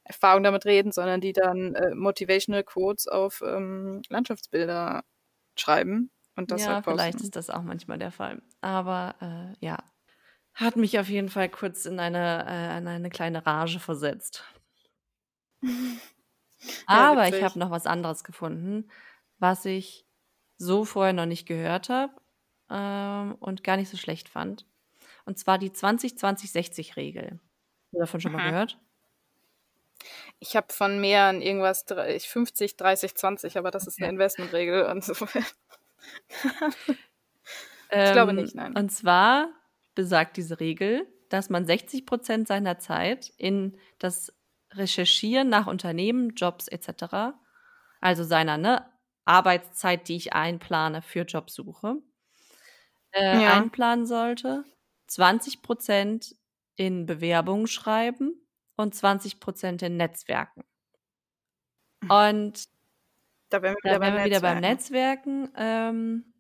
Erfahrung 0.05 0.45
damit 0.45 0.65
reden, 0.65 0.93
sondern 0.93 1.21
die 1.21 1.33
dann 1.33 1.75
äh, 1.75 1.95
Motivational 1.95 2.63
Quotes 2.65 3.09
auf 3.09 3.43
ähm, 3.45 4.03
Landschaftsbilder 4.09 5.05
schreiben 5.57 6.11
und 6.37 6.51
das 6.51 6.63
ja, 6.63 6.75
halt 6.75 6.85
posten. 6.85 6.99
vielleicht 6.99 7.21
ist 7.21 7.37
das 7.37 7.51
auch 7.51 7.63
manchmal 7.63 7.99
der 7.99 8.13
Fall. 8.13 8.43
Aber 8.61 9.15
äh, 9.21 9.65
ja, 9.65 9.79
hat 10.55 10.77
mich 10.77 10.99
auf 10.99 11.09
jeden 11.09 11.29
Fall 11.29 11.49
kurz 11.49 11.87
in 11.87 11.99
eine, 12.01 12.45
äh, 12.47 12.79
in 12.79 12.87
eine 12.89 13.11
kleine 13.11 13.45
Rage 13.47 13.81
versetzt. 13.81 14.45
Aber 16.87 17.29
ich 17.29 17.35
witzig. 17.35 17.43
habe 17.43 17.59
noch 17.59 17.71
was 17.71 17.87
anderes 17.87 18.25
gefunden, 18.25 18.91
was 19.39 19.65
ich 19.65 20.07
so 20.59 20.85
vorher 20.85 21.13
noch 21.13 21.27
nicht 21.27 21.47
gehört 21.47 21.89
habe 21.89 22.13
ähm, 22.71 23.35
und 23.41 23.65
gar 23.65 23.77
nicht 23.77 23.89
so 23.91 23.97
schlecht 23.97 24.29
fand. 24.29 24.67
Und 25.25 25.39
zwar 25.39 25.59
die 25.59 25.71
20-20-60-Regel. 25.73 27.41
Hast 27.41 27.93
du 27.93 27.99
davon 27.99 28.21
schon 28.21 28.33
mal 28.33 28.41
Mhm. 28.41 28.51
gehört? 28.51 28.79
Ich 30.41 30.57
habe 30.57 30.73
von 30.73 31.01
mehreren 31.01 31.41
irgendwas 31.43 31.87
dre- 31.87 32.19
50, 32.27 32.77
30, 32.77 33.15
20, 33.15 33.57
aber 33.59 33.71
das 33.71 33.87
ist 33.87 33.99
eine 34.01 34.09
Okay. 34.09 34.15
Investmentregel. 34.15 34.87
Insofern. 34.91 35.45
Ich 37.95 38.11
glaube 38.13 38.33
Ähm, 38.33 38.37
nicht, 38.37 38.55
nein. 38.55 38.75
Und 38.75 38.91
zwar 38.91 39.49
besagt 39.95 40.37
diese 40.37 40.61
Regel, 40.61 41.07
dass 41.29 41.51
man 41.51 41.67
60 41.67 42.07
Prozent 42.07 42.49
seiner 42.49 42.79
Zeit 42.79 43.33
in 43.39 43.77
das 43.99 44.33
Recherchieren 44.73 45.49
nach 45.49 45.67
Unternehmen, 45.67 46.31
Jobs 46.37 46.69
etc., 46.69 47.39
also 48.01 48.25
seiner 48.25 48.59
ne, 48.59 48.87
Arbeitszeit, 49.25 50.09
die 50.09 50.17
ich 50.17 50.33
einplane 50.35 51.03
für 51.03 51.23
Jobsuche, 51.23 51.97
äh, 53.13 53.21
Ja. 53.31 53.43
einplanen 53.45 54.07
sollte. 54.07 54.65
20 55.07 55.63
Prozent 55.63 56.35
in 56.77 57.07
Bewerbungen 57.07 57.67
schreiben 57.67 58.47
und 58.77 58.95
20 58.95 59.41
Prozent 59.41 59.83
in 59.83 59.97
Netzwerken. 59.97 60.65
Und 62.09 62.69
Da 63.51 63.61
wären 63.63 63.75
wir 63.77 63.85
wieder 63.85 64.01
beim 64.01 64.15
wir 64.15 64.25
wieder 64.25 64.41
beim 64.41 64.61
Netzwerken. 64.61 64.61
Netzwerken. 64.61 65.51
Ähm, 65.57 66.32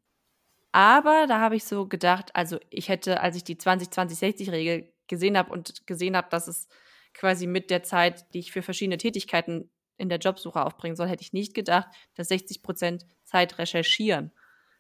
aber 0.73 1.27
da 1.27 1.41
habe 1.41 1.57
ich 1.57 1.65
so 1.65 1.87
gedacht, 1.87 2.35
also 2.35 2.59
ich 2.71 2.89
hätte, 2.89 3.21
als 3.21 3.37
ich 3.37 3.45
die 3.45 3.57
20-20-60-Regel 3.57 4.93
gesehen 5.07 5.37
habe 5.39 5.53
und 5.53 5.87
gesehen 5.87 6.17
habe, 6.17 6.29
dass 6.31 6.49
es 6.49 6.69
quasi 7.15 7.47
mit 7.47 7.71
der 7.71 7.83
Zeit, 7.83 8.33
die 8.35 8.39
ich 8.41 8.53
für 8.53 8.63
verschiedene 8.63 8.97
Tätigkeiten 8.99 9.71
in 9.99 10.09
der 10.09 10.19
Jobsuche 10.19 10.65
aufbringen 10.65 10.97
soll, 10.97 11.09
hätte 11.09 11.23
ich 11.23 11.33
nicht 11.33 11.55
gedacht, 11.55 11.89
dass 12.15 12.29
60 12.29 12.63
Prozent 12.63 13.07
Zeit 13.25 13.59
recherchieren 13.59 14.33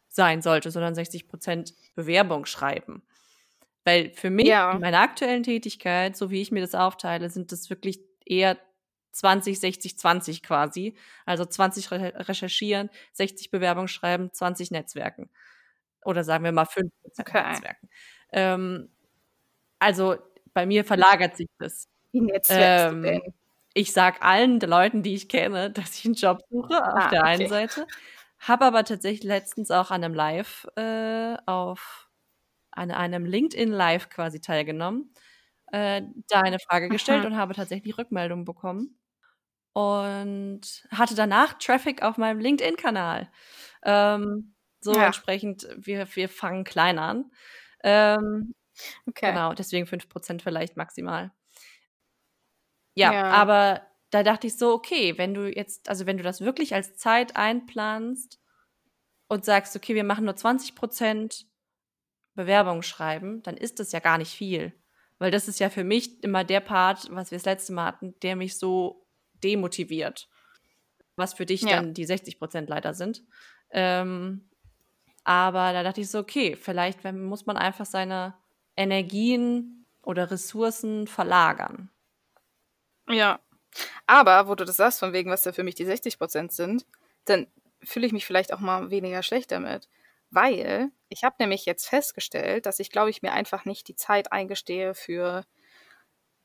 sein 0.09 0.43
sollte, 0.43 0.70
sondern 0.70 0.95
60 0.95 1.28
Prozent 1.28 1.74
Bewerbung 1.95 2.47
schreiben. 2.47 3.03
Weil 3.84 4.12
für 4.14 4.30
mich, 4.30 4.47
Ja. 4.47 4.72
in 4.72 4.80
meiner 4.80 5.01
aktuellen 5.01 5.43
Tätigkeit, 5.43 6.16
so 6.16 6.30
wie 6.30 6.40
ich 6.43 6.53
mir 6.53 6.61
das 6.61 6.74
aufteile, 6.74 7.28
sind 7.30 7.53
das 7.53 7.68
wirklich 7.70 8.01
eher 8.24 8.59
20, 9.12 9.59
60, 9.61 9.99
20 9.99 10.43
quasi. 10.43 10.97
Also 11.26 11.45
20 11.45 11.90
re 11.90 12.12
recherchieren, 12.28 12.88
60 13.12 13.51
Bewerbung 13.51 13.88
schreiben, 13.88 14.32
20 14.32 14.70
Netzwerken. 14.70 15.30
Oder 16.05 16.24
sagen 16.24 16.44
wir 16.44 16.53
mal 16.53 16.66
5 16.66 16.92
Okay. 17.20 17.62
Netzwerken. 17.62 17.88
Ähm, 18.32 18.90
also 19.80 20.16
bei 20.55 20.66
mir 20.66 20.84
verlagert 20.84 21.36
sich 21.36 21.48
das. 21.59 21.88
Wie 22.12 22.20
netzwerkst 22.22 22.90
du 22.90 22.96
Ähm, 22.96 23.03
denn? 23.03 23.34
ich 23.74 23.92
sage 23.92 24.22
allen 24.22 24.61
Leuten, 24.61 25.03
die 25.03 25.14
ich 25.14 25.28
kenne, 25.28 25.70
dass 25.90 25.98
ich 25.98 26.05
einen 26.07 26.14
Job 26.14 26.40
suche, 26.50 26.74
auf 26.94 27.07
Ah, 27.07 27.12
der 27.12 27.24
einen 27.24 27.46
okay. 27.46 27.48
Seite. 27.48 27.88
Habe 28.40 28.64
aber 28.66 28.84
tatsächlich 28.84 29.24
letztens 29.24 29.70
auch 29.70 29.90
an 29.90 30.05
einem 30.05 30.14
Live 30.14 30.66
äh, 30.76 31.36
auf 31.46 32.11
an 32.72 32.90
einem 32.92 33.26
LinkedIn 33.26 33.70
Live 33.72 34.11
quasi 34.11 34.40
teilgenommen, 34.40 35.14
äh, 35.72 36.03
da 36.30 36.40
eine 36.42 36.59
Frage 36.61 36.90
gestellt 36.90 37.24
Mhm. 37.24 37.26
und 37.26 37.36
habe 37.36 37.55
tatsächlich 37.55 37.98
Rückmeldungen 37.98 38.44
bekommen 38.46 38.98
und 39.74 40.62
hatte 40.92 41.14
danach 41.14 41.55
Traffic 41.59 42.03
auf 42.03 42.18
meinem 42.18 42.40
LinkedIn-Kanal. 42.40 43.30
Ähm, 43.84 44.55
so 44.85 44.99
Ja. 44.99 45.01
entsprechend, 45.01 45.68
wir, 45.76 46.07
wir 46.16 46.28
fangen 46.28 46.64
klein 46.64 46.99
an. 46.99 47.33
Ähm, 47.85 48.55
Okay. 49.09 49.33
Genau, 49.33 49.55
deswegen 49.55 49.87
5% 49.87 50.43
vielleicht 50.43 50.76
maximal. 50.76 51.33
Ja, 52.95 53.12
Ja. 53.12 53.28
aber 53.28 53.83
da 54.11 54.22
dachte 54.22 54.47
ich 54.47 54.59
so, 54.59 54.72
okay, 54.74 55.16
wenn 55.18 55.35
du 55.35 55.49
jetzt, 55.55 55.89
also 55.89 56.07
wenn 56.07 56.18
du 56.18 56.22
das 56.22 56.41
wirklich 56.41 56.74
als 56.74 56.97
Zeit 56.97 57.37
einplanst 57.37 58.41
und 59.28 59.45
sagst, 59.45 59.76
okay, 59.76 59.95
wir 59.95 60.05
machen 60.05 60.24
nur 60.26 60.37
20% 60.37 61.47
Bewerbung 62.35 62.83
schreiben, 62.83 63.43
dann 63.43 63.57
ist 63.57 63.80
das 63.80 63.93
ja 63.93 64.01
gar 64.01 64.18
nicht 64.18 64.33
viel. 64.35 64.74
Weil 65.18 65.30
das 65.30 65.49
ist 65.49 65.61
ja 65.61 65.70
für 65.70 65.85
mich 65.85 66.22
immer 66.24 66.45
der 66.45 66.61
Part, 66.61 67.09
was 67.11 67.30
wir 67.30 67.39
das 67.39 67.47
letzte 67.47 67.72
Mal 67.74 67.87
hatten, 67.87 68.18
der 68.22 68.37
mich 68.37 68.59
so 68.59 69.07
demotiviert. 69.35 70.28
Was 71.16 71.35
für 71.35 71.47
dich 71.47 71.68
Ja. 71.68 71.68
dann 71.68 71.95
die 71.95 72.07
60% 72.07 72.68
leider 72.70 72.95
sind. 72.95 73.24
Ähm, 73.70 74.51
aber 75.24 75.72
da 75.72 75.82
dachte 75.82 76.00
ich 76.00 76.10
so, 76.10 76.18
okay, 76.20 76.56
vielleicht 76.56 77.04
muss 77.04 77.46
man 77.46 77.56
einfach 77.56 77.86
seine 77.86 78.34
Energien 78.76 79.86
oder 80.02 80.30
Ressourcen 80.30 81.06
verlagern. 81.06 81.90
Ja. 83.08 83.40
Aber, 84.06 84.48
wo 84.48 84.54
du 84.54 84.64
das 84.64 84.76
sagst, 84.76 85.00
von 85.00 85.12
wegen, 85.12 85.30
was 85.30 85.42
da 85.42 85.52
für 85.52 85.64
mich 85.64 85.74
die 85.76 85.86
60% 85.86 86.52
sind, 86.52 86.86
dann 87.26 87.46
fühle 87.82 88.06
ich 88.06 88.12
mich 88.12 88.26
vielleicht 88.26 88.52
auch 88.52 88.60
mal 88.60 88.90
weniger 88.90 89.22
schlecht 89.22 89.52
damit. 89.52 89.88
Weil 90.30 90.90
ich 91.08 91.24
habe 91.24 91.36
nämlich 91.40 91.66
jetzt 91.66 91.88
festgestellt, 91.88 92.66
dass 92.66 92.80
ich, 92.80 92.90
glaube 92.90 93.10
ich, 93.10 93.22
mir 93.22 93.32
einfach 93.32 93.64
nicht 93.64 93.88
die 93.88 93.96
Zeit 93.96 94.32
eingestehe 94.32 94.94
für 94.94 95.44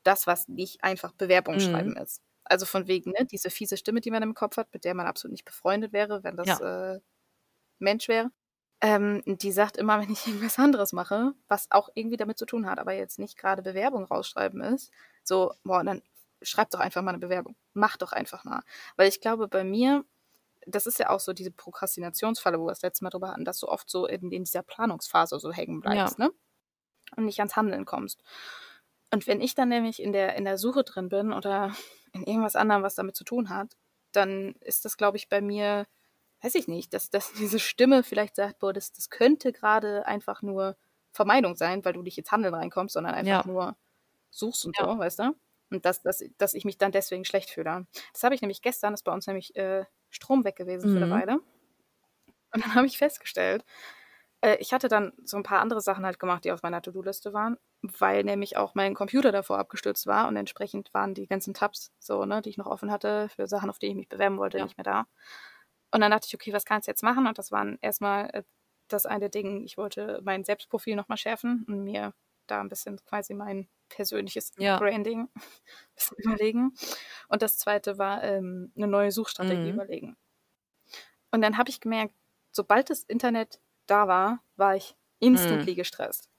das, 0.04 0.26
was 0.26 0.48
nicht 0.48 0.82
einfach 0.84 1.12
Bewerbung 1.12 1.58
Mhm. 1.58 1.58
schreiben 1.58 1.96
ist. 1.96 2.22
Also 2.44 2.66
von 2.66 2.86
wegen, 2.88 3.10
ne, 3.12 3.26
diese 3.26 3.50
fiese 3.50 3.76
Stimme, 3.76 4.00
die 4.00 4.10
man 4.10 4.22
im 4.22 4.34
Kopf 4.34 4.56
hat, 4.56 4.72
mit 4.72 4.84
der 4.84 4.94
man 4.94 5.06
absolut 5.06 5.32
nicht 5.32 5.44
befreundet 5.44 5.92
wäre, 5.92 6.22
wenn 6.24 6.36
das 6.36 6.60
äh, 6.60 6.98
Mensch 7.80 8.08
wäre. 8.08 8.30
Ähm, 8.80 9.22
die 9.26 9.50
sagt 9.50 9.76
immer, 9.76 10.00
wenn 10.00 10.12
ich 10.12 10.26
irgendwas 10.26 10.58
anderes 10.58 10.92
mache, 10.92 11.34
was 11.48 11.70
auch 11.70 11.88
irgendwie 11.94 12.16
damit 12.16 12.38
zu 12.38 12.46
tun 12.46 12.68
hat, 12.68 12.78
aber 12.78 12.92
jetzt 12.92 13.18
nicht 13.18 13.36
gerade 13.36 13.62
Bewerbung 13.62 14.04
rausschreiben 14.04 14.60
ist, 14.60 14.92
so, 15.24 15.52
boah, 15.64 15.82
dann 15.82 16.02
schreib 16.42 16.70
doch 16.70 16.80
einfach 16.80 17.02
mal 17.02 17.10
eine 17.10 17.18
Bewerbung. 17.18 17.56
Mach 17.74 17.96
doch 17.96 18.12
einfach 18.12 18.44
mal. 18.44 18.62
Weil 18.96 19.08
ich 19.08 19.20
glaube, 19.20 19.48
bei 19.48 19.64
mir, 19.64 20.04
das 20.66 20.86
ist 20.86 20.98
ja 20.98 21.10
auch 21.10 21.20
so 21.20 21.32
diese 21.32 21.50
Prokrastinationsfalle, 21.50 22.58
wo 22.58 22.66
wir 22.66 22.70
das 22.70 22.82
letzte 22.82 23.04
Mal 23.04 23.10
drüber 23.10 23.30
hatten, 23.30 23.44
dass 23.44 23.58
du 23.60 23.68
oft 23.68 23.90
so 23.90 24.06
in, 24.06 24.30
in 24.30 24.44
dieser 24.44 24.62
Planungsphase 24.62 25.38
so 25.38 25.52
hängen 25.52 25.80
bleibst, 25.80 26.18
ja. 26.18 26.26
ne? 26.26 26.32
Und 27.16 27.24
nicht 27.24 27.38
ans 27.40 27.56
Handeln 27.56 27.86
kommst. 27.86 28.22
Und 29.10 29.26
wenn 29.26 29.40
ich 29.40 29.54
dann 29.54 29.70
nämlich 29.70 30.02
in 30.02 30.12
der, 30.12 30.36
in 30.36 30.44
der 30.44 30.58
Suche 30.58 30.84
drin 30.84 31.08
bin 31.08 31.32
oder 31.32 31.74
in 32.12 32.24
irgendwas 32.24 32.56
anderem, 32.56 32.82
was 32.82 32.94
damit 32.94 33.16
zu 33.16 33.24
tun 33.24 33.48
hat, 33.48 33.76
dann 34.12 34.54
ist 34.60 34.84
das, 34.84 34.96
glaube 34.96 35.16
ich, 35.16 35.28
bei 35.28 35.40
mir, 35.40 35.86
weiß 36.42 36.54
ich 36.54 36.68
nicht, 36.68 36.94
dass, 36.94 37.10
dass 37.10 37.32
diese 37.38 37.58
Stimme 37.58 38.02
vielleicht 38.02 38.36
sagt, 38.36 38.58
boah, 38.58 38.72
das, 38.72 38.92
das 38.92 39.10
könnte 39.10 39.52
gerade 39.52 40.06
einfach 40.06 40.42
nur 40.42 40.76
Vermeidung 41.12 41.56
sein, 41.56 41.84
weil 41.84 41.94
du 41.94 42.02
nicht 42.02 42.18
ins 42.18 42.30
Handeln 42.30 42.54
reinkommst, 42.54 42.94
sondern 42.94 43.14
einfach 43.14 43.44
ja. 43.44 43.52
nur 43.52 43.76
suchst 44.30 44.66
und 44.66 44.76
ja. 44.78 44.84
so, 44.84 44.98
weißt 44.98 45.18
du? 45.20 45.36
Und 45.70 45.84
dass, 45.84 46.02
dass, 46.02 46.24
dass 46.38 46.54
ich 46.54 46.64
mich 46.64 46.78
dann 46.78 46.92
deswegen 46.92 47.24
schlecht 47.24 47.50
fühle. 47.50 47.86
Das 48.12 48.22
habe 48.22 48.34
ich 48.34 48.40
nämlich 48.40 48.62
gestern, 48.62 48.94
ist 48.94 49.02
bei 49.02 49.12
uns 49.12 49.26
nämlich 49.26 49.54
äh, 49.56 49.84
Strom 50.08 50.44
weg 50.44 50.56
gewesen 50.56 50.90
mhm. 50.90 50.92
für 50.94 51.04
eine 51.04 51.06
mhm. 51.06 51.20
Weile. 51.20 51.34
Und 52.54 52.64
dann 52.64 52.74
habe 52.74 52.86
ich 52.86 52.98
festgestellt, 52.98 53.64
äh, 54.40 54.56
ich 54.56 54.72
hatte 54.72 54.88
dann 54.88 55.12
so 55.24 55.36
ein 55.36 55.42
paar 55.42 55.60
andere 55.60 55.80
Sachen 55.80 56.06
halt 56.06 56.18
gemacht, 56.18 56.44
die 56.44 56.52
auf 56.52 56.62
meiner 56.62 56.80
To-Do-Liste 56.80 57.32
waren, 57.32 57.58
weil 57.82 58.24
nämlich 58.24 58.56
auch 58.56 58.74
mein 58.74 58.94
Computer 58.94 59.32
davor 59.32 59.58
abgestürzt 59.58 60.06
war 60.06 60.28
und 60.28 60.36
entsprechend 60.36 60.92
waren 60.94 61.14
die 61.14 61.26
ganzen 61.26 61.54
Tabs, 61.54 61.92
so, 61.98 62.24
ne, 62.24 62.42
die 62.42 62.50
ich 62.50 62.58
noch 62.58 62.66
offen 62.66 62.90
hatte, 62.90 63.28
für 63.28 63.46
Sachen, 63.46 63.70
auf 63.70 63.78
die 63.78 63.86
ich 63.86 63.94
mich 63.94 64.08
bewerben 64.08 64.38
wollte, 64.38 64.58
ja. 64.58 64.64
nicht 64.64 64.78
mehr 64.78 64.84
da. 64.84 65.06
Und 65.90 66.00
dann 66.00 66.10
dachte 66.10 66.26
ich, 66.28 66.34
okay, 66.34 66.52
was 66.52 66.64
kannst 66.64 66.86
du 66.86 66.90
jetzt 66.90 67.02
machen? 67.02 67.26
Und 67.26 67.38
das 67.38 67.50
waren 67.50 67.78
erstmal 67.80 68.30
äh, 68.32 68.42
das 68.88 69.06
eine 69.06 69.30
Ding, 69.30 69.64
ich 69.64 69.76
wollte 69.76 70.20
mein 70.22 70.44
Selbstprofil 70.44 70.96
nochmal 70.96 71.18
schärfen 71.18 71.64
und 71.68 71.84
mir 71.84 72.14
da 72.46 72.60
ein 72.60 72.68
bisschen 72.68 72.98
quasi 73.04 73.34
mein 73.34 73.68
persönliches 73.88 74.52
ja. 74.58 74.78
Branding 74.78 75.28
überlegen. 76.18 76.74
Und 77.28 77.42
das 77.42 77.58
zweite 77.58 77.98
war 77.98 78.22
ähm, 78.22 78.72
eine 78.76 78.86
neue 78.86 79.12
Suchstrategie 79.12 79.68
mhm. 79.68 79.74
überlegen. 79.74 80.16
Und 81.30 81.42
dann 81.42 81.58
habe 81.58 81.70
ich 81.70 81.80
gemerkt, 81.80 82.14
sobald 82.50 82.90
das 82.90 83.02
Internet 83.02 83.60
da 83.86 84.08
war, 84.08 84.42
war 84.56 84.76
ich 84.76 84.96
instantly 85.20 85.72
mhm. 85.72 85.76
gestresst. 85.76 86.30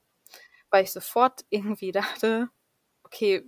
Weil 0.70 0.84
ich 0.84 0.92
sofort 0.92 1.44
irgendwie 1.48 1.92
dachte, 1.92 2.48
okay, 3.04 3.44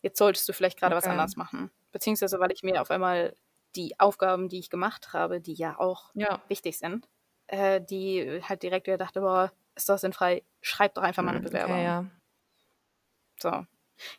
jetzt 0.00 0.18
solltest 0.18 0.48
du 0.48 0.52
vielleicht 0.52 0.78
gerade 0.78 0.94
okay. 0.94 1.04
was 1.04 1.10
anders 1.10 1.36
machen. 1.36 1.70
Beziehungsweise 1.92 2.40
weil 2.40 2.52
ich 2.52 2.62
mir 2.62 2.80
auf 2.80 2.90
einmal 2.90 3.36
die 3.76 3.98
Aufgaben, 3.98 4.48
die 4.48 4.58
ich 4.58 4.70
gemacht 4.70 5.12
habe, 5.12 5.40
die 5.40 5.54
ja 5.54 5.78
auch 5.78 6.10
ja. 6.14 6.40
wichtig 6.48 6.78
sind, 6.78 7.08
äh, 7.46 7.80
die 7.80 8.40
halt 8.42 8.62
direkt 8.62 8.86
wieder 8.86 8.98
dachte, 8.98 9.20
boah, 9.20 9.52
ist 9.74 9.88
das 9.88 10.02
sinnfrei, 10.02 10.42
schreib 10.60 10.94
doch 10.94 11.02
einfach 11.02 11.22
mal 11.22 11.30
eine 11.30 11.40
mhm, 11.40 11.44
Bewerbung. 11.44 11.76
Okay, 11.76 11.84
ja. 11.84 12.06
So. 13.40 13.66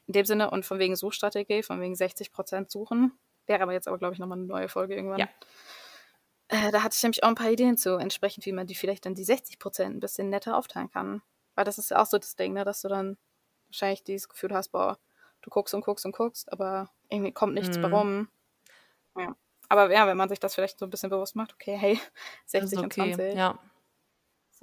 In 0.07 0.13
dem 0.13 0.25
Sinne 0.25 0.49
und 0.51 0.65
von 0.65 0.79
wegen 0.79 0.95
Suchstrategie, 0.95 1.63
von 1.63 1.81
wegen 1.81 1.93
60% 1.93 2.71
suchen, 2.71 3.11
wäre 3.47 3.61
aber 3.61 3.73
jetzt 3.73 3.87
aber, 3.87 3.97
glaube 3.97 4.13
ich, 4.13 4.19
nochmal 4.19 4.37
eine 4.37 4.47
neue 4.47 4.69
Folge 4.69 4.95
irgendwann. 4.95 5.19
Ja. 5.19 5.27
Äh, 6.47 6.71
da 6.71 6.83
hatte 6.83 6.95
ich 6.95 7.03
nämlich 7.03 7.23
auch 7.23 7.29
ein 7.29 7.35
paar 7.35 7.51
Ideen 7.51 7.77
zu, 7.77 7.97
entsprechend, 7.97 8.45
wie 8.45 8.51
man 8.51 8.67
die 8.67 8.75
vielleicht 8.75 9.05
dann 9.05 9.15
die 9.15 9.25
60% 9.25 9.83
ein 9.83 9.99
bisschen 9.99 10.29
netter 10.29 10.57
aufteilen 10.57 10.89
kann. 10.89 11.21
Weil 11.55 11.65
das 11.65 11.77
ist 11.77 11.91
ja 11.91 12.01
auch 12.01 12.05
so 12.05 12.17
das 12.17 12.35
Ding, 12.35 12.53
ne, 12.53 12.63
dass 12.63 12.81
du 12.81 12.87
dann 12.87 13.17
wahrscheinlich 13.67 14.03
dieses 14.03 14.29
Gefühl 14.29 14.53
hast, 14.53 14.69
boah, 14.69 14.97
du 15.41 15.49
guckst 15.49 15.73
und 15.73 15.83
guckst 15.83 16.05
und 16.05 16.15
guckst, 16.15 16.51
aber 16.51 16.89
irgendwie 17.09 17.31
kommt 17.31 17.53
nichts 17.53 17.77
mhm. 17.77 17.85
rum. 17.85 18.29
Ja. 19.17 19.35
Aber 19.73 19.91
ja, 19.91 20.05
wenn 20.07 20.17
man 20.17 20.29
sich 20.29 20.39
das 20.39 20.55
vielleicht 20.55 20.77
so 20.77 20.85
ein 20.85 20.89
bisschen 20.89 21.09
bewusst 21.09 21.35
macht, 21.35 21.53
okay, 21.53 21.75
hey, 21.75 21.99
60 22.45 22.77
okay. 22.77 22.83
und 22.83 22.93
20. 22.93 23.35
Ja 23.35 23.59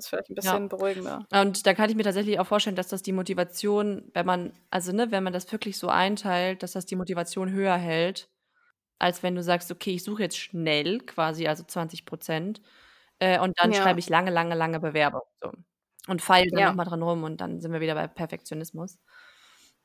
ist 0.01 0.09
vielleicht 0.09 0.31
ein 0.31 0.35
bisschen 0.35 0.63
ja. 0.63 0.69
beruhigender. 0.69 1.27
Und 1.31 1.67
da 1.67 1.75
kann 1.75 1.91
ich 1.91 1.97
mir 1.97 2.03
tatsächlich 2.03 2.41
auch 2.41 2.47
vorstellen, 2.47 2.77
dass 2.77 2.89
das 2.89 3.03
die 3.03 3.13
Motivation, 3.13 4.11
wenn 4.15 4.27
man, 4.27 4.53
also 4.71 4.93
ne, 4.93 5.11
wenn 5.11 5.23
man 5.23 5.33
das 5.33 5.51
wirklich 5.53 5.79
so 5.79 5.89
einteilt, 5.89 6.63
dass 6.63 6.73
das 6.73 6.87
die 6.87 6.97
Motivation 6.97 7.53
höher 7.53 7.77
hält, 7.77 8.29
als 8.99 9.23
wenn 9.23 9.35
du 9.35 9.43
sagst, 9.43 9.71
okay, 9.71 9.95
ich 9.95 10.05
suche 10.05 10.23
jetzt 10.23 10.39
schnell 10.39 10.99
quasi, 11.01 11.47
also 11.47 11.65
20 11.65 12.05
Prozent, 12.05 12.61
äh, 13.19 13.39
und 13.39 13.59
dann 13.61 13.73
ja. 13.73 13.83
schreibe 13.83 14.01
ich 14.01 14.09
lange, 14.09 14.31
lange, 14.31 14.55
lange 14.55 14.81
Bewerbung. 14.81 15.23
So. 15.43 15.53
Und 16.09 16.23
feile 16.23 16.51
dann 16.51 16.61
ja. 16.61 16.69
nochmal 16.69 16.87
dran 16.87 17.03
rum 17.03 17.23
und 17.23 17.41
dann 17.41 17.61
sind 17.61 17.73
wir 17.73 17.81
wieder 17.81 17.95
bei 17.95 18.09
Perfektionismus. 18.09 18.99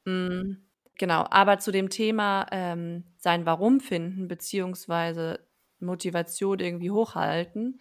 Mhm. 0.06 0.65
Genau, 0.98 1.26
aber 1.30 1.60
zu 1.60 1.72
dem 1.72 1.90
Thema 1.90 2.48
ähm, 2.52 3.04
sein 3.18 3.46
Warum 3.46 3.80
finden, 3.80 4.28
beziehungsweise 4.28 5.46
Motivation 5.80 6.60
irgendwie 6.60 6.92
hochhalten, 6.92 7.80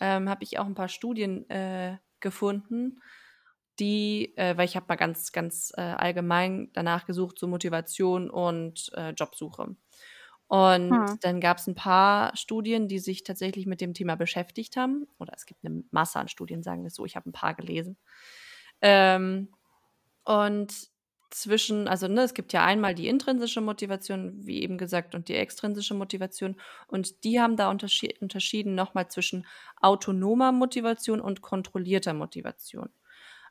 ähm, 0.00 0.28
habe 0.28 0.42
ich 0.42 0.58
auch 0.58 0.66
ein 0.66 0.74
paar 0.74 0.88
Studien 0.88 1.48
äh, 1.48 1.98
gefunden, 2.20 3.00
die, 3.78 4.36
äh, 4.36 4.56
weil 4.56 4.64
ich 4.64 4.76
habe 4.76 4.86
mal 4.88 4.96
ganz, 4.96 5.32
ganz 5.32 5.72
äh, 5.76 5.82
allgemein 5.82 6.70
danach 6.72 7.06
gesucht, 7.06 7.38
so 7.38 7.46
Motivation 7.46 8.30
und 8.30 8.90
äh, 8.94 9.10
Jobsuche. 9.10 9.76
Und 10.48 10.90
hm. 10.90 11.18
dann 11.22 11.40
gab 11.40 11.58
es 11.58 11.66
ein 11.66 11.74
paar 11.74 12.36
Studien, 12.36 12.88
die 12.88 13.00
sich 13.00 13.24
tatsächlich 13.24 13.66
mit 13.66 13.80
dem 13.80 13.94
Thema 13.94 14.14
beschäftigt 14.14 14.76
haben. 14.76 15.08
Oder 15.18 15.32
es 15.34 15.44
gibt 15.44 15.64
eine 15.64 15.82
Masse 15.90 16.20
an 16.20 16.28
Studien, 16.28 16.62
sagen 16.62 16.82
wir 16.82 16.88
es 16.88 16.94
so. 16.94 17.04
Ich 17.04 17.16
habe 17.16 17.28
ein 17.28 17.32
paar 17.32 17.54
gelesen. 17.54 17.96
Ähm, 18.80 19.48
und 20.24 20.72
zwischen, 21.30 21.88
also 21.88 22.08
ne, 22.08 22.22
es 22.22 22.34
gibt 22.34 22.52
ja 22.52 22.64
einmal 22.64 22.94
die 22.94 23.08
intrinsische 23.08 23.60
Motivation, 23.60 24.46
wie 24.46 24.62
eben 24.62 24.78
gesagt, 24.78 25.14
und 25.14 25.28
die 25.28 25.34
extrinsische 25.34 25.94
Motivation. 25.94 26.56
Und 26.86 27.24
die 27.24 27.40
haben 27.40 27.56
da 27.56 27.70
unterschi 27.70 28.14
unterschieden 28.20 28.74
nochmal 28.74 29.08
zwischen 29.08 29.46
autonomer 29.80 30.52
Motivation 30.52 31.20
und 31.20 31.42
kontrollierter 31.42 32.14
Motivation. 32.14 32.90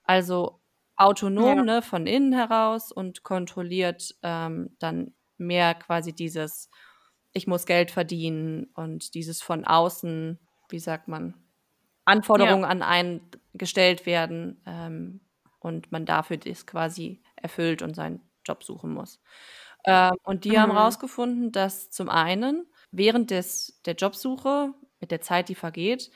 Also 0.04 0.60
autonom, 0.96 1.58
ja. 1.58 1.64
ne, 1.64 1.82
von 1.82 2.08
innen 2.08 2.34
heraus 2.34 2.92
und 2.92 3.24
kontrolliert 3.24 4.16
ähm, 4.24 4.76
dann 4.80 5.14
mehr 5.38 5.74
quasi 5.76 6.14
dieses, 6.14 6.70
ich 7.34 7.48
muss 7.48 7.66
Geld 7.66 7.92
verdienen 7.92 8.66
und 8.76 9.14
dieses 9.14 9.42
von 9.42 9.66
außen, 9.66 10.40
wie 10.70 10.80
sagt 10.80 11.08
man, 11.08 11.34
Anforderungen 12.06 12.64
ja. 12.64 12.70
an 12.70 12.82
einen 12.82 13.22
gestellt 13.54 14.06
werden 14.06 14.62
ähm, 14.66 15.22
und 15.60 15.92
man 15.92 16.06
dafür 16.06 16.38
das 16.38 16.66
quasi 16.66 17.22
erfüllt 17.46 17.82
und 17.82 17.96
seinen 17.96 18.22
Job 18.44 18.64
suchen 18.64 18.94
muss. 18.94 19.22
Ähm, 19.86 20.16
und 20.24 20.44
die 20.44 20.52
mhm. 20.52 20.58
haben 20.58 20.72
herausgefunden, 20.72 21.52
dass 21.52 21.90
zum 21.92 22.10
einen 22.10 22.66
während 22.92 23.32
des, 23.32 23.80
der 23.86 23.96
Jobsuche, 23.96 24.74
mit 25.00 25.12
der 25.12 25.22
Zeit, 25.22 25.50
die 25.50 25.56
vergeht, 25.56 26.10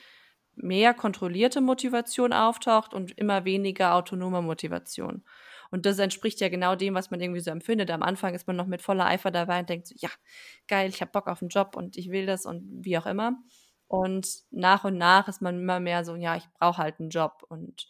mehr 0.56 0.94
kontrollierte 0.94 1.60
Motivation 1.60 2.32
auftaucht 2.32 2.94
und 2.94 3.16
immer 3.16 3.44
weniger 3.44 3.94
autonome 3.94 4.42
Motivation. 4.42 5.22
Und 5.70 5.86
das 5.86 5.98
entspricht 5.98 6.40
ja 6.40 6.48
genau 6.48 6.74
dem, 6.74 6.94
was 6.94 7.10
man 7.10 7.20
irgendwie 7.20 7.40
so 7.40 7.50
empfindet. 7.50 7.90
Am 7.90 8.02
Anfang 8.02 8.34
ist 8.34 8.46
man 8.46 8.56
noch 8.56 8.66
mit 8.66 8.82
voller 8.82 9.06
Eifer 9.06 9.30
dabei 9.30 9.60
und 9.60 9.68
denkt 9.68 9.86
so, 9.86 9.94
ja, 9.98 10.10
geil, 10.66 10.88
ich 10.88 11.00
habe 11.00 11.12
Bock 11.12 11.28
auf 11.28 11.40
einen 11.40 11.48
Job 11.50 11.76
und 11.76 11.96
ich 11.96 12.10
will 12.10 12.26
das 12.26 12.44
und 12.44 12.84
wie 12.84 12.98
auch 12.98 13.06
immer. 13.06 13.38
Und 13.86 14.42
nach 14.50 14.84
und 14.84 14.98
nach 14.98 15.28
ist 15.28 15.42
man 15.42 15.60
immer 15.60 15.80
mehr 15.80 16.04
so, 16.04 16.16
ja, 16.16 16.36
ich 16.36 16.48
brauche 16.58 16.78
halt 16.78 16.98
einen 16.98 17.10
Job 17.10 17.44
und 17.48 17.86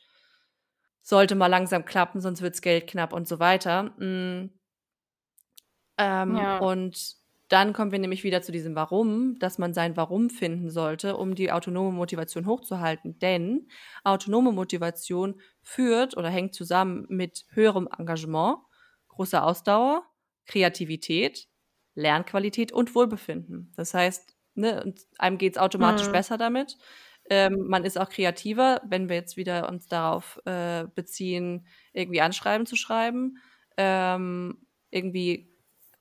sollte 1.02 1.34
mal 1.34 1.46
langsam 1.46 1.84
klappen, 1.84 2.20
sonst 2.20 2.42
wird 2.42 2.54
das 2.54 2.62
Geld 2.62 2.86
knapp 2.86 3.12
und 3.12 3.26
so 3.28 3.38
weiter. 3.38 3.84
Mm. 3.98 4.50
Ähm, 5.98 6.36
ja. 6.36 6.58
Und 6.58 7.20
dann 7.50 7.72
kommen 7.72 7.90
wir 7.90 7.98
nämlich 7.98 8.22
wieder 8.22 8.42
zu 8.42 8.52
diesem 8.52 8.76
Warum, 8.76 9.38
dass 9.40 9.58
man 9.58 9.74
sein 9.74 9.96
Warum 9.96 10.30
finden 10.30 10.70
sollte, 10.70 11.16
um 11.16 11.34
die 11.34 11.50
autonome 11.50 11.90
Motivation 11.90 12.46
hochzuhalten. 12.46 13.18
Denn 13.18 13.66
autonome 14.04 14.52
Motivation 14.52 15.40
führt 15.60 16.16
oder 16.16 16.30
hängt 16.30 16.54
zusammen 16.54 17.06
mit 17.08 17.44
höherem 17.50 17.88
Engagement, 17.98 18.58
großer 19.08 19.44
Ausdauer, 19.44 20.04
Kreativität, 20.46 21.48
Lernqualität 21.94 22.70
und 22.70 22.94
Wohlbefinden. 22.94 23.72
Das 23.74 23.94
heißt, 23.94 24.32
ne, 24.54 24.94
einem 25.18 25.36
geht 25.36 25.54
es 25.54 25.58
automatisch 25.58 26.06
mhm. 26.06 26.12
besser 26.12 26.38
damit. 26.38 26.78
Ähm, 27.30 27.68
man 27.68 27.84
ist 27.84 27.98
auch 27.98 28.08
kreativer, 28.08 28.80
wenn 28.84 29.08
wir 29.08 29.14
jetzt 29.14 29.36
wieder 29.36 29.68
uns 29.68 29.86
darauf 29.86 30.40
äh, 30.46 30.84
beziehen, 30.94 31.64
irgendwie 31.92 32.20
Anschreiben 32.20 32.66
zu 32.66 32.74
schreiben, 32.74 33.38
ähm, 33.76 34.66
irgendwie 34.90 35.48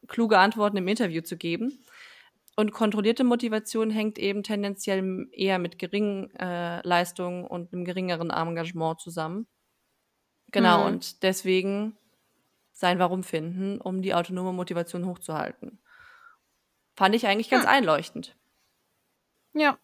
kluge 0.08 0.40
Antworten 0.40 0.78
im 0.78 0.88
Interview 0.88 1.22
zu 1.22 1.38
geben. 1.38 1.86
Und 2.56 2.72
kontrollierte 2.72 3.24
Motivation 3.24 3.92
hängt 3.92 4.18
eben 4.18 4.42
tendenziell 4.42 5.28
eher 5.32 5.60
mit 5.60 5.78
geringen 5.78 6.36
äh, 6.36 6.86
Leistungen 6.86 7.46
und 7.46 7.72
einem 7.72 7.86
geringeren 7.86 8.32
Engagement 8.32 9.00
zusammen. 9.00 9.48
Genau, 10.52 10.80
mhm. 10.80 10.94
und 10.94 11.22
deswegen 11.22 11.96
sein 12.72 12.98
Warum 12.98 13.24
finden, 13.24 13.80
um 13.80 14.02
die 14.02 14.16
autonome 14.16 14.52
Motivation 14.52 15.06
hochzuhalten. 15.06 15.80
Fand 16.96 17.14
ich 17.14 17.28
eigentlich 17.28 17.50
ganz 17.50 17.66
hm. 17.66 17.70
einleuchtend. 17.70 18.36
Ja, 19.54 19.78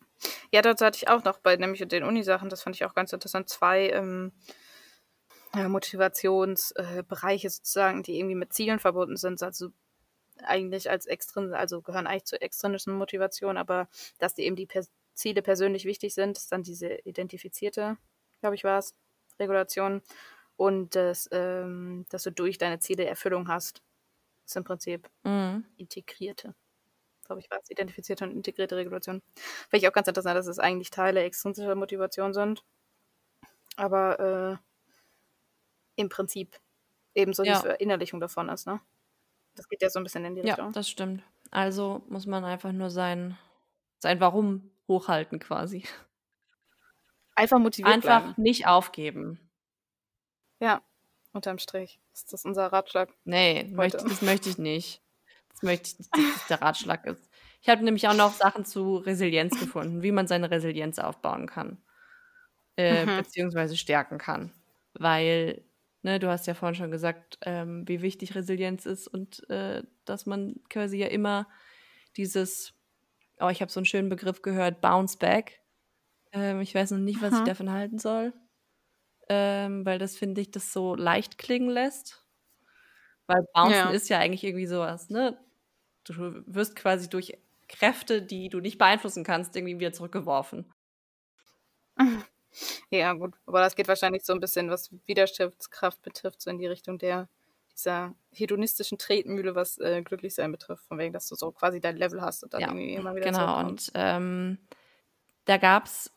ja, 0.52 0.62
dazu 0.62 0.86
hatte 0.86 0.98
ich 0.98 1.08
auch 1.08 1.24
noch 1.24 1.40
bei 1.40 1.56
nämlich 1.56 1.86
den 1.88 2.04
Unisachen, 2.04 2.50
das 2.50 2.62
fand 2.64 2.76
ich 2.76 2.86
auch 2.86 2.94
ganz 2.94 3.14
interessant, 3.14 3.50
zwei 3.50 3.90
ähm, 3.90 4.32
Motivationsbereiche 5.54 7.48
äh, 7.48 7.50
sozusagen, 7.50 8.04
die 8.04 8.18
irgendwie 8.20 8.36
mit 8.36 8.54
Zielen 8.54 8.80
verbunden 8.80 9.18
sind. 9.18 9.42
Also 9.42 9.70
eigentlich 10.44 10.90
als 10.90 11.06
extrin, 11.06 11.54
also 11.54 11.82
gehören 11.82 12.08
eigentlich 12.08 12.26
zur 12.26 12.42
extrinsischen 12.42 12.94
Motivation, 12.94 13.58
aber 13.58 13.88
dass 14.20 14.34
die 14.36 14.44
eben 14.44 14.56
die 14.56 14.68
Ziele 15.14 15.42
persönlich 15.42 15.86
wichtig 15.86 16.14
sind, 16.14 16.38
ist 16.38 16.52
dann 16.52 16.64
diese 16.64 16.96
identifizierte, 17.06 17.98
glaube 18.42 18.56
ich, 18.56 18.64
war 18.64 18.80
es, 18.80 18.94
Regulation. 19.40 20.02
Und 20.58 20.96
das, 20.96 21.28
ähm, 21.32 22.06
dass 22.10 22.24
du 22.24 22.32
durch 22.32 22.58
deine 22.58 22.80
Ziele 22.80 23.06
Erfüllung 23.06 23.48
hast, 23.48 23.82
ist 24.46 24.56
im 24.56 24.64
Prinzip 24.64 25.10
Mhm. 25.24 25.66
integrierte, 25.78 26.56
glaube 27.26 27.42
ich, 27.42 27.50
war 27.52 27.60
es, 27.62 27.70
identifizierte 27.70 28.24
und 28.24 28.32
integrierte 28.32 28.76
Regulation. 28.78 29.22
Finde 29.70 29.78
ich 29.84 29.88
auch 29.88 29.94
ganz 29.94 30.08
interessant, 30.08 30.38
dass 30.38 30.48
es 30.48 30.60
eigentlich 30.60 30.90
Teile 30.92 31.24
extrinsischer 31.24 31.76
Motivation 31.76 32.34
sind. 32.34 32.64
Aber 33.78 34.60
äh, 34.60 36.02
im 36.02 36.10
Prinzip 36.10 36.60
ebenso 37.14 37.44
Ja. 37.44 37.56
die 37.56 37.62
Verinnerlichung 37.68 38.20
davon 38.20 38.50
ist, 38.50 38.68
ne? 38.68 38.80
Das 39.56 39.68
geht 39.70 39.82
ja 39.82 39.90
so 39.90 40.00
ein 40.00 40.04
bisschen 40.04 40.26
in 40.26 40.36
die 40.36 40.42
Ja, 40.42 40.56
Richtung. 40.56 40.74
das 40.74 40.90
stimmt. 40.90 41.24
Also 41.52 42.04
muss 42.10 42.26
man 42.26 42.44
einfach 42.44 42.72
nur 42.74 42.90
sein, 42.90 43.38
sein 44.00 44.20
Warum 44.20 44.70
hochhalten 44.88 45.40
quasi. 45.40 45.84
Einfach 47.36 47.60
motiviert 47.60 47.94
Einfach 47.94 48.22
bleiben. 48.22 48.42
nicht 48.42 48.68
aufgeben. 48.68 49.40
Ja, 50.60 50.82
unterm 51.34 51.58
Strich. 51.60 52.00
Ist 52.14 52.32
das 52.34 52.46
unser 52.46 52.68
Ratschlag? 52.68 53.10
Nee, 53.26 53.66
möchte, 53.72 53.98
das 53.98 54.22
möchte 54.22 54.50
ich 54.50 54.58
nicht. 54.58 55.02
Das 55.56 55.64
möchte 55.64 55.90
ich 55.92 56.00
nicht, 56.00 56.18
dass 56.18 56.26
das 56.34 56.46
der 56.48 56.62
Ratschlag 56.62 57.06
ist. 57.06 57.30
Ich 57.62 57.70
habe 57.70 57.84
nämlich 57.84 58.08
auch 58.08 58.14
noch 58.14 58.34
Sachen 58.34 58.66
zu 58.66 58.98
Resilienz 58.98 59.58
gefunden, 59.58 60.04
wie 60.04 60.12
man 60.12 60.28
seine 60.28 60.52
Resilienz 60.52 61.00
aufbauen 61.00 61.48
kann. 61.48 61.84
Äh, 62.76 63.08
Mhm. 63.08 63.16
Beziehungsweise 63.16 63.78
stärken 63.78 64.18
kann. 64.18 64.52
Weil, 64.94 65.64
ne, 66.04 66.20
du 66.20 66.30
hast 66.30 66.48
ja 66.48 66.54
vorhin 66.54 66.76
schon 66.76 66.92
gesagt, 66.92 67.40
ähm, 67.44 67.88
wie 67.88 68.02
wichtig 68.02 68.36
Resilienz 68.36 68.86
ist 68.86 69.08
und 69.08 69.50
äh, 69.50 69.84
dass 70.06 70.26
man 70.26 70.56
quasi 70.70 70.98
ja 70.98 71.08
immer 71.08 71.48
dieses, 72.18 72.74
oh, 73.40 73.50
ich 73.50 73.62
habe 73.62 73.72
so 73.72 73.80
einen 73.82 73.86
schönen 73.88 74.10
Begriff 74.10 74.42
gehört, 74.42 74.82
Bounce 74.82 75.18
Back. 75.20 75.62
Ähm, 76.34 76.62
ich 76.62 76.76
weiß 76.76 76.92
noch 76.92 77.00
nicht, 77.00 77.22
was 77.22 77.38
ich 77.38 77.44
Mhm. 77.44 77.46
davon 77.46 77.72
halten 77.72 78.00
soll. 78.00 78.34
Ähm, 79.30 79.86
weil 79.86 80.00
das 80.00 80.18
finde 80.18 80.42
ich, 80.42 80.52
das 80.52 80.74
so 80.74 80.96
leicht 80.96 81.38
klingen 81.38 81.70
lässt. 81.70 82.25
Weil 83.28 83.46
Bouncen 83.54 83.72
Ja. 83.72 83.90
ist 83.92 84.10
ja 84.10 84.20
eigentlich 84.20 84.44
irgendwie 84.44 84.68
sowas, 84.68 85.10
ne? 85.10 85.38
Du 86.04 86.44
wirst 86.46 86.76
quasi 86.76 87.10
durch 87.10 87.38
Kräfte, 87.68 88.22
die 88.22 88.50
du 88.50 88.60
nicht 88.60 88.78
beeinflussen 88.78 89.24
kannst, 89.24 89.56
irgendwie 89.56 89.80
wieder 89.80 89.94
zurückgeworfen. 89.94 90.66
Ja, 92.90 93.12
gut. 93.14 93.34
Aber 93.46 93.60
das 93.60 93.76
geht 93.76 93.90
wahrscheinlich 93.90 94.24
so 94.24 94.32
ein 94.32 94.40
bisschen, 94.40 94.70
was 94.70 94.90
Widerstandskraft 95.06 96.02
betrifft, 96.04 96.42
so 96.42 96.50
in 96.50 96.58
die 96.58 96.68
Richtung 96.68 96.98
der 96.98 97.28
dieser 97.74 98.16
hedonistischen 98.32 98.98
Tretmühle, 98.98 99.54
was 99.54 99.78
äh, 99.80 100.02
Glücklichsein 100.02 100.50
betrifft. 100.54 100.86
Von 100.86 100.98
wegen, 100.98 101.12
dass 101.12 101.28
du 101.28 101.36
so 101.36 101.52
quasi 101.52 101.82
dein 101.82 101.98
Level 101.98 102.22
hast 102.22 102.44
und 102.44 102.54
dann 102.54 102.62
Ja, 102.62 102.68
irgendwie 102.70 102.94
immer 102.94 103.14
wieder 103.16 103.26
genau. 103.26 103.60
Und 103.60 103.92
ähm, 103.96 104.58
da 105.44 105.58
gab 105.58 105.86
es 105.86 106.10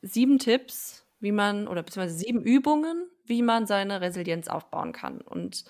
sieben 0.00 0.38
Tipps, 0.38 1.04
wie 1.20 1.32
man, 1.32 1.68
oder 1.68 1.82
beziehungsweise 1.82 2.16
sieben 2.16 2.42
Übungen, 2.42 3.10
wie 3.26 3.42
man 3.42 3.66
seine 3.66 4.00
Resilienz 4.00 4.48
aufbauen 4.48 4.92
kann. 4.92 5.20
Und 5.20 5.64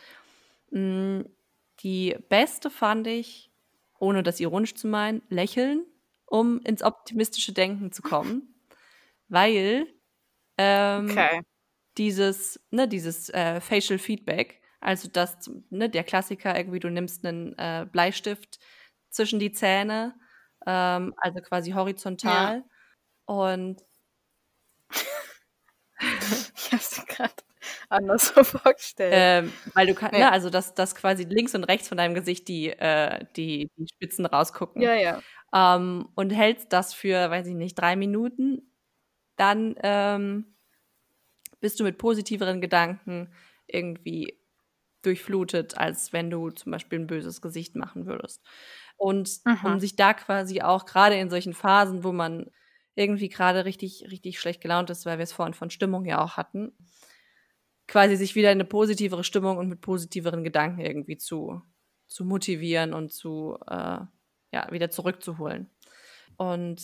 die 1.83 2.17
beste 2.29 2.71
fand 2.71 3.07
ich, 3.07 3.51
ohne 3.99 4.23
das 4.23 4.41
ironisch 4.41 4.75
zu 4.75 4.89
meinen, 4.89 5.23
lächeln, 5.29 5.87
um 6.27 6.61
ins 6.61 6.83
optimistische 6.83 7.53
Denken 7.53 7.93
zu 7.93 8.03
kommen. 8.03 8.55
Weil 9.29 9.87
ähm, 10.59 11.29
Okay. 11.29 11.43
dieses, 11.99 12.61
ne, 12.71 12.89
dieses 12.89 13.31
äh, 13.31 13.61
Facial 13.61 13.99
Feedback, 13.99 14.63
also 14.81 15.09
das, 15.13 15.51
ne, 15.71 15.91
der 15.91 16.05
Klassiker 16.05 16.57
irgendwie, 16.57 16.81
du 16.81 16.91
nimmst 16.91 17.27
einen 17.27 17.59
äh, 17.59 17.87
Bleistift 17.91 18.59
zwischen 19.11 19.39
die 19.41 19.53
Zähne, 19.53 20.15
ähm, 20.67 21.15
also 21.19 21.41
quasi 21.43 21.73
horizontal 21.73 22.65
und 23.27 23.83
Ich 26.57 26.73
hab's 26.73 26.99
mir 26.99 27.05
gerade 27.07 27.35
anders 27.93 28.29
so 28.35 28.43
vorgestellt. 28.45 29.13
ähm, 29.13 29.53
weil 29.75 29.87
du 29.87 29.95
kannst, 29.95 30.15
Ja. 30.19 30.27
ne, 30.27 30.33
also 30.33 30.51
dass, 30.51 30.75
dass 30.75 30.95
quasi 30.95 31.25
links 31.25 31.55
und 31.55 31.65
rechts 31.65 31.89
von 31.89 31.99
deinem 31.99 32.15
Gesicht 32.15 32.49
die, 32.49 32.71
äh, 32.71 33.25
die, 33.37 33.71
die 33.77 33.87
Spitzen 33.95 34.27
rausgucken. 34.27 34.83
ja, 34.83 34.95
ja. 34.95 35.23
ähm, 35.55 36.09
und 36.15 36.31
hältst 36.31 36.73
das 36.73 36.95
für, 36.95 37.31
weiß 37.31 37.47
ich 37.49 37.55
nicht, 37.55 37.75
drei 37.77 37.97
Minuten, 37.97 38.63
dann 39.37 39.75
ähm, 39.83 40.55
bist 41.61 41.79
du 41.81 41.85
mit 41.85 41.99
positiveren 41.99 42.61
Gedanken 42.61 43.33
irgendwie 43.67 44.39
durchflutet, 45.03 45.79
als 45.79 46.13
wenn 46.13 46.31
du 46.31 46.51
zum 46.51 46.73
Beispiel 46.73 46.99
ein 47.01 47.07
böses 47.07 47.41
Gesicht 47.41 47.77
machen 47.77 48.07
würdest. 48.07 48.43
Und 48.97 49.31
Mhm. 49.45 49.59
um 49.65 49.81
sich 49.81 49.97
da 49.97 50.15
quasi 50.15 50.63
auch 50.63 50.85
gerade 50.87 51.17
in 51.17 51.31
solchen 51.31 51.55
Phasen, 51.55 52.05
wo 52.05 52.13
man 52.13 52.51
irgendwie 52.95 53.29
gerade 53.29 53.65
richtig, 53.65 54.07
richtig 54.11 54.39
schlecht 54.39 54.61
gelaunt 54.61 54.91
ist, 54.91 55.07
weil 55.07 55.19
wir 55.19 55.25
es 55.25 55.33
vorhin 55.33 55.55
von 55.55 55.71
Stimmung 55.71 56.05
ja 56.05 56.23
auch 56.23 56.37
hatten, 56.37 56.73
quasi 57.89 58.17
sich 58.17 58.35
wieder 58.35 58.51
in 58.53 58.57
eine 58.61 58.65
positivere 58.65 59.25
Stimmung 59.25 59.59
und 59.59 59.69
mit 59.69 59.81
positiveren 59.81 60.45
Gedanken 60.45 60.81
irgendwie 60.81 61.17
zu, 61.19 61.63
zu 62.09 62.25
motivieren 62.25 62.95
und 62.95 63.13
zu, 63.13 63.59
äh, 63.69 63.99
ja, 64.53 64.69
wieder 64.71 64.91
zurückzuholen. 64.91 65.71
Und 66.37 66.83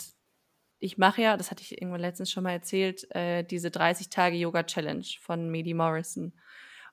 ich 0.79 0.97
mache 0.97 1.21
ja, 1.21 1.37
das 1.37 1.51
hatte 1.51 1.61
ich 1.63 1.73
irgendwann 1.81 2.01
letztens 2.01 2.31
schon 2.31 2.43
mal 2.43 2.51
erzählt, 2.53 3.09
äh, 3.15 3.43
diese 3.43 3.69
30-Tage-Yoga-Challenge 3.71 5.05
von 5.21 5.49
Medi 5.51 5.73
Morrison. 5.73 6.33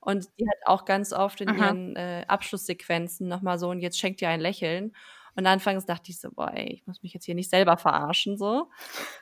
Und 0.00 0.26
die 0.38 0.46
hat 0.48 0.58
auch 0.66 0.84
ganz 0.84 1.12
oft 1.12 1.40
in 1.40 1.50
Mhm. 1.50 1.56
ihren 1.56 1.96
äh, 1.96 2.24
Abschlusssequenzen 2.28 3.28
nochmal 3.28 3.58
so, 3.58 3.70
und 3.70 3.80
jetzt 3.80 3.98
schenkt 3.98 4.22
ihr 4.22 4.28
ein 4.30 4.40
Lächeln. 4.40 4.94
Und 5.36 5.46
anfangs 5.46 5.84
dachte 5.86 6.10
ich 6.10 6.20
so, 6.20 6.30
boah, 6.32 6.52
ey, 6.54 6.72
ich 6.74 6.86
muss 6.86 7.02
mich 7.02 7.12
jetzt 7.14 7.24
hier 7.26 7.34
nicht 7.34 7.50
selber 7.50 7.76
verarschen, 7.76 8.38
so. 8.38 8.70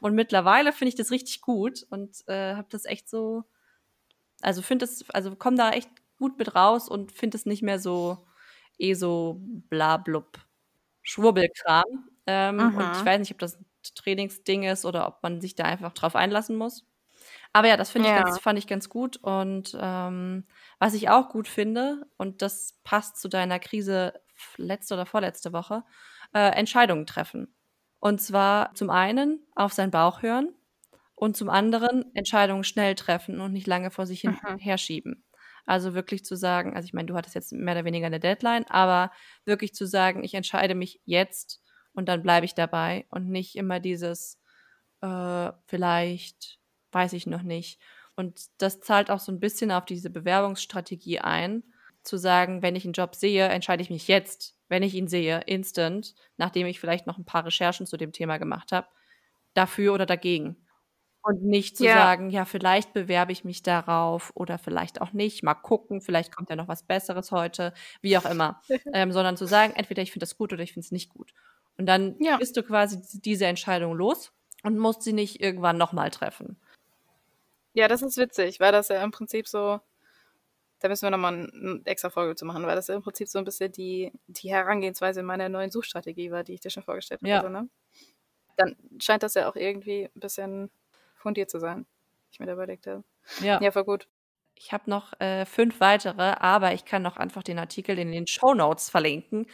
Und 0.00 0.14
mittlerweile 0.14 0.72
finde 0.72 0.90
ich 0.90 0.94
das 0.96 1.10
richtig 1.10 1.40
gut 1.40 1.84
und 1.90 2.16
äh, 2.28 2.54
habe 2.54 2.68
das 2.70 2.84
echt 2.86 3.08
so, 3.08 3.44
also 4.44 4.62
finde 4.62 4.86
das, 4.86 5.04
also 5.10 5.34
komm 5.36 5.56
da 5.56 5.70
echt 5.70 5.90
gut 6.18 6.38
mit 6.38 6.54
raus 6.54 6.88
und 6.88 7.12
finde 7.12 7.36
es 7.36 7.46
nicht 7.46 7.62
mehr 7.62 7.78
so, 7.78 8.26
eh 8.78 8.94
so 8.94 9.40
blablub, 9.40 10.38
Schwurbelkram. 11.02 12.08
Ähm. 12.26 12.58
Und 12.60 12.96
ich 12.96 13.04
weiß 13.04 13.18
nicht, 13.18 13.32
ob 13.32 13.38
das 13.38 13.56
ein 13.58 13.66
Trainingsding 13.94 14.62
ist 14.64 14.84
oder 14.84 15.06
ob 15.06 15.22
man 15.22 15.40
sich 15.40 15.54
da 15.54 15.64
einfach 15.64 15.92
drauf 15.92 16.16
einlassen 16.16 16.56
muss. 16.56 16.84
Aber 17.52 17.68
ja, 17.68 17.76
das 17.76 17.90
finde 17.90 18.08
ich 18.08 18.22
ganz, 18.22 18.38
fand 18.38 18.58
ich 18.58 18.66
ganz 18.66 18.88
gut. 18.88 19.16
Und 19.18 19.76
ähm, 19.80 20.44
was 20.78 20.94
ich 20.94 21.08
auch 21.08 21.28
gut 21.28 21.48
finde, 21.48 22.06
und 22.16 22.42
das 22.42 22.78
passt 22.84 23.20
zu 23.20 23.28
deiner 23.28 23.58
Krise 23.58 24.14
letzte 24.56 24.94
oder 24.94 25.06
vorletzte 25.06 25.52
Woche, 25.52 25.84
äh, 26.32 26.50
Entscheidungen 26.50 27.06
treffen. 27.06 27.54
Und 28.00 28.20
zwar 28.20 28.74
zum 28.74 28.90
einen 28.90 29.40
auf 29.54 29.72
seinen 29.72 29.90
Bauch 29.90 30.22
hören 30.22 30.54
und 31.24 31.36
zum 31.36 31.48
anderen 31.50 32.14
Entscheidungen 32.14 32.64
schnell 32.64 32.94
treffen 32.94 33.40
und 33.40 33.52
nicht 33.52 33.66
lange 33.66 33.90
vor 33.90 34.06
sich 34.06 34.20
hin 34.20 34.36
Mhm. 34.42 34.58
herschieben. 34.58 35.24
Also 35.66 35.94
wirklich 35.94 36.24
zu 36.24 36.36
sagen, 36.36 36.74
also 36.76 36.86
ich 36.86 36.92
meine, 36.92 37.06
du 37.06 37.14
hattest 37.14 37.34
jetzt 37.34 37.52
mehr 37.52 37.74
oder 37.74 37.84
weniger 37.86 38.06
eine 38.06 38.20
Deadline, 38.20 38.66
aber 38.68 39.10
wirklich 39.46 39.74
zu 39.74 39.86
sagen, 39.86 40.22
ich 40.24 40.34
entscheide 40.34 40.74
mich 40.74 41.00
jetzt 41.06 41.60
und 41.94 42.08
dann 42.08 42.22
bleibe 42.22 42.44
ich 42.46 42.54
dabei 42.54 43.06
und 43.10 43.28
nicht 43.30 43.56
immer 43.56 43.80
dieses 43.80 44.40
äh, 45.00 45.52
vielleicht, 45.66 46.58
weiß 46.92 47.12
ich 47.14 47.26
noch 47.26 47.42
nicht. 47.42 47.80
Und 48.16 48.40
das 48.58 48.80
zahlt 48.80 49.10
auch 49.10 49.20
so 49.20 49.32
ein 49.32 49.40
bisschen 49.40 49.70
auf 49.70 49.84
diese 49.84 50.10
Bewerbungsstrategie 50.10 51.20
ein, 51.20 51.64
zu 52.02 52.16
sagen, 52.18 52.62
wenn 52.62 52.76
ich 52.76 52.84
einen 52.84 52.92
Job 52.92 53.14
sehe, 53.14 53.48
entscheide 53.48 53.82
ich 53.82 53.90
mich 53.90 54.08
jetzt, 54.08 54.56
wenn 54.68 54.82
ich 54.82 54.94
ihn 54.94 55.08
sehe, 55.08 55.40
instant, 55.46 56.14
nachdem 56.36 56.66
ich 56.66 56.78
vielleicht 56.78 57.06
noch 57.06 57.18
ein 57.18 57.24
paar 57.24 57.46
Recherchen 57.46 57.86
zu 57.86 57.96
dem 57.96 58.12
Thema 58.12 58.36
gemacht 58.38 58.72
habe, 58.72 58.88
dafür 59.54 59.94
oder 59.94 60.06
dagegen. 60.06 60.63
Und 61.26 61.42
nicht 61.42 61.78
zu 61.78 61.86
Ja. 61.86 61.94
sagen, 61.94 62.28
ja, 62.28 62.44
vielleicht 62.44 62.92
bewerbe 62.92 63.32
ich 63.32 63.44
mich 63.44 63.62
darauf 63.62 64.30
oder 64.34 64.58
vielleicht 64.58 65.00
auch 65.00 65.14
nicht, 65.14 65.42
mal 65.42 65.54
gucken, 65.54 66.02
vielleicht 66.02 66.36
kommt 66.36 66.50
ja 66.50 66.56
noch 66.56 66.68
was 66.68 66.82
Besseres 66.82 67.32
heute, 67.32 67.72
wie 68.02 68.18
auch 68.18 68.26
immer. 68.26 68.60
ähm, 68.94 69.10
sondern 69.10 69.38
zu 69.38 69.46
sagen, 69.46 69.72
entweder 69.74 70.02
ich 70.02 70.12
finde 70.12 70.24
das 70.24 70.36
gut 70.36 70.52
oder 70.52 70.62
ich 70.62 70.74
finde 70.74 70.84
es 70.84 70.92
nicht 70.92 71.08
gut. 71.08 71.32
Und 71.78 71.86
dann 71.86 72.16
Ja. 72.20 72.36
bist 72.36 72.58
du 72.58 72.62
quasi 72.62 73.00
diese 73.22 73.46
Entscheidung 73.46 73.94
los 73.94 74.32
und 74.64 74.78
musst 74.78 75.00
sie 75.02 75.14
nicht 75.14 75.40
irgendwann 75.40 75.78
nochmal 75.78 76.10
treffen. 76.10 76.58
Ja, 77.72 77.88
das 77.88 78.02
ist 78.02 78.18
witzig, 78.18 78.60
weil 78.60 78.70
das 78.72 78.88
ja 78.88 79.02
im 79.02 79.10
Prinzip 79.10 79.48
so, 79.48 79.80
da 80.80 80.88
müssen 80.88 81.04
wir 81.06 81.10
nochmal 81.10 81.34
eine 81.34 81.80
extra 81.86 82.10
Folge 82.10 82.36
zu 82.36 82.44
machen, 82.44 82.66
weil 82.66 82.76
das 82.76 82.88
ja 82.88 82.94
im 82.94 83.02
Prinzip 83.02 83.28
so 83.28 83.38
ein 83.38 83.44
bisschen 83.44 83.72
die, 83.72 84.12
die 84.28 84.50
Herangehensweise 84.50 85.22
meiner 85.22 85.48
neuen 85.48 85.70
Suchstrategie 85.70 86.30
war, 86.30 86.44
die 86.44 86.54
ich 86.54 86.60
dir 86.60 86.70
schon 86.70 86.82
vorgestellt 86.82 87.22
habe. 87.22 87.30
Ja. 87.30 87.38
Also, 87.38 87.48
ne? 87.48 87.68
Dann 88.56 88.76
scheint 89.00 89.22
das 89.22 89.34
ja 89.34 89.48
auch 89.48 89.56
irgendwie 89.56 90.10
ein 90.14 90.20
bisschen 90.20 90.70
fundiert 91.24 91.50
zu 91.50 91.60
sein, 91.60 91.86
ich 92.32 92.40
mir 92.40 92.46
da 92.46 92.54
überlegt 92.54 92.86
habe. 92.88 93.04
Ja. 93.38 93.60
Ja, 93.60 93.72
voll 93.72 93.84
gut. 93.84 94.08
Ich 94.56 94.72
habe 94.72 94.90
noch 94.90 95.18
äh, 95.20 95.46
fünf 95.46 95.80
weitere, 95.80 96.22
aber 96.38 96.74
ich 96.74 96.84
kann 96.84 97.02
noch 97.02 97.16
einfach 97.16 97.42
den 97.42 97.58
Artikel 97.58 97.98
in 97.98 98.12
den 98.12 98.26
Show 98.26 98.54
Notes 98.54 98.90
verlinken 98.90 99.46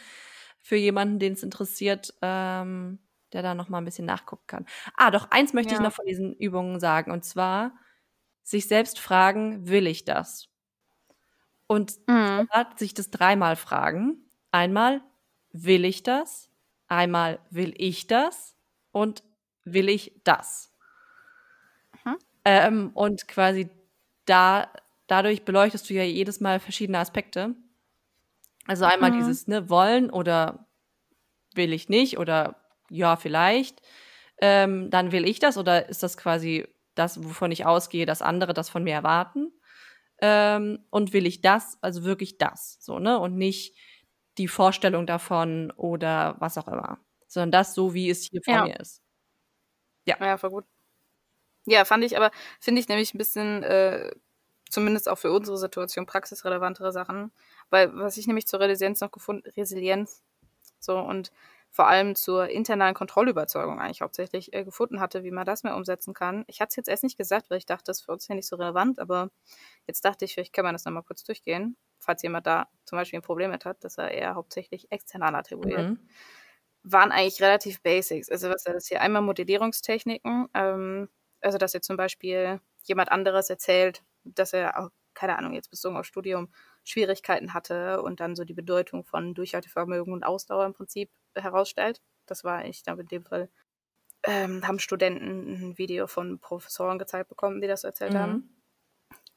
für 0.59 0.75
jemanden, 0.77 1.19
den 1.19 1.33
es 1.33 1.43
interessiert, 1.43 2.13
ähm, 2.21 2.99
der 3.33 3.41
da 3.43 3.55
noch 3.55 3.69
mal 3.69 3.79
ein 3.79 3.85
bisschen 3.85 4.05
nachgucken 4.05 4.45
kann. 4.47 4.65
Ah, 4.97 5.11
doch 5.11 5.31
eins 5.31 5.53
möchte 5.53 5.73
ich 5.73 5.79
Ja. 5.79 5.81
noch 5.81 5.93
von 5.93 6.05
diesen 6.05 6.35
Übungen 6.35 6.79
sagen 6.79 7.11
und 7.11 7.25
zwar 7.25 7.73
sich 8.43 8.67
selbst 8.67 8.99
fragen, 8.99 9.67
will 9.69 9.87
ich 9.87 10.05
das? 10.05 10.49
Und 11.67 11.93
Mhm. 12.07 12.47
sich 12.77 12.93
das 12.93 13.11
dreimal 13.11 13.55
fragen. 13.55 14.29
Einmal 14.51 15.01
will 15.51 15.85
ich 15.85 16.03
das, 16.03 16.49
einmal 16.87 17.39
will 17.49 17.73
ich 17.77 18.07
das 18.07 18.55
und 18.91 19.23
will 19.63 19.89
ich 19.89 20.21
das. 20.23 20.70
Ähm, 22.45 22.91
und 22.93 23.27
quasi 23.27 23.69
da, 24.25 24.71
dadurch 25.07 25.43
beleuchtest 25.43 25.89
du 25.89 25.93
ja 25.93 26.03
jedes 26.03 26.39
Mal 26.39 26.59
verschiedene 26.59 26.99
Aspekte. 26.99 27.55
Also 28.67 28.85
einmal 28.85 29.11
mhm. 29.11 29.17
dieses, 29.17 29.47
ne, 29.47 29.69
wollen 29.69 30.09
oder 30.09 30.67
will 31.55 31.73
ich 31.73 31.89
nicht 31.89 32.17
oder 32.17 32.55
ja, 32.89 33.15
vielleicht. 33.15 33.81
Ähm, 34.41 34.89
dann 34.89 35.11
will 35.11 35.27
ich 35.27 35.39
das 35.39 35.57
oder 35.57 35.89
ist 35.89 36.03
das 36.03 36.17
quasi 36.17 36.67
das, 36.95 37.23
wovon 37.23 37.51
ich 37.51 37.65
ausgehe, 37.65 38.05
dass 38.05 38.21
andere 38.21 38.53
das 38.53 38.69
von 38.69 38.83
mir 38.83 38.93
erwarten? 38.93 39.51
Ähm, 40.21 40.85
und 40.91 41.13
will 41.13 41.25
ich 41.25 41.41
das, 41.41 41.77
also 41.81 42.03
wirklich 42.03 42.37
das, 42.37 42.77
so, 42.81 42.99
ne? 42.99 43.19
Und 43.19 43.37
nicht 43.37 43.75
die 44.37 44.47
Vorstellung 44.47 45.07
davon 45.07 45.71
oder 45.71 46.35
was 46.39 46.57
auch 46.57 46.67
immer, 46.67 46.99
sondern 47.27 47.51
das 47.51 47.73
so, 47.73 47.93
wie 47.93 48.09
es 48.09 48.27
hier 48.29 48.41
vor 48.43 48.53
ja. 48.53 48.63
mir 48.65 48.79
ist. 48.79 49.01
Ja. 50.05 50.17
Ja, 50.19 50.37
voll 50.37 50.49
gut. 50.51 50.65
Ja, 51.65 51.85
fand 51.85 52.03
ich, 52.03 52.17
aber 52.17 52.31
finde 52.59 52.81
ich 52.81 52.87
nämlich 52.87 53.13
ein 53.13 53.17
bisschen, 53.17 53.63
äh, 53.63 54.11
zumindest 54.69 55.09
auch 55.09 55.17
für 55.17 55.31
unsere 55.31 55.57
Situation, 55.57 56.05
praxisrelevantere 56.05 56.91
Sachen. 56.91 57.31
Weil, 57.69 57.95
was 57.97 58.17
ich 58.17 58.27
nämlich 58.27 58.47
zur 58.47 58.59
Resilienz 58.59 59.01
noch 59.01 59.11
gefunden, 59.11 59.49
Resilienz, 59.57 60.23
so, 60.79 60.97
und 60.99 61.31
vor 61.71 61.87
allem 61.87 62.15
zur 62.15 62.49
internalen 62.49 62.93
Kontrollüberzeugung 62.95 63.79
eigentlich 63.79 64.01
hauptsächlich 64.01 64.53
äh, 64.53 64.65
gefunden 64.65 64.99
hatte, 64.99 65.23
wie 65.23 65.31
man 65.31 65.45
das 65.45 65.63
mehr 65.63 65.75
umsetzen 65.75 66.13
kann. 66.13 66.43
Ich 66.47 66.59
hatte 66.61 66.69
es 66.71 66.75
jetzt 66.77 66.89
erst 66.89 67.03
nicht 67.03 67.17
gesagt, 67.17 67.49
weil 67.49 67.59
ich 67.59 67.65
dachte, 67.65 67.85
das 67.87 67.99
ist 67.99 68.05
für 68.05 68.11
uns 68.11 68.27
ja 68.27 68.35
nicht 68.35 68.47
so 68.47 68.57
relevant, 68.57 68.99
aber 68.99 69.29
jetzt 69.87 70.03
dachte 70.05 70.25
ich, 70.25 70.33
vielleicht 70.33 70.53
kann 70.53 70.65
man 70.65 70.73
das 70.75 70.85
nochmal 70.85 71.03
kurz 71.03 71.23
durchgehen, 71.23 71.77
falls 71.99 72.23
jemand 72.23 72.45
da 72.47 72.67
zum 72.85 72.97
Beispiel 72.97 73.19
ein 73.19 73.23
Problem 73.23 73.51
mit 73.51 73.65
hat, 73.65 73.83
dass 73.85 73.97
er 73.97 74.11
eher 74.11 74.35
hauptsächlich 74.35 74.91
external 74.91 75.35
attribuiert. 75.35 75.91
Mhm. 75.91 75.99
Waren 76.83 77.11
eigentlich 77.11 77.41
relativ 77.41 77.81
Basics. 77.81 78.29
Also 78.29 78.49
was 78.49 78.65
ist 78.65 78.73
das 78.73 78.87
hier? 78.87 79.01
Einmal 79.01 79.21
Modellierungstechniken, 79.21 80.49
ähm, 80.53 81.09
also 81.41 81.57
dass 81.57 81.73
ihr 81.73 81.81
zum 81.81 81.97
Beispiel 81.97 82.59
jemand 82.83 83.11
anderes 83.11 83.49
erzählt, 83.49 84.03
dass 84.23 84.53
er 84.53 84.79
auch, 84.79 84.89
keine 85.13 85.37
Ahnung, 85.37 85.53
jetzt 85.53 85.69
bezogen 85.69 85.97
auf 85.97 86.05
Studium, 86.05 86.49
Schwierigkeiten 86.83 87.53
hatte 87.53 88.01
und 88.01 88.19
dann 88.19 88.35
so 88.35 88.43
die 88.43 88.53
Bedeutung 88.53 89.03
von 89.03 89.33
Durchhaltevermögen 89.33 90.13
und 90.13 90.23
Ausdauer 90.23 90.65
im 90.65 90.73
Prinzip 90.73 91.11
herausstellt. 91.35 92.01
Das 92.25 92.43
war 92.43 92.65
ich 92.65 92.83
glaube 92.83 93.01
in 93.01 93.07
dem 93.07 93.25
Fall. 93.25 93.49
Ähm, 94.23 94.67
haben 94.67 94.79
Studenten 94.79 95.71
ein 95.71 95.77
Video 95.79 96.05
von 96.05 96.39
Professoren 96.39 96.99
gezeigt 96.99 97.29
bekommen, 97.29 97.59
die 97.59 97.67
das 97.67 97.83
erzählt 97.83 98.13
mhm. 98.13 98.17
haben. 98.17 98.63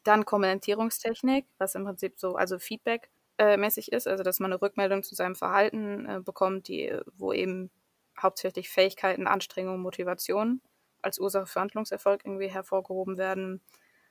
Dann 0.03 0.27
Kommentierungstechnik, 0.27 1.47
was 1.57 1.75
im 1.75 1.85
Prinzip 1.85 2.19
so, 2.19 2.37
also 2.37 2.59
Feedback 2.59 3.11
äh, 3.39 3.57
mäßig 3.57 3.93
ist, 3.93 4.07
also 4.07 4.23
dass 4.23 4.41
man 4.41 4.53
eine 4.53 4.61
Rückmeldung 4.61 5.03
zu 5.03 5.15
seinem 5.15 5.37
Verhalten 5.37 6.07
äh, 6.07 6.21
bekommt, 6.21 6.69
die, 6.69 6.95
wo 7.15 7.33
eben 7.33 7.71
hauptsächlich 8.21 8.69
Fähigkeiten, 8.69 9.27
Anstrengungen, 9.27 9.81
Motivation 9.81 10.61
als 11.05 11.19
Ursache 11.19 11.47
für 11.47 11.61
Handlungserfolg 11.61 12.25
irgendwie 12.25 12.49
hervorgehoben 12.49 13.19
werden. 13.19 13.61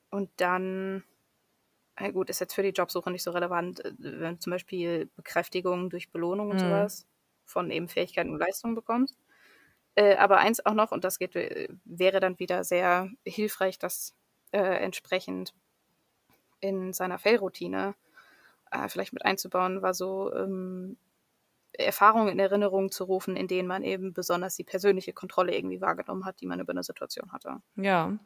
Und 0.09 0.29
dann 0.37 1.03
ja 1.99 2.09
gut, 2.09 2.29
ist 2.29 2.39
jetzt 2.39 2.53
für 2.53 2.63
die 2.63 2.69
Jobsuche 2.69 3.11
nicht 3.11 3.23
so 3.23 3.31
relevant, 3.31 3.83
äh, 3.85 3.93
wenn 3.99 4.39
zum 4.39 4.51
Beispiel 4.51 5.09
Bekräftigung 5.15 5.89
durch 5.89 6.11
Belohnung 6.11 6.49
und 6.49 6.57
mhm. 6.57 6.61
sowas 6.61 7.07
von 7.45 7.69
eben 7.71 7.87
Fähigkeiten 7.87 8.31
und 8.31 8.39
Leistungen 8.39 8.75
bekommst. 8.75 9.17
Äh, 9.95 10.15
aber 10.15 10.37
eins 10.37 10.65
auch 10.65 10.73
noch, 10.73 10.91
und 10.91 11.03
das 11.03 11.19
geht, 11.19 11.35
äh, 11.35 11.67
wäre 11.85 12.19
dann 12.19 12.39
wieder 12.39 12.63
sehr 12.63 13.09
hilfreich, 13.25 13.77
das 13.77 14.15
äh, 14.51 14.59
entsprechend 14.59 15.53
in 16.61 16.93
seiner 16.93 17.19
Fail-Routine 17.19 17.95
äh, 18.71 18.87
vielleicht 18.89 19.13
mit 19.13 19.25
einzubauen, 19.25 19.81
war 19.81 19.93
so 19.93 20.33
ähm, 20.33 20.97
Erfahrungen 21.73 22.29
in 22.29 22.39
Erinnerung 22.39 22.91
zu 22.91 23.03
rufen, 23.05 23.35
in 23.35 23.47
denen 23.47 23.67
man 23.67 23.83
eben 23.83 24.13
besonders 24.13 24.55
die 24.55 24.63
persönliche 24.63 25.13
Kontrolle 25.13 25.55
irgendwie 25.55 25.81
wahrgenommen 25.81 26.25
hat, 26.25 26.39
die 26.41 26.45
man 26.45 26.59
über 26.59 26.71
eine 26.71 26.83
Situation 26.83 27.31
hatte. 27.31 27.61
Ja. 27.75 28.17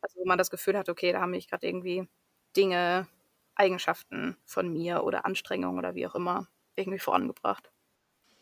Also 0.00 0.20
wo 0.20 0.24
man 0.24 0.38
das 0.38 0.50
Gefühl 0.50 0.76
hat, 0.78 0.88
okay, 0.88 1.12
da 1.12 1.20
haben 1.20 1.32
mich 1.32 1.48
gerade 1.48 1.66
irgendwie 1.66 2.08
Dinge, 2.56 3.06
Eigenschaften 3.54 4.36
von 4.44 4.72
mir 4.72 5.02
oder 5.04 5.26
Anstrengungen 5.26 5.78
oder 5.78 5.94
wie 5.94 6.06
auch 6.06 6.14
immer 6.14 6.46
irgendwie 6.76 7.00
vorangebracht. 7.00 7.70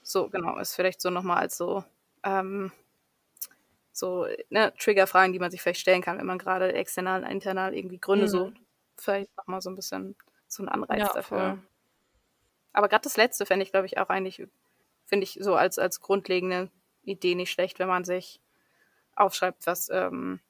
So, 0.03 0.29
genau, 0.29 0.59
ist 0.59 0.75
vielleicht 0.75 1.01
so 1.01 1.11
nochmal 1.11 1.39
als 1.39 1.57
so, 1.57 1.83
ähm, 2.23 2.71
so 3.93 4.27
ne, 4.51 4.73
Triggerfragen, 4.79 5.33
die 5.33 5.39
man 5.39 5.51
sich 5.51 5.63
vielleicht 5.63 5.81
stellen 5.81 6.03
kann, 6.03 6.19
wenn 6.19 6.27
man 6.27 6.39
gerade 6.39 6.73
external 6.75 7.25
und 7.25 7.31
internal 7.31 7.75
irgendwie 7.75 7.99
Gründe 7.99 8.27
mhm. 8.27 8.31
sucht. 8.31 8.55
Vielleicht 8.99 9.37
nochmal 9.37 9.63
so 9.63 9.71
ein 9.71 9.75
bisschen 9.75 10.15
so 10.47 10.63
ein 10.63 10.69
Anreiz 10.69 11.01
ja, 11.01 11.13
dafür. 11.13 11.39
Voll. 11.39 11.63
Aber 12.77 12.89
gerade 12.89 13.05
das 13.05 13.17
letzte 13.17 13.47
fände 13.47 13.63
ich, 13.65 13.71
glaube 13.73 13.87
ich, 13.87 13.97
auch 13.97 14.11
eigentlich, 14.11 14.47
finde 15.07 15.25
ich 15.25 15.39
so 15.41 15.55
als, 15.55 15.79
als 15.79 16.03
grundlegende 16.03 16.71
Idee 17.05 17.35
nicht 17.35 17.51
schlecht, 17.51 17.79
wenn 17.79 17.89
man 17.89 18.05
sich 18.05 18.39
aufschreibt, 19.15 19.67
was, 19.67 19.89
ähm, 19.89 20.41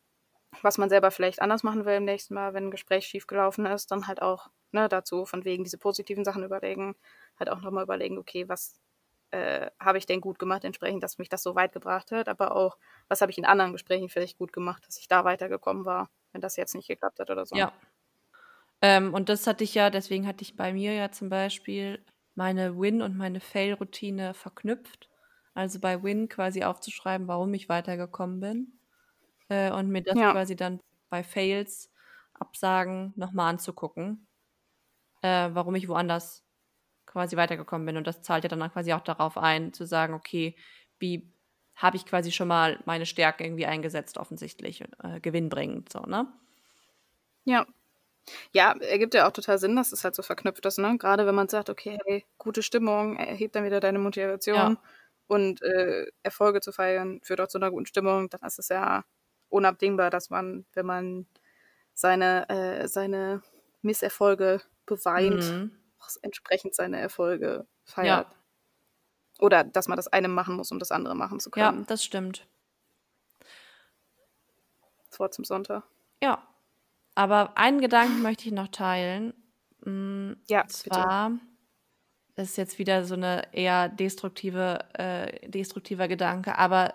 was 0.61 0.77
man 0.77 0.89
selber 0.89 1.13
vielleicht 1.13 1.41
anders 1.41 1.63
machen 1.63 1.85
will 1.85 1.95
im 1.95 2.05
nächsten 2.05 2.35
Mal, 2.35 2.53
wenn 2.53 2.65
ein 2.65 2.71
Gespräch 2.73 3.07
schiefgelaufen 3.07 3.65
ist, 3.67 3.93
dann 3.93 4.09
halt 4.09 4.23
auch 4.23 4.51
ne, 4.73 4.89
dazu 4.89 5.25
von 5.25 5.45
wegen 5.45 5.63
diese 5.63 5.79
positiven 5.79 6.25
Sachen 6.25 6.43
überlegen, 6.43 6.97
halt 7.39 7.49
auch 7.49 7.61
nochmal 7.61 7.85
überlegen, 7.85 8.19
okay, 8.19 8.49
was 8.49 8.81
äh, 9.31 9.71
habe 9.79 9.99
ich 9.99 10.07
denn 10.07 10.21
gut 10.21 10.41
gemacht, 10.41 10.65
entsprechend, 10.65 11.05
dass 11.05 11.19
mich 11.19 11.29
das 11.29 11.45
so 11.45 11.55
weit 11.55 11.73
gebracht 11.73 12.11
hat, 12.11 12.29
aber 12.29 12.57
auch, 12.57 12.77
was 13.07 13.21
habe 13.21 13.31
ich 13.31 13.39
in 13.39 13.45
anderen 13.45 13.71
Gesprächen 13.71 14.09
vielleicht 14.09 14.37
gut 14.37 14.53
gemacht, 14.53 14.85
dass 14.89 14.99
ich 14.99 15.07
da 15.07 15.25
weitergekommen 15.25 15.85
war, 15.85 16.11
wenn 16.33 16.41
das 16.41 16.57
jetzt 16.57 16.75
nicht 16.75 16.89
geklappt 16.89 17.21
hat 17.21 17.31
oder 17.31 17.47
so. 17.47 17.55
Ja. 17.55 17.73
Ähm, 18.83 19.15
und 19.15 19.29
das 19.29 19.47
hatte 19.47 19.63
ich 19.63 19.77
ja, 19.77 19.91
deswegen 19.91 20.27
hatte 20.27 20.43
ich 20.43 20.57
bei 20.57 20.73
mir 20.73 20.93
ja 20.93 21.13
zum 21.13 21.29
Beispiel 21.29 22.05
meine 22.37 22.79
Win- 22.79 23.03
und 23.03 23.17
meine 23.17 23.41
Fail-Routine 23.41 24.35
verknüpft. 24.35 25.11
Also 25.55 25.81
bei 25.81 26.03
Win 26.03 26.29
quasi 26.29 26.63
aufzuschreiben, 26.63 27.27
warum 27.29 27.53
ich 27.55 27.69
weitergekommen 27.69 28.41
bin 28.41 28.79
äh, 29.49 29.73
und 29.73 29.89
mir 29.89 30.03
das 30.03 30.17
ja. 30.17 30.33
quasi 30.33 30.55
dann 30.55 30.81
bei 31.11 31.25
Fails, 31.25 31.91
Absagen 32.35 33.15
nochmal 33.17 33.51
anzugucken, 33.51 34.27
äh, 35.23 35.49
warum 35.53 35.75
ich 35.75 35.89
woanders 35.89 36.45
quasi 37.07 37.37
weitergekommen 37.37 37.87
bin. 37.87 37.97
Und 37.97 38.07
das 38.07 38.23
zahlt 38.23 38.45
ja 38.45 38.49
dann 38.49 38.71
quasi 38.71 38.93
auch 38.93 39.01
darauf 39.01 39.39
ein, 39.39 39.73
zu 39.73 39.87
sagen, 39.87 40.13
okay, 40.13 40.55
wie 40.99 41.33
habe 41.75 41.97
ich 41.97 42.07
quasi 42.07 42.33
schon 42.33 42.49
mal 42.49 42.79
meine 42.85 43.07
Stärken 43.07 43.45
irgendwie 43.45 43.67
eingesetzt, 43.67 44.19
offensichtlich, 44.19 44.83
äh, 45.03 45.21
gewinnbringend, 45.21 45.91
so, 45.91 46.01
ne? 46.01 46.27
Ja. 47.45 47.67
Ja, 48.53 48.73
ergibt 48.81 49.15
ja 49.15 49.27
auch 49.27 49.33
total 49.33 49.59
Sinn, 49.59 49.77
dass 49.77 49.93
es 49.93 50.05
halt 50.05 50.15
so 50.15 50.23
verknüpft 50.23 50.65
ist, 50.67 50.79
ne? 50.79 50.97
Gerade 50.99 51.27
wenn 51.27 51.35
man 51.35 51.49
sagt, 51.49 51.71
okay, 51.71 51.99
hey, 52.05 52.25
gute 52.39 52.63
Stimmung, 52.63 53.17
erhebt 53.17 53.55
dann 53.55 53.65
wieder 53.65 53.81
deine 53.81 53.99
Motivation 53.99 54.57
ja. 54.57 54.77
und 55.29 55.63
äh, 55.63 56.07
Erfolge 56.23 56.61
zu 56.61 56.73
feiern 56.73 57.21
führt 57.23 57.41
auch 57.41 57.49
zu 57.49 57.59
einer 57.59 57.71
guten 57.71 57.87
Stimmung, 57.87 58.29
dann 58.31 58.41
ist 58.43 58.59
es 58.59 58.69
ja 58.69 59.05
unabdingbar, 59.49 60.11
dass 60.11 60.31
man, 60.31 60.67
wenn 60.73 60.87
man 60.87 61.27
seine, 61.95 62.49
äh, 62.49 62.89
seine 62.89 63.43
Misserfolge 63.83 64.61
beweint, 64.87 65.45
mhm. 65.45 65.71
auch 65.99 66.09
entsprechend 66.23 66.75
seine 66.75 67.01
Erfolge 67.01 67.67
feiert. 67.85 68.27
Ja. 68.29 68.37
Oder 69.39 69.65
dass 69.65 69.89
man 69.89 69.97
das 69.97 70.09
eine 70.09 70.29
machen 70.29 70.57
muss, 70.57 70.71
um 70.73 70.79
das 70.79 70.93
andere 70.93 71.15
machen 71.15 71.41
zu 71.41 71.51
können. 71.51 71.81
Ja, 71.81 71.85
das 71.87 72.05
stimmt. 72.05 72.47
Das 75.11 75.21
Wort 75.21 75.35
zum 75.35 75.45
Sonntag. 75.45 75.85
Ja. 76.23 76.47
Aber 77.17 77.57
einen 77.57 77.81
Gedanken 77.81 78.21
möchte 78.21 78.47
ich 78.47 78.53
noch 78.53 78.69
teilen. 78.69 79.33
Ja, 79.85 80.63
und 80.63 80.71
zwar 80.71 81.31
bitte. 81.31 82.43
ist 82.43 82.59
jetzt 82.59 82.79
wieder 82.79 83.05
so 83.05 83.15
eine 83.15 83.53
eher 83.53 83.89
destruktive, 83.89 84.85
äh, 84.95 85.49
destruktiver 85.49 86.09
Gedanke, 86.09 86.59
aber 86.59 86.95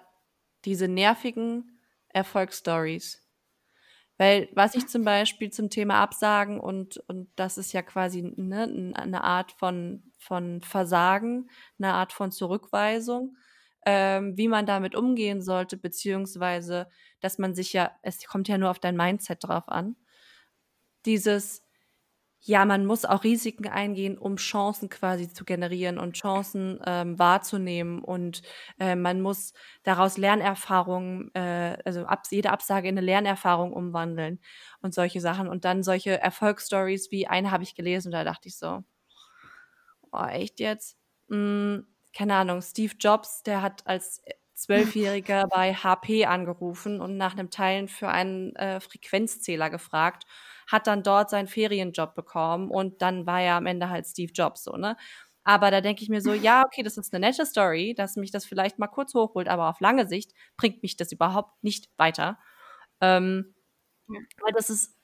diese 0.63 0.87
nervigen 0.87 1.79
Erfolgsstories. 2.09 3.27
Weil 4.17 4.49
was 4.53 4.75
ich 4.75 4.85
zum 4.87 5.03
Beispiel 5.03 5.49
zum 5.49 5.71
Thema 5.71 5.95
Absagen 5.95 6.59
und, 6.59 6.97
und 7.07 7.31
das 7.35 7.57
ist 7.57 7.73
ja 7.73 7.81
quasi 7.81 8.21
ne, 8.21 8.93
eine 8.93 9.23
Art 9.23 9.53
von, 9.53 10.03
von 10.19 10.61
Versagen, 10.61 11.49
eine 11.79 11.93
Art 11.93 12.13
von 12.13 12.31
Zurückweisung, 12.31 13.35
ähm, 13.87 14.37
wie 14.37 14.47
man 14.47 14.67
damit 14.67 14.93
umgehen 14.93 15.41
sollte, 15.41 15.77
beziehungsweise, 15.77 16.87
dass 17.21 17.39
man 17.39 17.55
sich 17.55 17.73
ja, 17.73 17.91
es 18.03 18.23
kommt 18.27 18.47
ja 18.47 18.59
nur 18.59 18.69
auf 18.69 18.77
dein 18.77 18.95
Mindset 18.95 19.43
drauf 19.43 19.67
an, 19.67 19.95
dieses, 21.05 21.63
ja, 22.43 22.65
man 22.65 22.85
muss 22.87 23.05
auch 23.05 23.23
Risiken 23.23 23.67
eingehen, 23.67 24.17
um 24.17 24.37
Chancen 24.37 24.89
quasi 24.89 25.31
zu 25.31 25.45
generieren 25.45 25.99
und 25.99 26.13
Chancen 26.15 26.79
ähm, 26.85 27.19
wahrzunehmen. 27.19 28.03
Und 28.03 28.41
äh, 28.79 28.95
man 28.95 29.21
muss 29.21 29.53
daraus 29.83 30.17
Lernerfahrungen, 30.17 31.33
äh, 31.35 31.77
also 31.85 32.05
ab, 32.05 32.23
jede 32.31 32.51
Absage 32.51 32.89
in 32.89 32.97
eine 32.97 33.05
Lernerfahrung 33.05 33.73
umwandeln 33.73 34.39
und 34.81 34.93
solche 34.95 35.21
Sachen. 35.21 35.47
Und 35.49 35.65
dann 35.65 35.83
solche 35.83 36.19
Erfolgsstories 36.19 37.11
wie 37.11 37.27
eine 37.27 37.51
habe 37.51 37.63
ich 37.63 37.75
gelesen 37.75 38.07
und 38.09 38.13
da 38.13 38.23
dachte 38.23 38.47
ich 38.49 38.57
so, 38.57 38.83
oh, 40.11 40.25
echt 40.25 40.59
jetzt? 40.59 40.97
Hm, 41.29 41.85
keine 42.15 42.35
Ahnung, 42.35 42.61
Steve 42.61 42.93
Jobs, 42.99 43.43
der 43.43 43.61
hat 43.61 43.85
als 43.87 44.21
Zwölfjähriger 44.53 45.47
bei 45.51 45.73
HP 45.73 46.25
angerufen 46.25 47.01
und 47.01 47.17
nach 47.17 47.33
einem 47.33 47.49
Teilen 47.49 47.87
für 47.87 48.09
einen 48.09 48.55
äh, 48.55 48.79
Frequenzzähler 48.79 49.69
gefragt 49.69 50.25
hat 50.71 50.87
dann 50.87 51.03
dort 51.03 51.29
seinen 51.29 51.47
Ferienjob 51.47 52.15
bekommen 52.15 52.69
und 52.71 53.01
dann 53.01 53.25
war 53.25 53.41
er 53.41 53.55
am 53.55 53.65
Ende 53.65 53.89
halt 53.89 54.05
Steve 54.07 54.31
Jobs 54.33 54.63
so, 54.63 54.73
ne? 54.77 54.97
Aber 55.43 55.71
da 55.71 55.81
denke 55.81 56.03
ich 56.03 56.09
mir 56.09 56.21
so, 56.21 56.33
ja, 56.33 56.63
okay, 56.65 56.83
das 56.83 56.97
ist 56.97 57.13
eine 57.13 57.25
nette 57.27 57.45
Story, 57.47 57.95
dass 57.95 58.15
mich 58.15 58.31
das 58.31 58.45
vielleicht 58.45 58.77
mal 58.79 58.87
kurz 58.87 59.13
hochholt, 59.15 59.47
aber 59.49 59.69
auf 59.69 59.79
lange 59.79 60.07
Sicht 60.07 60.33
bringt 60.57 60.83
mich 60.83 60.97
das 60.97 61.11
überhaupt 61.11 61.63
nicht 61.63 61.89
weiter. 61.97 62.37
Ähm, 63.01 63.55
ja. 64.09 64.19
Weil 64.43 64.53
das 64.53 64.69
ist 64.69 64.95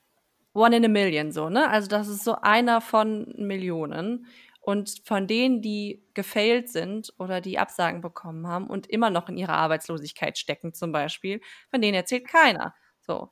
one 0.54 0.76
in 0.78 0.86
a 0.86 0.88
million 0.90 1.32
so, 1.32 1.50
ne? 1.50 1.70
Also 1.70 1.88
das 1.90 2.08
ist 2.08 2.24
so 2.24 2.36
einer 2.42 2.82
von 2.82 3.34
Millionen. 3.38 4.28
Und 4.62 5.02
von 5.06 5.28
denen, 5.28 5.62
die 5.62 6.04
gefailt 6.14 6.70
sind 6.70 7.14
oder 7.20 7.40
die 7.42 7.58
Absagen 7.60 8.02
bekommen 8.02 8.48
haben 8.48 8.68
und 8.70 8.88
immer 8.88 9.10
noch 9.10 9.30
in 9.30 9.38
ihrer 9.38 9.54
Arbeitslosigkeit 9.54 10.38
stecken, 10.38 10.74
zum 10.74 10.92
Beispiel, 10.92 11.42
von 11.72 11.82
denen 11.82 11.96
erzählt 11.96 12.28
keiner. 12.28 12.76
So. 13.02 13.32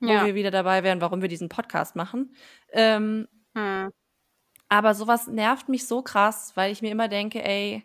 Ja. 0.00 0.22
Wo 0.22 0.26
wir 0.26 0.34
wieder 0.34 0.50
dabei 0.50 0.82
wären, 0.82 1.00
warum 1.00 1.22
wir 1.22 1.28
diesen 1.28 1.48
Podcast 1.48 1.96
machen. 1.96 2.34
Ähm, 2.72 3.28
hm. 3.54 3.90
Aber 4.68 4.94
sowas 4.94 5.26
nervt 5.26 5.68
mich 5.68 5.86
so 5.86 6.02
krass, 6.02 6.52
weil 6.54 6.72
ich 6.72 6.82
mir 6.82 6.90
immer 6.90 7.08
denke, 7.08 7.42
ey, 7.42 7.84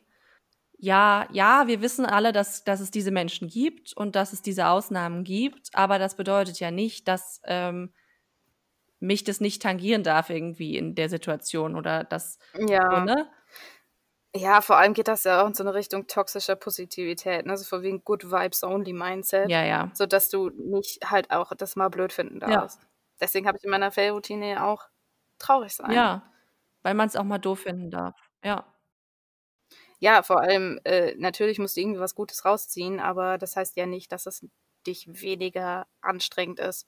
ja, 0.78 1.28
ja, 1.32 1.68
wir 1.68 1.82
wissen 1.82 2.08
alle, 2.08 2.32
dass, 2.32 2.64
dass 2.64 2.80
es 2.80 2.90
diese 2.90 3.12
Menschen 3.12 3.48
gibt 3.48 3.94
und 3.96 4.16
dass 4.16 4.34
es 4.34 4.42
diese 4.42 4.68
Ausnahmen 4.68 5.24
gibt, 5.24 5.70
aber 5.74 6.00
das 6.00 6.16
bedeutet 6.16 6.60
ja 6.60 6.72
nicht, 6.72 7.08
dass 7.08 7.40
ähm, 7.46 7.94
mich 9.00 9.24
das 9.24 9.42
nicht 9.42 9.62
tangieren 9.62 10.02
darf 10.02 10.32
irgendwie 10.32 10.78
in 10.78 10.96
der 10.96 11.10
Situation 11.10 11.76
oder 11.76 12.04
das, 12.04 12.40
ja. 12.58 13.06
Ne? 13.06 13.30
Ja, 14.36 14.62
vor 14.62 14.78
allem 14.78 14.94
geht 14.94 15.10
das 15.10 15.26
ja 15.26 15.42
auch 15.42 15.48
in 15.48 15.54
so 15.54 15.64
eine 15.64 15.74
Richtung 15.74 16.08
toxischer 16.08 16.56
Positivität, 16.56 17.46
ne? 17.46 17.58
So 17.58 17.66
von 17.66 17.82
wegen 17.82 18.04
Good 18.04 18.32
Vibes 18.32 18.64
Only 18.64 18.94
Mindset. 18.94 19.50
Ja, 19.50 19.64
ja. 19.64 19.92
So 19.94 20.06
dass 20.06 20.30
du 20.30 20.50
nicht 20.52 21.10
halt 21.10 21.32
auch 21.32 21.52
das 21.56 21.76
mal 21.76 21.90
blöd 21.90 22.14
finden 22.14 22.40
darfst. 22.40 22.80
Ja. 22.80 22.88
Deswegen 23.20 23.48
habe 23.48 23.58
ich 23.58 23.64
in 23.64 23.70
meiner 23.70 23.92
Fail-Routine 23.92 24.64
auch 24.64 24.88
traurig 25.38 25.74
sein. 25.74 25.92
Ja, 25.92 26.32
weil 26.82 26.94
man 26.94 27.08
es 27.08 27.16
auch 27.16 27.24
mal 27.24 27.40
doof 27.40 27.60
finden 27.62 27.92
darf. 27.92 28.16
Ja. 28.44 28.66
Ja, 30.00 30.24
vor 30.24 30.40
allem, 30.42 30.80
äh, 30.86 31.14
natürlich 31.18 31.60
musst 31.60 31.78
du 31.78 31.82
irgendwie 31.82 32.00
was 32.00 32.16
Gutes 32.16 32.46
rausziehen, 32.46 33.00
aber 33.00 33.38
das 33.38 33.56
heißt 33.56 33.76
ja 33.78 33.86
nicht, 33.86 34.12
dass 34.12 34.26
es 34.26 34.46
dich 34.88 35.08
weniger 35.08 35.86
anstrengend 36.02 36.60
ist 36.60 36.88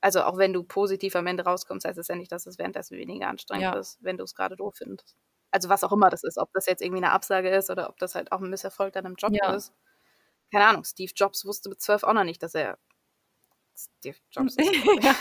also 0.00 0.22
auch 0.22 0.38
wenn 0.38 0.52
du 0.52 0.62
positiv 0.62 1.16
am 1.16 1.26
Ende 1.26 1.44
rauskommst, 1.44 1.86
heißt 1.86 1.98
es 1.98 2.08
ja 2.08 2.14
nicht, 2.14 2.32
dass 2.32 2.46
es 2.46 2.58
währenddessen 2.58 2.96
weniger 2.96 3.28
anstrengend 3.28 3.62
ja. 3.64 3.78
ist, 3.78 3.98
wenn 4.02 4.16
du 4.16 4.24
es 4.24 4.34
gerade 4.34 4.56
doof 4.56 4.76
findest. 4.76 5.16
Also 5.50 5.68
was 5.68 5.84
auch 5.84 5.92
immer 5.92 6.10
das 6.10 6.24
ist, 6.24 6.38
ob 6.38 6.52
das 6.52 6.66
jetzt 6.66 6.82
irgendwie 6.82 7.02
eine 7.02 7.12
Absage 7.12 7.50
ist 7.50 7.70
oder 7.70 7.88
ob 7.88 7.98
das 7.98 8.14
halt 8.14 8.32
auch 8.32 8.40
ein 8.40 8.50
Misserfolg 8.50 8.92
dann 8.92 9.06
im 9.06 9.14
Job 9.16 9.32
ja. 9.32 9.54
ist. 9.54 9.72
Keine 10.52 10.66
Ahnung, 10.66 10.84
Steve 10.84 11.12
Jobs 11.14 11.44
wusste 11.44 11.68
mit 11.68 11.80
zwölf 11.80 12.02
auch 12.02 12.12
noch 12.12 12.24
nicht, 12.24 12.42
dass 12.42 12.54
er 12.54 12.78
Steve 13.76 14.16
Jobs 14.30 14.56
ist. 14.56 14.74
ja. 15.02 15.14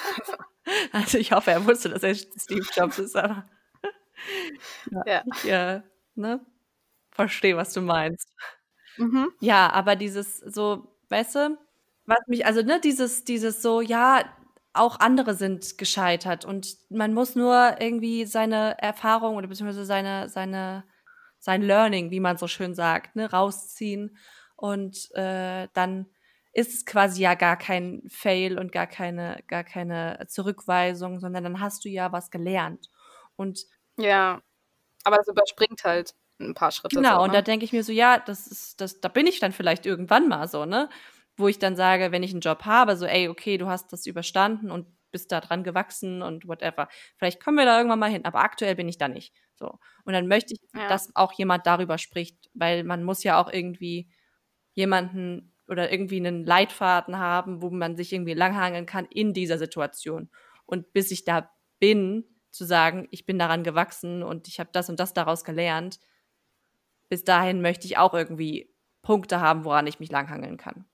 Also 0.92 1.18
ich 1.18 1.32
hoffe, 1.32 1.52
er 1.52 1.66
wusste, 1.66 1.90
dass 1.90 2.04
er 2.04 2.16
Steve 2.16 2.66
Jobs 2.74 3.00
ist, 3.00 3.16
aber 3.16 3.48
ja, 5.06 5.24
ich 5.28 5.46
äh, 5.46 5.82
ne, 6.16 6.46
verstehe, 7.12 7.56
was 7.56 7.74
du 7.74 7.82
meinst. 7.82 8.30
Mhm. 8.98 9.32
Ja, 9.40 9.70
aber 9.72 9.96
dieses 9.96 10.38
so, 10.40 10.96
weißt 11.10 11.36
du, 11.36 11.58
was 12.06 12.20
mich, 12.28 12.46
also 12.46 12.62
ne, 12.62 12.80
dieses, 12.80 13.24
dieses 13.24 13.62
so, 13.62 13.82
ja, 13.82 14.24
auch 14.76 15.00
andere 15.00 15.34
sind 15.36 15.78
gescheitert 15.78 16.46
und 16.46 16.78
man 16.90 17.14
muss 17.14 17.36
nur 17.36 17.76
irgendwie 17.80 18.26
seine 18.26 18.78
Erfahrung 18.80 19.36
oder 19.36 19.48
beziehungsweise 19.48 19.86
seine, 19.86 20.30
seine, 20.30 20.84
sein 21.40 21.62
Learning, 21.62 22.12
wie 22.12 22.20
man 22.20 22.38
so 22.38 22.48
schön 22.48 22.76
sagt, 22.76 23.16
ne, 23.16 23.32
rausziehen 23.32 24.18
und 24.56 25.10
äh, 25.16 25.68
dann 25.74 26.08
ist 26.54 26.74
es 26.74 26.86
quasi 26.86 27.22
ja 27.22 27.36
gar 27.36 27.58
kein 27.58 28.02
Fail 28.08 28.58
und 28.58 28.72
gar 28.72 28.88
keine, 28.88 29.44
gar 29.48 29.66
keine 29.66 30.26
Zurückweisung, 30.30 31.20
sondern 31.20 31.44
dann 31.44 31.60
hast 31.60 31.84
du 31.84 31.90
ja 31.90 32.14
was 32.14 32.32
gelernt. 32.32 32.90
Und 33.36 33.66
ja, 33.98 34.42
aber 35.04 35.20
es 35.20 35.28
überspringt 35.28 35.84
halt 35.84 36.16
ein 36.40 36.54
paar 36.54 36.72
Schritte. 36.72 36.96
Genau, 36.96 37.16
so, 37.16 37.18
ne? 37.18 37.24
und 37.24 37.34
da 37.34 37.42
denke 37.42 37.66
ich 37.66 37.74
mir 37.74 37.84
so, 37.84 37.92
ja, 37.92 38.20
das 38.20 38.48
ist, 38.48 38.80
das, 38.80 39.02
da 39.02 39.10
bin 39.10 39.28
ich 39.28 39.40
dann 39.40 39.52
vielleicht 39.52 39.86
irgendwann 39.86 40.30
mal 40.30 40.48
so, 40.48 40.66
ne? 40.66 40.90
Wo 41.38 41.48
ich 41.48 41.60
dann 41.60 41.76
sage, 41.76 42.12
wenn 42.12 42.24
ich 42.24 42.32
einen 42.32 42.42
Job 42.42 42.66
habe, 42.66 42.96
so, 42.96 43.06
ey, 43.06 43.28
okay, 43.28 43.58
du 43.58 43.68
hast 43.68 43.92
das 43.92 44.06
überstanden 44.06 44.72
und 44.72 44.88
bist 45.12 45.32
da 45.32 45.42
dran 45.42 45.64
gewachsen 45.64 46.22
und 46.22 46.48
whatever. 46.48 46.88
Vielleicht 47.18 47.42
kommen 47.44 47.58
wir 47.58 47.66
da 47.66 47.78
irgendwann 47.78 48.00
mal 48.00 48.12
hin, 48.12 48.26
aber 48.26 48.40
aktuell 48.40 48.76
bin 48.76 48.90
ich 48.90 48.98
da 48.98 49.08
nicht. 49.08 49.34
So. 49.56 49.80
Und 50.04 50.14
dann 50.14 50.28
möchte 50.28 50.54
ich, 50.54 50.60
ja. 50.74 50.90
dass 50.90 51.16
auch 51.16 51.32
jemand 51.34 51.66
darüber 51.66 51.98
spricht, 51.98 52.50
weil 52.54 52.84
man 52.84 53.04
muss 53.04 53.24
ja 53.24 53.42
auch 53.42 53.52
irgendwie 53.52 54.10
jemanden 54.74 55.54
oder 55.68 55.92
irgendwie 55.92 56.18
einen 56.18 56.46
Leitfaden 56.46 57.18
haben, 57.18 57.62
wo 57.62 57.70
man 57.70 57.96
sich 57.96 58.14
irgendwie 58.14 58.34
langhangeln 58.34 58.86
kann 58.86 59.06
in 59.06 59.34
dieser 59.34 59.58
Situation. 59.58 60.30
Und 60.66 60.92
bis 60.94 61.12
ich 61.12 61.24
da 61.24 61.50
bin, 61.80 62.26
zu 62.52 62.66
sagen, 62.66 63.08
ich 63.12 63.26
bin 63.26 63.38
daran 63.38 63.64
gewachsen 63.64 64.24
und 64.24 64.48
ich 64.48 64.60
habe 64.60 64.70
das 64.72 64.90
und 64.90 65.00
das 65.00 65.14
daraus 65.14 65.44
gelernt, 65.44 66.00
bis 67.10 67.24
dahin 67.24 67.62
möchte 67.62 67.86
ich 67.86 67.98
auch 67.98 68.14
irgendwie 68.14 68.74
Punkte 69.02 69.40
haben, 69.40 69.66
woran 69.66 69.88
ich 69.88 70.00
mich 70.00 70.12
langhangeln 70.12 70.58
kann. 70.58 70.86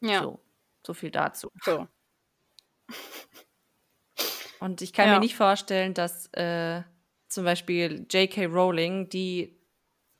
Ja. 0.00 0.22
So, 0.22 0.40
so 0.86 0.94
viel 0.94 1.10
dazu. 1.10 1.50
So. 1.62 1.86
Und 4.60 4.82
ich 4.82 4.92
kann 4.92 5.08
ja. 5.08 5.14
mir 5.14 5.20
nicht 5.20 5.36
vorstellen, 5.36 5.94
dass 5.94 6.26
äh, 6.32 6.82
zum 7.28 7.44
Beispiel 7.44 8.06
J.K. 8.10 8.46
Rowling, 8.46 9.08
die 9.08 9.58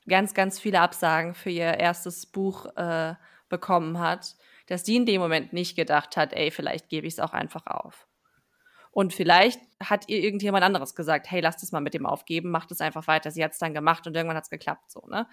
ganz, 0.07 0.33
ganz 0.33 0.59
viele 0.59 0.79
Absagen 0.79 1.33
für 1.35 1.49
ihr 1.49 1.77
erstes 1.77 2.25
Buch 2.25 2.65
äh, 2.75 3.15
bekommen 3.49 3.99
hat, 3.99 4.35
dass 4.67 4.83
die 4.83 4.95
in 4.95 5.05
dem 5.05 5.19
Moment 5.19 5.51
nicht 5.53 5.75
gedacht 5.75 6.15
hat, 6.15 6.33
ey, 6.33 6.51
vielleicht 6.51 6.89
gebe 6.89 7.07
ich 7.07 7.13
es 7.15 7.19
auch 7.19 7.33
einfach 7.33 7.65
auf. 7.65 8.07
Und 8.91 9.13
vielleicht 9.13 9.59
hat 9.81 10.09
ihr 10.09 10.19
irgendjemand 10.23 10.63
anderes 10.63 10.95
gesagt, 10.95 11.29
hey, 11.29 11.41
lass 11.41 11.57
das 11.57 11.71
mal 11.71 11.79
mit 11.79 11.93
dem 11.93 12.05
aufgeben, 12.05 12.49
mach 12.49 12.65
das 12.65 12.81
einfach 12.81 13.07
weiter. 13.07 13.31
Sie 13.31 13.43
hat 13.43 13.51
es 13.51 13.59
dann 13.59 13.73
gemacht 13.73 14.07
und 14.07 14.15
irgendwann 14.15 14.37
hat 14.37 14.45
es 14.45 14.49
geklappt, 14.49 14.91
so, 14.91 15.05
ne? 15.07 15.27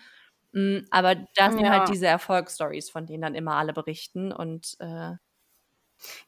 Mm, 0.53 0.79
aber 0.91 1.15
das 1.35 1.55
sind 1.55 1.69
halt 1.69 1.89
diese 1.89 2.07
Erfolgsstories, 2.07 2.91
von 2.91 3.07
denen 3.07 3.23
dann 3.23 3.35
immer 3.35 3.55
alle 3.57 3.73
berichten 3.73 4.33
und 4.33 4.77
äh, 4.81 5.15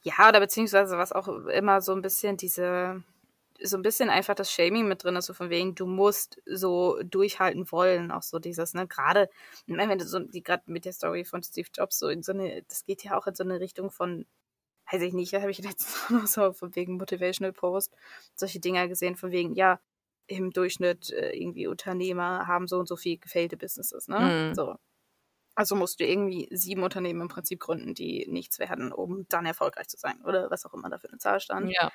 ja, 0.01 0.29
oder 0.29 0.39
beziehungsweise 0.39 0.97
was 0.97 1.11
auch 1.11 1.27
immer 1.27 1.81
so 1.81 1.93
ein 1.93 2.01
bisschen 2.01 2.37
diese, 2.37 3.03
so 3.61 3.77
ein 3.77 3.81
bisschen 3.83 4.09
einfach 4.09 4.35
das 4.35 4.51
Shaming 4.51 4.87
mit 4.87 5.03
drin 5.03 5.15
ist, 5.15 5.25
so 5.27 5.33
von 5.33 5.49
wegen, 5.49 5.75
du 5.75 5.85
musst 5.85 6.41
so 6.45 6.99
durchhalten 7.03 7.71
wollen, 7.71 8.11
auch 8.11 8.23
so 8.23 8.39
dieses, 8.39 8.73
ne, 8.73 8.87
gerade, 8.87 9.29
wenn 9.67 9.97
du 9.99 10.05
so, 10.05 10.19
die 10.19 10.43
gerade 10.43 10.63
mit 10.67 10.85
der 10.85 10.93
Story 10.93 11.25
von 11.25 11.43
Steve 11.43 11.67
Jobs 11.75 11.99
so 11.99 12.07
in 12.09 12.23
so 12.23 12.31
eine, 12.33 12.63
das 12.63 12.85
geht 12.85 13.03
ja 13.03 13.17
auch 13.17 13.27
in 13.27 13.35
so 13.35 13.43
eine 13.43 13.59
Richtung 13.59 13.91
von, 13.91 14.25
weiß 14.91 15.01
ich 15.03 15.13
nicht, 15.13 15.33
da 15.33 15.41
habe 15.41 15.51
ich 15.51 15.59
letztens 15.59 16.09
noch 16.11 16.27
so 16.27 16.53
von 16.53 16.75
wegen 16.75 16.97
Motivational 16.97 17.53
Post, 17.53 17.95
solche 18.35 18.59
Dinger 18.59 18.87
gesehen, 18.87 19.15
von 19.15 19.31
wegen, 19.31 19.55
ja, 19.55 19.79
im 20.29 20.51
Durchschnitt 20.51 21.11
äh, 21.11 21.31
irgendwie 21.31 21.67
Unternehmer 21.67 22.47
haben 22.47 22.67
so 22.67 22.77
und 22.77 22.87
so 22.87 22.95
viel 22.95 23.17
gefailte 23.17 23.57
Businesses, 23.57 24.07
ne? 24.07 24.49
Mhm. 24.49 24.55
So. 24.55 24.75
Also 25.55 25.75
musst 25.75 25.99
du 25.99 26.05
irgendwie 26.05 26.47
sieben 26.51 26.83
Unternehmen 26.83 27.21
im 27.21 27.27
Prinzip 27.27 27.59
gründen, 27.59 27.93
die 27.93 28.25
nichts 28.29 28.59
werden, 28.59 28.93
um 28.93 29.25
dann 29.27 29.45
erfolgreich 29.45 29.87
zu 29.87 29.97
sein. 29.97 30.21
Oder 30.23 30.49
was 30.49 30.65
auch 30.65 30.73
immer 30.73 30.89
da 30.89 30.99
für 30.99 31.09
eine 31.09 31.17
Zahl 31.17 31.39
stand. 31.39 31.71
Ja. 31.71 31.91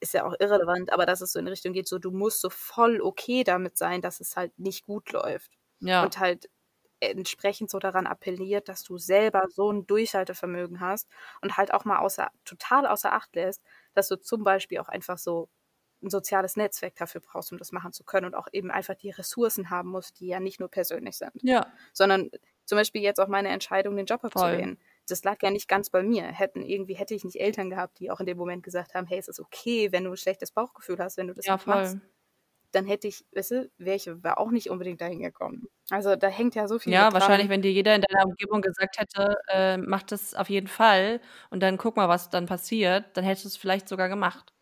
Ist 0.00 0.12
ja 0.12 0.26
auch 0.26 0.34
irrelevant, 0.38 0.92
aber 0.92 1.06
dass 1.06 1.20
es 1.20 1.32
so 1.32 1.38
in 1.38 1.48
Richtung 1.48 1.72
geht, 1.72 1.88
so 1.88 1.98
du 1.98 2.10
musst 2.10 2.40
so 2.40 2.50
voll 2.50 3.00
okay 3.00 3.44
damit 3.44 3.78
sein, 3.78 4.02
dass 4.02 4.20
es 4.20 4.36
halt 4.36 4.58
nicht 4.58 4.84
gut 4.84 5.10
läuft. 5.12 5.52
Ja. 5.80 6.02
Und 6.04 6.18
halt 6.18 6.50
entsprechend 7.00 7.70
so 7.70 7.78
daran 7.78 8.06
appelliert, 8.06 8.68
dass 8.68 8.82
du 8.82 8.98
selber 8.98 9.46
so 9.48 9.70
ein 9.70 9.86
Durchhaltevermögen 9.86 10.80
hast 10.80 11.08
und 11.40 11.56
halt 11.56 11.72
auch 11.72 11.84
mal 11.84 12.00
außer, 12.00 12.28
total 12.44 12.86
außer 12.86 13.12
Acht 13.12 13.34
lässt, 13.36 13.62
dass 13.94 14.08
du 14.08 14.16
zum 14.16 14.42
Beispiel 14.42 14.78
auch 14.78 14.88
einfach 14.88 15.18
so 15.18 15.48
ein 16.02 16.10
soziales 16.10 16.56
Netzwerk 16.56 16.96
dafür 16.96 17.20
brauchst, 17.20 17.52
um 17.52 17.58
das 17.58 17.72
machen 17.72 17.92
zu 17.92 18.04
können 18.04 18.26
und 18.26 18.34
auch 18.34 18.48
eben 18.52 18.70
einfach 18.70 18.94
die 18.94 19.10
Ressourcen 19.10 19.70
haben 19.70 19.90
musst, 19.90 20.20
die 20.20 20.28
ja 20.28 20.40
nicht 20.40 20.60
nur 20.60 20.68
persönlich 20.68 21.18
sind, 21.18 21.32
ja. 21.42 21.66
sondern 21.92 22.30
zum 22.64 22.76
Beispiel 22.76 23.02
jetzt 23.02 23.18
auch 23.18 23.28
meine 23.28 23.48
Entscheidung, 23.48 23.96
den 23.96 24.06
Job 24.06 24.24
abzulehnen. 24.24 24.78
Das 25.08 25.24
lag 25.24 25.42
ja 25.42 25.50
nicht 25.50 25.68
ganz 25.68 25.88
bei 25.88 26.02
mir. 26.02 26.24
Hätten 26.24 26.62
irgendwie 26.62 26.94
hätte 26.94 27.14
ich 27.14 27.24
nicht 27.24 27.40
Eltern 27.40 27.70
gehabt, 27.70 27.98
die 27.98 28.10
auch 28.10 28.20
in 28.20 28.26
dem 28.26 28.36
Moment 28.36 28.62
gesagt 28.62 28.94
haben, 28.94 29.06
hey, 29.06 29.18
es 29.18 29.26
ist 29.26 29.40
okay, 29.40 29.90
wenn 29.90 30.04
du 30.04 30.10
ein 30.10 30.16
schlechtes 30.18 30.50
Bauchgefühl 30.52 30.98
hast, 30.98 31.16
wenn 31.16 31.28
du 31.28 31.34
das 31.34 31.46
ja, 31.46 31.54
nicht 31.54 31.64
voll. 31.64 31.74
machst. 31.74 31.96
Dann 32.72 32.84
hätte 32.84 33.08
ich, 33.08 33.24
weißt 33.34 33.50
du, 33.52 33.70
welche 33.78 34.22
war 34.22 34.36
auch 34.36 34.50
nicht 34.50 34.68
unbedingt 34.68 35.00
dahin 35.00 35.20
gekommen. 35.20 35.68
Also 35.88 36.14
da 36.14 36.28
hängt 36.28 36.54
ja 36.54 36.68
so 36.68 36.78
viel. 36.78 36.92
Ja, 36.92 37.10
wahrscheinlich, 37.14 37.48
wenn 37.48 37.62
dir 37.62 37.72
jeder 37.72 37.94
in 37.94 38.02
deiner 38.02 38.26
Umgebung 38.26 38.60
gesagt 38.60 38.98
hätte, 38.98 39.36
äh, 39.48 39.78
mach 39.78 40.02
das 40.02 40.34
auf 40.34 40.50
jeden 40.50 40.68
Fall 40.68 41.22
und 41.48 41.60
dann 41.60 41.78
guck 41.78 41.96
mal, 41.96 42.10
was 42.10 42.28
dann 42.28 42.44
passiert, 42.44 43.16
dann 43.16 43.24
hättest 43.24 43.46
du 43.46 43.48
es 43.48 43.56
vielleicht 43.56 43.88
sogar 43.88 44.10
gemacht. 44.10 44.52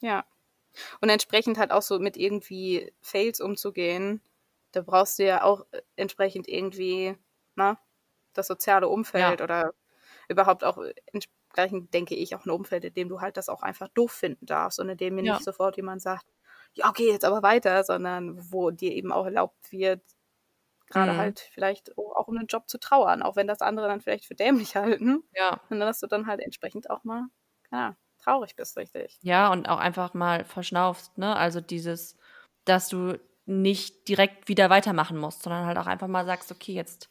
Ja. 0.00 0.24
Und 1.00 1.08
entsprechend 1.08 1.58
halt 1.58 1.70
auch 1.70 1.82
so 1.82 1.98
mit 1.98 2.16
irgendwie 2.16 2.92
Fails 3.00 3.40
umzugehen, 3.40 4.20
da 4.72 4.82
brauchst 4.82 5.18
du 5.18 5.24
ja 5.24 5.42
auch 5.42 5.64
äh, 5.70 5.82
entsprechend 5.96 6.48
irgendwie, 6.48 7.16
na, 7.54 7.78
das 8.32 8.48
soziale 8.48 8.88
Umfeld 8.88 9.40
ja. 9.40 9.44
oder 9.44 9.74
überhaupt 10.28 10.64
auch 10.64 10.78
entsprechend, 11.06 11.94
denke 11.94 12.14
ich, 12.14 12.34
auch 12.34 12.44
ein 12.44 12.50
Umfeld, 12.50 12.84
in 12.84 12.94
dem 12.94 13.08
du 13.08 13.20
halt 13.20 13.36
das 13.36 13.48
auch 13.48 13.62
einfach 13.62 13.88
doof 13.88 14.12
finden 14.12 14.46
darfst 14.46 14.80
und 14.80 14.88
in 14.88 14.96
dem 14.96 15.14
mir 15.14 15.24
ja. 15.24 15.34
nicht 15.34 15.44
sofort 15.44 15.76
jemand 15.76 16.02
sagt, 16.02 16.26
ja, 16.72 16.88
okay, 16.88 17.08
jetzt 17.08 17.24
aber 17.24 17.42
weiter, 17.42 17.84
sondern 17.84 18.52
wo 18.52 18.70
dir 18.70 18.92
eben 18.92 19.12
auch 19.12 19.26
erlaubt 19.26 19.70
wird, 19.70 20.02
gerade 20.88 21.12
mhm. 21.12 21.16
halt 21.18 21.40
vielleicht 21.40 21.96
auch 21.96 22.26
um 22.26 22.36
einen 22.36 22.48
Job 22.48 22.68
zu 22.68 22.78
trauern, 22.78 23.22
auch 23.22 23.36
wenn 23.36 23.46
das 23.46 23.60
andere 23.60 23.86
dann 23.86 24.00
vielleicht 24.00 24.26
für 24.26 24.34
dämlich 24.34 24.74
halten. 24.76 25.22
Ja. 25.34 25.60
Und 25.70 25.80
dass 25.80 26.00
du 26.00 26.06
dann 26.06 26.26
halt 26.26 26.40
entsprechend 26.40 26.90
auch 26.90 27.04
mal, 27.04 27.26
ja, 27.70 27.96
traurig 28.24 28.56
bist, 28.56 28.76
richtig. 28.76 29.18
Ja, 29.22 29.50
und 29.52 29.68
auch 29.68 29.78
einfach 29.78 30.14
mal 30.14 30.44
verschnaufst, 30.44 31.18
ne? 31.18 31.36
Also 31.36 31.60
dieses, 31.60 32.16
dass 32.64 32.88
du 32.88 33.18
nicht 33.46 34.08
direkt 34.08 34.48
wieder 34.48 34.70
weitermachen 34.70 35.18
musst, 35.18 35.42
sondern 35.42 35.66
halt 35.66 35.78
auch 35.78 35.86
einfach 35.86 36.08
mal 36.08 36.24
sagst, 36.24 36.50
okay, 36.50 36.72
jetzt 36.72 37.10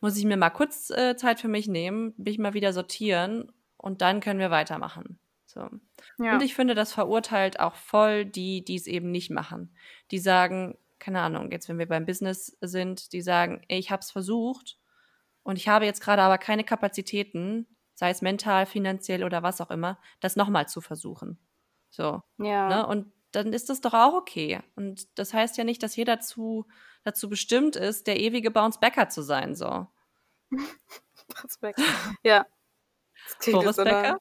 muss 0.00 0.16
ich 0.16 0.24
mir 0.24 0.36
mal 0.36 0.50
kurz 0.50 0.90
äh, 0.90 1.16
Zeit 1.16 1.40
für 1.40 1.48
mich 1.48 1.68
nehmen, 1.68 2.14
mich 2.16 2.38
mal 2.38 2.54
wieder 2.54 2.72
sortieren 2.72 3.52
und 3.76 4.00
dann 4.00 4.20
können 4.20 4.40
wir 4.40 4.50
weitermachen. 4.50 5.18
So. 5.44 5.68
Ja. 6.18 6.34
Und 6.34 6.42
ich 6.42 6.54
finde, 6.54 6.74
das 6.74 6.92
verurteilt 6.92 7.60
auch 7.60 7.74
voll 7.74 8.24
die, 8.24 8.64
die 8.64 8.76
es 8.76 8.86
eben 8.86 9.10
nicht 9.10 9.30
machen. 9.30 9.74
Die 10.10 10.18
sagen, 10.18 10.78
keine 10.98 11.20
Ahnung, 11.20 11.50
jetzt 11.50 11.68
wenn 11.68 11.78
wir 11.78 11.88
beim 11.88 12.06
Business 12.06 12.56
sind, 12.60 13.12
die 13.12 13.20
sagen, 13.20 13.62
ey, 13.68 13.78
ich 13.78 13.90
habe 13.90 14.00
es 14.00 14.10
versucht 14.10 14.78
und 15.42 15.56
ich 15.56 15.68
habe 15.68 15.84
jetzt 15.84 16.00
gerade 16.00 16.22
aber 16.22 16.38
keine 16.38 16.64
Kapazitäten, 16.64 17.66
sei 18.00 18.08
es 18.08 18.22
mental, 18.22 18.64
finanziell 18.64 19.24
oder 19.24 19.42
was 19.42 19.60
auch 19.60 19.70
immer, 19.70 19.98
das 20.20 20.34
nochmal 20.34 20.66
zu 20.66 20.80
versuchen. 20.80 21.38
So. 21.90 22.22
Ja. 22.38 22.68
Ne? 22.70 22.86
Und 22.86 23.12
dann 23.30 23.52
ist 23.52 23.68
das 23.68 23.82
doch 23.82 23.92
auch 23.92 24.14
okay. 24.14 24.62
Und 24.74 25.18
das 25.18 25.34
heißt 25.34 25.58
ja 25.58 25.64
nicht, 25.64 25.82
dass 25.82 25.96
jeder 25.96 26.16
dazu, 26.16 26.66
dazu 27.04 27.28
bestimmt 27.28 27.76
ist, 27.76 28.06
der 28.06 28.18
ewige 28.18 28.50
Bounce-Backer 28.50 29.10
zu 29.10 29.20
sein. 29.20 29.54
So. 29.54 29.86
Bounce-Backer. 30.50 31.82
Ja. 32.22 32.46
Das 33.26 33.38
klingt 33.40 33.60
Boris 33.60 33.76
so 33.76 33.84
Becker? 33.84 33.98
Eine, 33.98 34.18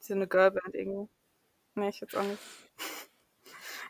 so 0.00 0.14
eine 0.14 0.26
Girlband 0.26 0.74
irgendwie. 0.74 1.08
Nee, 1.76 1.90
ich 1.90 2.00
jetzt 2.00 2.16
auch 2.16 2.24
nicht. 2.24 2.42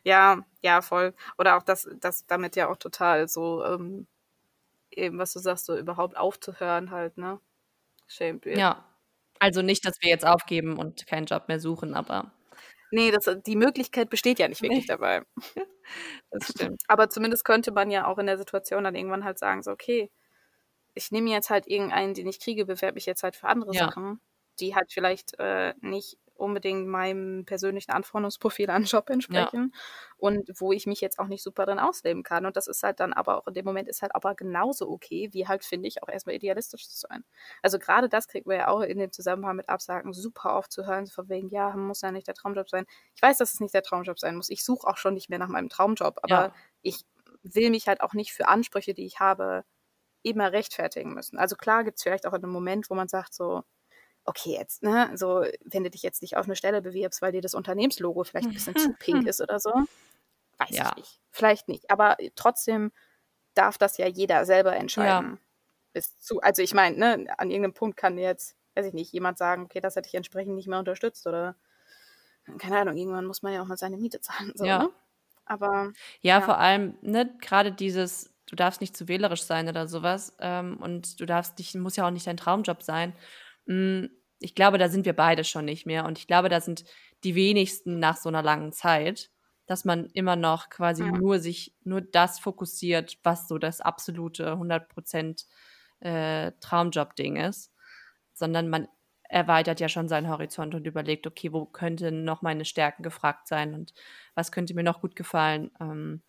Ja, 0.04 0.44
ja, 0.62 0.82
voll. 0.82 1.14
Oder 1.38 1.56
auch 1.56 1.62
das, 1.62 1.88
das 2.00 2.26
damit 2.26 2.56
ja 2.56 2.68
auch 2.68 2.76
total 2.76 3.28
so, 3.28 3.64
ähm, 3.64 4.08
eben, 4.90 5.16
was 5.16 5.32
du 5.32 5.38
sagst, 5.38 5.66
so 5.66 5.78
überhaupt 5.78 6.16
aufzuhören 6.16 6.90
halt, 6.90 7.18
ne? 7.18 7.38
Shame. 8.08 8.40
Ja. 8.44 8.84
Also 9.42 9.60
nicht, 9.60 9.84
dass 9.84 10.00
wir 10.00 10.08
jetzt 10.08 10.24
aufgeben 10.24 10.78
und 10.78 11.04
keinen 11.08 11.26
Job 11.26 11.48
mehr 11.48 11.58
suchen, 11.58 11.94
aber 11.94 12.32
Nee, 12.92 13.10
das, 13.10 13.24
die 13.44 13.56
Möglichkeit 13.56 14.08
besteht 14.08 14.38
ja 14.38 14.46
nicht 14.46 14.62
wirklich 14.62 14.82
nee. 14.82 14.86
dabei. 14.86 15.22
Das 16.30 16.48
stimmt. 16.48 16.80
Aber 16.86 17.10
zumindest 17.10 17.44
könnte 17.44 17.72
man 17.72 17.90
ja 17.90 18.06
auch 18.06 18.16
in 18.16 18.24
der 18.24 18.38
Situation 18.38 18.84
dann 18.84 18.94
irgendwann 18.94 19.24
halt 19.24 19.38
sagen, 19.38 19.62
so, 19.62 19.72
okay, 19.72 20.10
ich 20.94 21.10
nehme 21.10 21.28
jetzt 21.30 21.50
halt 21.50 21.66
irgendeinen, 21.66 22.14
den 22.14 22.28
ich 22.28 22.38
kriege, 22.38 22.64
bewerbe 22.64 22.94
mich 22.94 23.04
jetzt 23.04 23.24
halt 23.24 23.36
für 23.36 23.48
andere 23.48 23.74
ja. 23.74 23.86
Sachen, 23.86 24.20
die 24.60 24.74
halt 24.74 24.90
vielleicht 24.90 25.38
äh, 25.38 25.74
nicht 25.80 26.16
unbedingt 26.42 26.86
meinem 26.86 27.44
persönlichen 27.44 27.92
Anforderungsprofil 27.92 28.70
an 28.70 28.84
Job 28.84 29.08
entsprechen 29.10 29.72
ja. 29.72 29.80
und 30.16 30.50
wo 30.56 30.72
ich 30.72 30.86
mich 30.86 31.00
jetzt 31.00 31.18
auch 31.18 31.28
nicht 31.28 31.42
super 31.42 31.66
drin 31.66 31.78
ausleben 31.78 32.22
kann. 32.22 32.44
Und 32.46 32.56
das 32.56 32.66
ist 32.66 32.82
halt 32.82 33.00
dann 33.00 33.12
aber 33.12 33.38
auch 33.38 33.46
in 33.46 33.54
dem 33.54 33.64
Moment 33.64 33.88
ist 33.88 34.02
halt 34.02 34.14
aber 34.14 34.34
genauso 34.34 34.90
okay, 34.90 35.28
wie 35.32 35.46
halt, 35.48 35.64
finde 35.64 35.88
ich, 35.88 36.02
auch 36.02 36.08
erstmal 36.08 36.34
idealistisch 36.34 36.88
zu 36.88 36.98
sein. 36.98 37.24
Also 37.62 37.78
gerade 37.78 38.08
das 38.08 38.28
kriegen 38.28 38.48
wir 38.50 38.56
ja 38.56 38.68
auch 38.68 38.80
in 38.80 38.98
dem 38.98 39.12
Zusammenhang 39.12 39.56
mit 39.56 39.68
Absagen 39.68 40.12
super 40.12 40.56
oft 40.56 40.72
zu 40.72 40.86
hören, 40.86 41.06
so 41.06 41.12
von 41.12 41.28
wegen, 41.28 41.48
ja, 41.48 41.74
muss 41.76 42.02
ja 42.02 42.12
nicht 42.12 42.26
der 42.26 42.34
Traumjob 42.34 42.68
sein. 42.68 42.84
Ich 43.14 43.22
weiß, 43.22 43.38
dass 43.38 43.54
es 43.54 43.60
nicht 43.60 43.74
der 43.74 43.82
Traumjob 43.82 44.18
sein 44.18 44.36
muss. 44.36 44.50
Ich 44.50 44.64
suche 44.64 44.86
auch 44.86 44.96
schon 44.96 45.14
nicht 45.14 45.30
mehr 45.30 45.38
nach 45.38 45.48
meinem 45.48 45.68
Traumjob, 45.68 46.18
aber 46.22 46.34
ja. 46.34 46.54
ich 46.82 47.04
will 47.42 47.70
mich 47.70 47.88
halt 47.88 48.00
auch 48.00 48.14
nicht 48.14 48.32
für 48.32 48.48
Ansprüche, 48.48 48.94
die 48.94 49.06
ich 49.06 49.20
habe, 49.20 49.64
immer 50.22 50.52
rechtfertigen 50.52 51.14
müssen. 51.14 51.38
Also 51.38 51.56
klar 51.56 51.84
gibt 51.84 51.98
es 51.98 52.02
vielleicht 52.02 52.26
auch 52.26 52.32
einen 52.32 52.50
Moment, 52.50 52.90
wo 52.90 52.94
man 52.94 53.08
sagt 53.08 53.34
so, 53.34 53.64
okay, 54.24 54.52
jetzt, 54.52 54.82
ne, 54.82 55.10
so, 55.14 55.44
wenn 55.64 55.84
du 55.84 55.90
dich 55.90 56.02
jetzt 56.02 56.22
nicht 56.22 56.36
auf 56.36 56.46
eine 56.46 56.56
Stelle 56.56 56.82
bewirbst, 56.82 57.22
weil 57.22 57.32
dir 57.32 57.40
das 57.40 57.54
Unternehmenslogo 57.54 58.24
vielleicht 58.24 58.48
ein 58.48 58.54
bisschen 58.54 58.76
zu 58.76 58.92
pink 58.98 59.26
ist 59.26 59.40
oder 59.40 59.58
so, 59.58 59.72
weiß 60.58 60.70
ja. 60.70 60.90
ich 60.90 60.96
nicht. 60.96 61.20
Vielleicht 61.30 61.68
nicht. 61.68 61.90
Aber 61.90 62.16
trotzdem 62.34 62.92
darf 63.54 63.78
das 63.78 63.98
ja 63.98 64.06
jeder 64.06 64.44
selber 64.44 64.76
entscheiden. 64.76 65.32
Ja. 65.32 65.38
Bis 65.92 66.18
zu, 66.18 66.40
also 66.40 66.62
ich 66.62 66.72
meine, 66.74 66.96
ne, 66.96 67.26
an 67.38 67.50
irgendeinem 67.50 67.74
Punkt 67.74 67.96
kann 67.96 68.16
jetzt, 68.16 68.56
weiß 68.74 68.86
ich 68.86 68.94
nicht, 68.94 69.12
jemand 69.12 69.38
sagen, 69.38 69.64
okay, 69.64 69.80
das 69.80 69.96
hätte 69.96 70.08
ich 70.08 70.14
entsprechend 70.14 70.54
nicht 70.54 70.68
mehr 70.68 70.78
unterstützt 70.78 71.26
oder 71.26 71.56
keine 72.58 72.78
Ahnung, 72.78 72.96
irgendwann 72.96 73.26
muss 73.26 73.42
man 73.42 73.52
ja 73.52 73.62
auch 73.62 73.66
mal 73.66 73.76
seine 73.76 73.96
Miete 73.96 74.20
zahlen. 74.20 74.52
So, 74.54 74.64
ja. 74.64 74.84
Ne? 74.84 74.90
Aber. 75.44 75.92
Ja, 76.20 76.38
ja, 76.38 76.40
vor 76.40 76.58
allem, 76.58 76.96
ne, 77.02 77.32
gerade 77.40 77.72
dieses, 77.72 78.32
du 78.46 78.56
darfst 78.56 78.80
nicht 78.80 78.96
zu 78.96 79.08
wählerisch 79.08 79.42
sein 79.42 79.68
oder 79.68 79.86
sowas. 79.86 80.34
Ähm, 80.40 80.78
und 80.78 81.20
du 81.20 81.26
darfst 81.26 81.58
nicht, 81.58 81.74
muss 81.74 81.96
ja 81.96 82.06
auch 82.06 82.10
nicht 82.10 82.26
dein 82.26 82.36
Traumjob 82.36 82.82
sein. 82.82 83.14
Hm, 83.72 84.10
ich 84.38 84.54
glaube, 84.54 84.78
da 84.78 84.88
sind 84.88 85.06
wir 85.06 85.14
beide 85.14 85.44
schon 85.44 85.64
nicht 85.64 85.86
mehr. 85.86 86.04
Und 86.04 86.18
ich 86.18 86.26
glaube, 86.26 86.48
da 86.48 86.60
sind 86.60 86.84
die 87.24 87.34
wenigsten 87.34 87.98
nach 87.98 88.16
so 88.16 88.28
einer 88.28 88.42
langen 88.42 88.72
Zeit, 88.72 89.30
dass 89.66 89.84
man 89.84 90.06
immer 90.10 90.36
noch 90.36 90.68
quasi 90.68 91.04
ja. 91.04 91.12
nur 91.12 91.38
sich, 91.38 91.74
nur 91.84 92.00
das 92.02 92.38
fokussiert, 92.40 93.18
was 93.22 93.48
so 93.48 93.58
das 93.58 93.80
absolute 93.80 94.54
100% 94.54 95.46
äh, 96.00 96.52
Traumjob-Ding 96.60 97.36
ist, 97.36 97.72
sondern 98.34 98.68
man 98.68 98.88
erweitert 99.22 99.80
ja 99.80 99.88
schon 99.88 100.08
seinen 100.08 100.28
Horizont 100.28 100.74
und 100.74 100.86
überlegt, 100.86 101.26
okay, 101.26 101.52
wo 101.52 101.64
könnten 101.64 102.24
noch 102.24 102.42
meine 102.42 102.66
Stärken 102.66 103.02
gefragt 103.02 103.48
sein 103.48 103.72
und 103.72 103.94
was 104.34 104.52
könnte 104.52 104.74
mir 104.74 104.82
noch 104.82 105.00
gut 105.00 105.16
gefallen, 105.16 105.70
ähm, 105.80 106.22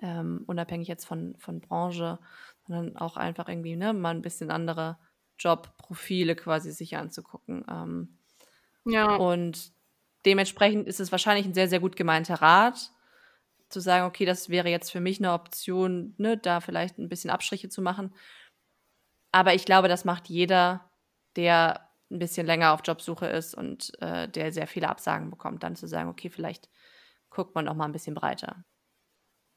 ähm, 0.00 0.44
unabhängig 0.46 0.88
jetzt 0.88 1.04
von, 1.04 1.36
von 1.38 1.60
Branche, 1.60 2.18
sondern 2.66 2.96
auch 2.96 3.16
einfach 3.16 3.48
irgendwie 3.48 3.76
ne, 3.76 3.92
mal 3.92 4.14
ein 4.14 4.22
bisschen 4.22 4.50
andere 4.50 4.96
Jobprofile 5.38 6.36
quasi 6.36 6.72
sich 6.72 6.96
anzugucken. 6.96 7.64
Ähm, 7.68 8.18
ja. 8.84 9.16
Und 9.16 9.72
dementsprechend 10.24 10.86
ist 10.86 11.00
es 11.00 11.12
wahrscheinlich 11.12 11.46
ein 11.46 11.54
sehr, 11.54 11.68
sehr 11.68 11.80
gut 11.80 11.96
gemeinter 11.96 12.36
Rat, 12.36 12.92
zu 13.68 13.80
sagen, 13.80 14.06
okay, 14.06 14.24
das 14.24 14.48
wäre 14.48 14.68
jetzt 14.68 14.90
für 14.90 15.00
mich 15.00 15.18
eine 15.18 15.32
Option, 15.32 16.14
ne, 16.16 16.38
da 16.38 16.60
vielleicht 16.60 16.98
ein 16.98 17.08
bisschen 17.08 17.30
Abstriche 17.30 17.68
zu 17.68 17.82
machen. 17.82 18.14
Aber 19.30 19.54
ich 19.54 19.64
glaube, 19.64 19.88
das 19.88 20.04
macht 20.04 20.28
jeder, 20.28 20.90
der 21.36 21.88
ein 22.10 22.18
bisschen 22.18 22.46
länger 22.46 22.72
auf 22.72 22.80
Jobsuche 22.84 23.26
ist 23.26 23.54
und 23.54 23.92
äh, 24.00 24.28
der 24.28 24.52
sehr 24.52 24.66
viele 24.66 24.88
Absagen 24.88 25.30
bekommt, 25.30 25.62
dann 25.62 25.76
zu 25.76 25.86
sagen, 25.86 26.08
okay, 26.08 26.30
vielleicht 26.30 26.70
guckt 27.28 27.54
man 27.54 27.68
auch 27.68 27.74
mal 27.74 27.84
ein 27.84 27.92
bisschen 27.92 28.14
breiter. 28.14 28.64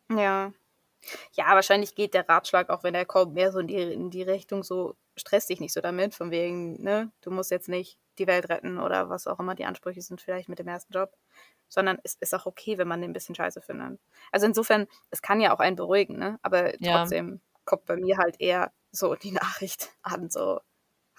Ja. 0.09 0.51
Ja, 1.33 1.45
wahrscheinlich 1.55 1.95
geht 1.95 2.13
der 2.13 2.27
Ratschlag, 2.27 2.69
auch 2.69 2.83
wenn 2.83 2.95
er 2.95 3.05
kommt, 3.05 3.33
mehr 3.33 3.51
so 3.51 3.59
in 3.59 3.67
die, 3.67 3.75
in 3.75 4.09
die 4.09 4.23
Richtung 4.23 4.63
so, 4.63 4.95
stress 5.15 5.47
dich 5.47 5.59
nicht 5.59 5.73
so 5.73 5.81
damit, 5.81 6.15
von 6.15 6.31
wegen, 6.31 6.81
ne, 6.81 7.11
du 7.21 7.31
musst 7.31 7.51
jetzt 7.51 7.69
nicht 7.69 7.99
die 8.17 8.27
Welt 8.27 8.49
retten 8.49 8.79
oder 8.79 9.09
was 9.09 9.27
auch 9.27 9.39
immer 9.39 9.55
die 9.55 9.65
Ansprüche 9.65 10.01
sind, 10.01 10.21
vielleicht 10.21 10.49
mit 10.49 10.59
dem 10.59 10.67
ersten 10.67 10.93
Job, 10.93 11.15
sondern 11.67 11.97
es 12.03 12.15
ist 12.15 12.33
auch 12.35 12.45
okay, 12.45 12.77
wenn 12.77 12.87
man 12.87 13.01
den 13.01 13.11
ein 13.11 13.13
bisschen 13.13 13.35
scheiße 13.35 13.61
findet. 13.61 13.99
Also 14.31 14.45
insofern, 14.45 14.87
es 15.09 15.21
kann 15.21 15.41
ja 15.41 15.53
auch 15.53 15.59
einen 15.59 15.75
beruhigen, 15.75 16.17
ne, 16.17 16.39
aber 16.41 16.73
trotzdem 16.73 17.33
ja. 17.33 17.39
kommt 17.65 17.85
bei 17.85 17.95
mir 17.95 18.17
halt 18.17 18.39
eher 18.39 18.71
so 18.91 19.15
die 19.15 19.31
Nachricht 19.31 19.89
an, 20.01 20.29
so, 20.29 20.59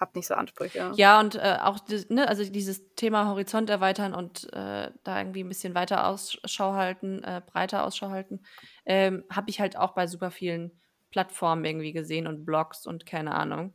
hab 0.03 0.17
nicht 0.17 0.27
so 0.27 0.35
Ansprüche. 0.35 0.93
Ja, 0.97 1.21
und 1.21 1.37
äh, 1.37 1.59
auch 1.63 1.79
ne, 2.09 2.29
also 2.29 2.45
dieses 2.45 2.95
Thema 2.97 3.29
Horizont 3.29 3.71
erweitern 3.71 4.15
und 4.15 4.53
äh, 4.53 4.91
da 5.05 5.19
irgendwie 5.19 5.45
ein 5.45 5.49
bisschen 5.49 5.75
weiter 5.75 6.07
Ausschau 6.07 6.75
halten, 6.75 7.23
äh, 7.23 7.41
breiter 7.47 7.85
Ausschau 7.85 8.11
halten, 8.11 8.41
ähm, 8.85 9.25
habe 9.31 9.49
ich 9.49 9.61
halt 9.61 9.77
auch 9.77 9.93
bei 9.95 10.07
super 10.07 10.31
vielen 10.31 10.73
Plattformen 11.11 11.65
irgendwie 11.65 11.93
gesehen 11.93 12.27
und 12.27 12.45
Blogs 12.45 12.87
und 12.87 13.07
keine 13.07 13.35
Ahnung. 13.35 13.75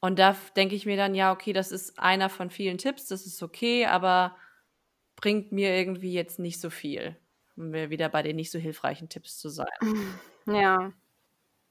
Und 0.00 0.18
da 0.18 0.34
denke 0.56 0.74
ich 0.74 0.86
mir 0.86 0.96
dann, 0.96 1.14
ja, 1.14 1.32
okay, 1.32 1.52
das 1.52 1.72
ist 1.72 1.98
einer 1.98 2.30
von 2.30 2.50
vielen 2.50 2.78
Tipps, 2.78 3.06
das 3.06 3.26
ist 3.26 3.42
okay, 3.42 3.86
aber 3.86 4.36
bringt 5.16 5.52
mir 5.52 5.76
irgendwie 5.76 6.12
jetzt 6.12 6.38
nicht 6.38 6.60
so 6.60 6.70
viel, 6.70 7.16
um 7.56 7.72
wieder 7.72 8.08
bei 8.08 8.22
den 8.22 8.36
nicht 8.36 8.50
so 8.50 8.58
hilfreichen 8.58 9.08
Tipps 9.08 9.38
zu 9.38 9.48
sein. 9.50 9.66
Ja. 10.46 10.92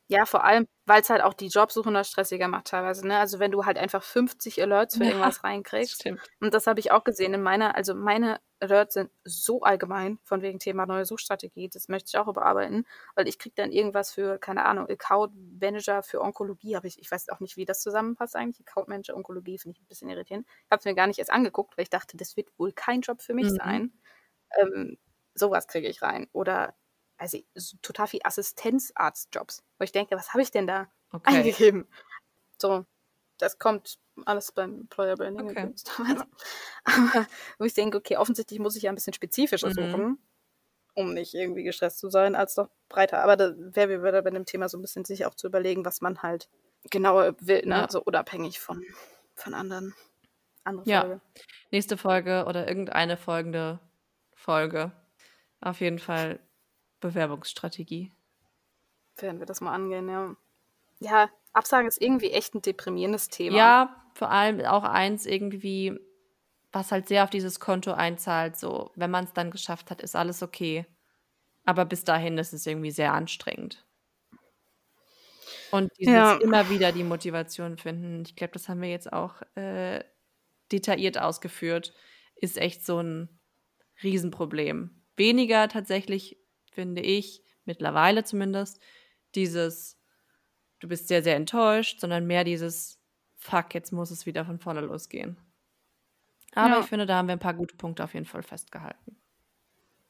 Ja, 0.10 0.26
vor 0.26 0.46
allem, 0.46 0.68
weil 0.86 1.02
es 1.02 1.10
halt 1.10 1.22
auch 1.22 1.34
die 1.34 1.48
Jobsuche 1.48 1.92
noch 1.92 2.06
stressiger 2.06 2.48
macht 2.48 2.68
teilweise. 2.68 3.06
Ne? 3.06 3.20
Also 3.20 3.40
wenn 3.40 3.52
du 3.52 3.66
halt 3.66 3.78
einfach 3.78 4.02
50 4.02 4.62
Alerts 4.62 4.96
für 4.96 5.04
ja, 5.04 5.10
irgendwas 5.10 5.44
reinkriegst. 5.44 5.96
Stimmt. 5.96 6.22
Und 6.40 6.54
das 6.54 6.66
habe 6.66 6.80
ich 6.80 6.92
auch 6.92 7.04
gesehen 7.04 7.34
in 7.34 7.42
meiner, 7.42 7.76
also 7.76 7.94
meine 7.94 8.40
Alerts 8.62 8.94
sind 8.94 9.12
so 9.26 9.64
allgemein 9.64 10.18
von 10.24 10.42
wegen 10.42 10.60
Thema 10.60 10.86
neue 10.86 11.04
Suchstrategie. 11.04 11.68
Das 11.68 11.90
möchte 11.90 12.08
ich 12.08 12.18
auch 12.18 12.30
überarbeiten, 12.30 12.88
weil 13.16 13.28
ich 13.28 13.38
kriege 13.38 13.56
dann 13.58 13.74
irgendwas 13.74 14.12
für, 14.12 14.38
keine 14.38 14.66
Ahnung, 14.66 14.88
Account 14.90 15.34
Manager 15.60 16.02
für 16.04 16.22
Onkologie. 16.22 16.78
Aber 16.78 16.86
ich, 16.86 17.00
ich 17.00 17.12
weiß 17.12 17.28
auch 17.28 17.42
nicht, 17.42 17.58
wie 17.58 17.66
das 17.66 17.82
zusammenpasst 17.82 18.38
eigentlich. 18.38 18.66
Account 18.66 18.88
Manager 18.88 19.18
Onkologie 19.18 19.58
finde 19.58 19.76
ich 19.76 19.84
ein 19.84 19.88
bisschen 19.88 20.10
irritierend. 20.10 20.48
Ich 20.48 20.72
habe 20.72 20.80
es 20.80 20.86
mir 20.86 20.96
gar 20.96 21.08
nicht 21.08 21.20
erst 21.20 21.32
angeguckt, 21.32 21.78
weil 21.78 21.84
ich 21.84 21.90
dachte, 21.90 22.16
das 22.16 22.38
wird 22.38 22.48
wohl 22.58 22.72
kein 22.72 23.02
Job 23.02 23.22
für 23.22 23.34
mich 23.34 23.52
mhm. 23.52 23.58
sein. 23.58 23.94
Ähm, 24.58 24.98
sowas 25.34 25.68
kriege 25.68 25.90
ich 25.90 26.02
rein. 26.02 26.30
Oder 26.32 26.76
also 27.18 27.40
total 27.82 28.08
viel 28.08 28.22
Assistenzarztjobs, 28.24 29.64
wo 29.78 29.84
ich 29.84 29.92
denke, 29.92 30.16
was 30.16 30.34
habe 30.34 30.42
ich 30.42 30.52
denn 30.52 30.68
da 30.68 30.88
okay. 31.12 31.36
eingegeben? 31.36 31.88
So, 32.58 32.86
das 33.38 33.60
kommt 33.60 33.98
alles 34.26 34.52
beim 34.52 34.82
Employer 34.82 35.16
Branding. 35.16 35.50
Okay. 35.50 35.74
Aber 36.84 37.28
wo 37.60 37.66
ich 37.66 37.74
denke, 37.74 37.98
okay, 37.98 38.18
offensichtlich 38.18 38.60
muss 38.60 38.76
ich 38.76 38.84
ja 38.84 38.92
ein 38.92 38.96
bisschen 38.96 39.14
spezifischer 39.14 39.70
mhm. 39.70 39.74
suchen, 39.74 40.18
um 40.96 41.14
nicht 41.14 41.34
irgendwie 41.34 41.64
gestresst 41.64 42.00
zu 42.00 42.10
sein, 42.10 42.36
als 42.36 42.56
doch 42.56 42.70
breiter. 42.90 43.22
Aber 43.24 43.36
da 43.36 43.54
wäre 43.58 44.04
wir 44.04 44.22
bei 44.22 44.30
dem 44.30 44.46
Thema 44.46 44.70
so 44.70 44.78
ein 44.78 44.82
bisschen 44.82 45.06
sich 45.06 45.26
auch 45.26 45.36
zu 45.36 45.48
überlegen, 45.48 45.86
was 45.86 46.02
man 46.02 46.22
halt 46.24 46.50
genauer 46.90 47.36
will, 47.40 47.64
ne? 47.66 47.76
Ja. 47.76 47.86
Also 47.86 48.02
unabhängig 48.02 48.60
von, 48.60 48.84
von 49.36 49.54
anderen. 49.54 49.94
Andere 50.64 50.90
ja. 50.90 51.02
Folge. 51.02 51.22
Nächste 51.72 51.98
Folge 51.98 52.46
oder 52.48 52.68
irgendeine 52.68 53.18
folgende 53.18 53.80
Folge. 54.36 54.92
Auf 55.62 55.80
jeden 55.80 56.00
Fall 56.00 56.40
Bewerbungsstrategie. 57.00 58.12
Werden 59.18 59.40
wir 59.40 59.46
das 59.46 59.62
mal 59.62 59.74
angehen, 59.74 60.10
ja. 60.10 60.36
Ja, 61.00 61.30
Absagen 61.54 61.88
ist 61.88 62.02
irgendwie 62.02 62.32
echt 62.32 62.56
ein 62.56 62.62
deprimierendes 62.62 63.30
Thema. 63.30 63.58
Ja, 63.58 64.04
vor 64.14 64.30
allem 64.32 64.62
auch 64.66 64.84
eins 64.84 65.26
irgendwie, 65.26 66.00
was 66.72 66.92
halt 66.92 67.08
sehr 67.08 67.24
auf 67.24 67.30
dieses 67.30 67.60
Konto 67.60 67.92
einzahlt. 67.94 68.58
So, 68.58 68.92
wenn 68.96 69.12
man 69.12 69.26
es 69.26 69.34
dann 69.34 69.52
geschafft 69.52 69.92
hat, 69.92 70.02
ist 70.02 70.16
alles 70.16 70.44
okay. 70.44 70.86
Aber 71.66 71.86
bis 71.86 72.04
dahin 72.04 72.38
ist 72.38 72.54
es 72.54 72.66
irgendwie 72.66 72.92
sehr 72.92 73.14
anstrengend. 73.14 73.86
Und 75.72 75.92
dieses 76.00 76.14
Ja. 76.14 76.34
immer 76.40 76.70
wieder 76.70 76.92
die 76.92 77.04
Motivation 77.04 77.78
finden, 77.78 78.24
ich 78.26 78.36
glaube, 78.36 78.54
das 78.54 78.70
haben 78.70 78.82
wir 78.82 78.90
jetzt 78.90 79.12
auch 79.12 79.42
äh, 79.56 80.04
detailliert 80.72 81.18
ausgeführt, 81.20 81.94
ist 82.36 82.58
echt 82.58 82.86
so 82.86 83.00
ein 83.02 83.40
Riesenproblem. 84.04 85.02
Weniger 85.18 85.68
tatsächlich, 85.68 86.38
finde 86.78 87.02
ich, 87.02 87.42
mittlerweile 87.66 88.24
zumindest, 88.24 88.80
dieses, 89.34 89.98
du 90.80 90.88
bist 90.88 91.08
sehr, 91.08 91.24
sehr 91.24 91.36
enttäuscht, 91.36 92.00
sondern 92.00 92.28
mehr 92.28 92.44
dieses, 92.44 93.00
fuck, 93.36 93.74
jetzt 93.74 93.92
muss 93.92 94.12
es 94.12 94.28
wieder 94.28 94.46
von 94.46 94.60
vorne 94.60 94.82
losgehen. 94.82 95.38
Aber 96.54 96.76
Ja. 96.76 96.80
ich 96.82 96.86
finde, 96.86 97.08
da 97.08 97.16
haben 97.18 97.28
wir 97.28 97.34
ein 97.34 97.40
paar 97.40 97.56
gute 97.56 97.76
Punkte 97.76 98.04
auf 98.04 98.14
jeden 98.14 98.28
Fall 98.28 98.44
festgehalten. 98.44 99.20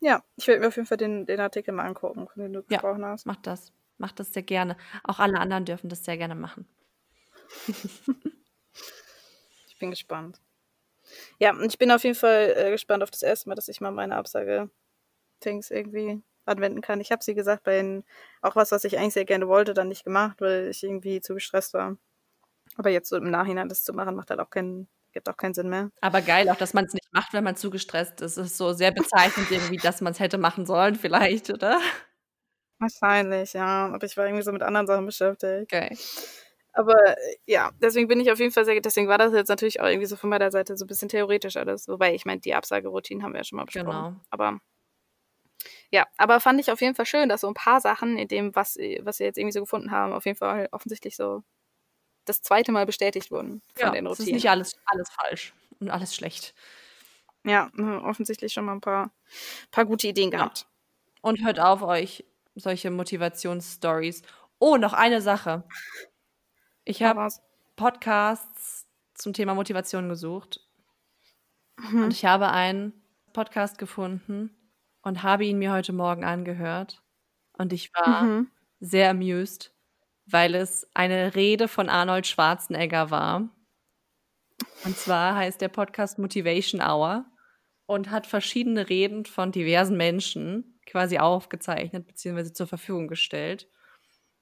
Ja, 0.01 0.21
ich 0.35 0.45
werde 0.47 0.59
mir 0.59 0.67
auf 0.67 0.75
jeden 0.75 0.87
Fall 0.87 0.97
den, 0.97 1.25
den 1.25 1.39
Artikel 1.39 1.73
mal 1.73 1.85
angucken, 1.85 2.27
dem 2.35 2.51
du 2.51 2.59
Ja. 2.59 2.79
gesprochen 2.79 3.05
hast. 3.05 3.25
Macht 3.25 3.47
das. 3.47 3.71
Macht 3.97 4.19
das 4.19 4.33
sehr 4.33 4.43
gerne. 4.43 4.75
Auch 5.05 5.19
alle 5.19 5.39
anderen 5.39 5.63
dürfen 5.63 5.87
das 5.89 6.03
sehr 6.03 6.17
gerne 6.17 6.35
machen. 6.35 6.67
Ich 9.69 9.79
bin 9.79 9.91
gespannt. 9.91 10.41
Ja, 11.39 11.51
und 11.51 11.65
ich 11.67 11.77
bin 11.77 11.91
auf 11.91 12.03
jeden 12.03 12.15
Fall 12.15 12.53
äh, 12.57 12.71
gespannt 12.71 13.03
auf 13.03 13.11
das 13.11 13.21
erste 13.21 13.47
Mal, 13.47 13.53
dass 13.55 13.67
ich 13.67 13.79
mal 13.79 13.91
meine 13.91 14.15
Absage-Things 14.15 15.69
irgendwie 15.69 16.21
anwenden 16.47 16.81
kann. 16.81 17.01
Ich 17.01 17.11
habe 17.11 17.23
sie 17.23 17.35
gesagt, 17.35 17.63
bei 17.63 17.77
den, 17.77 18.03
auch 18.41 18.55
was, 18.55 18.71
was 18.71 18.83
ich 18.83 18.97
eigentlich 18.97 19.13
sehr 19.13 19.25
gerne 19.25 19.47
wollte, 19.47 19.73
dann 19.73 19.87
nicht 19.87 20.03
gemacht, 20.03 20.41
weil 20.41 20.69
ich 20.69 20.83
irgendwie 20.83 21.21
zu 21.21 21.33
gestresst 21.33 21.73
war. 21.73 21.97
Aber 22.75 22.89
jetzt 22.89 23.09
so 23.09 23.17
im 23.17 23.29
Nachhinein 23.29 23.69
das 23.69 23.83
zu 23.83 23.93
machen, 23.93 24.15
macht 24.15 24.29
halt 24.29 24.39
auch 24.39 24.49
keinen, 24.49 24.87
gibt 25.13 25.29
auch 25.29 25.37
keinen 25.37 25.53
Sinn 25.53 25.69
mehr. 25.69 25.89
Aber 26.01 26.21
geil 26.21 26.49
auch, 26.49 26.55
dass 26.55 26.73
man 26.73 26.85
es 26.85 26.93
nicht 26.93 27.11
macht, 27.11 27.33
wenn 27.33 27.43
man 27.43 27.55
zu 27.55 27.69
gestresst 27.69 28.21
ist. 28.21 28.37
Es 28.37 28.47
ist 28.47 28.57
so 28.57 28.73
sehr 28.73 28.91
bezeichnend 28.91 29.49
irgendwie, 29.51 29.77
dass 29.77 30.01
man 30.01 30.13
es 30.13 30.19
hätte 30.19 30.37
machen 30.37 30.65
sollen 30.65 30.95
vielleicht, 30.95 31.49
oder? 31.49 31.79
Wahrscheinlich, 32.79 33.53
ja. 33.53 33.87
Aber 33.87 34.05
ich 34.05 34.15
war 34.17 34.25
irgendwie 34.25 34.43
so 34.43 34.51
mit 34.51 34.61
anderen 34.61 34.85
Sachen 34.87 35.05
beschäftigt. 35.05 35.71
Geil. 35.71 35.97
Aber 36.73 36.93
äh, 36.93 37.15
ja, 37.47 37.71
deswegen 37.81 38.07
bin 38.07 38.19
ich 38.19 38.31
auf 38.31 38.39
jeden 38.39 38.51
Fall 38.51 38.65
sehr, 38.65 38.79
deswegen 38.79 39.07
war 39.07 39.17
das 39.17 39.33
jetzt 39.33 39.47
natürlich 39.47 39.81
auch 39.81 39.87
irgendwie 39.87 40.05
so 40.05 40.15
von 40.15 40.29
meiner 40.29 40.51
Seite 40.51 40.77
so 40.77 40.85
ein 40.85 40.87
bisschen 40.87 41.09
theoretisch 41.09 41.57
alles. 41.57 41.87
Wobei, 41.87 42.13
ich 42.13 42.25
meine, 42.25 42.39
die 42.39 42.53
Absageroutinen 42.53 43.23
haben 43.23 43.33
wir 43.33 43.39
ja 43.39 43.43
schon 43.43 43.57
mal 43.57 43.65
besprochen. 43.65 43.87
Genau. 43.87 44.15
Aber 44.29 44.59
ja, 45.91 46.05
aber 46.17 46.39
fand 46.39 46.59
ich 46.59 46.71
auf 46.71 46.81
jeden 46.81 46.95
Fall 46.95 47.05
schön, 47.05 47.29
dass 47.29 47.41
so 47.41 47.47
ein 47.47 47.53
paar 47.53 47.79
Sachen 47.81 48.17
in 48.17 48.27
dem, 48.27 48.55
was, 48.55 48.75
was 49.01 49.19
wir 49.19 49.25
jetzt 49.25 49.37
irgendwie 49.37 49.53
so 49.53 49.61
gefunden 49.61 49.91
haben, 49.91 50.13
auf 50.13 50.25
jeden 50.25 50.37
Fall 50.37 50.67
offensichtlich 50.71 51.15
so 51.15 51.43
das 52.25 52.41
zweite 52.41 52.71
Mal 52.73 52.85
bestätigt 52.85 53.31
wurden 53.31 53.61
von 53.75 53.87
Ja, 53.87 53.91
den 53.91 54.05
es 54.05 54.13
ist 54.13 54.19
Routinen. 54.19 54.35
nicht 54.35 54.49
alles, 54.49 54.75
alles 54.85 55.09
falsch 55.09 55.53
und 55.79 55.89
alles 55.89 56.13
schlecht. 56.13 56.53
Ja, 57.45 57.71
äh, 57.77 57.81
offensichtlich 57.81 58.51
schon 58.51 58.65
mal 58.65 58.73
ein 58.73 58.81
paar, 58.81 59.11
paar 59.71 59.85
gute 59.85 60.07
Ideen 60.07 60.31
Ja. 60.31 60.39
gehabt. 60.39 60.67
Und 61.21 61.43
hört 61.45 61.59
auf, 61.59 61.81
euch 61.81 62.25
solche 62.55 62.91
Motivationsstories. 62.91 64.23
Oh, 64.59 64.75
noch 64.77 64.93
eine 64.93 65.21
Sache. 65.21 65.63
Ich 66.83 67.03
habe 67.03 67.27
Podcasts 67.75 68.87
zum 69.13 69.33
Thema 69.33 69.53
Motivation 69.55 70.09
gesucht. 70.09 70.59
Mhm. 71.77 72.03
Und 72.05 72.11
ich 72.11 72.25
habe 72.25 72.49
einen 72.49 72.93
Podcast 73.33 73.77
gefunden 73.77 74.53
und 75.07 75.23
habe 75.23 75.45
ihn 75.45 75.59
mir 75.59 75.71
heute 75.73 75.93
Morgen 75.93 76.23
angehört. 76.25 77.03
Und 77.57 77.73
ich 77.73 77.91
war 77.93 78.23
Mhm. 78.23 78.51
sehr 78.79 79.11
amused, 79.11 79.73
weil 80.25 80.55
es 80.55 80.89
eine 80.95 81.35
Rede 81.35 81.67
von 81.67 81.89
Arnold 81.89 82.27
Schwarzenegger 82.27 83.11
war. 83.11 83.49
Und 84.83 84.97
zwar 84.97 85.35
heißt 85.35 85.61
der 85.61 85.69
Podcast 85.69 86.19
Motivation 86.19 86.81
Hour 86.81 87.25
und 87.85 88.11
hat 88.11 88.27
verschiedene 88.27 88.89
Reden 88.89 89.25
von 89.25 89.51
diversen 89.51 89.97
Menschen 89.97 90.79
quasi 90.85 91.17
aufgezeichnet 91.19 92.07
bzw. 92.07 92.53
zur 92.53 92.67
Verfügung 92.67 93.07
gestellt. 93.07 93.69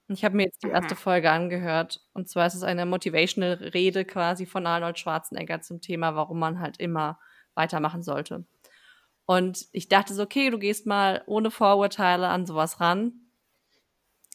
Und 0.08 0.16
ich 0.18 0.26
habe 0.26 0.36
mir 0.38 0.46
jetzt 0.46 0.64
die 0.64 0.70
erste. 0.70 0.96
Folge 0.96 1.32
angehört. 1.32 2.02
Und 2.14 2.30
zwar 2.30 2.48
ist 2.48 2.56
es 2.56 2.64
eine 2.64 2.86
motivational 2.86 3.54
Rede 3.56 4.06
quasi 4.06 4.46
von 4.46 4.68
Arnold 4.68 5.00
Schwarzenegger 5.00 5.62
zum 5.62 5.82
Thema, 5.82 6.16
warum 6.16 6.40
man 6.40 6.60
halt 6.60 6.80
immer 6.80 7.20
weitermachen 7.56 8.04
sollte. 8.04 8.46
Und 9.26 9.68
ich 9.72 9.88
dachte 9.90 10.14
so, 10.14 10.24
okay, 10.24 10.50
du 10.50 10.60
gehst 10.60 10.86
mal 10.86 11.24
ohne 11.28 11.52
Vorurteile 11.52 12.28
an 12.28 12.46
sowas 12.46 12.80
ran. 12.80 13.22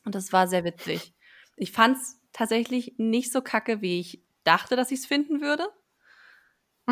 Und 0.05 0.15
das 0.15 0.33
war 0.33 0.47
sehr 0.49 0.65
witzig. 0.65 1.15
Ich 1.57 1.73
fand 1.73 1.97
es 1.97 2.21
tatsächlich 2.33 2.95
nicht 2.99 3.33
so 3.33 3.43
kacke, 3.43 3.81
wie 3.83 4.01
ich 4.01 4.23
dachte, 4.45 4.77
dass 4.77 4.91
ich 4.91 5.01
es 5.01 5.07
finden 5.07 5.41
würde. 5.41 5.69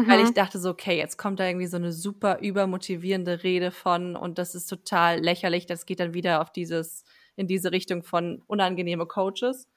Weil 0.05 0.21
ich 0.21 0.33
Mhm. 0.33 0.35
dachte 0.35 0.59
so, 0.59 0.71
okay, 0.71 0.97
jetzt 0.97 1.19
kommt 1.19 1.39
da 1.39 1.47
irgendwie 1.47 1.67
so 1.67 1.77
eine 1.77 1.93
super 1.93 2.39
übermotivierende 2.41 3.43
Rede 3.43 3.71
von 3.71 4.17
und 4.17 4.39
das 4.39 4.55
ist 4.55 4.67
total 4.67 5.21
lächerlich. 5.21 5.67
Das 5.67 5.85
geht 5.87 6.01
dann 6.01 6.15
wieder 6.15 6.41
auf 6.41 6.51
dieses, 6.51 7.05
in 7.37 7.47
diese 7.47 7.73
Richtung 7.73 8.03
von 8.03 8.43
unangenehme 8.47 9.07
Coaches. 9.07 9.69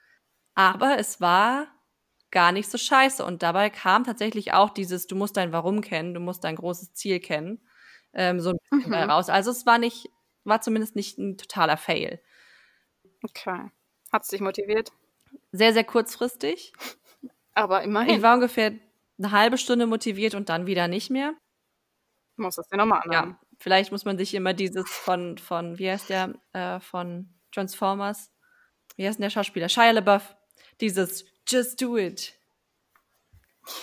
Aber 0.55 0.97
es 0.99 1.21
war 1.21 1.67
gar 2.31 2.51
nicht 2.53 2.69
so 2.69 2.77
scheiße. 2.77 3.25
Und 3.25 3.43
dabei 3.43 3.69
kam 3.69 4.03
tatsächlich 4.05 4.53
auch 4.53 4.69
dieses, 4.71 5.07
du 5.07 5.15
musst 5.15 5.37
dein 5.37 5.53
Warum 5.53 5.81
kennen, 5.81 6.13
du 6.13 6.21
musst 6.21 6.43
dein 6.45 6.55
großes 6.57 6.93
Ziel 6.93 7.19
kennen, 7.19 7.61
ähm, 8.13 8.39
so 8.39 8.51
ein 8.51 8.57
bisschen 8.69 8.89
Mhm. 8.91 9.09
raus. 9.09 9.29
Also 9.29 9.51
es 9.51 9.65
war 9.65 9.77
nicht, 9.77 10.09
war 10.43 10.61
zumindest 10.61 10.95
nicht 10.95 11.17
ein 11.17 11.37
totaler 11.37 11.77
Fail. 11.77 12.21
Okay. 13.23 13.69
Hat 14.11 14.23
es 14.23 14.29
dich 14.29 14.41
motiviert? 14.41 14.91
Sehr, 15.51 15.73
sehr 15.73 15.83
kurzfristig. 15.83 16.73
Aber 17.53 17.81
Ich 17.81 17.87
immerhin. 17.87 18.21
war 18.21 18.35
ungefähr 18.35 18.73
eine 19.17 19.31
halbe 19.31 19.57
Stunde 19.57 19.85
motiviert 19.85 20.33
und 20.35 20.49
dann 20.49 20.65
wieder 20.65 20.87
nicht 20.87 21.09
mehr. 21.09 21.33
muss 22.37 22.55
das 22.55 22.67
ja 22.71 22.77
nochmal 22.77 23.01
anhören. 23.03 23.29
Ja, 23.31 23.39
vielleicht 23.59 23.91
muss 23.91 24.03
man 24.05 24.17
sich 24.17 24.33
immer 24.33 24.53
dieses 24.53 24.89
von, 24.89 25.37
von 25.37 25.77
wie 25.77 25.89
heißt 25.91 26.09
der, 26.09 26.33
äh, 26.53 26.79
von 26.79 27.29
Transformers, 27.51 28.31
wie 28.95 29.05
heißt 29.07 29.19
denn 29.19 29.23
der 29.23 29.29
Schauspieler? 29.29 29.69
Shia 29.69 29.91
LaBeouf, 29.91 30.35
dieses 30.79 31.25
Just 31.47 31.81
do 31.81 31.97
it. 31.97 32.33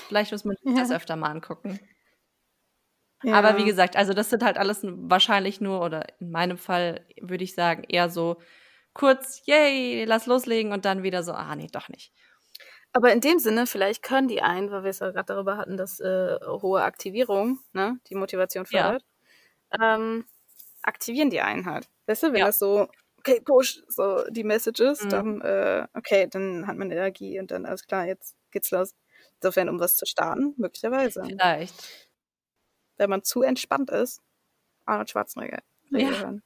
Vielleicht 0.09 0.33
muss 0.33 0.45
man 0.45 0.57
sich 0.57 0.73
Ja. 0.75 0.81
das 0.81 0.91
öfter 0.91 1.15
mal 1.17 1.31
angucken. 1.31 1.79
Ja. 3.23 3.35
Aber 3.35 3.57
wie 3.57 3.65
gesagt, 3.65 3.97
also 3.97 4.15
das 4.15 4.31
sind 4.31 4.43
halt 4.45 4.59
alles 4.59 4.81
wahrscheinlich 4.85 5.61
nur, 5.61 5.83
oder 5.83 6.05
in 6.21 6.31
meinem 6.31 6.57
Fall 6.59 7.05
würde 7.21 7.45
ich 7.45 7.55
sagen, 7.55 7.85
eher 7.89 8.09
so 8.11 8.39
kurz, 8.95 9.43
yay, 9.47 10.05
lass 10.07 10.27
loslegen 10.27 10.73
und 10.73 10.85
dann 10.87 11.03
wieder 11.03 11.23
so, 11.23 11.33
ah 11.33 11.55
nee, 11.57 11.69
doch 11.73 11.89
nicht. 11.91 12.11
Aber 12.95 13.13
in 13.13 13.21
dem 13.21 13.39
Sinne, 13.39 13.67
vielleicht 13.67 14.03
können 14.03 14.29
die 14.29 14.43
einen, 14.43 14.71
weil 14.71 14.83
wir 14.83 14.91
es 14.91 14.99
ja 15.01 15.11
gerade 15.11 15.27
darüber 15.35 15.57
hatten, 15.57 15.77
dass 15.77 16.01
äh, 16.01 16.39
hohe 16.47 16.83
Aktivierung, 16.83 17.61
ne, 17.73 17.99
die 18.09 18.15
Motivation 18.15 18.67
Ja. 18.71 18.93
fördert, 18.93 19.03
ähm, 19.81 20.27
aktivieren 20.83 21.31
die 21.31 21.41
einen 21.41 21.67
halt. 21.67 21.89
Weißt 22.07 22.25
du, 22.25 22.33
wenn 22.33 22.45
Ja. 22.45 22.47
das 22.47 22.59
so, 22.59 22.89
okay, 23.19 23.41
push, 23.45 23.83
so 23.89 24.25
die 24.31 24.45
Messages, 24.45 25.07
Mhm. 25.07 25.09
dann, 25.09 25.41
äh, 25.43 25.87
okay, 25.95 26.29
dann 26.31 26.67
hat 26.69 26.77
man 26.79 26.91
Energie 26.91 27.41
und 27.41 27.51
dann 27.53 27.67
alles 27.67 27.87
klar, 27.87 28.07
jetzt 28.07 28.37
geht's 28.53 28.71
los. 28.73 28.95
Insofern, 29.43 29.69
um 29.71 29.81
was 29.81 29.97
zu 29.97 30.07
starten, 30.07 30.55
möglicherweise. 30.59 31.35
Vielleicht. 31.39 32.08
Wenn 32.99 33.11
man 33.11 33.25
zu 33.25 33.43
entspannt 33.43 33.91
ist, 33.91 34.21
Arnold 34.85 35.11
Schwarzenegger 35.11 35.61
Ja. 35.91 36.11
hören. 36.11 36.43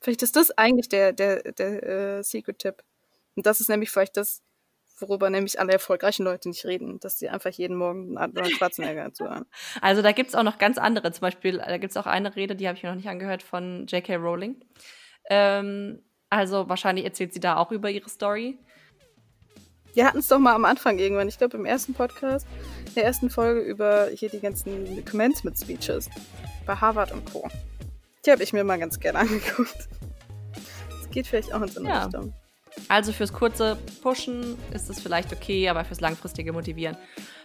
Vielleicht 0.00 0.22
ist 0.22 0.36
das 0.36 0.50
eigentlich 0.52 0.88
der, 0.88 1.12
der, 1.12 1.52
der 1.52 2.18
äh, 2.18 2.22
Secret-Tipp. 2.22 2.82
Und 3.34 3.46
das 3.46 3.60
ist 3.60 3.68
nämlich 3.68 3.90
vielleicht 3.90 4.16
das, 4.16 4.42
worüber 4.98 5.30
nämlich 5.30 5.58
alle 5.60 5.72
erfolgreichen 5.72 6.24
Leute 6.24 6.48
nicht 6.48 6.64
reden, 6.64 7.00
dass 7.00 7.18
sie 7.18 7.28
einfach 7.28 7.50
jeden 7.50 7.76
Morgen 7.76 8.16
Arnold 8.16 8.54
Schwarzenegger 8.54 9.12
zuhören. 9.14 9.46
Also 9.80 10.02
da 10.02 10.12
gibt 10.12 10.30
es 10.30 10.34
auch 10.34 10.42
noch 10.42 10.58
ganz 10.58 10.78
andere. 10.78 11.12
Zum 11.12 11.22
Beispiel, 11.22 11.58
da 11.58 11.76
gibt 11.78 11.90
es 11.90 11.96
auch 11.96 12.06
eine 12.06 12.36
Rede, 12.36 12.56
die 12.56 12.68
habe 12.68 12.76
ich 12.76 12.82
mir 12.82 12.90
noch 12.90 12.96
nicht 12.96 13.08
angehört, 13.08 13.42
von 13.42 13.86
J.K. 13.86 14.16
Rowling. 14.16 14.64
Ähm, 15.28 16.02
also 16.30 16.68
wahrscheinlich 16.68 17.04
erzählt 17.04 17.32
sie 17.32 17.40
da 17.40 17.56
auch 17.56 17.72
über 17.72 17.90
ihre 17.90 18.08
Story. 18.08 18.58
Wir 19.96 20.04
hatten 20.06 20.18
es 20.18 20.28
doch 20.28 20.38
mal 20.38 20.54
am 20.54 20.66
Anfang 20.66 20.98
irgendwann, 20.98 21.26
ich 21.26 21.38
glaube 21.38 21.56
im 21.56 21.64
ersten 21.64 21.94
Podcast, 21.94 22.46
in 22.88 22.94
der 22.96 23.04
ersten 23.06 23.30
Folge 23.30 23.60
über 23.60 24.08
hier 24.14 24.28
die 24.28 24.40
ganzen 24.40 25.02
Commencement-Speeches 25.06 26.10
bei 26.66 26.74
Harvard 26.76 27.12
und 27.12 27.24
Co. 27.32 27.48
Die 28.26 28.30
habe 28.30 28.42
ich 28.42 28.52
mir 28.52 28.62
mal 28.62 28.78
ganz 28.78 29.00
gerne 29.00 29.18
angeguckt. 29.20 29.88
Das 30.90 31.10
geht 31.10 31.26
vielleicht 31.26 31.54
auch 31.54 31.62
in 31.62 31.68
so 31.68 31.80
eine 31.80 31.88
Ja. 31.88 32.04
Richtung. 32.04 32.34
Also 32.88 33.10
fürs 33.10 33.32
kurze 33.32 33.78
Pushen 34.02 34.58
ist 34.74 34.90
es 34.90 35.00
vielleicht 35.00 35.32
okay, 35.32 35.66
aber 35.70 35.82
fürs 35.86 36.02
langfristige 36.02 36.52
Motivieren 36.52 36.98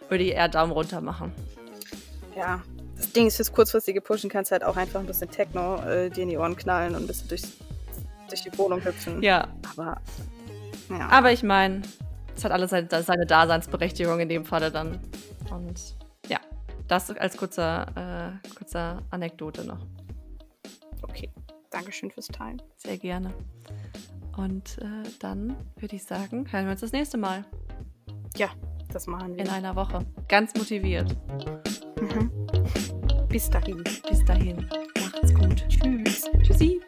würde 0.10 0.26
ich 0.26 0.32
eher 0.32 0.50
Daumen 0.50 0.74
runter 0.74 1.00
machen. 1.00 1.32
Ja, 2.36 2.62
das 2.98 3.14
Ding 3.14 3.28
ist, 3.28 3.38
fürs 3.38 3.54
kurzfristige 3.54 4.02
Pushen 4.02 4.30
kannst 4.30 4.52
du 4.52 4.54
halt 4.56 4.66
auch 4.66 4.76
einfach 4.76 5.00
ein 5.00 5.06
bisschen 5.06 5.32
Techno 5.32 5.82
äh, 5.86 6.10
dir 6.10 6.24
in 6.24 6.30
die 6.30 6.38
Ohren 6.38 6.58
knallen 6.58 6.96
und 6.96 7.04
ein 7.04 7.08
bisschen 7.08 7.30
durch, 7.30 7.44
durch 8.28 8.44
die 8.44 8.58
Wohnung 8.58 8.84
hüpfen. 8.84 9.24
Ja, 9.24 9.48
Aber, 9.72 10.02
ja. 10.90 11.08
aber 11.10 11.32
ich 11.32 11.44
meine, 11.44 11.82
es 12.42 12.46
hat 12.46 12.52
alles 12.54 12.72
seine, 12.72 12.88
seine 13.04 13.26
Daseinsberechtigung 13.28 14.20
in 14.20 14.28
dem 14.28 14.46
Falle 14.46 14.72
dann. 14.72 15.00
Und 15.52 15.96
ja, 16.28 16.40
das 16.88 17.12
als 17.12 17.38
kurzer, 17.38 18.40
äh, 18.42 18.48
kurzer 18.56 19.04
Anekdote 19.12 19.64
noch. 19.64 19.86
okay. 21.04 21.30
Dankeschön 21.70 22.10
fürs 22.10 22.28
Teilen. 22.28 22.60
Sehr 22.78 22.98
gerne. 22.98 23.32
Und 24.36 24.80
äh, 24.80 25.08
dann 25.20 25.56
würde 25.78 25.96
ich 25.96 26.04
sagen, 26.04 26.52
hören 26.52 26.66
wir 26.66 26.72
uns 26.72 26.82
das 26.82 26.92
nächste 26.92 27.18
Mal 27.18 27.46
Ja, 28.36 28.50
das 28.92 29.06
machen 29.08 29.36
wir. 29.36 29.44
in 29.44 29.50
einer 29.50 29.76
Woche. 29.76 30.00
Ganz 30.28 30.54
motiviert. 30.56 31.16
Mhm. 32.02 32.32
Bis 33.30 33.50
dahin. 33.52 33.84
Bis 34.10 34.26
dahin. 34.26 34.68
Macht's 35.00 35.34
gut. 35.34 35.64
Tschüss. 35.70 36.24
Tschüssi. 36.44 36.82